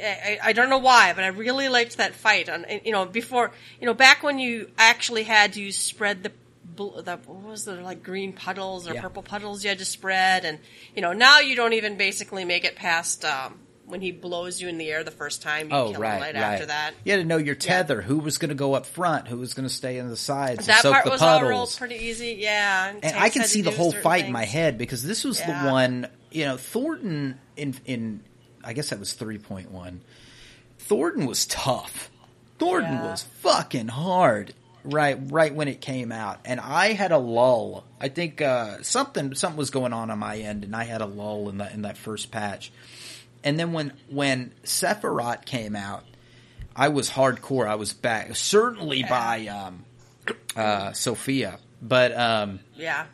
I, 0.00 0.38
I, 0.42 0.52
don't 0.52 0.70
know 0.70 0.78
why, 0.78 1.12
but 1.12 1.24
I 1.24 1.28
really 1.28 1.68
liked 1.68 1.96
that 1.96 2.14
fight. 2.14 2.48
On 2.48 2.64
you 2.84 2.92
know 2.92 3.04
before 3.04 3.50
you 3.80 3.86
know 3.86 3.94
back 3.94 4.22
when 4.22 4.38
you 4.38 4.70
actually 4.78 5.24
had 5.24 5.54
to 5.54 5.72
spread 5.72 6.22
the 6.22 6.30
the 6.76 7.18
what 7.26 7.42
was 7.42 7.64
the 7.64 7.74
like 7.76 8.02
green 8.02 8.32
puddles 8.32 8.88
or 8.88 8.94
yeah. 8.94 9.00
purple 9.00 9.22
puddles 9.22 9.64
you 9.64 9.70
had 9.70 9.78
to 9.78 9.84
spread, 9.84 10.44
and 10.44 10.58
you 10.94 11.02
know 11.02 11.12
now 11.12 11.40
you 11.40 11.56
don't 11.56 11.72
even 11.72 11.96
basically 11.96 12.44
make 12.44 12.64
it 12.64 12.76
past 12.76 13.24
um, 13.24 13.58
when 13.86 14.00
he 14.00 14.12
blows 14.12 14.60
you 14.60 14.68
in 14.68 14.78
the 14.78 14.90
air 14.90 15.04
the 15.04 15.10
first 15.10 15.42
time. 15.42 15.70
You 15.70 15.76
oh, 15.76 15.92
kill 15.92 16.00
right, 16.00 16.16
him 16.16 16.22
right, 16.22 16.36
after 16.36 16.66
that. 16.66 16.94
You 17.04 17.12
had 17.12 17.18
to 17.18 17.24
know 17.24 17.36
your 17.36 17.54
tether. 17.54 18.00
Yeah. 18.00 18.06
Who 18.06 18.18
was 18.18 18.38
going 18.38 18.50
to 18.50 18.54
go 18.54 18.74
up 18.74 18.86
front? 18.86 19.28
Who 19.28 19.38
was 19.38 19.54
going 19.54 19.68
to 19.68 19.74
stay 19.74 19.98
in 19.98 20.08
the 20.08 20.16
sides? 20.16 20.66
That 20.66 20.84
and 20.84 20.92
part 20.92 21.04
the 21.04 21.10
was 21.10 21.20
puddles. 21.20 21.42
all 21.42 21.48
rolled 21.48 21.76
pretty 21.78 21.96
easy. 21.96 22.36
Yeah, 22.38 22.90
and, 22.90 23.04
and 23.04 23.16
I 23.16 23.28
can 23.28 23.44
see 23.44 23.62
the 23.62 23.70
whole 23.70 23.92
fight 23.92 24.20
things. 24.20 24.26
in 24.28 24.32
my 24.32 24.44
head 24.44 24.78
because 24.78 25.02
this 25.02 25.24
was 25.24 25.40
yeah. 25.40 25.64
the 25.64 25.70
one. 25.70 26.08
You 26.30 26.44
know, 26.44 26.56
Thordan 26.56 27.38
in 27.56 27.74
in 27.86 28.22
I 28.62 28.72
guess 28.74 28.90
that 28.90 28.98
was 28.98 29.14
three 29.14 29.38
point 29.38 29.70
one. 29.70 30.00
Thordan 30.78 31.26
was 31.26 31.46
tough. 31.46 32.10
Thordan 32.58 32.92
yeah. 32.92 33.10
was 33.10 33.22
fucking 33.22 33.88
hard 33.88 34.52
right 34.92 35.18
right 35.30 35.54
when 35.54 35.68
it 35.68 35.80
came 35.80 36.12
out. 36.12 36.40
And 36.44 36.60
i 36.60 36.92
had 36.92 37.12
a 37.12 37.18
lull. 37.18 37.84
I 38.00 38.08
think 38.08 38.40
uh, 38.40 38.82
something 38.82 39.34
something 39.34 39.58
was 39.58 39.70
going 39.70 39.92
on 39.92 40.10
on 40.10 40.18
my 40.18 40.36
end 40.38 40.64
and 40.64 40.74
i 40.74 40.84
had 40.84 41.00
a 41.00 41.06
lull 41.06 41.48
in 41.48 41.58
that 41.58 41.72
in 41.72 41.82
that 41.82 41.96
first 41.96 42.30
patch. 42.30 42.72
And 43.44 43.58
then 43.58 43.72
when 43.72 43.92
when 44.10 44.52
sephiroth 44.64 45.44
came 45.44 45.76
out 45.76 46.04
i 46.78 46.88
was 46.88 47.10
hardcore. 47.10 47.66
I 47.66 47.74
was 47.74 47.92
back 47.92 48.36
certainly 48.36 49.02
by 49.02 49.48
um, 49.48 49.84
uh, 50.56 50.92
sophia. 50.92 51.58
But 51.82 52.16
um, 52.16 52.60
yeah. 52.76 53.06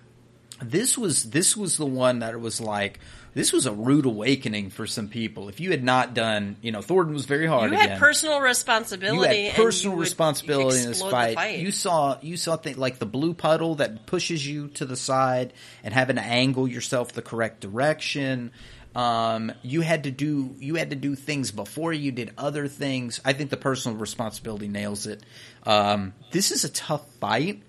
This 0.62 0.96
was 0.96 1.24
this 1.24 1.56
was 1.56 1.76
the 1.76 1.86
one 1.86 2.20
that 2.20 2.38
was 2.38 2.60
like 2.60 3.00
this 3.34 3.52
was 3.52 3.66
a 3.66 3.72
rude 3.72 4.06
awakening 4.06 4.70
for 4.70 4.86
some 4.86 5.08
people. 5.08 5.48
If 5.48 5.58
you 5.58 5.72
had 5.72 5.82
not 5.82 6.14
done, 6.14 6.56
you 6.62 6.70
know, 6.70 6.80
Thordan 6.80 7.12
was 7.12 7.26
very 7.26 7.46
hard. 7.46 7.72
You 7.72 7.76
again. 7.76 7.90
had 7.90 7.98
personal 7.98 8.40
responsibility. 8.40 9.18
You 9.18 9.22
had 9.24 9.54
and 9.56 9.64
personal 9.64 9.96
you 9.96 10.00
responsibility 10.00 10.80
in 10.80 10.88
this 10.88 11.02
fight. 11.02 11.34
fight. 11.34 11.58
You 11.58 11.72
saw 11.72 12.18
you 12.22 12.36
saw 12.36 12.56
things 12.56 12.78
like 12.78 12.98
the 12.98 13.06
blue 13.06 13.34
puddle 13.34 13.74
that 13.76 14.06
pushes 14.06 14.46
you 14.46 14.68
to 14.68 14.84
the 14.84 14.96
side 14.96 15.52
and 15.82 15.92
having 15.92 16.16
to 16.16 16.22
angle 16.22 16.68
yourself 16.68 17.12
the 17.12 17.22
correct 17.22 17.60
direction. 17.60 18.52
Um, 18.94 19.50
you 19.62 19.80
had 19.80 20.04
to 20.04 20.12
do 20.12 20.54
you 20.60 20.76
had 20.76 20.90
to 20.90 20.96
do 20.96 21.16
things 21.16 21.50
before 21.50 21.92
you 21.92 22.12
did 22.12 22.32
other 22.38 22.68
things. 22.68 23.20
I 23.24 23.32
think 23.32 23.50
the 23.50 23.56
personal 23.56 23.98
responsibility 23.98 24.68
nails 24.68 25.08
it. 25.08 25.22
Um, 25.64 26.14
this 26.30 26.52
is 26.52 26.64
a 26.64 26.68
tough 26.68 27.04
fight, 27.14 27.64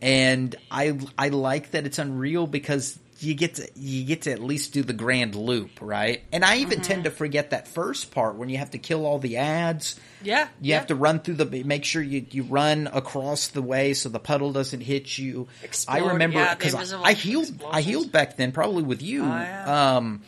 and 0.00 0.54
I 0.70 0.96
I 1.18 1.30
like 1.30 1.72
that 1.72 1.86
it's 1.86 1.98
unreal 1.98 2.46
because 2.46 2.96
you 3.20 3.34
get 3.34 3.56
to 3.56 3.68
you 3.74 4.04
get 4.04 4.22
to 4.22 4.32
at 4.32 4.40
least 4.40 4.72
do 4.72 4.82
the 4.82 4.92
grand 4.92 5.34
loop, 5.34 5.70
right? 5.80 6.22
And 6.32 6.44
I 6.44 6.58
even 6.58 6.80
tend 6.80 7.04
to 7.04 7.10
forget 7.10 7.50
that 7.50 7.66
first 7.68 8.10
part 8.12 8.36
when 8.36 8.48
you 8.48 8.58
have 8.58 8.70
to 8.70 8.78
kill 8.78 9.04
all 9.06 9.18
the 9.18 9.38
ads. 9.38 9.98
yeah, 10.22 10.48
You 10.60 10.74
have 10.74 10.86
to 10.88 10.94
run 10.94 11.20
through 11.20 11.34
the 11.34 11.64
make 11.64 11.84
sure 11.84 12.00
you, 12.02 12.24
you 12.30 12.44
run 12.44 12.88
across 12.92 13.48
the 13.48 13.62
way 13.62 13.94
so 13.94 14.08
the 14.08 14.20
puddle 14.20 14.52
doesn't 14.52 14.82
hit 14.82 15.18
you. 15.18 15.48
Explode, 15.62 15.94
I 15.94 16.12
remember 16.12 16.46
because 16.56 16.74
invisible 16.74 17.04
I, 17.04 17.08
I 17.08 17.12
healed 17.14 17.64
I 17.70 17.80
healed 17.80 18.12
back 18.12 18.36
then 18.36 18.52
probably 18.52 18.82
with 18.84 19.02
you. 19.02 19.24
Oh, 19.24 19.26
yeah. 19.26 19.96
Um, 19.96 20.22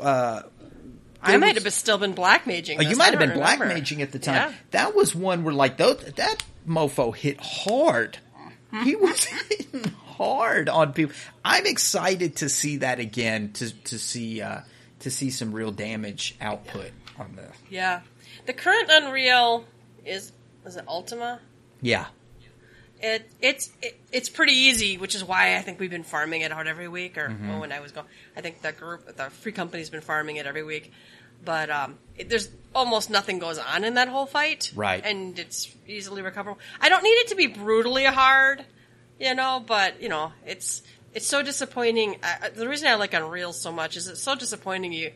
uh, 0.00 0.42
I 1.22 1.36
might 1.38 1.54
was- 1.54 1.64
have 1.64 1.72
still 1.72 1.98
been 1.98 2.12
black 2.12 2.44
maging. 2.44 2.76
Oh, 2.78 2.82
you 2.82 2.96
might 2.96 3.10
have 3.10 3.18
been 3.18 3.30
don't 3.30 3.38
black 3.38 3.58
maging 3.58 4.00
at 4.00 4.12
the 4.12 4.18
time. 4.18 4.34
Yeah. 4.34 4.52
That 4.72 4.94
was 4.94 5.14
one 5.14 5.44
where 5.44 5.54
like 5.54 5.76
those, 5.76 5.98
that 6.16 6.44
mofo 6.68 7.14
hit 7.16 7.40
hard. 7.40 8.18
He 8.84 8.94
was 8.94 9.24
hitting 9.24 9.92
hard 10.16 10.68
on 10.68 10.92
people. 10.92 11.14
I'm 11.44 11.66
excited 11.66 12.36
to 12.36 12.48
see 12.48 12.78
that 12.78 12.98
again 13.00 13.52
to 13.54 13.70
to 13.84 13.98
see 13.98 14.40
uh, 14.40 14.60
to 15.00 15.10
see 15.10 15.30
some 15.30 15.52
real 15.52 15.70
damage 15.70 16.34
output 16.40 16.90
on 17.18 17.36
the 17.36 17.46
Yeah, 17.70 18.00
the 18.46 18.52
current 18.52 18.88
Unreal 18.90 19.64
is 20.04 20.32
is 20.64 20.76
it 20.76 20.84
Ultima? 20.88 21.40
yeah 21.82 22.06
It 23.00 23.28
it's 23.42 23.70
it, 23.82 24.00
it's 24.10 24.28
pretty 24.30 24.52
easy, 24.54 24.96
which 24.98 25.14
is 25.14 25.22
why 25.22 25.56
I 25.56 25.60
think 25.60 25.78
we've 25.78 25.90
been 25.90 26.02
farming 26.02 26.40
it 26.40 26.52
out 26.52 26.66
every 26.66 26.88
week. 26.88 27.18
Or 27.18 27.28
Mm-hmm. 27.28 27.58
when 27.60 27.72
I 27.72 27.80
was 27.80 27.92
going, 27.92 28.06
I 28.36 28.40
think 28.40 28.62
the 28.62 28.72
group, 28.72 29.16
the 29.16 29.30
free 29.30 29.52
company's 29.52 29.90
been 29.90 30.00
farming 30.00 30.36
it 30.36 30.46
every 30.46 30.62
week. 30.64 30.92
But 31.44 31.68
um, 31.68 31.98
it, 32.16 32.30
there's 32.30 32.48
almost 32.74 33.10
nothing 33.10 33.38
goes 33.38 33.58
on 33.58 33.84
in 33.84 33.94
that 33.94 34.08
whole 34.08 34.24
fight, 34.24 34.72
Right. 34.74 35.04
And 35.04 35.38
it's 35.38 35.68
easily 35.86 36.22
recoverable. 36.22 36.58
I 36.80 36.88
don't 36.88 37.02
need 37.02 37.10
it 37.10 37.28
to 37.28 37.34
be 37.36 37.46
brutally 37.48 38.04
hard, 38.06 38.64
you 39.20 39.34
know. 39.34 39.62
But 39.66 40.02
you 40.02 40.08
know, 40.08 40.32
it's 40.46 40.82
it's 41.14 41.26
so 41.26 41.42
disappointing. 41.42 42.16
I, 42.22 42.50
the 42.50 42.68
reason 42.68 42.88
I 42.88 42.94
like 42.96 43.14
Unreal 43.14 43.52
so 43.52 43.72
much 43.72 43.96
is 43.96 44.08
it's 44.08 44.22
so 44.22 44.34
disappointing. 44.34 44.92
You 44.92 45.12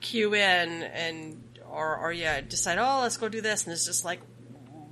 queue 0.00 0.34
in 0.34 0.82
and 0.82 1.42
or 1.70 1.96
or 1.96 2.12
yeah, 2.12 2.40
decide 2.40 2.78
oh 2.78 3.00
let's 3.02 3.16
go 3.16 3.28
do 3.28 3.40
this, 3.40 3.64
and 3.64 3.72
it's 3.72 3.86
just 3.86 4.04
like, 4.04 4.20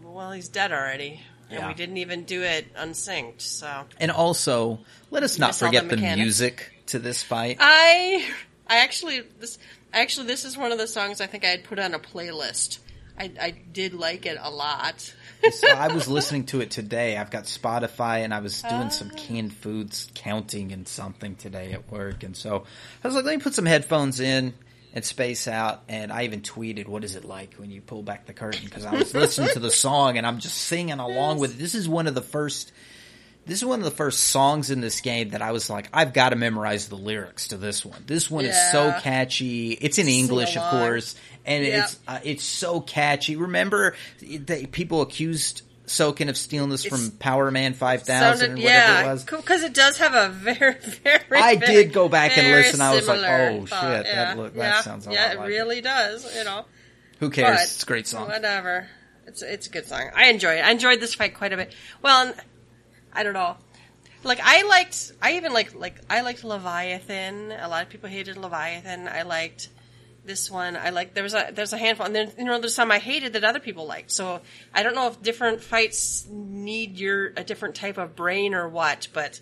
well 0.03 0.33
he's 0.33 0.49
dead 0.49 0.73
already. 0.73 1.21
And 1.51 1.61
Yeah. 1.61 1.69
we 1.69 1.75
didn't 1.75 1.97
even 1.97 2.25
do 2.25 2.43
it 2.43 2.67
unsynced, 2.77 3.59
so 3.59 3.85
and 3.99 4.11
also 4.11 4.81
let 5.11 5.23
us 5.23 5.39
not 5.39 5.49
miss 5.49 5.63
all 5.63 5.71
the 5.73 5.79
forget 5.79 5.91
the 5.99 6.17
music 6.17 6.73
to 6.87 6.99
this 6.99 7.23
fight. 7.23 7.57
I 7.59 8.29
I 8.67 8.79
actually 8.79 9.21
this 9.41 9.59
actually 9.93 10.27
this 10.27 10.45
is 10.45 10.59
one 10.59 10.73
of 10.73 10.79
the 10.79 10.87
songs 10.87 11.21
I 11.23 11.27
think 11.27 11.45
I 11.45 11.49
had 11.49 11.65
put 11.65 11.79
on 11.79 11.95
a 11.95 11.99
playlist. 11.99 12.81
I, 13.19 13.31
I 13.41 13.51
did 13.51 13.95
like 13.95 14.27
it 14.27 14.39
a 14.41 14.51
lot. 14.51 15.01
so 15.51 15.69
I 15.69 15.89
was 15.93 16.09
listening 16.19 16.47
to 16.47 16.61
it 16.61 16.71
today. 16.71 17.17
I've 17.17 17.31
got 17.31 17.45
Spotify, 17.45 18.25
and 18.25 18.33
I 18.33 18.41
was 18.41 18.63
doing 18.63 18.75
Ah. 18.75 18.89
some 18.89 19.11
canned 19.11 19.53
foods 19.53 20.09
counting 20.15 20.73
and 20.73 20.87
something 20.87 21.35
today 21.37 21.73
at 21.73 21.91
work, 21.91 22.23
and 22.23 22.37
so 22.37 22.65
I 23.03 23.09
was 23.09 23.15
like, 23.15 23.25
let 23.25 23.37
me 23.37 23.43
put 23.43 23.55
some 23.55 23.67
headphones 23.67 24.21
in 24.21 24.55
and 24.95 25.05
space 25.05 25.47
out. 25.49 25.83
And 25.89 26.11
I 26.13 26.25
even 26.25 26.41
tweeted, 26.41 26.89
"What 26.89 27.05
is 27.05 27.15
it 27.15 27.25
like 27.25 27.55
when 27.57 27.71
you 27.71 27.81
pull 27.81 28.03
back 28.03 28.27
the 28.27 28.33
curtain?" 28.33 28.63
Because 28.65 28.85
I 28.87 28.95
was 28.95 29.15
listening 29.15 29.51
to 29.53 29.61
the 29.61 29.71
song 29.87 30.17
and 30.17 30.27
I'm 30.27 30.39
just 30.39 30.57
singing 30.57 30.99
along 30.99 31.39
with 31.41 31.55
it. 31.55 31.59
This 31.59 31.75
is 31.75 31.89
one 31.89 32.07
of 32.07 32.15
the 32.15 32.23
first. 32.23 32.73
This 33.45 33.59
is 33.61 33.65
one 33.65 33.79
of 33.79 33.85
the 33.87 33.91
first 33.91 34.25
songs 34.25 34.71
in 34.71 34.83
this 34.83 35.01
game 35.01 35.31
that 35.31 35.41
I 35.41 35.53
was 35.53 35.71
like, 35.71 35.89
I've 35.91 36.13
got 36.13 36.31
to 36.31 36.37
memorize 36.37 36.89
the 36.89 36.97
lyrics 36.97 37.49
to 37.49 37.57
this 37.57 37.83
one. 37.83 38.03
This 38.07 38.31
one 38.31 38.45
is 38.45 38.55
so 38.73 38.95
catchy. 39.01 39.73
It's 39.73 39.97
in 39.97 40.07
English, 40.07 40.55
of 40.55 40.71
course, 40.71 41.15
and 41.49 41.65
it's 41.65 41.99
uh, 42.07 42.21
it's 42.23 42.45
so 42.45 42.81
catchy. 42.81 43.37
Remember, 43.37 43.95
they, 44.21 44.67
people 44.67 45.03
accused 45.03 45.63
Soken 45.87 46.29
of 46.29 46.37
stealing 46.37 46.69
this 46.71 46.85
from 46.85 47.11
Powerman 47.13 47.75
Five 47.75 48.03
Thousand 48.03 48.53
or 48.53 48.55
whatever 48.57 48.69
yeah, 48.69 49.05
it 49.05 49.07
was. 49.07 49.25
because 49.25 49.63
it 49.63 49.73
does 49.73 49.99
have 49.99 50.15
a 50.15 50.29
very, 50.29 50.75
very. 51.03 51.21
I 51.33 51.57
very, 51.57 51.85
did 51.85 51.93
go 51.93 52.09
back 52.09 52.37
and 52.37 52.47
listen. 52.49 52.81
I 52.81 52.95
was 52.95 53.09
like, 53.09 53.19
oh, 53.21 53.67
thought. 53.67 53.81
shit, 53.97 54.05
that 54.05 54.07
Yeah, 54.07 54.35
look- 54.43 54.55
that 54.55 54.85
sounds 54.85 55.07
yeah. 55.07 55.33
it 55.33 55.39
like 55.39 55.47
it. 55.47 55.53
really 55.53 55.81
does. 55.81 56.37
You 56.37 56.45
know, 56.45 56.65
Who 57.21 57.31
cares? 57.31 57.57
but 57.57 57.63
it's 57.65 57.83
a 57.83 57.87
great 57.87 58.07
song. 58.07 58.29
Whatever. 58.29 58.87
It's 59.27 59.43
it's 59.43 59.67
a 59.67 59.71
good 59.71 59.87
song. 59.87 60.11
I 60.15 60.29
enjoy 60.29 60.55
it. 60.57 60.61
I 60.65 60.71
enjoyed 60.71 61.01
this 61.01 61.15
fight 61.15 61.35
quite 61.35 61.53
a 61.53 61.57
bit. 61.57 61.75
Well, 62.03 62.35
I 63.13 63.23
don't 63.23 63.35
know. 63.35 63.57
Like 64.25 64.41
I 64.43 64.63
liked, 64.65 65.13
I 65.23 65.37
even 65.37 65.53
like 65.53 65.75
like 65.75 65.97
I 66.11 66.21
liked 66.23 66.45
Leviathan. 66.45 67.53
A 67.53 67.69
lot 67.69 67.83
of 67.83 67.89
people 67.89 68.09
hated 68.09 68.37
Leviathan. 68.37 69.07
I 69.09 69.23
liked 69.23 69.69
this 70.29 70.49
one. 70.49 70.77
I 70.77 70.91
like 70.91 71.15
there 71.15 71.25
was 71.25 71.35
a 71.35 71.51
there's 71.53 71.73
a 71.73 71.79
handful, 71.79 72.07
and 72.07 72.15
then 72.15 72.31
you 72.39 72.45
know 72.45 72.61
there's 72.61 72.75
some 72.75 72.93
I 72.93 72.99
hated 72.99 73.33
that 73.33 73.43
other 73.43 73.59
people 73.59 73.87
liked. 73.87 74.13
So 74.13 74.41
I 74.73 74.85
don't 74.85 74.95
know 74.95 75.09
if 75.09 75.21
different 75.21 75.61
fights 75.61 76.27
need 76.31 76.97
your 76.99 77.33
a 77.37 77.43
different 77.43 77.75
type 77.75 77.99
of 77.99 78.15
brain 78.15 78.55
or 78.55 78.69
what, 78.69 79.09
but 79.13 79.41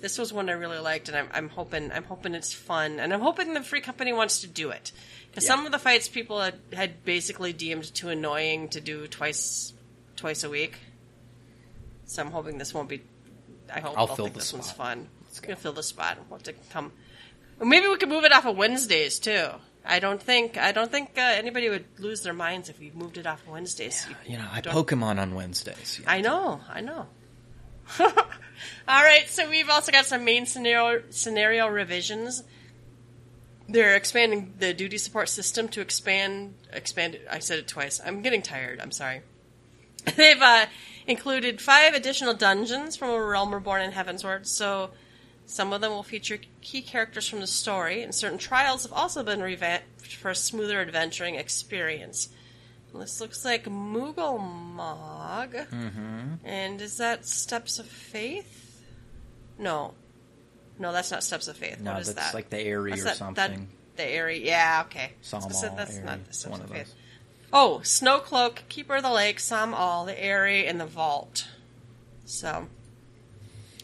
this 0.00 0.16
was 0.16 0.32
one 0.32 0.48
I 0.48 0.52
really 0.52 0.78
liked, 0.78 1.08
and 1.08 1.16
I'm, 1.18 1.28
I'm 1.34 1.48
hoping 1.50 1.92
I'm 1.92 2.04
hoping 2.04 2.34
it's 2.34 2.54
fun, 2.54 2.98
and 3.00 3.12
I'm 3.12 3.20
hoping 3.20 3.52
the 3.52 3.62
free 3.62 3.82
company 3.82 4.12
wants 4.14 4.40
to 4.40 4.46
do 4.46 4.70
it 4.70 4.92
because 5.28 5.44
Yeah. 5.44 5.48
some 5.56 5.66
of 5.66 5.72
the 5.72 5.78
fights 5.78 6.08
people 6.08 6.40
had, 6.40 6.54
had 6.72 7.04
basically 7.04 7.52
deemed 7.52 7.92
too 7.94 8.08
annoying 8.08 8.68
to 8.70 8.80
do 8.80 9.06
twice 9.08 9.74
twice 10.16 10.44
a 10.44 10.48
week. 10.50 10.76
So 12.06 12.22
I'm 12.22 12.30
hoping 12.30 12.56
this 12.58 12.72
won't 12.72 12.88
be. 12.88 13.02
I 13.74 13.80
hope 13.80 13.98
I'll 13.98 14.06
they'll 14.06 14.16
fill 14.16 14.24
think 14.26 14.36
this 14.36 14.52
one's 14.52 14.70
fun. 14.70 15.08
It's 15.28 15.40
gonna 15.40 15.56
fill 15.56 15.72
the 15.74 15.82
spot. 15.82 16.16
We'll 16.30 16.38
have 16.38 16.44
to 16.44 16.54
come. 16.70 16.92
Maybe 17.60 17.88
we 17.88 17.96
could 17.96 18.08
move 18.08 18.24
it 18.24 18.32
off 18.32 18.46
of 18.46 18.56
Wednesdays 18.56 19.18
too. 19.18 19.48
I 19.88 19.98
don't 20.00 20.22
think 20.22 20.56
I 20.58 20.72
don't 20.72 20.90
think 20.90 21.12
uh, 21.16 21.20
anybody 21.22 21.68
would 21.70 21.86
lose 21.98 22.22
their 22.22 22.34
minds 22.34 22.68
if 22.68 22.78
we 22.78 22.90
moved 22.94 23.16
it 23.18 23.26
off 23.26 23.42
of 23.42 23.48
Wednesdays. 23.48 24.06
You- 24.08 24.32
You 24.32 24.38
know, 24.38 24.48
I 24.52 24.60
don't- 24.60 24.74
Pokemon 24.74 25.18
on 25.18 25.34
Wednesdays. 25.34 26.00
I 26.06 26.20
know, 26.20 26.60
I 26.68 26.80
know. 26.82 27.06
All 27.98 29.02
right, 29.02 29.28
so 29.28 29.48
we've 29.48 29.70
also 29.70 29.90
got 29.92 30.04
some 30.04 30.24
main 30.24 30.44
scenario 30.46 31.02
scenario 31.10 31.66
revisions. 31.68 32.42
They're 33.68 33.96
expanding 33.96 34.54
the 34.58 34.72
duty 34.74 34.98
support 34.98 35.28
system 35.28 35.68
to 35.68 35.80
expand 35.80 36.54
expand. 36.72 37.18
I 37.30 37.38
said 37.38 37.58
it 37.58 37.68
twice. 37.68 38.00
I'm 38.04 38.22
getting 38.22 38.42
tired. 38.42 38.80
I'm 38.80 38.90
sorry. 38.90 39.22
They've 40.16 40.40
uh, 40.40 40.66
included 41.06 41.60
five 41.60 41.94
additional 41.94 42.34
dungeons 42.34 42.96
from 42.96 43.10
A 43.10 43.22
Realm 43.22 43.52
Reborn 43.54 43.82
and 43.82 43.92
Heavensward. 43.94 44.46
So 44.46 44.90
some 45.50 45.72
of 45.72 45.80
them 45.80 45.90
will 45.92 46.02
feature 46.02 46.38
key 46.60 46.82
characters 46.82 47.26
from 47.26 47.40
the 47.40 47.46
story, 47.46 48.02
and 48.02 48.14
certain 48.14 48.36
trials 48.38 48.82
have 48.84 48.92
also 48.92 49.22
been 49.24 49.42
revamped 49.42 50.06
for 50.14 50.30
a 50.30 50.34
smoother 50.34 50.80
adventuring 50.80 51.34
experience. 51.36 52.28
This 52.94 53.20
looks 53.20 53.44
like 53.44 53.64
Moggle 53.64 54.38
Mog. 54.40 55.52
Mm-hmm. 55.54 56.34
And 56.44 56.80
is 56.80 56.98
that 56.98 57.26
Steps 57.26 57.78
of 57.78 57.86
Faith? 57.86 58.82
No. 59.58 59.94
No, 60.78 60.92
that's 60.92 61.10
not 61.10 61.22
Steps 61.24 61.48
of 61.48 61.56
Faith. 61.56 61.80
No, 61.80 61.92
what 61.92 62.00
is 62.02 62.14
that's 62.14 62.28
that? 62.28 62.34
like 62.34 62.50
the 62.50 62.56
Aery 62.58 62.90
What's 62.90 63.02
or 63.02 63.04
that- 63.06 63.16
something. 63.16 63.34
That, 63.96 63.96
the 63.96 64.02
Aery, 64.04 64.44
yeah, 64.44 64.84
okay. 64.86 65.12
Sohm 65.22 65.42
Al, 65.42 65.50
So 65.50 65.72
that's 65.76 65.96
Aery, 65.96 66.04
not 66.04 66.24
the 66.26 66.32
Steps 66.32 66.50
one 66.52 66.60
of 66.60 66.70
of 66.70 66.76
Faith. 66.76 66.86
those. 66.86 66.94
Oh, 67.52 67.80
Snowcloak, 67.82 68.68
Keeper 68.68 68.96
of 68.96 69.02
the 69.02 69.10
Lake, 69.10 69.40
Sohm 69.40 69.74
Al, 69.74 70.04
the 70.04 70.12
Aery, 70.14 70.66
and 70.68 70.78
the 70.80 70.86
Vault. 70.86 71.46
So, 72.26 72.68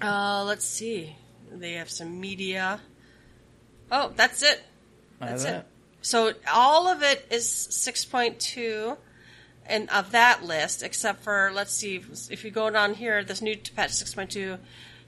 uh, 0.03 0.45
let's 0.45 0.65
see. 0.65 1.17
They 1.61 1.75
have 1.75 1.91
some 1.91 2.21
media. 2.21 2.81
Oh, 3.91 4.13
that's 4.15 4.43
it. 4.43 4.63
That's 5.21 5.45
it. 5.45 5.65
So 6.03 6.33
all 6.53 6.87
of 6.89 7.03
it 7.03 7.27
is 7.31 7.47
6.2 7.47 8.97
and 9.67 9.89
of 9.89 10.11
that 10.13 10.45
list, 10.45 10.83
except 10.83 11.23
for, 11.23 11.51
let's 11.55 11.73
see, 11.73 12.03
if 12.31 12.45
you 12.45 12.51
go 12.51 12.69
down 12.71 12.95
here, 12.95 13.25
this 13.25 13.41
new 13.41 13.57
patch 13.75 13.93
6.2, 13.93 14.59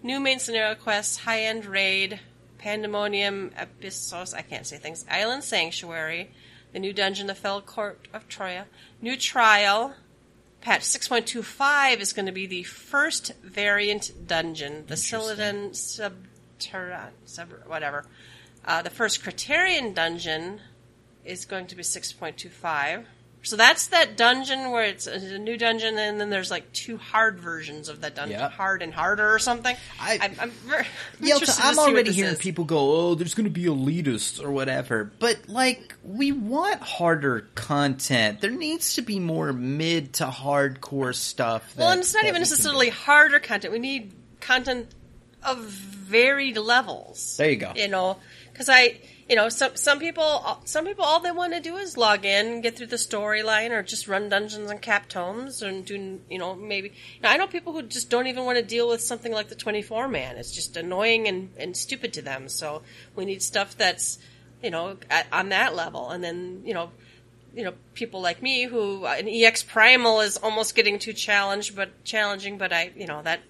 new 0.02 0.20
main 0.20 0.38
scenario 0.38 0.74
quests, 0.74 1.18
high 1.18 1.42
end 1.42 1.66
raid, 1.66 2.20
Pandemonium, 2.58 3.50
Abyssos, 3.50 4.34
I 4.34 4.40
can't 4.42 4.66
say 4.66 4.78
things, 4.78 5.04
Island 5.10 5.44
Sanctuary, 5.44 6.30
the 6.72 6.78
new 6.78 6.92
dungeon, 6.92 7.26
the 7.26 7.34
Fell 7.34 7.60
Court 7.60 8.08
of 8.14 8.26
Troia, 8.28 8.64
new 9.02 9.16
trial, 9.16 9.94
patch 10.62 10.80
6.25 10.82 12.00
is 12.00 12.12
going 12.14 12.26
to 12.26 12.32
be 12.32 12.46
the 12.46 12.62
first 12.62 13.34
variant 13.42 14.26
dungeon, 14.26 14.84
the 14.86 14.94
Sil'dihn 14.94 15.70
Subterra, 15.72 16.14
sub, 17.24 17.48
whatever. 17.66 18.04
Uh, 18.64 18.82
the 18.82 18.90
first 18.90 19.22
Criterion 19.22 19.92
dungeon 19.94 20.60
is 21.24 21.44
going 21.44 21.66
to 21.68 21.76
be 21.76 21.82
6.25, 21.82 23.04
So 23.42 23.54
that's 23.56 23.86
that 23.88 24.16
dungeon 24.16 24.72
where 24.72 24.82
it's 24.84 25.06
a 25.06 25.38
new 25.38 25.56
dungeon, 25.56 25.96
and 25.98 26.20
then 26.20 26.30
there's 26.30 26.50
like 26.50 26.72
two 26.72 26.96
hard 26.96 27.38
versions 27.38 27.88
of 27.88 28.00
that 28.00 28.16
dungeon, 28.16 28.40
Yep. 28.40 28.50
hard 28.52 28.82
and 28.82 28.92
harder 28.92 29.32
or 29.32 29.38
something. 29.38 29.76
I- 30.00 30.18
I'm, 30.20 30.34
I'm, 30.40 30.50
very, 30.50 30.84
Yeah, 31.20 31.38
I'm 31.60 31.78
already 31.78 32.10
hearing 32.12 32.32
is. 32.32 32.38
people 32.38 32.64
go, 32.64 32.78
"Oh, 33.10 33.14
there's 33.14 33.34
going 33.34 33.44
to 33.44 33.50
be 33.50 33.64
elitists 33.66 34.42
or 34.42 34.50
whatever," 34.50 35.12
but 35.20 35.48
like, 35.48 35.94
we 36.02 36.32
want 36.32 36.80
harder 36.82 37.46
content. 37.54 38.40
There 38.40 38.50
needs 38.50 38.94
to 38.94 39.02
be 39.02 39.20
more 39.20 39.52
mid 39.52 40.14
to 40.14 40.26
hardcore 40.26 41.14
stuff. 41.14 41.72
That, 41.74 41.82
Well, 41.82 41.92
and 41.92 42.00
it's 42.00 42.14
not 42.14 42.24
even 42.24 42.40
necessarily 42.40 42.88
harder 42.88 43.38
content. 43.38 43.72
We 43.72 43.78
need 43.78 44.12
content 44.40 44.88
of 45.46 45.58
varied 45.58 46.58
levels. 46.58 47.36
There 47.36 47.50
you 47.50 47.56
go. 47.56 47.72
You 47.74 47.88
know, 47.88 48.18
because 48.52 48.68
I, 48.68 48.98
you 49.28 49.36
know, 49.36 49.48
some 49.48 49.76
some 49.76 49.98
people, 49.98 50.60
some 50.64 50.84
people, 50.84 51.04
all 51.04 51.20
they 51.20 51.30
want 51.30 51.52
to 51.54 51.60
do 51.60 51.76
is 51.76 51.96
log 51.96 52.24
in, 52.24 52.60
get 52.60 52.76
through 52.76 52.88
the 52.88 52.96
storyline, 52.96 53.70
or 53.70 53.82
just 53.82 54.08
run 54.08 54.28
dungeons 54.28 54.70
and 54.70 54.80
cap 54.80 55.08
tomes, 55.08 55.62
and 55.62 55.84
do, 55.84 56.20
you 56.30 56.38
know, 56.38 56.54
maybe. 56.54 56.88
You 56.88 57.22
know, 57.22 57.28
I 57.30 57.36
know 57.36 57.46
people 57.46 57.72
who 57.72 57.82
just 57.82 58.10
don't 58.10 58.26
even 58.26 58.44
want 58.44 58.58
to 58.58 58.64
deal 58.64 58.88
with 58.88 59.00
something 59.00 59.32
like 59.32 59.48
the 59.48 59.54
twenty 59.54 59.82
four 59.82 60.08
man. 60.08 60.36
It's 60.36 60.52
just 60.52 60.76
annoying 60.76 61.28
and 61.28 61.50
and 61.58 61.76
stupid 61.76 62.12
to 62.14 62.22
them. 62.22 62.48
So 62.48 62.82
we 63.14 63.24
need 63.24 63.42
stuff 63.42 63.76
that's, 63.76 64.18
you 64.62 64.70
know, 64.70 64.96
at, 65.10 65.26
on 65.32 65.50
that 65.50 65.74
level, 65.74 66.10
and 66.10 66.22
then 66.22 66.62
you 66.64 66.74
know 66.74 66.90
you 67.54 67.64
know 67.64 67.72
people 67.94 68.20
like 68.20 68.42
me 68.42 68.64
who 68.64 69.06
uh, 69.06 69.16
an 69.18 69.28
ex 69.28 69.62
primal 69.62 70.20
is 70.20 70.36
almost 70.36 70.74
getting 70.74 70.98
too 70.98 71.14
challenged 71.14 71.74
but 71.74 72.04
challenging 72.04 72.58
but 72.58 72.70
i 72.70 72.90
you 72.94 73.06
know 73.06 73.22
that 73.22 73.40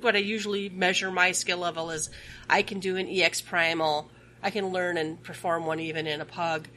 what 0.00 0.14
i 0.14 0.18
usually 0.18 0.68
measure 0.68 1.10
my 1.10 1.32
skill 1.32 1.58
level 1.58 1.90
is 1.90 2.10
i 2.48 2.62
can 2.62 2.80
do 2.80 2.96
an 2.96 3.06
ex 3.10 3.40
primal 3.40 4.10
i 4.42 4.50
can 4.50 4.68
learn 4.68 4.96
and 4.96 5.22
perform 5.22 5.66
one 5.66 5.80
even 5.80 6.06
in 6.06 6.20
a 6.20 6.24
pug 6.24 6.68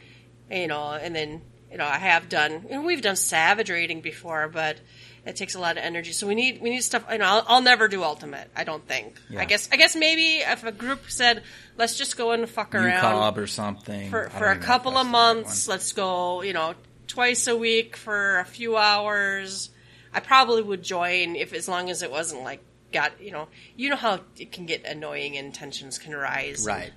you 0.52 0.68
know 0.68 0.92
and 0.92 1.16
then 1.16 1.42
you 1.72 1.78
know 1.78 1.86
i 1.86 1.98
have 1.98 2.30
done 2.30 2.66
and 2.70 2.86
we've 2.86 3.02
done 3.02 3.16
savage 3.16 3.70
raiding 3.70 4.02
before 4.02 4.48
but 4.48 4.78
it 5.26 5.36
takes 5.36 5.56
a 5.56 5.60
lot 5.60 5.78
of 5.78 5.84
energy 5.84 6.14
so 6.14 6.26
we 6.26 6.36
need 6.36 6.62
we 6.62 6.70
need 6.70 6.82
stuff 6.82 7.04
you 7.12 7.18
know 7.18 7.26
i'll, 7.26 7.46
I'll 7.48 7.62
never 7.62 7.90
do 7.90 8.02
ultimate 8.04 8.50
i 8.56 8.64
don't 8.64 8.88
think 8.88 9.20
Yeah. 9.30 9.42
i 9.42 9.46
guess 9.46 9.68
i 9.74 9.76
guess 9.76 9.94
maybe 9.96 10.38
if 10.38 10.64
a 10.64 10.72
group 10.72 11.10
said 11.12 11.44
let's 11.76 11.98
just 11.98 12.16
go 12.16 12.32
and 12.32 12.48
fuck 12.50 12.74
around 12.74 13.04
UCOB 13.04 13.38
or 13.38 13.48
something 13.48 14.10
for, 14.10 14.30
for 14.30 14.46
a 14.46 14.56
know 14.56 14.62
couple 14.62 14.98
of 14.98 15.06
months. 15.06 15.68
Let's 15.68 15.92
go, 15.92 16.42
you 16.42 16.54
know, 16.54 16.74
twice 17.08 17.48
a 17.48 17.56
week 17.56 17.96
for 17.96 18.40
a 18.40 18.46
few 18.46 18.78
hours. 18.78 19.70
I 20.14 20.20
probably 20.22 20.62
would 20.64 20.82
join 20.82 21.36
if 21.36 21.54
as 21.54 21.68
long 21.68 21.90
as 21.92 22.02
it 22.02 22.10
wasn't 22.10 22.42
like 22.44 22.62
got 22.92 23.22
you 23.22 23.32
know 23.32 23.48
you 23.76 23.90
know 23.90 23.96
how 23.96 24.22
it 24.38 24.52
can 24.52 24.66
get 24.66 24.86
annoying 24.86 25.38
and 25.38 25.54
tensions 25.54 25.98
can 25.98 26.16
rise. 26.16 26.66
Right. 26.66 26.92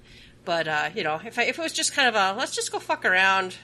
But 0.45 0.69
uh, 0.69 0.91
you 0.95 1.05
know, 1.05 1.21
if 1.25 1.39
I, 1.39 1.45
if 1.45 1.59
it 1.59 1.63
was 1.63 1.73
just 1.73 1.93
kind 1.95 2.09
of 2.09 2.15
a 2.15 2.37
let's 2.39 2.55
just 2.55 2.73
go 2.73 2.79
fuck 2.79 3.05
around, 3.05 3.57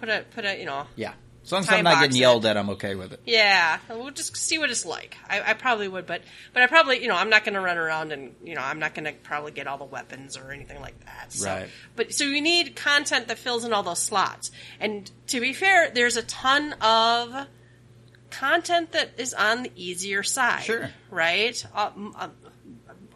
put 0.00 0.08
a 0.08 0.24
put 0.34 0.44
a 0.44 0.58
you 0.58 0.64
know 0.64 0.86
Yeah, 0.96 1.12
as 1.44 1.52
long 1.52 1.60
as 1.60 1.68
I'm 1.70 1.84
not 1.84 2.00
getting 2.00 2.16
it. 2.16 2.20
yelled 2.20 2.46
at, 2.46 2.56
I'm 2.56 2.70
okay 2.70 2.94
with 2.94 3.12
it. 3.12 3.20
yeah, 3.26 3.78
we'll 3.90 4.10
just 4.10 4.34
see 4.36 4.58
what 4.58 4.70
it's 4.70 4.86
like. 4.86 5.16
I, 5.28 5.50
I 5.50 5.52
probably 5.54 5.88
would, 5.88 6.06
but 6.06 6.22
but 6.54 6.62
I 6.62 6.66
probably 6.68 7.02
you 7.02 7.08
know 7.08 7.14
I'm 7.16 7.28
not 7.28 7.44
going 7.44 7.54
to 7.54 7.60
run 7.60 7.76
around 7.76 8.12
and 8.12 8.34
you 8.42 8.54
know 8.54 8.62
I'm 8.62 8.78
not 8.78 8.94
going 8.94 9.04
to 9.04 9.12
probably 9.12 9.52
get 9.52 9.66
all 9.66 9.76
the 9.76 9.84
weapons 9.84 10.38
or 10.38 10.52
anything 10.52 10.80
like 10.80 10.98
that. 11.04 11.32
So, 11.32 11.48
Right. 11.50 11.68
But 11.96 12.14
so 12.14 12.24
you 12.24 12.40
need 12.40 12.76
content 12.76 13.28
that 13.28 13.38
fills 13.38 13.64
in 13.64 13.74
all 13.74 13.82
those 13.82 13.98
slots. 14.00 14.50
And 14.80 15.10
to 15.28 15.40
be 15.40 15.52
fair, 15.52 15.90
there's 15.90 16.16
a 16.16 16.22
ton 16.22 16.72
of 16.80 17.46
content 18.38 18.92
that 18.92 19.12
is 19.18 19.34
on 19.34 19.64
the 19.64 19.72
easier 19.76 20.22
side. 20.22 20.62
Sure. 20.62 20.90
Right. 21.10 21.64
Uh, 21.74 21.90
uh, 22.16 22.28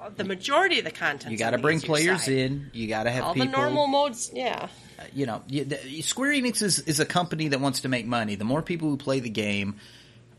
uh, 0.01 0.09
the 0.17 0.25
majority 0.25 0.79
of 0.79 0.85
the 0.85 0.91
content 0.91 1.31
You 1.31 1.39
got 1.39 1.51
to 1.51 1.59
bring 1.59 1.81
players 1.81 2.27
in. 2.27 2.71
You 2.73 2.89
got 2.89 3.03
to 3.05 3.11
have 3.11 3.25
All 3.25 3.35
people. 3.35 3.51
the 3.51 3.57
normal 3.57 3.87
modes, 3.87 4.31
yeah. 4.33 4.69
you 5.13 5.27
know, 5.27 5.43
you, 5.47 5.65
the, 5.65 6.01
Square 6.03 6.33
Enix 6.33 6.63
is, 6.63 6.79
is 6.81 7.01
a 7.01 7.05
company 7.05 7.49
that 7.49 7.61
wants 7.61 7.81
to 7.81 7.89
make 7.89 8.07
money. 8.07 8.35
The 8.35 8.45
more 8.45 8.63
people 8.63 8.89
who 8.89 8.97
play 8.97 9.21
the 9.21 9.31
game 9.31 9.77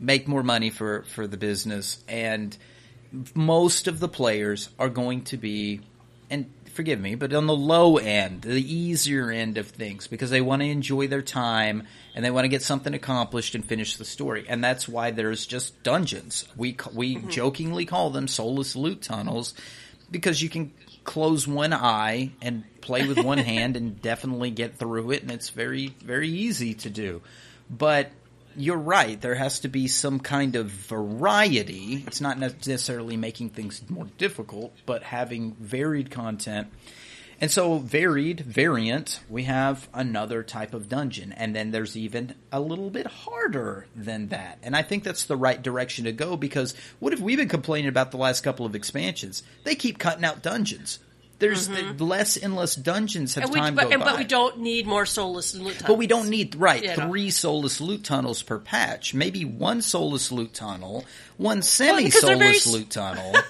make 0.00 0.26
more 0.26 0.42
money 0.42 0.70
for, 0.70 1.04
for 1.04 1.28
the 1.28 1.36
business, 1.36 2.02
and 2.08 2.56
most 3.34 3.86
of 3.86 4.00
the 4.00 4.08
players 4.08 4.68
are 4.80 4.88
going 4.88 5.22
to 5.24 5.36
be, 5.36 5.80
and 6.28 6.50
forgive 6.72 7.00
me, 7.00 7.14
but 7.14 7.32
on 7.32 7.46
the 7.46 7.56
low 7.56 7.98
end, 7.98 8.42
the 8.42 8.74
easier 8.74 9.30
end 9.30 9.58
of 9.58 9.68
things, 9.68 10.06
because 10.06 10.30
they 10.30 10.40
want 10.40 10.62
to 10.62 10.68
enjoy 10.68 11.06
their 11.06 11.22
time 11.22 11.86
and 12.14 12.24
they 12.24 12.30
want 12.30 12.44
to 12.44 12.48
get 12.48 12.62
something 12.62 12.94
accomplished 12.94 13.54
and 13.54 13.64
finish 13.64 13.96
the 13.96 14.04
story. 14.04 14.44
And 14.48 14.62
that's 14.62 14.88
why 14.88 15.10
there's 15.10 15.46
just 15.46 15.82
dungeons. 15.82 16.46
We 16.56 16.76
we 16.92 17.16
mm-hmm. 17.16 17.28
jokingly 17.28 17.84
call 17.86 18.10
them 18.10 18.28
soulless 18.28 18.74
loot 18.74 19.02
tunnels 19.02 19.54
because 20.10 20.42
you 20.42 20.48
can 20.48 20.72
close 21.04 21.48
one 21.48 21.72
eye 21.72 22.30
and 22.40 22.64
play 22.80 23.06
with 23.06 23.18
one 23.18 23.38
hand 23.52 23.76
and 23.76 24.00
definitely 24.00 24.50
get 24.50 24.76
through 24.76 25.10
it 25.10 25.22
and 25.22 25.30
it's 25.30 25.50
very 25.50 25.88
very 26.04 26.28
easy 26.28 26.74
to 26.74 26.90
do. 26.90 27.22
But 27.70 28.10
you're 28.56 28.76
right, 28.76 29.20
there 29.20 29.34
has 29.34 29.60
to 29.60 29.68
be 29.68 29.88
some 29.88 30.20
kind 30.20 30.56
of 30.56 30.66
variety. 30.66 32.04
It's 32.06 32.20
not 32.20 32.38
necessarily 32.38 33.16
making 33.16 33.50
things 33.50 33.82
more 33.88 34.06
difficult, 34.18 34.74
but 34.86 35.02
having 35.02 35.52
varied 35.54 36.10
content. 36.10 36.68
And 37.42 37.50
so 37.50 37.78
varied, 37.78 38.38
variant, 38.40 39.18
we 39.28 39.42
have 39.44 39.88
another 39.92 40.44
type 40.44 40.74
of 40.74 40.88
dungeon. 40.88 41.32
And 41.32 41.56
then 41.56 41.72
there's 41.72 41.96
even 41.96 42.36
a 42.52 42.60
little 42.60 42.88
bit 42.88 43.08
harder 43.08 43.86
than 43.96 44.28
that. 44.28 44.58
And 44.62 44.76
I 44.76 44.82
think 44.82 45.02
that's 45.02 45.24
the 45.24 45.36
right 45.36 45.60
direction 45.60 46.04
to 46.04 46.12
go 46.12 46.36
because 46.36 46.74
what 47.00 47.12
have 47.12 47.20
we 47.20 47.34
been 47.34 47.48
complaining 47.48 47.88
about 47.88 48.12
the 48.12 48.16
last 48.16 48.42
couple 48.42 48.64
of 48.64 48.76
expansions? 48.76 49.42
They 49.64 49.74
keep 49.74 49.98
cutting 49.98 50.24
out 50.24 50.42
dungeons. 50.42 51.00
There's 51.42 51.68
the 51.68 52.04
less 52.04 52.36
and 52.38 52.56
less 52.56 52.74
dungeons 52.74 53.34
have 53.34 53.44
Mm-hmm. 53.44 53.54
And 53.54 53.54
we, 53.54 53.60
time 53.60 53.74
but, 53.74 53.84
go 53.84 53.90
and, 53.90 54.00
by. 54.02 54.10
but 54.12 54.18
we 54.18 54.24
don't 54.24 54.60
need 54.60 54.86
more 54.86 55.04
soulless 55.04 55.54
loot 55.54 55.74
tunnels. 55.74 55.82
But 55.86 55.98
we 55.98 56.06
don't 56.06 56.28
need 56.30 56.54
right 56.56 56.82
know. 56.82 56.94
three 57.08 57.30
soulless 57.30 57.80
loot 57.80 58.04
tunnels 58.04 58.42
per 58.42 58.58
patch. 58.58 59.12
Maybe 59.14 59.44
one 59.44 59.82
soulless 59.82 60.32
loot 60.32 60.54
tunnel, 60.54 61.04
one 61.36 61.58
because 61.58 61.74
they're 62.22 62.36
very 62.36 62.54
semi-soulless 62.58 62.66
s- 62.66 62.72
loot 62.72 62.90
tunnel. 62.90 63.34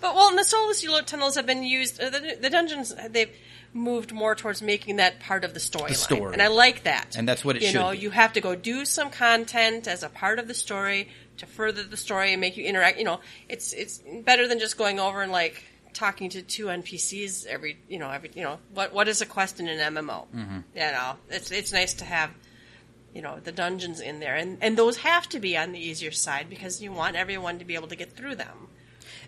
But 0.00 0.14
well, 0.14 0.28
and 0.28 0.38
the 0.38 0.44
soulless 0.44 0.84
loot 0.86 1.06
tunnels 1.06 1.34
have 1.36 1.46
been 1.46 1.62
used. 1.62 2.00
Uh, 2.00 2.10
the, 2.10 2.36
the 2.40 2.50
dungeons 2.50 2.94
they've 3.10 3.30
moved 3.72 4.12
more 4.12 4.34
towards 4.34 4.60
making 4.62 4.96
that 4.96 5.20
part 5.20 5.44
of 5.44 5.52
the 5.54 5.60
storyline, 5.60 5.94
story. 5.94 6.32
and 6.32 6.42
I 6.42 6.48
like 6.48 6.84
that. 6.84 7.16
And 7.16 7.28
that's 7.28 7.44
what 7.44 7.56
it 7.56 7.62
you 7.62 7.68
should 7.68 7.74
You 7.74 7.80
know. 7.80 7.90
be. 7.92 7.98
You 7.98 8.10
have 8.10 8.32
to 8.34 8.40
go 8.40 8.54
do 8.54 8.84
some 8.84 9.10
content 9.10 9.86
as 9.88 10.02
a 10.02 10.08
part 10.08 10.38
of 10.38 10.48
the 10.48 10.54
story 10.54 11.08
to 11.38 11.46
further 11.46 11.82
the 11.82 11.96
story 11.96 12.32
and 12.32 12.40
make 12.40 12.56
you 12.56 12.64
interact. 12.64 12.98
You 12.98 13.04
know, 13.04 13.20
it's 13.48 13.72
it's 13.72 14.02
better 14.24 14.46
than 14.48 14.58
just 14.58 14.76
going 14.78 15.00
over 15.00 15.22
and 15.22 15.32
like 15.32 15.62
talking 15.92 16.30
to 16.30 16.42
two 16.42 16.66
NPCs 16.66 17.46
every 17.46 17.78
you 17.88 17.98
know 17.98 18.10
every 18.10 18.30
you 18.34 18.42
know 18.42 18.58
what 18.74 18.92
what 18.92 19.08
is 19.08 19.20
a 19.20 19.26
quest 19.26 19.60
in 19.60 19.68
an 19.68 19.94
MMO. 19.94 20.26
Mm-hmm. 20.34 20.58
You 20.74 20.80
know, 20.80 21.16
it's 21.28 21.50
it's 21.50 21.72
nice 21.72 21.94
to 21.94 22.04
have 22.04 22.30
you 23.14 23.22
know 23.22 23.38
the 23.42 23.52
dungeons 23.52 24.00
in 24.00 24.20
there, 24.20 24.36
and 24.36 24.58
and 24.60 24.76
those 24.76 24.98
have 24.98 25.28
to 25.30 25.40
be 25.40 25.56
on 25.56 25.72
the 25.72 25.78
easier 25.78 26.10
side 26.10 26.48
because 26.48 26.82
you 26.82 26.92
want 26.92 27.16
everyone 27.16 27.58
to 27.58 27.64
be 27.64 27.74
able 27.74 27.88
to 27.88 27.96
get 27.96 28.12
through 28.12 28.36
them. 28.36 28.68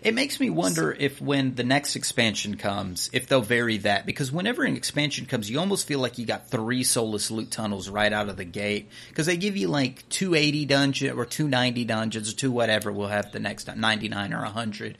It 0.03 0.13
makes 0.13 0.37
me 0.39 0.49
wonder 0.49 0.91
if 0.91 1.21
when 1.21 1.55
the 1.55 1.63
next 1.63 1.95
expansion 1.95 2.57
comes, 2.57 3.09
if 3.13 3.27
they'll 3.27 3.41
vary 3.41 3.77
that. 3.79 4.05
Because 4.05 4.33
whenever 4.33 4.63
an 4.63 4.75
expansion 4.75 5.25
comes, 5.25 5.49
you 5.49 5.59
almost 5.59 5.87
feel 5.87 5.99
like 5.99 6.17
you 6.17 6.25
got 6.25 6.49
three 6.49 6.83
soulless 6.83 7.31
loot 7.31 7.51
tunnels 7.51 7.87
right 7.87 8.11
out 8.11 8.27
of 8.27 8.35
the 8.35 8.43
gate. 8.43 8.89
Because 9.07 9.27
they 9.27 9.37
give 9.37 9.55
you 9.55 9.69
like 9.69 10.07
280 10.09 10.65
dungeon 10.65 11.17
or 11.17 11.25
290 11.25 11.85
dungeons 11.85 12.33
or 12.33 12.35
two 12.35 12.51
whatever. 12.51 12.91
We'll 12.91 13.07
have 13.07 13.31
the 13.31 13.39
next 13.39 13.73
99 13.73 14.33
or 14.33 14.41
100. 14.41 14.97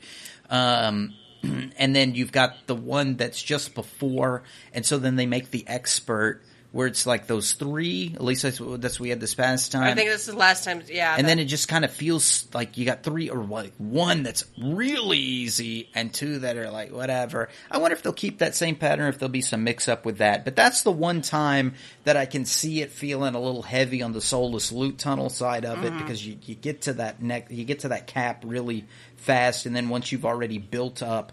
Um, 0.48 1.14
and 1.78 1.94
then 1.94 2.14
you've 2.14 2.32
got 2.32 2.66
the 2.66 2.74
one 2.74 3.16
that's 3.16 3.42
just 3.42 3.74
before. 3.74 4.42
And 4.72 4.84
so 4.84 4.98
then 4.98 5.16
they 5.16 5.26
make 5.26 5.50
the 5.50 5.66
expert 5.66 6.42
where 6.74 6.88
it's 6.88 7.06
like 7.06 7.28
those 7.28 7.52
three. 7.52 8.10
At 8.16 8.24
least 8.24 8.42
that's, 8.42 8.58
that's 8.58 8.98
what 8.98 9.04
we 9.04 9.10
had 9.10 9.20
this 9.20 9.36
past 9.36 9.70
time 9.70 9.84
I 9.84 9.94
think 9.94 10.10
this 10.10 10.22
is 10.22 10.34
the 10.34 10.36
last 10.36 10.64
time. 10.64 10.82
Yeah, 10.88 11.14
and 11.16 11.26
then 11.26 11.38
it 11.38 11.44
just 11.44 11.68
kind 11.68 11.84
of 11.84 11.92
feels 11.92 12.48
like 12.52 12.76
you 12.76 12.84
got 12.84 13.04
three 13.04 13.30
or 13.30 13.44
like 13.44 13.74
one 13.78 14.24
that's 14.24 14.44
really 14.60 15.18
easy 15.18 15.88
and 15.94 16.12
two 16.12 16.40
that 16.40 16.56
are 16.56 16.72
like 16.72 16.90
whatever. 16.90 17.48
I 17.70 17.78
wonder 17.78 17.96
if 17.96 18.02
they'll 18.02 18.12
keep 18.12 18.38
that 18.38 18.56
same 18.56 18.74
pattern, 18.74 19.06
if 19.06 19.20
there'll 19.20 19.30
be 19.30 19.40
some 19.40 19.62
mix 19.62 19.86
up 19.86 20.04
with 20.04 20.18
that. 20.18 20.44
But 20.44 20.56
that's 20.56 20.82
the 20.82 20.90
one 20.90 21.22
time 21.22 21.74
that 22.02 22.16
I 22.16 22.26
can 22.26 22.44
see 22.44 22.82
it 22.82 22.90
feeling 22.90 23.36
a 23.36 23.40
little 23.40 23.62
heavy 23.62 24.02
on 24.02 24.12
the 24.12 24.20
soulless 24.20 24.72
loot 24.72 24.98
tunnel 24.98 25.30
side 25.30 25.64
of 25.64 25.84
it 25.84 25.92
mm-hmm. 25.92 25.98
because 25.98 26.26
you, 26.26 26.38
you 26.42 26.56
get 26.56 26.82
to 26.82 26.94
that 26.94 27.22
neck, 27.22 27.46
you 27.50 27.64
get 27.64 27.80
to 27.80 27.88
that 27.90 28.08
cap 28.08 28.42
really 28.44 28.84
fast, 29.14 29.66
and 29.66 29.76
then 29.76 29.90
once 29.90 30.10
you've 30.10 30.26
already 30.26 30.58
built 30.58 31.04
up 31.04 31.32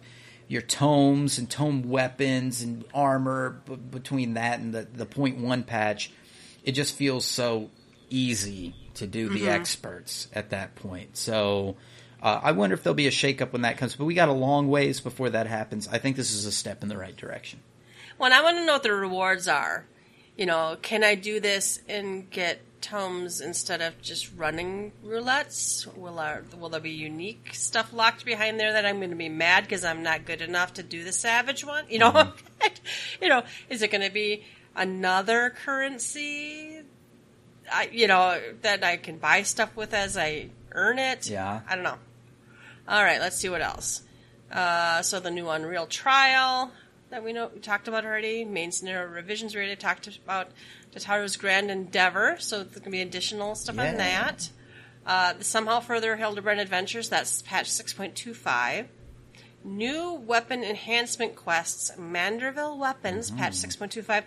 your 0.52 0.62
tomes 0.62 1.38
and 1.38 1.50
tome 1.50 1.90
weapons 1.90 2.62
and 2.62 2.84
armor 2.94 3.62
b- 3.66 3.78
between 3.78 4.34
that 4.34 4.60
and 4.60 4.74
the 4.74 4.86
the 4.94 5.06
point 5.06 5.38
one 5.38 5.64
patch, 5.64 6.12
it 6.66 6.74
just 6.74 6.94
feels 6.94 7.26
so 7.26 7.70
easy 8.10 8.76
to 8.96 9.08
do 9.08 9.30
the 9.30 9.48
experts 9.48 10.28
at 10.34 10.50
that 10.50 10.76
point. 10.76 11.16
So 11.16 11.78
uh, 12.22 12.42
I 12.44 12.52
wonder 12.52 12.74
if 12.74 12.84
there'll 12.84 12.96
be 12.96 13.08
a 13.08 13.12
shakeup 13.12 13.54
when 13.54 13.62
that 13.62 13.78
comes. 13.78 13.96
But 13.96 14.04
we 14.04 14.14
got 14.14 14.28
a 14.28 14.34
long 14.34 14.68
ways 14.68 15.00
before 15.00 15.30
that 15.30 15.48
happens. 15.48 15.88
I 15.88 16.00
think 16.00 16.18
this 16.18 16.34
is 16.34 16.46
a 16.46 16.52
step 16.52 16.84
in 16.84 16.90
the 16.90 16.98
right 16.98 17.16
direction. 17.16 17.62
Well, 18.18 18.34
I 18.34 18.44
want 18.44 18.58
to 18.58 18.66
know 18.66 18.74
what 18.74 18.84
the 18.84 18.92
rewards 18.92 19.48
are. 19.48 19.86
You 20.36 20.48
know, 20.48 20.76
can 20.82 21.06
I 21.06 21.16
do 21.16 21.40
this 21.40 21.80
and 21.88 22.30
get 22.30 22.60
tomes 22.82 23.42
instead 23.42 23.82
of 23.82 24.02
just 24.02 24.32
running 24.36 24.92
roulettes? 25.06 25.86
Will 25.96 26.20
our, 26.20 26.44
will 26.60 26.70
there 26.70 26.80
be 26.80 26.92
unique 26.92 27.54
stuff 27.54 27.94
locked 27.94 28.26
behind 28.26 28.60
there 28.60 28.74
that 28.74 28.86
I'm 28.86 28.98
going 28.98 29.12
to 29.12 29.16
be 29.16 29.30
mad 29.30 29.64
because 29.64 29.86
I'm 29.86 30.04
not 30.04 30.26
good 30.26 30.42
enough 30.42 30.74
to 30.74 30.84
do 30.84 31.04
the 31.04 31.12
savage 31.12 31.64
one? 31.64 31.86
You 31.90 32.00
know, 32.00 32.34
you 33.22 33.30
know, 33.30 33.44
is 33.70 33.82
it 33.82 33.92
going 33.92 34.04
to 34.04 34.12
be 34.12 34.44
another 34.76 35.52
currency? 35.64 36.82
I, 37.72 37.90
you 37.92 38.08
know, 38.08 38.42
that 38.64 38.84
I 38.84 38.98
can 38.98 39.18
buy 39.18 39.44
stuff 39.44 39.76
with 39.76 39.94
as 39.94 40.18
I 40.18 40.50
earn 40.72 41.00
it. 41.00 41.30
Yeah. 41.30 41.62
I 41.68 41.76
don't 41.76 41.84
know. 41.84 41.98
All 42.88 43.04
right, 43.04 43.22
let's 43.22 43.38
see 43.38 43.50
what 43.50 43.62
else. 43.62 44.02
Uh, 44.52 45.02
so 45.02 45.20
the 45.20 45.32
new 45.32 45.50
Unreal 45.50 45.86
Trial 45.86 46.72
that 47.12 47.24
we 47.24 47.34
know 47.34 47.52
we 47.54 47.60
talked 47.60 47.88
about 47.88 48.06
already. 48.06 48.44
Main 48.44 48.72
scenario 48.72 49.08
revisions 49.08 49.54
we 49.54 49.60
already 49.60 49.76
talked 49.76 50.08
about. 50.08 50.50
Tataru's 50.94 51.38
Grand 51.38 51.72
Endeavor. 51.72 52.36
So 52.40 52.64
there's 52.64 52.80
gonna 52.80 52.92
be 52.92 53.02
additional 53.02 53.56
stuff 53.56 53.76
Yeah. 53.76 53.92
on 53.92 53.98
that. 53.98 54.50
Uh, 55.06 55.34
somehow 55.40 55.80
further 55.80 56.18
Hildibrand 56.18 56.60
Adventures. 56.60 57.10
That's 57.10 57.42
patch 57.42 57.70
six 57.70 57.94
point 57.94 58.16
two 58.16 58.34
five. 58.34 58.88
New 59.64 60.14
weapon 60.14 60.64
enhancement 60.64 61.36
quests. 61.36 61.92
Manderville 62.00 62.78
weapons. 62.78 63.30
Mm-hmm. 63.30 63.40
Patch 63.40 63.54
six 63.56 63.76
point 63.76 63.92
two 63.92 64.02
five. 64.04 64.24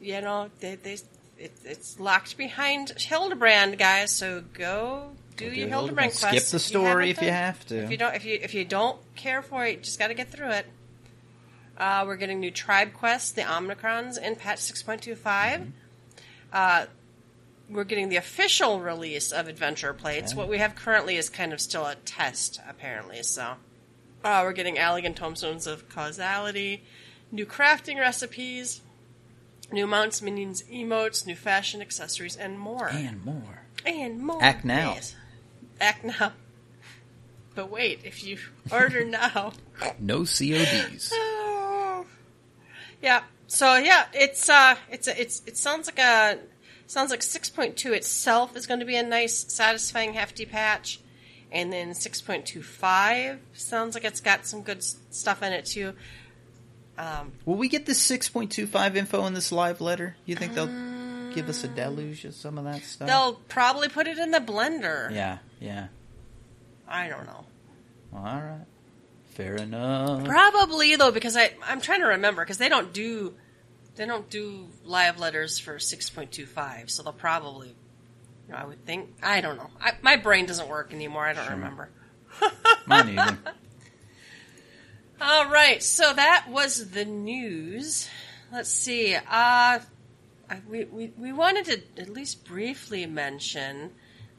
You 0.00 0.20
know 0.20 0.50
they 0.60 0.74
they. 0.76 0.98
It, 1.38 1.52
it's 1.64 1.98
locked 1.98 2.36
behind 2.36 2.88
Hildibrand, 2.96 3.78
guys. 3.78 4.10
So 4.10 4.42
go 4.52 5.12
do 5.38 5.46
your 5.46 5.68
Hildibrand. 5.68 5.94
Hildibrand 5.94 6.12
Skip 6.12 6.44
the 6.44 6.58
story 6.58 7.10
if 7.10 7.22
you 7.22 7.28
haven't 7.30 7.44
have 7.44 7.66
to. 7.68 7.84
If 7.84 7.90
you 7.90 7.96
don't, 7.96 8.14
if 8.14 8.24
you 8.26 8.38
if 8.42 8.52
you 8.52 8.64
don't 8.66 8.98
care 9.16 9.40
for 9.40 9.64
it, 9.64 9.82
just 9.82 9.98
got 9.98 10.08
to 10.08 10.14
get 10.14 10.30
through 10.30 10.50
it. 10.50 10.66
Uh, 11.78 12.04
we're 12.06 12.16
getting 12.16 12.40
new 12.40 12.50
tribe 12.50 12.92
quests, 12.92 13.32
the 13.32 13.40
Omicrons, 13.40 14.20
in 14.20 14.36
patch 14.36 14.58
six 14.58 14.82
point 14.82 15.00
two 15.00 15.14
five. 15.14 15.66
Uh, 16.52 16.86
we're 17.68 17.84
getting 17.84 18.08
the 18.08 18.16
official 18.16 18.80
release 18.80 19.30
of 19.30 19.46
adventure 19.46 19.92
plates. 19.94 20.34
What 20.34 20.48
we 20.48 20.58
have 20.58 20.74
currently 20.74 21.16
is 21.16 21.28
kind 21.30 21.52
of 21.52 21.60
still 21.60 21.86
a 21.86 21.94
test, 21.94 22.60
apparently. 22.68 23.22
So, 23.22 23.54
uh, 24.24 24.40
we're 24.44 24.52
getting 24.52 24.76
Allagan 24.76 25.14
tomestones 25.14 25.66
of 25.66 25.88
causality, 25.88 26.82
new 27.30 27.46
crafting 27.46 27.98
recipes, 27.98 28.80
new 29.72 29.86
mounts, 29.86 30.20
minions, 30.20 30.62
emotes, 30.64 31.26
new 31.26 31.36
fashion 31.36 31.80
accessories, 31.80 32.36
and 32.36 32.58
more. 32.58 32.88
and 32.88 33.24
more. 33.24 33.62
And 33.86 34.18
more. 34.20 34.42
Act 34.42 34.64
now. 34.64 34.94
Yes. 34.94 35.14
Act 35.80 36.04
now. 36.04 36.32
But 37.54 37.70
wait, 37.70 38.00
if 38.04 38.24
you 38.24 38.38
order 38.72 39.04
now. 39.04 39.52
No 39.98 40.20
CODs. 40.24 41.12
Oh. 41.22 42.06
Yeah. 43.02 43.22
So 43.50 43.76
yeah, 43.76 44.06
it's 44.14 44.48
uh 44.48 44.76
it's 44.90 45.08
a, 45.08 45.20
it's 45.20 45.42
it 45.44 45.56
sounds 45.56 45.88
like 45.88 45.98
a 45.98 46.38
sounds 46.86 47.10
like 47.10 47.20
6.2 47.20 47.92
itself 47.92 48.56
is 48.56 48.68
going 48.68 48.78
to 48.78 48.86
be 48.86 48.94
a 48.94 49.02
nice 49.02 49.52
satisfying 49.52 50.14
hefty 50.14 50.46
patch. 50.46 51.00
And 51.50 51.72
then 51.72 51.90
6.25 51.90 53.38
sounds 53.54 53.94
like 53.96 54.04
it's 54.04 54.20
got 54.20 54.46
some 54.46 54.62
good 54.62 54.84
stuff 54.84 55.42
in 55.42 55.52
it 55.52 55.66
too. 55.66 55.94
Um, 56.96 57.32
Will 57.44 57.56
we 57.56 57.68
get 57.68 57.86
this 57.86 58.08
6.25 58.08 58.94
info 58.94 59.26
in 59.26 59.34
this 59.34 59.50
live 59.50 59.80
letter? 59.80 60.14
You 60.26 60.36
think 60.36 60.54
they'll 60.54 61.34
give 61.34 61.48
us 61.48 61.64
a 61.64 61.68
deluge 61.68 62.24
of 62.24 62.34
some 62.34 62.56
of 62.56 62.64
that 62.64 62.84
stuff? 62.84 63.08
they'll 63.08 63.34
probably 63.48 63.88
put 63.88 64.06
it 64.06 64.18
in 64.18 64.30
the 64.30 64.38
blender. 64.38 65.12
Yeah, 65.12 65.38
yeah. 65.58 65.88
I 66.86 67.08
don't 67.08 67.26
know. 67.26 67.44
All 68.14 68.22
right. 68.22 68.64
Fair 69.40 69.56
enough. 69.56 70.24
Probably 70.24 70.96
though, 70.96 71.10
because 71.10 71.36
I 71.36 71.52
I'm 71.66 71.80
trying 71.80 72.00
to 72.00 72.06
remember 72.06 72.42
because 72.42 72.58
they 72.58 72.68
don't 72.68 72.92
do 72.92 73.34
they 73.96 74.06
don't 74.06 74.28
do 74.28 74.68
live 74.84 75.18
letters 75.18 75.58
for 75.58 75.78
six 75.78 76.10
point 76.10 76.30
two 76.30 76.46
five, 76.46 76.90
so 76.90 77.02
they'll 77.02 77.12
probably 77.12 77.68
you 77.68 78.52
know, 78.52 78.56
I 78.56 78.66
would 78.66 78.84
think 78.84 79.08
I 79.22 79.40
don't 79.40 79.56
know. 79.56 79.70
I, 79.80 79.92
my 80.02 80.16
brain 80.16 80.46
doesn't 80.46 80.68
work 80.68 80.92
anymore. 80.92 81.24
I 81.24 81.32
don't 81.32 81.50
remember. 81.50 81.88
Mine 82.86 83.18
either. 83.18 83.38
All 85.22 85.50
right, 85.50 85.82
so 85.82 86.12
that 86.14 86.46
was 86.48 86.90
the 86.90 87.04
news. 87.04 88.08
Let's 88.50 88.70
see. 88.70 89.14
Uh, 89.14 89.20
I, 89.28 89.80
we, 90.68 90.84
we 90.84 91.12
we 91.16 91.32
wanted 91.32 91.64
to 91.66 92.02
at 92.02 92.08
least 92.10 92.44
briefly 92.44 93.06
mention. 93.06 93.92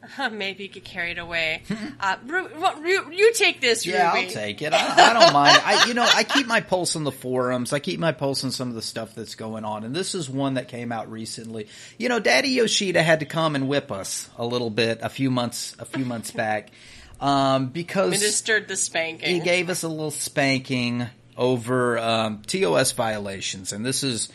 maybe 0.31 0.67
get 0.67 0.83
carried 0.83 1.17
away. 1.17 1.63
uh, 1.99 2.17
Ru, 2.25 2.47
Ru, 2.47 3.11
you 3.11 3.33
take 3.33 3.61
this, 3.61 3.85
Yeah, 3.85 4.13
Ruby. 4.13 4.27
I'll 4.27 4.31
take 4.31 4.61
it. 4.61 4.73
I, 4.73 5.09
I 5.09 5.13
don't 5.13 5.33
mind. 5.33 5.61
I, 5.63 5.85
you 5.87 5.93
know, 5.93 6.07
I 6.07 6.23
keep 6.23 6.47
my 6.47 6.61
pulse 6.61 6.95
on 6.95 7.03
the 7.03 7.11
forums. 7.11 7.73
I 7.73 7.79
keep 7.79 7.99
my 7.99 8.11
pulse 8.11 8.43
on 8.43 8.51
some 8.51 8.69
of 8.69 8.75
the 8.75 8.81
stuff 8.81 9.15
that's 9.15 9.35
going 9.35 9.65
on, 9.65 9.83
and 9.83 9.95
this 9.95 10.15
is 10.15 10.29
one 10.29 10.55
that 10.55 10.67
came 10.67 10.91
out 10.91 11.11
recently. 11.11 11.67
You 11.97 12.09
know, 12.09 12.19
Daddy 12.19 12.49
Yoshida 12.49 13.01
had 13.01 13.19
to 13.19 13.25
come 13.25 13.55
and 13.55 13.67
whip 13.67 13.91
us 13.91 14.29
a 14.37 14.45
little 14.45 14.69
bit 14.69 14.99
a 15.01 15.09
few 15.09 15.31
months 15.31 15.75
a 15.79 15.85
few 15.85 16.05
months 16.05 16.31
back 16.31 16.71
um, 17.19 17.67
because 17.67 18.11
Ministered 18.11 18.67
the 18.67 18.75
spanking. 18.75 19.29
he 19.29 19.39
gave 19.39 19.69
us 19.69 19.83
a 19.83 19.87
little 19.87 20.11
spanking 20.11 21.07
over 21.37 21.97
um, 21.97 22.41
TOS 22.45 22.91
violations, 22.93 23.71
and 23.73 23.85
this 23.85 24.03
is 24.03 24.29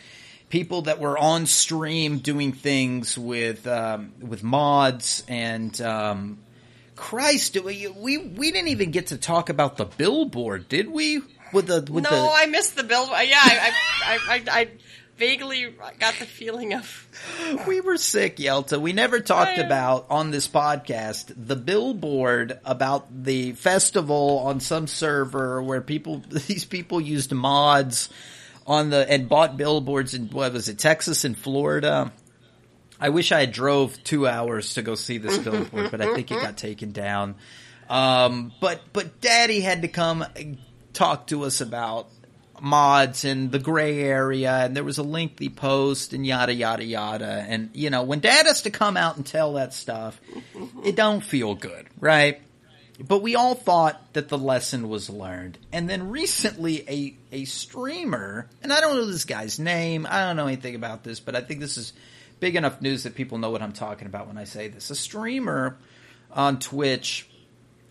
people 0.49 0.83
that 0.83 0.99
were 0.99 1.17
on 1.17 1.45
stream 1.45 2.19
doing 2.19 2.53
things 2.53 3.17
with 3.17 3.67
um, 3.67 4.13
with 4.19 4.43
mods 4.43 5.23
and. 5.27 5.79
Um, 5.81 6.39
Christ, 6.95 7.55
we, 7.63 7.87
we 7.87 8.17
we 8.17 8.51
didn't 8.51 8.69
even 8.69 8.89
get 8.89 9.07
to 9.07 9.17
talk 9.17 9.49
about 9.49 9.77
the 9.77 9.85
billboard, 9.85 10.67
did 10.67 10.89
we? 10.89 11.21
With 11.53 11.67
the 11.67 11.87
with 11.91 12.03
no, 12.03 12.09
the 12.09 12.31
I 12.33 12.47
missed 12.47 12.75
the 12.75 12.83
bill. 12.83 13.05
Yeah, 13.05 13.39
I, 13.39 13.71
I, 14.03 14.13
I, 14.13 14.17
I, 14.33 14.59
I 14.61 14.67
vaguely 15.17 15.73
got 15.99 16.15
the 16.15 16.25
feeling 16.25 16.73
of. 16.73 17.07
we 17.67 17.81
were 17.81 17.97
sick, 17.97 18.37
Yelta. 18.37 18.79
We 18.79 18.93
never 18.93 19.19
talked 19.19 19.57
about 19.57 20.07
on 20.09 20.31
this 20.31 20.47
podcast 20.47 21.33
the 21.35 21.55
billboard 21.55 22.59
about 22.63 23.23
the 23.23 23.53
festival 23.53 24.39
on 24.39 24.59
some 24.59 24.87
server 24.87 25.61
where 25.61 25.81
people 25.81 26.23
these 26.29 26.65
people 26.65 27.01
used 27.01 27.31
mods 27.31 28.09
on 28.67 28.89
the 28.89 29.09
and 29.09 29.29
bought 29.29 29.57
billboards 29.57 30.13
in 30.13 30.27
what 30.27 30.53
was 30.53 30.69
it, 30.69 30.77
Texas 30.77 31.23
and 31.23 31.37
Florida. 31.37 32.11
I 32.99 33.09
wish 33.09 33.31
I 33.31 33.41
had 33.41 33.51
drove 33.51 34.03
two 34.03 34.27
hours 34.27 34.73
to 34.73 34.81
go 34.81 34.95
see 34.95 35.17
this 35.19 35.37
billboard, 35.37 35.91
but 35.91 36.01
I 36.01 36.13
think 36.13 36.31
it 36.31 36.41
got 36.41 36.57
taken 36.57 36.91
down. 36.91 37.35
Um, 37.89 38.51
but 38.59 38.81
but 38.91 39.21
Daddy 39.21 39.61
had 39.61 39.83
to 39.83 39.87
come 39.87 40.25
talk 40.93 41.27
to 41.27 41.43
us 41.43 41.61
about 41.61 42.09
mods 42.59 43.23
and 43.23 43.51
the 43.51 43.59
gray 43.59 43.99
area, 43.99 44.51
and 44.51 44.75
there 44.75 44.83
was 44.83 44.97
a 44.97 45.03
lengthy 45.03 45.49
post 45.49 46.11
and 46.11 46.25
yada 46.25 46.53
yada 46.53 46.83
yada. 46.83 47.45
And 47.47 47.69
you 47.73 47.89
know, 47.89 48.03
when 48.03 48.19
Dad 48.19 48.45
has 48.47 48.63
to 48.63 48.71
come 48.71 48.97
out 48.97 49.15
and 49.15 49.25
tell 49.25 49.53
that 49.53 49.73
stuff, 49.73 50.19
it 50.83 50.95
don't 50.95 51.23
feel 51.23 51.55
good, 51.55 51.87
right? 51.99 52.41
But 52.99 53.21
we 53.21 53.35
all 53.35 53.53
thought 53.53 54.13
that 54.13 54.29
the 54.29 54.37
lesson 54.37 54.89
was 54.89 55.09
learned. 55.09 55.57
And 55.71 55.89
then 55.89 56.09
recently 56.09 56.83
a, 56.89 57.15
a 57.31 57.45
streamer, 57.45 58.47
and 58.63 58.73
I 58.73 58.81
don't 58.81 58.95
know 58.95 59.05
this 59.05 59.25
guy's 59.25 59.59
name, 59.59 60.07
I 60.09 60.25
don't 60.25 60.35
know 60.35 60.47
anything 60.47 60.75
about 60.75 61.03
this, 61.03 61.19
but 61.19 61.35
I 61.35 61.41
think 61.41 61.59
this 61.59 61.77
is 61.77 61.93
big 62.39 62.55
enough 62.55 62.81
news 62.81 63.03
that 63.03 63.15
people 63.15 63.37
know 63.37 63.51
what 63.51 63.61
I'm 63.61 63.73
talking 63.73 64.07
about 64.07 64.27
when 64.27 64.37
I 64.37 64.45
say 64.45 64.67
this. 64.67 64.89
A 64.89 64.95
streamer 64.95 65.77
on 66.31 66.59
Twitch 66.59 67.27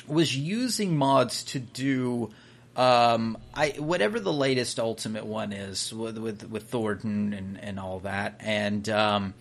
was 0.09 0.37
using 0.37 0.97
mods 0.97 1.45
to 1.45 1.61
do 1.61 2.33
um, 2.77 3.39
I 3.55 3.71
whatever 3.79 4.21
the 4.21 4.33
latest 4.33 4.79
Ultimate 4.79 5.25
one 5.25 5.53
is 5.53 5.93
with 5.95 6.19
with, 6.19 6.49
with 6.51 6.71
Thordan 6.71 7.33
and, 7.33 7.59
and 7.59 7.81
all 7.81 8.01
that, 8.01 8.37
and 8.41 8.87
um, 8.91 9.35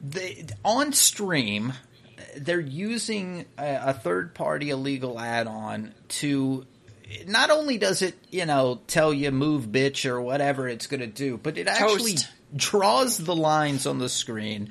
they, 0.00 0.46
on 0.64 0.94
stream 0.94 1.74
they're 2.36 2.60
using 2.60 3.46
a, 3.58 3.80
a 3.86 3.92
third 3.92 4.34
party 4.34 4.70
illegal 4.70 5.18
add 5.18 5.46
on 5.46 5.94
to 6.08 6.66
not 7.26 7.50
only 7.50 7.78
does 7.78 8.02
it 8.02 8.14
you 8.30 8.46
know 8.46 8.80
tell 8.86 9.12
you 9.12 9.30
move 9.30 9.66
bitch 9.66 10.08
or 10.08 10.20
whatever 10.20 10.68
it's 10.68 10.86
going 10.86 11.00
to 11.00 11.06
do, 11.06 11.38
but 11.38 11.58
it 11.58 11.66
actually 11.66 12.12
Toast. 12.12 12.28
draws 12.54 13.18
the 13.18 13.36
lines 13.36 13.86
on 13.86 13.98
the 13.98 14.08
screen 14.08 14.70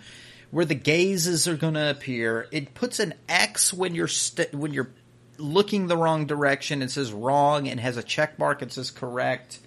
where 0.52 0.66
the 0.66 0.76
gazes 0.76 1.48
are 1.48 1.58
going 1.58 1.74
to 1.74 1.90
appear. 1.90 2.48
It 2.52 2.74
puts 2.74 3.00
an 3.00 3.14
X 3.28 3.74
when 3.74 3.96
you're 3.96 4.08
st- 4.08 4.54
when 4.54 4.74
you're 4.74 4.90
looking 5.38 5.88
the 5.88 5.98
wrong 5.98 6.26
direction. 6.26 6.82
It 6.82 6.92
says 6.92 7.12
wrong 7.12 7.68
and 7.68 7.80
has 7.80 7.98
a 7.98 8.04
check 8.04 8.40
mark. 8.40 8.62
It 8.62 8.72
says 8.72 8.92
correct. 8.92 9.60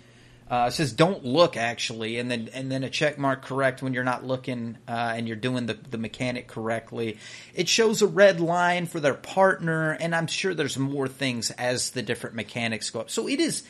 Uh, 0.50 0.66
it 0.68 0.72
says 0.72 0.92
don't 0.92 1.24
look 1.24 1.56
actually, 1.56 2.18
and 2.18 2.28
then 2.28 2.50
and 2.52 2.72
then 2.72 2.82
a 2.82 2.90
check 2.90 3.18
mark 3.18 3.42
correct 3.42 3.82
when 3.82 3.94
you're 3.94 4.02
not 4.02 4.26
looking 4.26 4.76
uh, 4.88 5.12
and 5.14 5.28
you're 5.28 5.36
doing 5.36 5.66
the 5.66 5.74
the 5.74 5.98
mechanic 5.98 6.48
correctly. 6.48 7.18
It 7.54 7.68
shows 7.68 8.02
a 8.02 8.08
red 8.08 8.40
line 8.40 8.86
for 8.86 8.98
their 8.98 9.14
partner, 9.14 9.92
and 9.92 10.12
I'm 10.12 10.26
sure 10.26 10.52
there's 10.52 10.76
more 10.76 11.06
things 11.06 11.52
as 11.52 11.90
the 11.90 12.02
different 12.02 12.34
mechanics 12.34 12.90
go 12.90 13.00
up. 13.00 13.10
So 13.10 13.28
it 13.28 13.38
is 13.38 13.62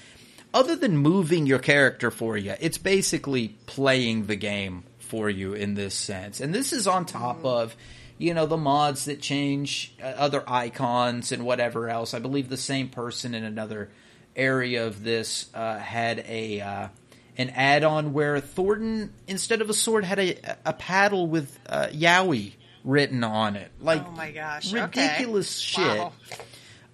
other 0.53 0.75
than 0.75 0.97
moving 0.97 1.47
your 1.47 1.59
character 1.59 2.11
for 2.11 2.37
you, 2.37 2.55
it's 2.61 2.79
basically 2.79 3.49
playing 3.67 4.27
the 4.27 4.37
game 4.37 4.85
for 4.99 5.29
you 5.29 5.55
in 5.55 5.75
this 5.75 5.95
sense. 5.95 6.41
And 6.41 6.55
this 6.55 6.73
is 6.73 6.87
on 6.87 7.05
top 7.05 7.45
of, 7.45 7.77
you 8.19 8.33
know, 8.35 8.47
the 8.47 8.57
mods 8.57 9.05
that 9.05 9.21
change 9.21 9.95
uh, 10.03 10.07
other 10.07 10.43
icons 10.47 11.31
and 11.31 11.45
whatever 11.45 11.89
else. 11.89 12.15
I 12.15 12.21
believe 12.21 12.49
the 12.49 12.57
same 12.57 12.89
person 12.89 13.35
in 13.35 13.45
another 13.45 13.91
area 14.37 14.87
of 14.87 15.03
this 15.03 15.51
uh, 15.55 15.79
had 15.79 16.25
a 16.29 16.61
uh, 16.61 16.89
an 17.37 17.51
add-on 17.51 18.13
where 18.13 18.41
Thordan 18.41 19.11
instead 19.27 19.63
of 19.63 19.71
a 19.71 19.75
sword 19.75 20.05
had 20.05 20.19
a 20.19 20.37
a 20.65 20.73
paddle 20.73 21.27
with 21.27 21.59
uh, 21.69 21.89
Yowie 21.93 22.53
written 22.85 23.25
on 23.25 23.57
it. 23.57 23.71
Like 23.81 24.07
Oh 24.07 24.11
my 24.13 24.31
gosh! 24.31 24.73
okay. 24.73 24.83
ridiculous 24.83 25.59
shit. 25.59 25.99
Wow. 25.99 26.13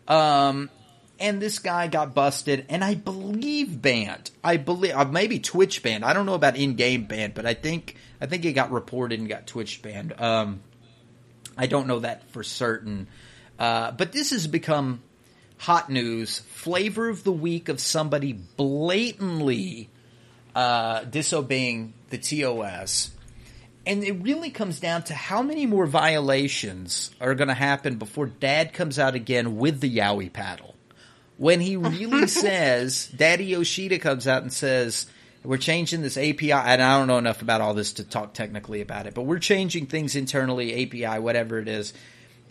Um, 0.09 0.71
and 1.19 1.41
this 1.41 1.59
guy 1.59 1.89
got 1.89 2.15
busted, 2.15 2.67
and 2.69 2.85
I 2.85 2.95
believe 2.95 3.81
banned. 3.81 4.31
I 4.45 4.59
believe 4.59 4.95
uh, 4.95 5.05
maybe 5.07 5.39
Twitch 5.39 5.83
banned. 5.83 6.05
I 6.05 6.13
don't 6.13 6.27
know 6.27 6.35
about 6.35 6.57
in-game 6.57 7.05
banned, 7.05 7.35
but 7.35 7.47
I 7.47 7.55
think 7.55 7.97
I 8.21 8.27
think 8.27 8.45
it 8.45 8.53
got 8.53 8.71
reported 8.71 9.19
and 9.19 9.29
got 9.29 9.47
Twitch 9.47 9.83
banned. 9.83 10.19
Um, 10.21 10.61
I 11.57 11.67
don't 11.67 11.87
know 11.87 12.01
that 12.01 12.31
for 12.31 12.43
certain. 12.43 13.09
Uh, 13.59 13.91
but 13.93 14.13
this 14.13 14.31
has 14.31 14.47
become 14.47 15.01
hot 15.59 15.91
news, 15.91 16.41
flavor 16.41 17.09
of 17.09 17.25
the 17.25 17.33
week 17.33 17.69
of 17.69 17.81
somebody 17.81 18.33
blatantly 18.33 19.89
uh, 20.55 21.05
disobeying 21.05 21.93
the 22.11 22.19
TOS. 22.19 23.11
And 23.87 24.03
it 24.03 24.23
really 24.23 24.51
comes 24.51 24.81
down 24.81 25.05
to 25.05 25.15
how 25.15 25.43
many 25.43 25.65
more 25.65 25.87
violations 25.87 27.11
are 27.21 27.35
going 27.35 27.49
to 27.49 27.55
happen 27.55 27.97
before 27.97 28.27
Dad 28.27 28.73
comes 28.73 28.99
out 28.99 29.15
again 29.15 29.57
with 29.57 29.81
the 29.81 29.97
Yowie 29.97 30.33
paddle. 30.33 30.75
When 31.37 31.61
he 31.61 31.77
really 31.77 32.27
says, 32.27 33.07
Daddy 33.09 33.45
Yoshida 33.47 33.99
comes 33.99 34.27
out 34.27 34.43
and 34.43 34.53
says, 34.53 35.07
we're 35.47 35.59
changing 35.59 36.03
this 36.03 36.17
API, 36.17 36.53
and 36.53 36.83
I 36.83 36.99
don't 36.99 37.07
know 37.07 37.19
enough 37.19 37.43
about 37.43 37.61
all 37.61 37.75
this 37.75 37.95
to 37.95 38.05
talk 38.05 38.35
technically 38.35 38.81
about 38.81 39.07
it, 39.07 39.15
but 39.15 39.23
we're 39.23 39.39
changing 39.39 39.87
things 39.87 40.17
internally, 40.17 40.83
API, 40.83 41.21
whatever 41.21 41.59
it 41.59 41.69
is. 41.69 41.95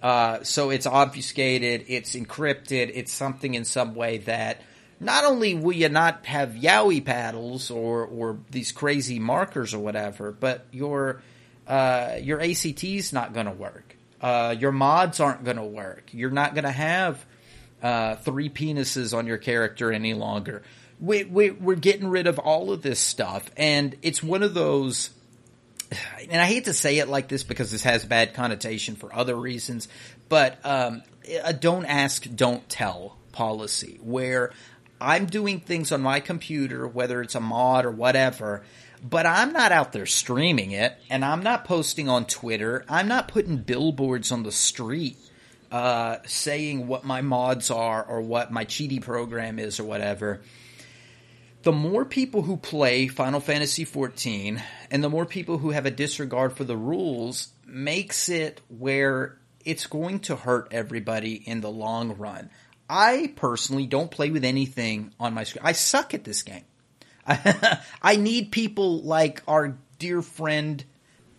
Uh, 0.05 0.43
so 0.43 0.69
it's 0.69 0.85
obfuscated, 0.85 1.83
it's 1.87 2.15
encrypted, 2.15 2.91
it's 2.93 3.11
something 3.11 3.55
in 3.55 3.65
some 3.65 3.95
way 3.95 4.19
that 4.19 4.61
not 4.99 5.25
only 5.25 5.55
will 5.55 5.73
you 5.73 5.89
not 5.89 6.27
have 6.27 6.49
Yowie 6.49 7.03
paddles 7.03 7.71
or, 7.71 8.05
or 8.05 8.37
these 8.51 8.71
crazy 8.71 9.17
markers 9.17 9.73
or 9.73 9.79
whatever, 9.79 10.31
but 10.31 10.67
your 10.71 11.23
uh, 11.65 12.19
your 12.21 12.39
ACT's 12.39 13.13
not 13.13 13.33
going 13.33 13.47
to 13.47 13.51
work. 13.51 13.97
Uh, 14.21 14.55
your 14.59 14.71
mods 14.71 15.19
aren't 15.19 15.43
going 15.43 15.57
to 15.57 15.63
work. 15.63 16.11
You're 16.11 16.29
not 16.29 16.53
going 16.53 16.65
to 16.65 16.71
have 16.71 17.25
uh, 17.81 18.13
three 18.17 18.51
penises 18.51 19.17
on 19.17 19.25
your 19.25 19.39
character 19.39 19.91
any 19.91 20.13
longer. 20.13 20.61
We, 20.99 21.23
we, 21.23 21.49
we're 21.49 21.73
getting 21.73 22.09
rid 22.09 22.27
of 22.27 22.37
all 22.37 22.71
of 22.71 22.83
this 22.83 22.99
stuff, 22.99 23.49
and 23.57 23.95
it's 24.03 24.21
one 24.21 24.43
of 24.43 24.53
those 24.53 25.09
and 26.29 26.41
I 26.41 26.45
hate 26.45 26.65
to 26.65 26.73
say 26.73 26.99
it 26.99 27.07
like 27.07 27.27
this 27.27 27.43
because 27.43 27.71
this 27.71 27.83
has 27.83 28.05
bad 28.05 28.33
connotation 28.33 28.95
for 28.95 29.13
other 29.13 29.35
reasons, 29.35 29.87
but 30.29 30.57
um, 30.65 31.03
a 31.43 31.53
don't 31.53 31.85
ask, 31.85 32.27
don't 32.35 32.67
tell 32.69 33.17
policy 33.31 33.99
where 34.01 34.51
I'm 34.99 35.25
doing 35.25 35.59
things 35.59 35.91
on 35.91 36.01
my 36.01 36.19
computer, 36.19 36.87
whether 36.87 37.21
it's 37.21 37.35
a 37.35 37.39
mod 37.39 37.85
or 37.85 37.91
whatever, 37.91 38.63
but 39.03 39.25
I'm 39.25 39.53
not 39.53 39.71
out 39.71 39.91
there 39.91 40.05
streaming 40.05 40.71
it, 40.71 40.95
and 41.09 41.23
I'm 41.23 41.43
not 41.43 41.65
posting 41.65 42.09
on 42.09 42.25
Twitter. 42.25 42.85
I'm 42.89 43.07
not 43.07 43.27
putting 43.27 43.57
billboards 43.57 44.31
on 44.31 44.43
the 44.43 44.51
street 44.51 45.17
uh, 45.71 46.17
saying 46.25 46.87
what 46.87 47.03
my 47.03 47.21
mods 47.21 47.69
are 47.69 48.03
or 48.03 48.21
what 48.21 48.51
my 48.51 48.65
cheaty 48.65 49.01
program 49.01 49.59
is 49.59 49.79
or 49.79 49.83
whatever 49.83 50.41
the 51.65 51.71
more 51.71 52.05
people 52.05 52.43
who 52.43 52.57
play 52.57 53.07
Final 53.07 53.39
Fantasy 53.39 53.85
XIV 53.85 54.61
and 54.91 55.03
the 55.03 55.09
more 55.09 55.25
people 55.25 55.57
who 55.57 55.71
have 55.71 55.87
a 55.87 55.91
disregard 55.91 56.55
for 56.55 56.63
the 56.63 56.77
rules 56.77 57.49
makes 57.65 58.29
it 58.29 58.61
where 58.69 59.39
it's 59.65 59.87
going 59.87 60.19
to 60.19 60.35
hurt 60.35 60.67
everybody 60.69 61.33
in 61.33 61.61
the 61.61 61.71
long 61.71 62.17
run. 62.17 62.51
I 62.87 63.33
personally 63.35 63.87
don't 63.87 64.11
play 64.11 64.29
with 64.29 64.45
anything 64.45 65.11
on 65.19 65.33
my 65.33 65.43
screen. 65.43 65.65
I 65.65 65.71
suck 65.71 66.13
at 66.13 66.23
this 66.23 66.43
game. 66.43 66.65
I 67.27 68.15
need 68.15 68.51
people 68.51 69.01
like 69.01 69.41
our 69.47 69.75
dear 69.97 70.21
friend 70.21 70.83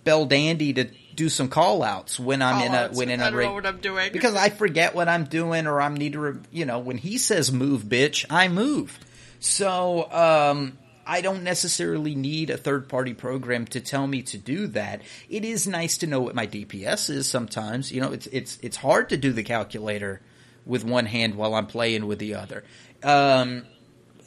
Bell 0.03 0.27
Dandy 0.27 0.73
to 0.73 0.89
do 1.15 1.29
some 1.29 1.49
call 1.49 1.85
outs 1.85 2.19
when 2.19 2.43
I'm 2.43 2.57
call 2.57 2.67
in 2.67 2.75
a 2.75 2.89
when 2.89 3.11
in 3.11 3.21
a 3.21 3.31
don't 3.31 3.41
know 3.41 3.55
what 3.55 3.67
I'm 3.67 3.79
doing 3.79 4.13
because 4.13 4.35
I 4.35 4.51
forget 4.51 4.95
what 4.95 5.09
I'm 5.09 5.25
doing 5.25 5.69
or 5.69 5.81
I'm 5.81 5.95
need 5.95 6.15
to 6.15 6.41
you 6.51 6.65
know 6.65 6.81
when 6.81 6.99
he 6.99 7.17
says 7.17 7.51
move 7.51 7.85
bitch 7.85 8.27
I 8.29 8.49
move 8.49 8.99
so 9.41 10.11
um, 10.11 10.79
I 11.07 11.21
don't 11.21 11.45
necessarily 11.45 12.15
need 12.15 12.51
a 12.51 12.57
third 12.57 12.89
party 12.89 13.15
program 13.15 13.67
to 13.67 13.81
tell 13.81 14.07
me 14.07 14.23
to 14.23 14.39
do 14.39 14.67
that. 14.69 15.03
It 15.29 15.45
is 15.45 15.69
nice 15.69 15.99
to 15.99 16.07
know 16.07 16.21
what 16.21 16.35
my 16.35 16.47
DPS 16.47 17.11
is 17.11 17.29
sometimes. 17.29 17.93
You 17.93 18.01
know, 18.01 18.13
it's 18.13 18.27
it's 18.27 18.59
it's 18.63 18.77
hard 18.77 19.11
to 19.11 19.17
do 19.17 19.33
the 19.33 19.45
calculator 19.45 20.21
with 20.65 20.85
one 20.85 21.07
hand 21.07 21.37
while 21.37 21.55
I'm 21.55 21.67
playing 21.67 22.07
with 22.07 22.19
the 22.19 22.35
other. 22.35 22.65
Um, 23.05 23.63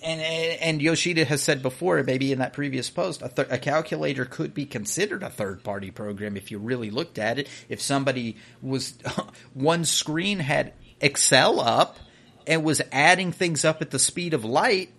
and 0.01 0.21
and 0.21 0.81
Yoshida 0.81 1.25
has 1.25 1.41
said 1.41 1.61
before, 1.61 2.01
maybe 2.03 2.31
in 2.31 2.39
that 2.39 2.53
previous 2.53 2.89
post, 2.89 3.21
a, 3.21 3.27
th- 3.27 3.49
a, 3.51 3.57
calculator 3.57 4.23
could 4.23 4.53
be 4.53 4.65
considered 4.65 5.23
a 5.23 5.29
third 5.29 5.63
party 5.63 5.91
program 5.91 6.37
if 6.37 6.51
you 6.51 6.59
really 6.59 6.89
looked 6.89 7.19
at 7.19 7.39
it. 7.39 7.49
If 7.67 7.81
somebody 7.81 8.37
was 8.61 8.93
one 9.53 9.83
screen 9.83 10.39
had 10.39 10.73
Excel 11.01 11.59
up 11.59 11.97
and 12.47 12.63
was 12.63 12.81
adding 12.91 13.33
things 13.33 13.65
up 13.65 13.81
at 13.81 13.91
the 13.91 13.99
speed 13.99 14.33
of 14.33 14.45
light, 14.45 14.93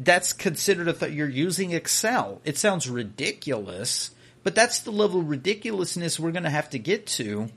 that's 0.00 0.32
considered 0.32 0.88
a 0.88 0.92
th- 0.92 1.12
you're 1.12 1.28
using 1.28 1.72
Excel. 1.72 2.40
It 2.44 2.58
sounds 2.58 2.88
ridiculous, 2.88 4.10
but 4.42 4.54
that's 4.54 4.80
the 4.80 4.90
level 4.90 5.20
of 5.20 5.28
ridiculousness 5.28 6.18
we're 6.18 6.32
going 6.32 6.44
to 6.44 6.50
have 6.50 6.70
to 6.70 6.78
get 6.78 7.06
to 7.06 7.48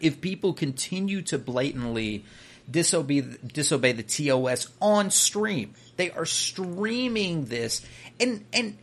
if 0.00 0.20
people 0.20 0.52
continue 0.52 1.22
to 1.22 1.38
blatantly 1.38 2.24
disobey 2.70 3.22
disobey 3.46 3.92
the 3.92 4.02
TOS 4.02 4.68
on 4.80 5.10
stream. 5.10 5.74
They 5.96 6.10
are 6.10 6.26
streaming 6.26 7.46
this, 7.46 7.84
and 8.18 8.44
and 8.52 8.76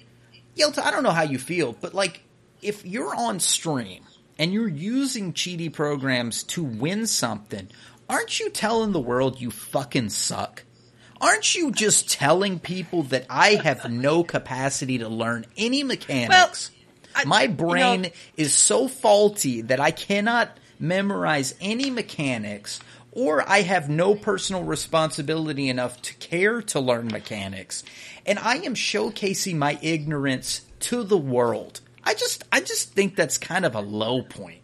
Yelta, 0.55 0.83
I 0.83 0.91
don't 0.91 1.03
know 1.03 1.11
how 1.11 1.23
you 1.23 1.39
feel, 1.39 1.73
but 1.73 1.93
like 1.93 2.21
if 2.61 2.85
you're 2.85 3.15
on 3.15 3.39
stream 3.39 4.03
and 4.37 4.53
you're 4.53 4.67
using 4.67 5.33
cheaty 5.33 5.71
programs 5.71 6.43
to 6.43 6.63
win 6.63 7.07
something, 7.07 7.69
aren't 8.09 8.39
you 8.39 8.49
telling 8.49 8.91
the 8.91 8.99
world 8.99 9.39
you 9.39 9.51
fucking 9.51 10.09
suck? 10.09 10.63
Aren't 11.21 11.55
you 11.55 11.71
just 11.71 12.09
telling 12.09 12.59
people 12.59 13.03
that 13.03 13.25
I 13.29 13.55
have 13.55 13.89
no 13.89 14.23
capacity 14.23 14.97
to 14.97 15.07
learn 15.07 15.45
any 15.55 15.83
mechanics? 15.83 16.71
Well, 16.71 16.77
I, 17.15 17.25
My 17.25 17.47
brain 17.47 18.03
you 18.03 18.09
know, 18.09 18.15
is 18.37 18.53
so 18.53 18.87
faulty 18.87 19.61
that 19.61 19.79
I 19.79 19.91
cannot 19.91 20.57
memorize 20.79 21.53
any 21.61 21.89
mechanics 21.89 22.79
or 23.11 23.47
I 23.47 23.61
have 23.61 23.89
no 23.89 24.15
personal 24.15 24.63
responsibility 24.63 25.69
enough 25.69 26.01
to 26.03 26.13
care 26.15 26.61
to 26.63 26.79
learn 26.79 27.07
mechanics. 27.07 27.83
And 28.25 28.39
I 28.39 28.57
am 28.57 28.73
showcasing 28.73 29.57
my 29.57 29.77
ignorance 29.81 30.61
to 30.81 31.03
the 31.03 31.17
world. 31.17 31.81
I 32.03 32.13
just 32.13 32.45
I 32.51 32.61
just 32.61 32.93
think 32.93 33.15
that's 33.15 33.37
kind 33.37 33.65
of 33.65 33.75
a 33.75 33.81
low 33.81 34.23
point. 34.23 34.61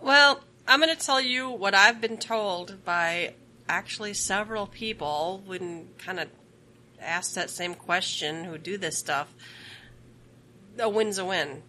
Well, 0.00 0.40
I'm 0.66 0.80
going 0.80 0.94
to 0.94 1.02
tell 1.02 1.20
you 1.20 1.50
what 1.50 1.74
I've 1.74 2.00
been 2.00 2.18
told 2.18 2.84
by 2.84 3.34
actually 3.68 4.14
several 4.14 4.66
people 4.66 5.42
when 5.46 5.88
kind 5.98 6.20
of 6.20 6.28
ask 7.00 7.34
that 7.34 7.50
same 7.50 7.74
question 7.74 8.44
who 8.44 8.58
do 8.58 8.78
this 8.78 8.96
stuff. 8.96 9.32
A 10.78 10.88
win's 10.88 11.18
a 11.18 11.24
win. 11.24 11.62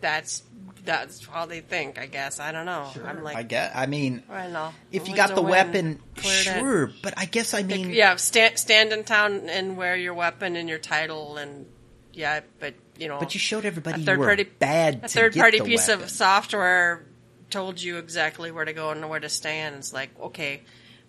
That's 0.00 0.42
that's 0.84 1.26
how 1.26 1.46
they 1.46 1.60
think. 1.60 1.98
I 1.98 2.06
guess 2.06 2.40
I 2.40 2.52
don't 2.52 2.66
know. 2.66 2.88
Sure. 2.94 3.06
I'm 3.06 3.22
like, 3.22 3.36
I 3.36 3.42
get. 3.42 3.72
I 3.74 3.86
mean, 3.86 4.22
I 4.30 4.46
know. 4.46 4.72
If 4.92 5.08
you 5.08 5.16
got 5.16 5.34
the 5.34 5.42
weapon, 5.42 6.00
sure. 6.16 6.84
It. 6.84 6.94
But 7.02 7.14
I 7.16 7.24
guess 7.26 7.52
I 7.52 7.62
mean, 7.62 7.90
yeah, 7.90 8.16
stand 8.16 8.58
stand 8.58 8.92
in 8.92 9.04
town 9.04 9.48
and 9.48 9.76
wear 9.76 9.96
your 9.96 10.14
weapon 10.14 10.56
and 10.56 10.68
your 10.68 10.78
title 10.78 11.36
and 11.36 11.66
yeah, 12.12 12.40
but 12.58 12.74
you 12.96 13.08
know. 13.08 13.18
But 13.18 13.34
you 13.34 13.40
showed 13.40 13.64
everybody 13.64 14.02
a 14.02 14.04
third 14.04 14.18
party 14.18 14.44
bad. 14.44 15.04
A 15.04 15.08
third 15.08 15.34
party 15.34 15.60
piece 15.60 15.88
weapon. 15.88 16.04
of 16.04 16.10
software 16.10 17.04
told 17.50 17.80
you 17.80 17.98
exactly 17.98 18.50
where 18.50 18.64
to 18.64 18.72
go 18.72 18.90
and 18.90 19.08
where 19.10 19.20
to 19.20 19.28
stand. 19.28 19.76
It's 19.76 19.92
like 19.92 20.10
okay 20.20 20.62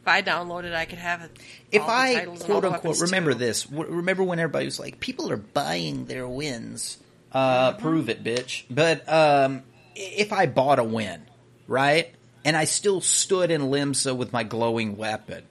I 0.09 0.21
downloaded, 0.21 0.73
I 0.73 0.85
could 0.85 0.99
have 0.99 1.21
it. 1.21 1.31
If 1.71 1.83
I 1.83 2.25
quote 2.25 2.65
unquote 2.65 2.99
remember 3.01 3.33
too. 3.33 3.39
this, 3.39 3.71
remember 3.71 4.23
when 4.23 4.39
everybody 4.39 4.65
was 4.65 4.79
like, 4.79 4.99
"People 4.99 5.31
are 5.31 5.37
buying 5.37 6.05
their 6.05 6.27
wins." 6.27 6.97
Uh, 7.31 7.71
mm-hmm. 7.71 7.81
Prove 7.81 8.09
it, 8.09 8.23
bitch. 8.23 8.63
But 8.69 9.07
um, 9.11 9.63
if 9.95 10.33
I 10.33 10.47
bought 10.47 10.79
a 10.79 10.83
win, 10.83 11.21
right, 11.67 12.13
and 12.43 12.57
I 12.57 12.65
still 12.65 13.01
stood 13.01 13.51
in 13.51 13.61
Limsa 13.61 14.15
with 14.15 14.33
my 14.33 14.43
glowing 14.43 14.97
weapon, 14.97 15.43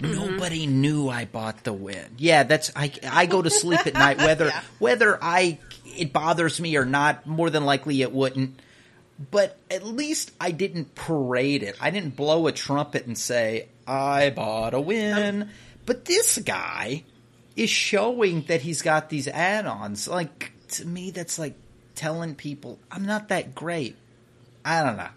Mm-hmm. 0.00 0.14
Nobody 0.14 0.66
knew 0.66 1.08
I 1.08 1.24
bought 1.24 1.64
the 1.64 1.72
win. 1.72 2.14
Yeah, 2.18 2.44
that's 2.44 2.70
I. 2.76 2.92
I 3.04 3.26
go 3.26 3.42
to 3.42 3.50
sleep 3.50 3.84
at 3.84 3.94
night 3.94 4.18
whether 4.18 4.46
yeah. 4.46 4.62
whether 4.78 5.18
I 5.20 5.58
it 5.84 6.12
bothers 6.12 6.60
me 6.60 6.76
or 6.76 6.84
not. 6.84 7.26
More 7.26 7.50
than 7.50 7.64
likely, 7.64 8.00
it 8.02 8.12
wouldn't 8.12 8.60
but 9.30 9.58
at 9.70 9.84
least 9.84 10.30
I 10.40 10.52
didn't 10.52 10.94
parade 10.94 11.62
it. 11.62 11.76
I 11.80 11.90
didn't 11.90 12.16
blow 12.16 12.46
a 12.46 12.52
trumpet 12.52 13.06
and 13.06 13.18
say, 13.18 13.68
I 13.86 14.30
bought 14.30 14.74
a 14.74 14.80
win. 14.80 15.50
But 15.86 16.04
this 16.04 16.38
guy 16.38 17.04
is 17.56 17.70
showing 17.70 18.42
that 18.42 18.60
he's 18.60 18.82
got 18.82 19.08
these 19.08 19.26
add 19.26 19.66
ons. 19.66 20.06
Like, 20.06 20.52
to 20.68 20.86
me, 20.86 21.10
that's 21.10 21.38
like 21.38 21.54
telling 21.94 22.36
people, 22.36 22.78
I'm 22.90 23.04
not 23.04 23.28
that 23.28 23.54
great. 23.54 23.96
I 24.64 24.84
don't 24.84 24.96
know. 24.96 25.08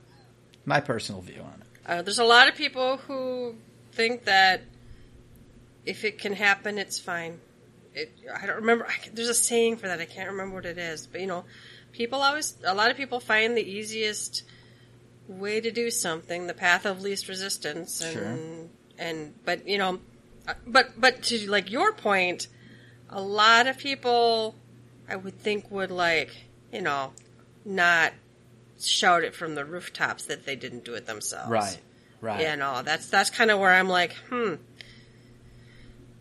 My 0.65 0.79
personal 0.79 1.21
view 1.21 1.41
on 1.41 1.61
it. 1.61 1.67
Uh, 1.85 2.01
there's 2.01 2.19
a 2.19 2.23
lot 2.23 2.47
of 2.47 2.55
people 2.55 2.97
who 2.97 3.55
think 3.91 4.25
that 4.25 4.61
if 5.85 6.03
it 6.05 6.17
can 6.17 6.33
happen, 6.33 6.77
it's 6.77 6.97
fine. 6.99 7.39
It, 7.93 8.11
I 8.33 8.45
don't 8.45 8.57
remember. 8.57 8.87
I, 8.87 8.93
there's 9.13 9.29
a 9.29 9.33
saying 9.33 9.77
for 9.77 9.87
that. 9.87 9.99
I 9.99 10.05
can't 10.05 10.31
remember 10.31 10.55
what 10.55 10.65
it 10.65 10.77
is. 10.77 11.05
But, 11.07 11.21
you 11.21 11.27
know, 11.27 11.43
people 11.91 12.21
always 12.21 12.57
a 12.65 12.73
lot 12.73 12.91
of 12.91 12.97
people 12.97 13.19
find 13.19 13.55
the 13.55 13.63
easiest 13.63 14.43
way 15.27 15.61
to 15.61 15.71
do 15.71 15.89
something 15.89 16.47
the 16.47 16.53
path 16.53 16.85
of 16.85 17.01
least 17.01 17.27
resistance 17.27 18.01
and 18.01 18.13
sure. 18.13 18.37
and 18.97 19.33
but 19.45 19.67
you 19.67 19.77
know 19.77 19.99
uh, 20.47 20.53
but 20.67 20.99
but 20.99 21.23
to 21.23 21.49
like 21.49 21.71
your 21.71 21.93
point 21.93 22.47
a 23.09 23.21
lot 23.21 23.67
of 23.67 23.77
people 23.77 24.55
i 25.07 25.15
would 25.15 25.37
think 25.39 25.69
would 25.71 25.91
like 25.91 26.31
you 26.71 26.81
know 26.81 27.11
not 27.63 28.13
shout 28.83 29.23
it 29.23 29.35
from 29.35 29.55
the 29.55 29.65
rooftops 29.65 30.25
that 30.25 30.45
they 30.45 30.55
didn't 30.55 30.83
do 30.83 30.93
it 30.93 31.05
themselves. 31.05 31.49
Right. 31.49 31.79
Right. 32.19 32.47
You 32.47 32.55
know, 32.55 32.81
that's 32.83 33.07
that's 33.07 33.29
kind 33.29 33.49
of 33.49 33.59
where 33.59 33.71
I'm 33.71 33.89
like, 33.89 34.13
hmm. 34.29 34.55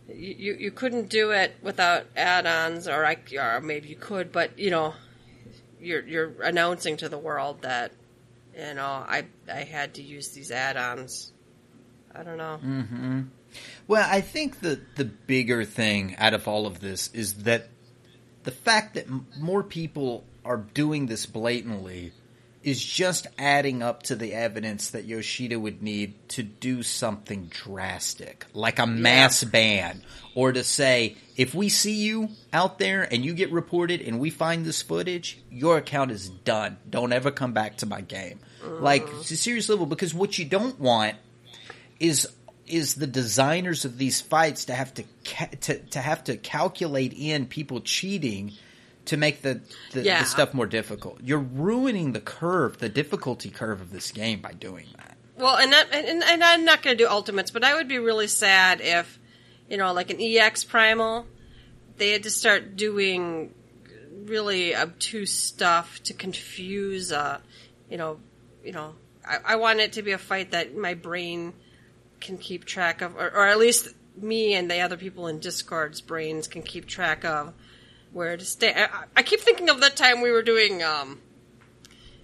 You 0.07 0.55
you 0.55 0.71
couldn't 0.71 1.09
do 1.09 1.31
it 1.31 1.55
without 1.61 2.05
add-ons, 2.17 2.87
or 2.87 3.05
I 3.05 3.17
or 3.37 3.61
maybe 3.61 3.87
you 3.87 3.95
could, 3.95 4.31
but 4.31 4.57
you 4.57 4.69
know, 4.69 4.93
you're 5.81 6.05
you're 6.05 6.41
announcing 6.43 6.97
to 6.97 7.09
the 7.09 7.17
world 7.17 7.63
that 7.63 7.91
you 8.57 8.73
know 8.73 8.85
I 8.85 9.25
I 9.51 9.63
had 9.63 9.95
to 9.95 10.03
use 10.03 10.29
these 10.29 10.51
add-ons. 10.51 11.33
I 12.13 12.23
don't 12.23 12.37
know. 12.37 12.59
Mm-hmm. 12.63 13.21
Well, 13.87 14.07
I 14.09 14.21
think 14.21 14.59
the 14.61 14.79
the 14.95 15.05
bigger 15.05 15.65
thing 15.65 16.15
out 16.17 16.33
of 16.33 16.47
all 16.47 16.65
of 16.65 16.79
this 16.79 17.09
is 17.13 17.43
that 17.43 17.69
the 18.43 18.51
fact 18.51 18.95
that 18.95 19.07
more 19.39 19.63
people 19.63 20.23
are 20.43 20.57
doing 20.57 21.05
this 21.05 21.25
blatantly 21.25 22.11
is 22.63 22.83
just 22.83 23.25
adding 23.39 23.81
up 23.81 24.03
to 24.03 24.15
the 24.15 24.33
evidence 24.33 24.91
that 24.91 25.05
Yoshida 25.05 25.59
would 25.59 25.81
need 25.81 26.13
to 26.29 26.43
do 26.43 26.83
something 26.83 27.47
drastic, 27.49 28.45
like 28.53 28.77
a 28.77 28.85
mass 28.85 29.43
ban, 29.43 30.03
or 30.35 30.51
to 30.51 30.63
say, 30.63 31.15
if 31.35 31.55
we 31.55 31.69
see 31.69 31.95
you 31.95 32.29
out 32.53 32.77
there 32.77 33.01
and 33.01 33.25
you 33.25 33.33
get 33.33 33.51
reported 33.51 34.01
and 34.01 34.19
we 34.19 34.29
find 34.29 34.63
this 34.63 34.81
footage, 34.81 35.41
your 35.49 35.77
account 35.77 36.11
is 36.11 36.29
done. 36.29 36.77
Don't 36.87 37.13
ever 37.13 37.31
come 37.31 37.53
back 37.53 37.77
to 37.77 37.87
my 37.87 38.01
game. 38.01 38.39
Mm. 38.63 38.81
Like, 38.81 39.07
it's 39.19 39.31
a 39.31 39.37
serious 39.37 39.67
level, 39.67 39.87
because 39.87 40.13
what 40.13 40.37
you 40.37 40.45
don't 40.45 40.79
want 40.79 41.15
is 41.99 42.27
is 42.67 42.95
the 42.95 43.07
designers 43.07 43.85
of 43.85 43.97
these 43.97 44.21
fights 44.21 44.65
to 44.65 44.73
have 44.73 44.93
to 44.93 45.03
ca- 45.25 45.49
to 45.61 45.79
to 45.79 45.99
have 45.99 46.23
to 46.23 46.37
calculate 46.37 47.13
in 47.13 47.45
people 47.45 47.81
cheating 47.81 48.53
to 49.11 49.17
make 49.17 49.41
the 49.41 49.61
the, 49.91 50.03
Yeah. 50.03 50.19
the 50.21 50.25
stuff 50.25 50.53
more 50.53 50.65
difficult. 50.65 51.19
You're 51.21 51.37
ruining 51.39 52.13
the 52.13 52.21
curve, 52.21 52.77
the 52.79 52.87
difficulty 52.89 53.49
curve 53.49 53.81
of 53.81 53.91
this 53.91 54.11
game 54.11 54.39
by 54.39 54.53
doing 54.53 54.87
that. 54.97 55.17
Well, 55.37 55.57
and 55.57 55.73
that, 55.73 55.93
and, 55.93 56.23
and 56.23 56.43
I'm 56.43 56.63
not 56.63 56.81
going 56.81 56.97
to 56.97 57.03
do 57.03 57.09
ultimates, 57.09 57.51
but 57.51 57.63
I 57.63 57.75
would 57.75 57.87
be 57.89 57.99
really 57.99 58.27
sad 58.27 58.79
if, 58.79 59.19
you 59.69 59.75
know, 59.77 59.91
like 59.91 60.09
an 60.11 60.21
EX 60.21 60.63
primal, 60.63 61.25
they 61.97 62.11
had 62.11 62.23
to 62.23 62.29
start 62.29 62.75
doing 62.77 63.53
really 64.25 64.75
obtuse 64.75 65.33
stuff 65.33 66.01
to 66.03 66.13
confuse, 66.13 67.11
uh, 67.11 67.39
you 67.89 67.97
know, 67.97 68.19
you 68.63 68.71
know, 68.71 68.95
I, 69.27 69.39
I 69.45 69.55
want 69.57 69.79
it 69.81 69.93
to 69.93 70.03
be 70.03 70.11
a 70.13 70.17
fight 70.17 70.51
that 70.51 70.75
my 70.77 70.93
brain 70.93 71.53
can 72.21 72.37
keep 72.37 72.63
track 72.63 73.01
of, 73.01 73.15
or, 73.17 73.29
or 73.29 73.47
at 73.47 73.57
least 73.57 73.89
me 74.15 74.53
and 74.53 74.71
the 74.71 74.79
other 74.79 74.95
people 74.95 75.27
in 75.27 75.39
Discord's 75.39 75.99
brains 76.01 76.47
can 76.47 76.61
keep 76.61 76.85
track 76.85 77.25
of 77.25 77.53
where 78.13 78.35
to 78.37 78.45
stay. 78.45 78.73
I, 78.75 79.03
I 79.15 79.23
keep 79.23 79.39
thinking 79.41 79.69
of 79.69 79.81
that 79.81 79.95
time 79.95 80.21
we 80.21 80.31
were 80.31 80.41
doing, 80.43 80.83
um, 80.83 81.19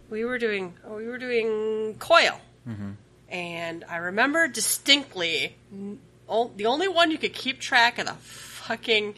we 0.09 0.25
were 0.25 0.37
doing, 0.37 0.73
oh, 0.85 0.95
we 0.97 1.07
were 1.07 1.17
doing 1.17 1.95
Coil. 1.99 2.39
And 3.29 3.83
I 3.89 3.97
remember 3.97 4.47
distinctly, 4.47 5.55
o- 6.29 6.51
the 6.55 6.65
only 6.65 6.87
one 6.87 7.11
you 7.11 7.17
could 7.17 7.33
keep 7.33 7.59
track 7.59 7.97
of 7.99 8.05
the 8.05 8.13
fucking 8.13 9.15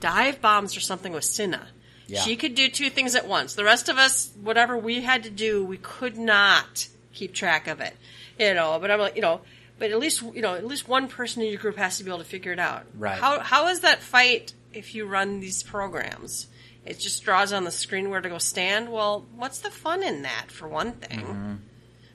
dive 0.00 0.40
bombs 0.40 0.76
or 0.76 0.80
something 0.80 1.12
was 1.12 1.28
Cinna. 1.28 1.68
Yeah. 2.06 2.20
She 2.20 2.36
could 2.36 2.54
do 2.54 2.68
two 2.68 2.90
things 2.90 3.14
at 3.14 3.26
once. 3.26 3.54
The 3.54 3.64
rest 3.64 3.88
of 3.88 3.96
us, 3.96 4.32
whatever 4.42 4.76
we 4.76 5.02
had 5.02 5.22
to 5.24 5.30
do, 5.30 5.64
we 5.64 5.78
could 5.78 6.16
not 6.18 6.88
keep 7.12 7.32
track 7.32 7.66
of 7.66 7.80
it. 7.80 7.96
You 8.38 8.54
know, 8.54 8.78
but 8.80 8.90
I'm 8.90 8.98
like, 9.00 9.16
you 9.16 9.22
know, 9.22 9.40
but 9.78 9.90
at 9.90 9.98
least, 9.98 10.22
you 10.22 10.42
know, 10.42 10.54
at 10.54 10.66
least 10.66 10.86
one 10.88 11.08
person 11.08 11.42
in 11.42 11.48
your 11.50 11.60
group 11.60 11.76
has 11.76 11.98
to 11.98 12.04
be 12.04 12.10
able 12.10 12.18
to 12.18 12.24
figure 12.24 12.52
it 12.52 12.58
out. 12.58 12.84
Right. 12.98 13.18
How, 13.18 13.40
how 13.40 13.68
is 13.68 13.80
that 13.80 14.00
fight 14.00 14.52
if 14.74 14.94
you 14.94 15.06
run 15.06 15.40
these 15.40 15.62
programs? 15.62 16.48
It 16.84 16.98
just 16.98 17.24
draws 17.24 17.52
on 17.52 17.64
the 17.64 17.70
screen 17.70 18.10
where 18.10 18.20
to 18.20 18.28
go 18.28 18.38
stand. 18.38 18.92
Well, 18.92 19.24
what's 19.36 19.60
the 19.60 19.70
fun 19.70 20.02
in 20.02 20.22
that, 20.22 20.50
for 20.50 20.68
one 20.68 20.92
thing? 20.92 21.20
Mm-hmm. 21.20 21.54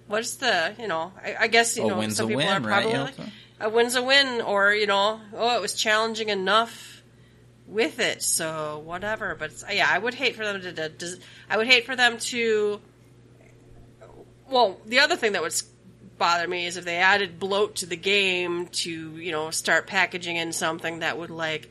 What's 0.07 0.35
the, 0.35 0.75
you 0.79 0.87
know, 0.87 1.11
I, 1.23 1.35
I 1.41 1.47
guess, 1.47 1.75
you 1.75 1.85
A 1.85 1.87
know, 1.87 2.09
some 2.09 2.27
people 2.27 2.37
win, 2.37 2.47
are 2.47 2.67
right, 2.67 2.83
probably 2.83 2.99
like, 2.99 3.15
a 3.59 3.69
win's 3.69 3.95
a 3.95 4.03
win, 4.03 4.41
or, 4.41 4.73
you 4.73 4.87
know, 4.87 5.19
oh, 5.33 5.55
it 5.55 5.61
was 5.61 5.73
challenging 5.73 6.29
enough 6.29 7.01
with 7.67 7.99
it, 7.99 8.21
so 8.21 8.81
whatever. 8.85 9.35
But 9.35 9.51
it's, 9.51 9.63
yeah, 9.71 9.87
I 9.89 9.97
would 9.97 10.13
hate 10.13 10.35
for 10.35 10.45
them 10.45 10.61
to, 10.61 10.73
to, 10.73 10.89
to, 10.89 11.17
I 11.49 11.57
would 11.57 11.67
hate 11.67 11.85
for 11.85 11.95
them 11.95 12.17
to, 12.17 12.79
well, 14.49 14.79
the 14.85 14.99
other 14.99 15.15
thing 15.15 15.33
that 15.33 15.41
would 15.41 15.53
bother 16.17 16.47
me 16.47 16.65
is 16.65 16.77
if 16.77 16.85
they 16.85 16.97
added 16.97 17.39
bloat 17.39 17.77
to 17.77 17.85
the 17.85 17.95
game 17.95 18.67
to, 18.67 19.17
you 19.17 19.31
know, 19.31 19.51
start 19.51 19.87
packaging 19.87 20.37
in 20.37 20.53
something 20.53 20.99
that 20.99 21.17
would, 21.17 21.29
like, 21.29 21.69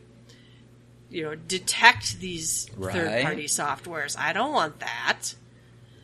you 1.11 1.23
know, 1.25 1.35
detect 1.35 2.21
these 2.21 2.69
Right. 2.77 2.93
third 2.95 3.23
party 3.23 3.45
softwares. 3.47 4.17
I 4.19 4.33
don't 4.33 4.53
want 4.53 4.81
that. 4.81 5.35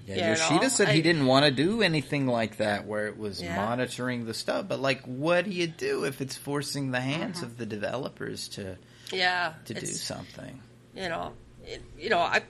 Yeah, 0.07 0.31
Yoshida 0.31 0.69
said 0.71 0.89
I- 0.89 0.93
he 0.93 1.03
didn't 1.03 1.25
want 1.27 1.45
to 1.47 1.51
do 1.51 1.81
anything 1.83 2.27
like 2.27 2.59
that 2.59 2.87
where 2.87 3.07
it 3.07 3.17
was 3.19 3.41
Yeah. 3.43 3.57
monitoring 3.57 4.27
the 4.27 4.35
stuff. 4.35 4.67
But 4.69 4.81
like, 4.81 5.03
what 5.05 5.47
do 5.47 5.51
you 5.51 5.67
do 5.67 6.05
if 6.05 6.21
it's 6.21 6.37
forcing 6.37 6.91
the 6.91 7.01
hands 7.01 7.37
Mm-hmm. 7.39 7.47
of 7.47 7.57
the 7.59 7.67
developers 7.67 8.49
to 8.49 8.77
Yeah. 9.11 9.55
to 9.65 9.75
do 9.75 9.87
something? 9.87 10.61
you 10.95 11.09
know, 11.09 11.33
it, 11.67 11.83
you 11.99 12.09
know, 12.09 12.19
I, 12.21 12.43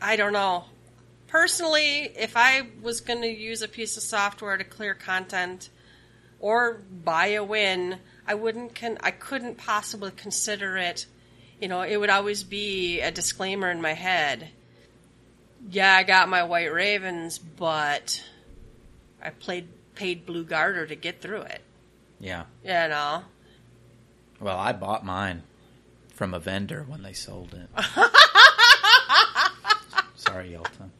I 0.00 0.16
don't 0.16 0.32
know. 0.32 0.64
Personally, 1.26 2.12
if 2.16 2.36
I 2.36 2.62
was 2.82 3.00
going 3.00 3.22
to 3.22 3.28
use 3.28 3.62
a 3.62 3.68
piece 3.68 3.96
of 3.96 4.02
software 4.02 4.56
to 4.56 4.64
clear 4.64 4.94
content 4.94 5.70
or 6.40 6.74
buy 7.04 7.28
a 7.28 7.42
win, 7.44 7.98
I 8.26 8.34
wouldn't. 8.34 8.74
Con- 8.74 8.98
I 9.00 9.10
couldn't 9.10 9.56
possibly 9.58 10.10
consider 10.10 10.76
it. 10.76 11.06
You 11.62 11.68
know, 11.68 11.82
it 11.82 11.96
would 11.96 12.10
always 12.10 12.42
be 12.42 13.00
a 13.00 13.12
disclaimer 13.12 13.70
in 13.70 13.80
my 13.80 13.92
head. 13.92 14.48
Yeah, 15.70 15.94
I 15.94 16.02
got 16.02 16.28
my 16.28 16.42
White 16.42 16.72
Ravens, 16.72 17.38
but 17.38 18.20
I 19.22 19.30
played 19.30 19.68
paid 19.94 20.26
Blue 20.26 20.42
Garter 20.42 20.88
to 20.88 20.96
get 20.96 21.20
through 21.20 21.42
it. 21.42 21.60
Yeah. 22.18 22.46
You 22.64 22.88
know. 22.88 23.22
Well, 24.40 24.58
I 24.58 24.72
bought 24.72 25.04
mine 25.06 25.44
from 26.16 26.34
a 26.34 26.40
vendor 26.40 26.84
when 26.88 27.04
they 27.04 27.12
sold 27.12 27.54
it. 27.54 27.68
Sorry, 30.16 30.50
Yelta. 30.50 30.90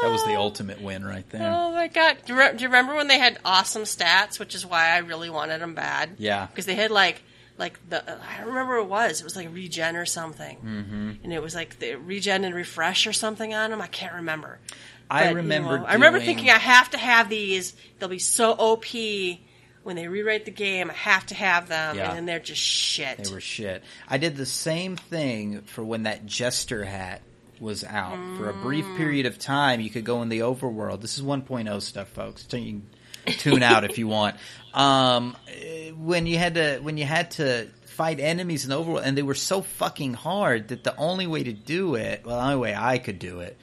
That 0.00 0.10
was 0.10 0.24
the 0.24 0.34
ultimate 0.34 0.80
win 0.80 1.04
right 1.04 1.28
there. 1.30 1.52
Oh 1.54 1.70
my 1.72 1.86
god! 1.86 2.16
Do 2.26 2.32
you, 2.32 2.38
re- 2.40 2.52
do 2.56 2.62
you 2.62 2.68
remember 2.68 2.96
when 2.96 3.06
they 3.06 3.18
had 3.18 3.38
awesome 3.44 3.82
stats, 3.82 4.40
which 4.40 4.56
is 4.56 4.66
why 4.66 4.88
I 4.88 4.98
really 4.98 5.30
wanted 5.30 5.60
them 5.60 5.74
bad? 5.74 6.16
Yeah. 6.18 6.46
because 6.46 6.66
they 6.66 6.74
had 6.74 6.90
like 6.90 7.22
like 7.58 7.78
the 7.90 8.02
I 8.10 8.38
don't 8.38 8.48
remember 8.48 8.76
what 8.82 8.84
it 8.84 8.88
was. 9.08 9.20
It 9.20 9.24
was 9.24 9.36
like 9.36 9.52
regen 9.52 9.96
or 9.96 10.06
something, 10.06 10.56
mm-hmm. 10.56 11.10
and 11.24 11.32
it 11.32 11.42
was 11.42 11.54
like 11.54 11.78
the 11.80 11.96
regen 11.96 12.44
and 12.44 12.54
refresh 12.54 13.06
or 13.06 13.12
something 13.12 13.52
on 13.52 13.70
them. 13.70 13.80
I 13.82 13.88
can't 13.88 14.14
remember. 14.14 14.58
I 15.10 15.24
But, 15.24 15.30
you 15.30 15.36
remember. 15.36 15.78
know, 15.78 15.84
I 15.86 15.94
remember 15.94 16.20
thinking 16.20 16.50
I 16.50 16.58
have 16.58 16.90
to 16.90 16.98
have 16.98 17.28
these. 17.28 17.74
They'll 17.98 18.08
be 18.08 18.18
so 18.18 18.52
OP 18.52 18.84
when 19.82 19.96
they 19.96 20.06
rewrite 20.06 20.44
the 20.44 20.50
game. 20.50 20.90
I 20.90 20.94
have 20.94 21.26
to 21.26 21.34
have 21.34 21.68
them, 21.68 21.96
Yeah. 21.96 22.08
and 22.08 22.16
then 22.18 22.26
they're 22.26 22.38
just 22.40 22.60
shit. 22.62 23.24
They 23.24 23.32
were 23.32 23.40
shit. 23.40 23.82
I 24.08 24.18
did 24.18 24.36
the 24.36 24.46
same 24.46 24.96
thing 24.96 25.62
for 25.62 25.82
when 25.82 26.02
that 26.04 26.26
Jester 26.26 26.84
hat 26.84 27.22
was 27.58 27.82
out. 27.84 28.16
For 28.36 28.50
a 28.50 28.54
brief 28.54 28.84
Mm. 28.84 28.96
period 28.98 29.26
of 29.26 29.38
time, 29.38 29.80
you 29.80 29.90
could 29.90 30.04
go 30.04 30.22
in 30.22 30.28
the 30.28 30.40
overworld. 30.40 31.00
This 31.00 31.16
is 31.18 31.24
1.0 31.24 31.80
stuff, 31.82 32.08
folks. 32.08 32.46
So 32.48 32.56
you 32.56 32.66
can 32.72 32.86
tune 33.32 33.62
out 33.62 33.84
if 33.84 33.98
you 33.98 34.08
want. 34.08 34.36
Um, 34.74 35.36
when 35.98 36.26
you 36.26 36.38
had 36.38 36.54
to, 36.54 36.78
when 36.80 36.96
you 36.96 37.04
had 37.04 37.30
to 37.32 37.68
fight 37.86 38.20
enemies 38.20 38.64
in 38.64 38.70
the 38.70 38.76
overworld, 38.80 39.02
and 39.04 39.16
they 39.18 39.22
were 39.22 39.34
so 39.34 39.62
fucking 39.62 40.14
hard 40.14 40.68
that 40.68 40.84
the 40.84 40.96
only 40.96 41.26
way 41.26 41.42
to 41.42 41.52
do 41.52 41.94
it, 41.96 42.22
well, 42.24 42.36
the 42.36 42.44
only 42.44 42.56
way 42.56 42.74
I 42.74 42.98
could 42.98 43.18
do 43.18 43.40
it, 43.40 43.56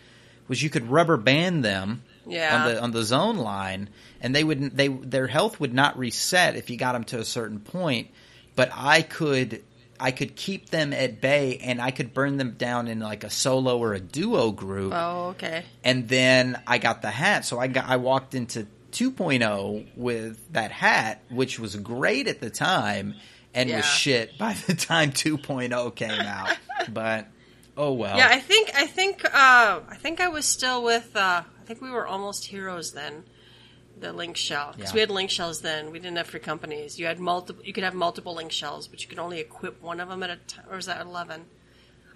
was 0.48 0.62
you 0.62 0.70
could 0.70 0.90
rubber 0.90 1.18
band 1.18 1.64
them 1.64 2.04
Yeah. 2.28 2.56
on 2.64 2.68
the 2.74 2.82
on 2.82 2.92
the 2.92 3.04
zone 3.04 3.38
line, 3.38 3.90
and 4.22 4.36
they 4.36 4.44
would 4.44 4.76
they 4.76 4.88
their 4.90 5.28
health 5.28 5.60
would 5.60 5.74
not 5.74 5.98
reset 5.98 6.56
if 6.56 6.70
you 6.70 6.78
got 6.78 6.94
them 6.94 7.04
to 7.06 7.20
a 7.20 7.26
certain 7.26 7.60
point. 7.60 8.10
But 8.56 8.72
I 8.74 9.02
could 9.02 9.64
I 10.00 10.12
could 10.12 10.36
keep 10.36 10.70
them 10.70 10.92
at 10.92 11.22
bay, 11.22 11.58
and 11.64 11.82
I 11.82 11.92
could 11.92 12.14
burn 12.14 12.36
them 12.38 12.56
down 12.58 12.88
in 12.90 13.00
like 13.00 13.24
a 13.24 13.30
solo 13.30 13.78
or 13.78 13.94
a 13.94 14.00
duo 14.00 14.52
group, 14.52 14.92
oh, 14.94 15.28
okay. 15.30 15.64
and 15.86 16.10
then 16.10 16.60
I 16.68 16.78
got 16.80 17.02
the 17.02 17.12
hat. 17.12 17.46
So 17.46 17.58
I 17.60 17.68
got 17.68 17.88
I 17.88 17.96
walked 17.96 18.36
into 18.36 18.68
2.0 18.96 19.86
with 19.96 20.54
that 20.54 20.72
hat, 20.72 21.22
which 21.30 21.60
was 21.60 21.76
great 21.76 22.28
at 22.28 22.40
the 22.42 22.50
time, 22.50 23.16
and 23.54 23.70
Yeah. 23.70 23.78
was 23.78 23.86
shit 23.86 24.38
by 24.38 24.54
the 24.68 24.74
time 24.74 25.12
2.0 25.12 25.92
came 25.96 26.12
out. 26.22 26.58
but 26.90 27.28
oh 27.78 27.94
well. 27.94 28.18
Yeah, 28.18 28.28
I 28.30 28.40
think 28.40 28.72
I 28.76 28.86
think 28.88 29.24
uh, 29.26 29.80
I 29.90 29.96
think 29.98 30.20
I 30.22 30.30
was 30.30 30.46
still 30.46 30.84
with. 30.84 31.16
Uh, 31.16 31.44
I 31.46 31.66
think 31.66 31.82
we 31.82 31.90
were 31.92 32.06
almost 32.08 32.46
heroes 32.46 32.94
then. 32.94 33.24
The 33.98 34.12
link 34.12 34.36
shell 34.36 34.74
because 34.76 34.92
Yeah. 34.92 34.94
we 34.96 35.00
had 35.00 35.10
link 35.10 35.30
shells 35.30 35.62
then. 35.62 35.90
We 35.92 36.00
didn't 36.00 36.18
have 36.18 36.28
free 36.28 36.42
companies. 36.42 37.00
You 37.00 37.06
had 37.06 37.18
multiple. 37.20 37.64
You 37.66 37.72
could 37.72 37.86
have 37.86 37.94
multiple 37.94 38.36
link 38.36 38.52
shells, 38.52 38.88
but 38.90 39.02
you 39.02 39.08
could 39.08 39.20
only 39.20 39.40
equip 39.40 39.82
one 39.82 40.02
of 40.02 40.10
them 40.10 40.22
at 40.22 40.30
a 40.30 40.36
time. 40.36 40.66
Or 40.70 40.76
was 40.76 40.86
that 40.88 41.00
eleven? 41.02 41.46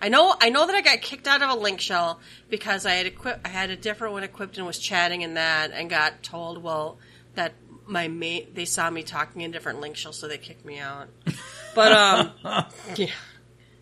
I 0.01 0.09
know. 0.09 0.35
I 0.39 0.49
know 0.49 0.65
that 0.65 0.75
I 0.75 0.81
got 0.81 1.01
kicked 1.01 1.27
out 1.27 1.41
of 1.41 1.49
a 1.49 1.55
link 1.55 1.81
shell 1.81 2.19
because 2.49 2.85
I 2.85 2.93
had 2.93 3.05
equip. 3.05 3.41
I 3.45 3.49
had 3.49 3.69
a 3.69 3.75
different 3.75 4.13
one 4.13 4.23
equipped 4.23 4.57
and 4.57 4.65
was 4.65 4.79
chatting 4.79 5.21
in 5.21 5.33
that, 5.33 5.71
and 5.71 5.89
got 5.89 6.23
told, 6.23 6.63
well, 6.63 6.97
that 7.35 7.53
my 7.85 8.07
mate. 8.07 8.55
They 8.55 8.65
saw 8.65 8.89
me 8.89 9.03
talking 9.03 9.41
in 9.41 9.51
different 9.51 9.81
link 9.81 9.95
shells, 9.95 10.17
so 10.17 10.27
they 10.27 10.37
kicked 10.37 10.65
me 10.65 10.79
out. 10.79 11.09
But 11.75 11.91
um, 11.91 12.31
yeah. 12.95 13.07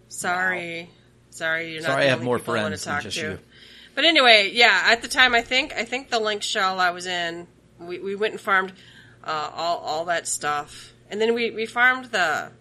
Sorry, 0.08 0.90
sorry, 1.30 1.74
you're 1.74 1.82
not. 1.82 1.92
Sorry, 1.92 2.06
I 2.06 2.10
have 2.10 2.24
more 2.24 2.40
people 2.40 2.56
I 2.56 2.62
friends 2.62 2.84
than 2.84 3.02
just 3.02 3.18
to. 3.18 3.24
you. 3.32 3.40
But 3.94 4.06
anyway, 4.06 4.52
yeah, 4.54 4.84
at 4.86 5.02
the 5.02 5.08
time, 5.08 5.34
I 5.34 5.42
think 5.42 5.74
I 5.76 5.84
think 5.84 6.10
the 6.10 6.20
link 6.20 6.44
shell 6.44 6.80
I 6.80 6.92
was 6.92 7.08
in, 7.08 7.48
we, 7.80 8.00
we 8.00 8.16
went 8.16 8.34
and 8.34 8.42
farmed 8.42 8.74
uh, 9.24 9.52
all 9.54 9.78
all 9.78 10.06
that 10.06 10.28
stuff, 10.28 10.94
and 11.10 11.20
then 11.20 11.34
we 11.34 11.52
we 11.52 11.66
farmed 11.66 12.06
the 12.06 12.52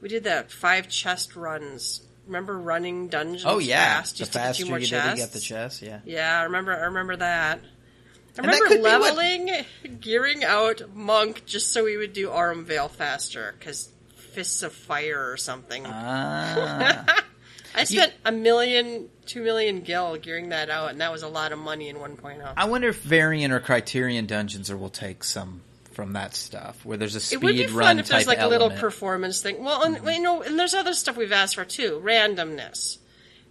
we 0.00 0.08
did 0.08 0.24
the 0.24 0.44
five 0.48 0.88
chest 0.88 1.36
runs. 1.36 2.02
Remember 2.26 2.58
running 2.58 3.08
dungeons? 3.08 3.44
Oh 3.44 3.58
yeah, 3.58 3.96
fast, 3.98 4.14
the 4.14 4.18
just 4.18 4.32
to 4.32 4.38
get 4.38 4.44
faster 4.46 4.64
you 4.66 4.72
you 4.74 4.78
did 4.80 4.88
chests? 4.88 5.20
get 5.20 5.32
the 5.32 5.40
chest, 5.40 5.82
yeah. 5.82 6.00
Yeah, 6.04 6.40
I 6.40 6.42
remember. 6.44 6.72
I 6.72 6.84
remember 6.84 7.16
that. 7.16 7.58
I 7.58 8.42
And 8.42 8.46
that 8.52 8.60
remember 8.60 8.82
what- 8.82 9.02
leveling, 9.02 9.64
gearing 10.00 10.44
out 10.44 10.82
monk 10.94 11.44
just 11.46 11.72
so 11.72 11.84
we 11.84 11.96
would 11.96 12.12
do 12.12 12.30
Aurum 12.30 12.64
Vale 12.64 12.88
faster 12.88 13.54
because 13.58 13.90
fists 14.16 14.62
of 14.62 14.72
fire 14.72 15.30
or 15.30 15.36
something. 15.36 15.84
Ah. 15.86 17.04
I 17.74 17.84
spent 17.84 18.12
a 18.24 18.32
million, 18.32 19.08
two 19.26 19.42
million 19.42 19.80
gil 19.80 20.16
gearing 20.16 20.50
that 20.50 20.68
out, 20.70 20.90
and 20.90 21.00
that 21.00 21.10
was 21.10 21.22
a 21.22 21.28
lot 21.28 21.52
of 21.52 21.58
money 21.58 21.88
in 21.88 21.96
oh. 21.96 22.00
1.0. 22.00 22.52
I 22.56 22.66
wonder 22.66 22.88
if 22.88 23.00
Variant 23.00 23.52
or 23.52 23.60
Criterion 23.60 24.26
Dungeons 24.26 24.70
or 24.70 24.76
will 24.76 24.90
take 24.90 25.24
some 25.24 25.62
from 25.92 26.14
that 26.14 26.34
stuff, 26.34 26.84
where 26.84 26.96
there's 26.96 27.14
a 27.14 27.20
speed 27.20 27.36
It 27.36 27.44
would 27.44 27.56
be 27.56 27.66
run 27.66 27.86
fun 27.86 27.98
if 27.98 28.08
there's 28.08 28.26
like 28.26 28.40
a 28.40 28.48
little 28.48 28.70
performance 28.70 29.40
thing. 29.40 29.62
Well, 29.62 29.82
and, 29.82 30.04
you 30.06 30.20
know, 30.22 30.42
and 30.42 30.58
there's 30.58 30.74
other 30.74 30.94
stuff 30.94 31.16
we've 31.16 31.32
asked 31.32 31.54
for 31.54 31.64
too, 31.64 32.00
randomness. 32.04 32.98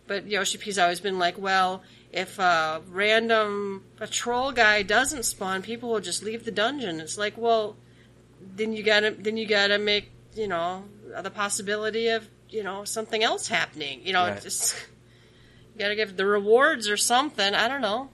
But 0.08 0.28
Yoshi 0.28 0.58
P's 0.58 0.78
always 0.78 1.00
been 1.00 1.20
like, 1.20 1.38
well, 1.38 1.84
if 2.12 2.38
a 2.40 2.82
random 2.90 3.84
patrol 3.96 4.52
guy 4.52 4.82
doesn't 4.84 5.24
spawn, 5.24 5.62
people 5.62 5.90
will 5.90 6.02
just 6.02 6.24
leave 6.24 6.44
the 6.44 6.52
dungeon. 6.52 7.00
It's 7.00 7.18
like, 7.18 7.38
well, 7.38 7.78
then 8.56 8.74
you 8.74 8.84
gotta, 8.84 9.12
then 9.12 9.38
you 9.38 9.48
gotta 9.48 9.78
make, 9.78 10.12
you 10.36 10.48
know, 10.48 10.84
the 11.22 11.30
possibility 11.30 12.10
of, 12.10 12.28
you 12.50 12.64
know, 12.64 12.84
something 12.84 13.24
else 13.24 13.48
happening. 13.48 14.02
You 14.04 14.14
know, 14.14 14.26
Right. 14.28 14.42
just 14.42 14.76
you 15.74 15.80
gotta 15.80 15.96
give 15.96 16.18
the 16.18 16.26
rewards 16.26 16.90
or 16.90 16.98
something. 16.98 17.54
I 17.54 17.68
don't 17.68 17.82
know. 17.82 18.10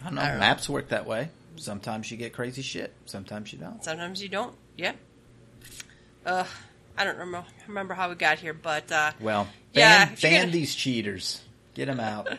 I 0.00 0.06
don't 0.06 0.14
know. 0.16 0.20
I 0.20 0.28
don't 0.28 0.34
know. 0.34 0.40
Maps 0.40 0.68
work 0.68 0.88
that 0.88 1.06
way. 1.06 1.30
Sometimes 1.56 2.10
you 2.10 2.16
get 2.16 2.32
crazy 2.32 2.62
shit. 2.62 2.92
Sometimes 3.06 3.52
you 3.52 3.58
don't. 3.58 3.82
Sometimes 3.84 4.22
you 4.22 4.28
don't. 4.28 4.54
Yeah. 4.76 4.92
Ugh. 6.26 6.46
I 6.96 7.04
don't 7.04 7.16
remember 7.18 7.46
remember 7.66 7.94
how 7.94 8.08
we 8.10 8.14
got 8.16 8.38
here, 8.38 8.52
but 8.54 8.90
uh, 8.92 9.12
Well, 9.20 9.48
Yeah, 9.72 10.04
ban, 10.06 10.08
you're 10.20 10.30
ban 10.30 10.40
gonna- 10.42 10.52
these 10.52 10.74
cheaters. 10.74 11.40
Get 11.74 11.86
them 11.86 12.00
out. 12.00 12.28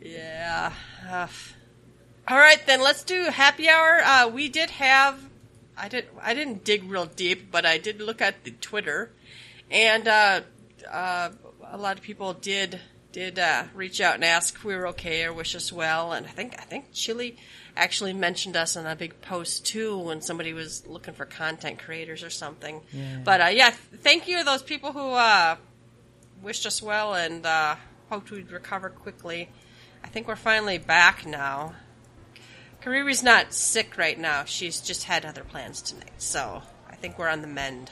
Yeah. 0.00 0.72
Ugh. 1.10 1.30
All 2.28 2.36
right, 2.38 2.64
then 2.68 2.80
let's 2.80 3.02
do 3.02 3.24
happy 3.24 3.68
hour. 3.68 4.00
Uh, 4.04 4.28
we 4.28 4.48
did 4.48 4.70
have. 4.70 5.18
I 5.76 5.88
didn't. 5.88 6.10
I 6.22 6.34
didn't 6.34 6.62
dig 6.62 6.88
real 6.88 7.06
deep, 7.06 7.50
but 7.50 7.66
I 7.66 7.78
did 7.78 8.00
look 8.00 8.22
at 8.22 8.44
the 8.44 8.52
Twitter, 8.52 9.10
and 9.72 10.06
uh, 10.06 10.40
uh, 10.88 11.30
a 11.64 11.76
lot 11.76 11.96
of 11.96 12.02
people 12.04 12.32
did 12.34 12.78
did 13.10 13.40
uh, 13.40 13.64
reach 13.74 14.00
out 14.00 14.14
and 14.14 14.24
ask 14.24 14.54
if 14.54 14.64
we 14.64 14.76
were 14.76 14.86
okay 14.88 15.24
or 15.24 15.32
wish 15.32 15.56
us 15.56 15.72
well. 15.72 16.12
And 16.12 16.26
I 16.26 16.30
think 16.30 16.54
I 16.60 16.62
think 16.62 16.92
Chili 16.92 17.36
actually 17.78 18.12
mentioned 18.12 18.56
us 18.56 18.76
in 18.76 18.86
a 18.86 18.96
big 18.96 19.20
post 19.22 19.64
too 19.64 19.96
when 19.96 20.20
somebody 20.20 20.52
was 20.52 20.86
looking 20.86 21.14
for 21.14 21.24
content 21.24 21.78
creators 21.78 22.22
or 22.24 22.30
something. 22.30 22.80
But 23.24 23.40
uh, 23.40 23.46
yeah, 23.46 23.70
thank 23.70 24.28
you 24.28 24.38
to 24.38 24.44
those 24.44 24.62
people 24.62 24.92
who 24.92 25.12
uh, 25.12 25.56
wished 26.42 26.66
us 26.66 26.82
well 26.82 27.14
and 27.14 27.46
uh, 27.46 27.76
hoped 28.10 28.30
we'd 28.30 28.50
recover 28.50 28.90
quickly. 28.90 29.48
I 30.02 30.08
think 30.08 30.26
we're 30.28 30.36
finally 30.36 30.78
back 30.78 31.24
now. 31.24 31.74
Kariri's 32.82 33.22
not 33.22 33.52
sick 33.52 33.96
right 33.96 34.18
now. 34.18 34.44
She's 34.44 34.80
just 34.80 35.04
had 35.04 35.24
other 35.24 35.44
plans 35.44 35.80
tonight, 35.82 36.12
so 36.18 36.62
I 36.88 36.96
think 36.96 37.18
we're 37.18 37.28
on 37.28 37.42
the 37.42 37.48
mend. 37.48 37.90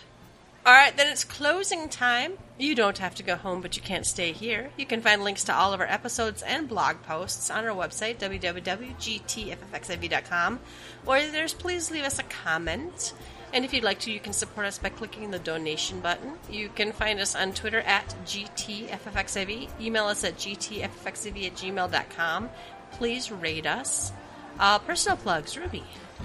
All 0.66 0.72
right, 0.72 0.94
then 0.96 1.06
it's 1.06 1.22
closing 1.22 1.88
time. 1.88 2.32
You 2.58 2.74
don't 2.74 2.98
have 2.98 3.14
to 3.14 3.22
go 3.22 3.36
home, 3.36 3.60
but 3.60 3.76
you 3.76 3.82
can't 3.82 4.04
stay 4.04 4.32
here. 4.32 4.70
You 4.76 4.84
can 4.84 5.00
find 5.00 5.22
links 5.22 5.44
to 5.44 5.54
all 5.54 5.72
of 5.72 5.78
our 5.78 5.86
episodes 5.86 6.42
and 6.42 6.68
blog 6.68 7.00
posts 7.02 7.52
on 7.52 7.64
our 7.64 7.70
website, 7.70 8.18
www.gtffxiv.com, 8.18 10.60
or 11.06 11.22
there's 11.22 11.54
please 11.54 11.92
leave 11.92 12.02
us 12.02 12.18
a 12.18 12.24
comment. 12.24 13.14
And 13.52 13.64
if 13.64 13.72
you'd 13.72 13.84
like 13.84 14.00
to, 14.00 14.10
you 14.10 14.18
can 14.18 14.32
support 14.32 14.66
us 14.66 14.80
by 14.80 14.88
clicking 14.88 15.30
the 15.30 15.38
donation 15.38 16.00
button. 16.00 16.32
You 16.50 16.68
can 16.68 16.90
find 16.90 17.20
us 17.20 17.36
on 17.36 17.52
Twitter 17.52 17.82
at 17.82 18.16
GTFFXIV. 18.24 19.80
Email 19.80 20.06
us 20.06 20.24
at 20.24 20.36
GTFFXIV 20.36 21.46
at 21.46 21.54
gmail.com. 21.54 22.50
Please 22.90 23.30
rate 23.30 23.66
us. 23.66 24.10
Uh, 24.58 24.80
personal 24.80 25.16
plugs, 25.16 25.56
Ruby. 25.56 25.84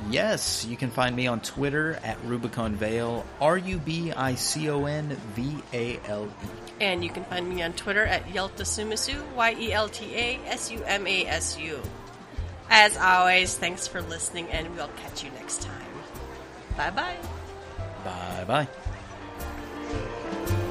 Yes, 0.10 0.66
you 0.66 0.78
can 0.78 0.90
find 0.90 1.16
me 1.16 1.28
on 1.28 1.40
Twitter 1.42 2.00
at 2.04 2.18
Rubicon 2.26 2.76
Vale. 2.76 3.26
R 3.40 3.58
U 3.58 3.78
B 3.78 4.12
I 4.12 4.36
C 4.36 4.70
O 4.70 4.86
N 4.86 5.18
V 5.36 5.58
A 5.74 6.00
L 6.08 6.26
E. 6.26 6.48
And 6.80 7.04
you 7.04 7.10
can 7.10 7.24
find 7.26 7.48
me 7.48 7.62
on 7.62 7.74
Twitter 7.74 8.06
at 8.06 8.26
Yelta 8.28 8.64
Sumasu, 8.64 9.22
Y 9.36 9.56
E 9.60 9.74
L 9.74 9.90
T 9.90 10.14
A 10.16 10.40
S 10.48 10.72
U 10.72 10.84
M 10.86 11.08
A 11.08 11.26
S 11.26 11.58
U. 11.60 11.82
As 12.70 12.96
always, 12.98 13.58
thanks 13.58 13.88
for 13.88 14.02
listening, 14.02 14.48
and 14.50 14.74
we'll 14.76 14.88
catch 15.04 15.24
you 15.24 15.32
next 15.32 15.62
time. 15.62 15.76
Bye 16.78 16.90
bye. 16.92 17.18
Bye 18.04 18.68
bye. 20.48 20.68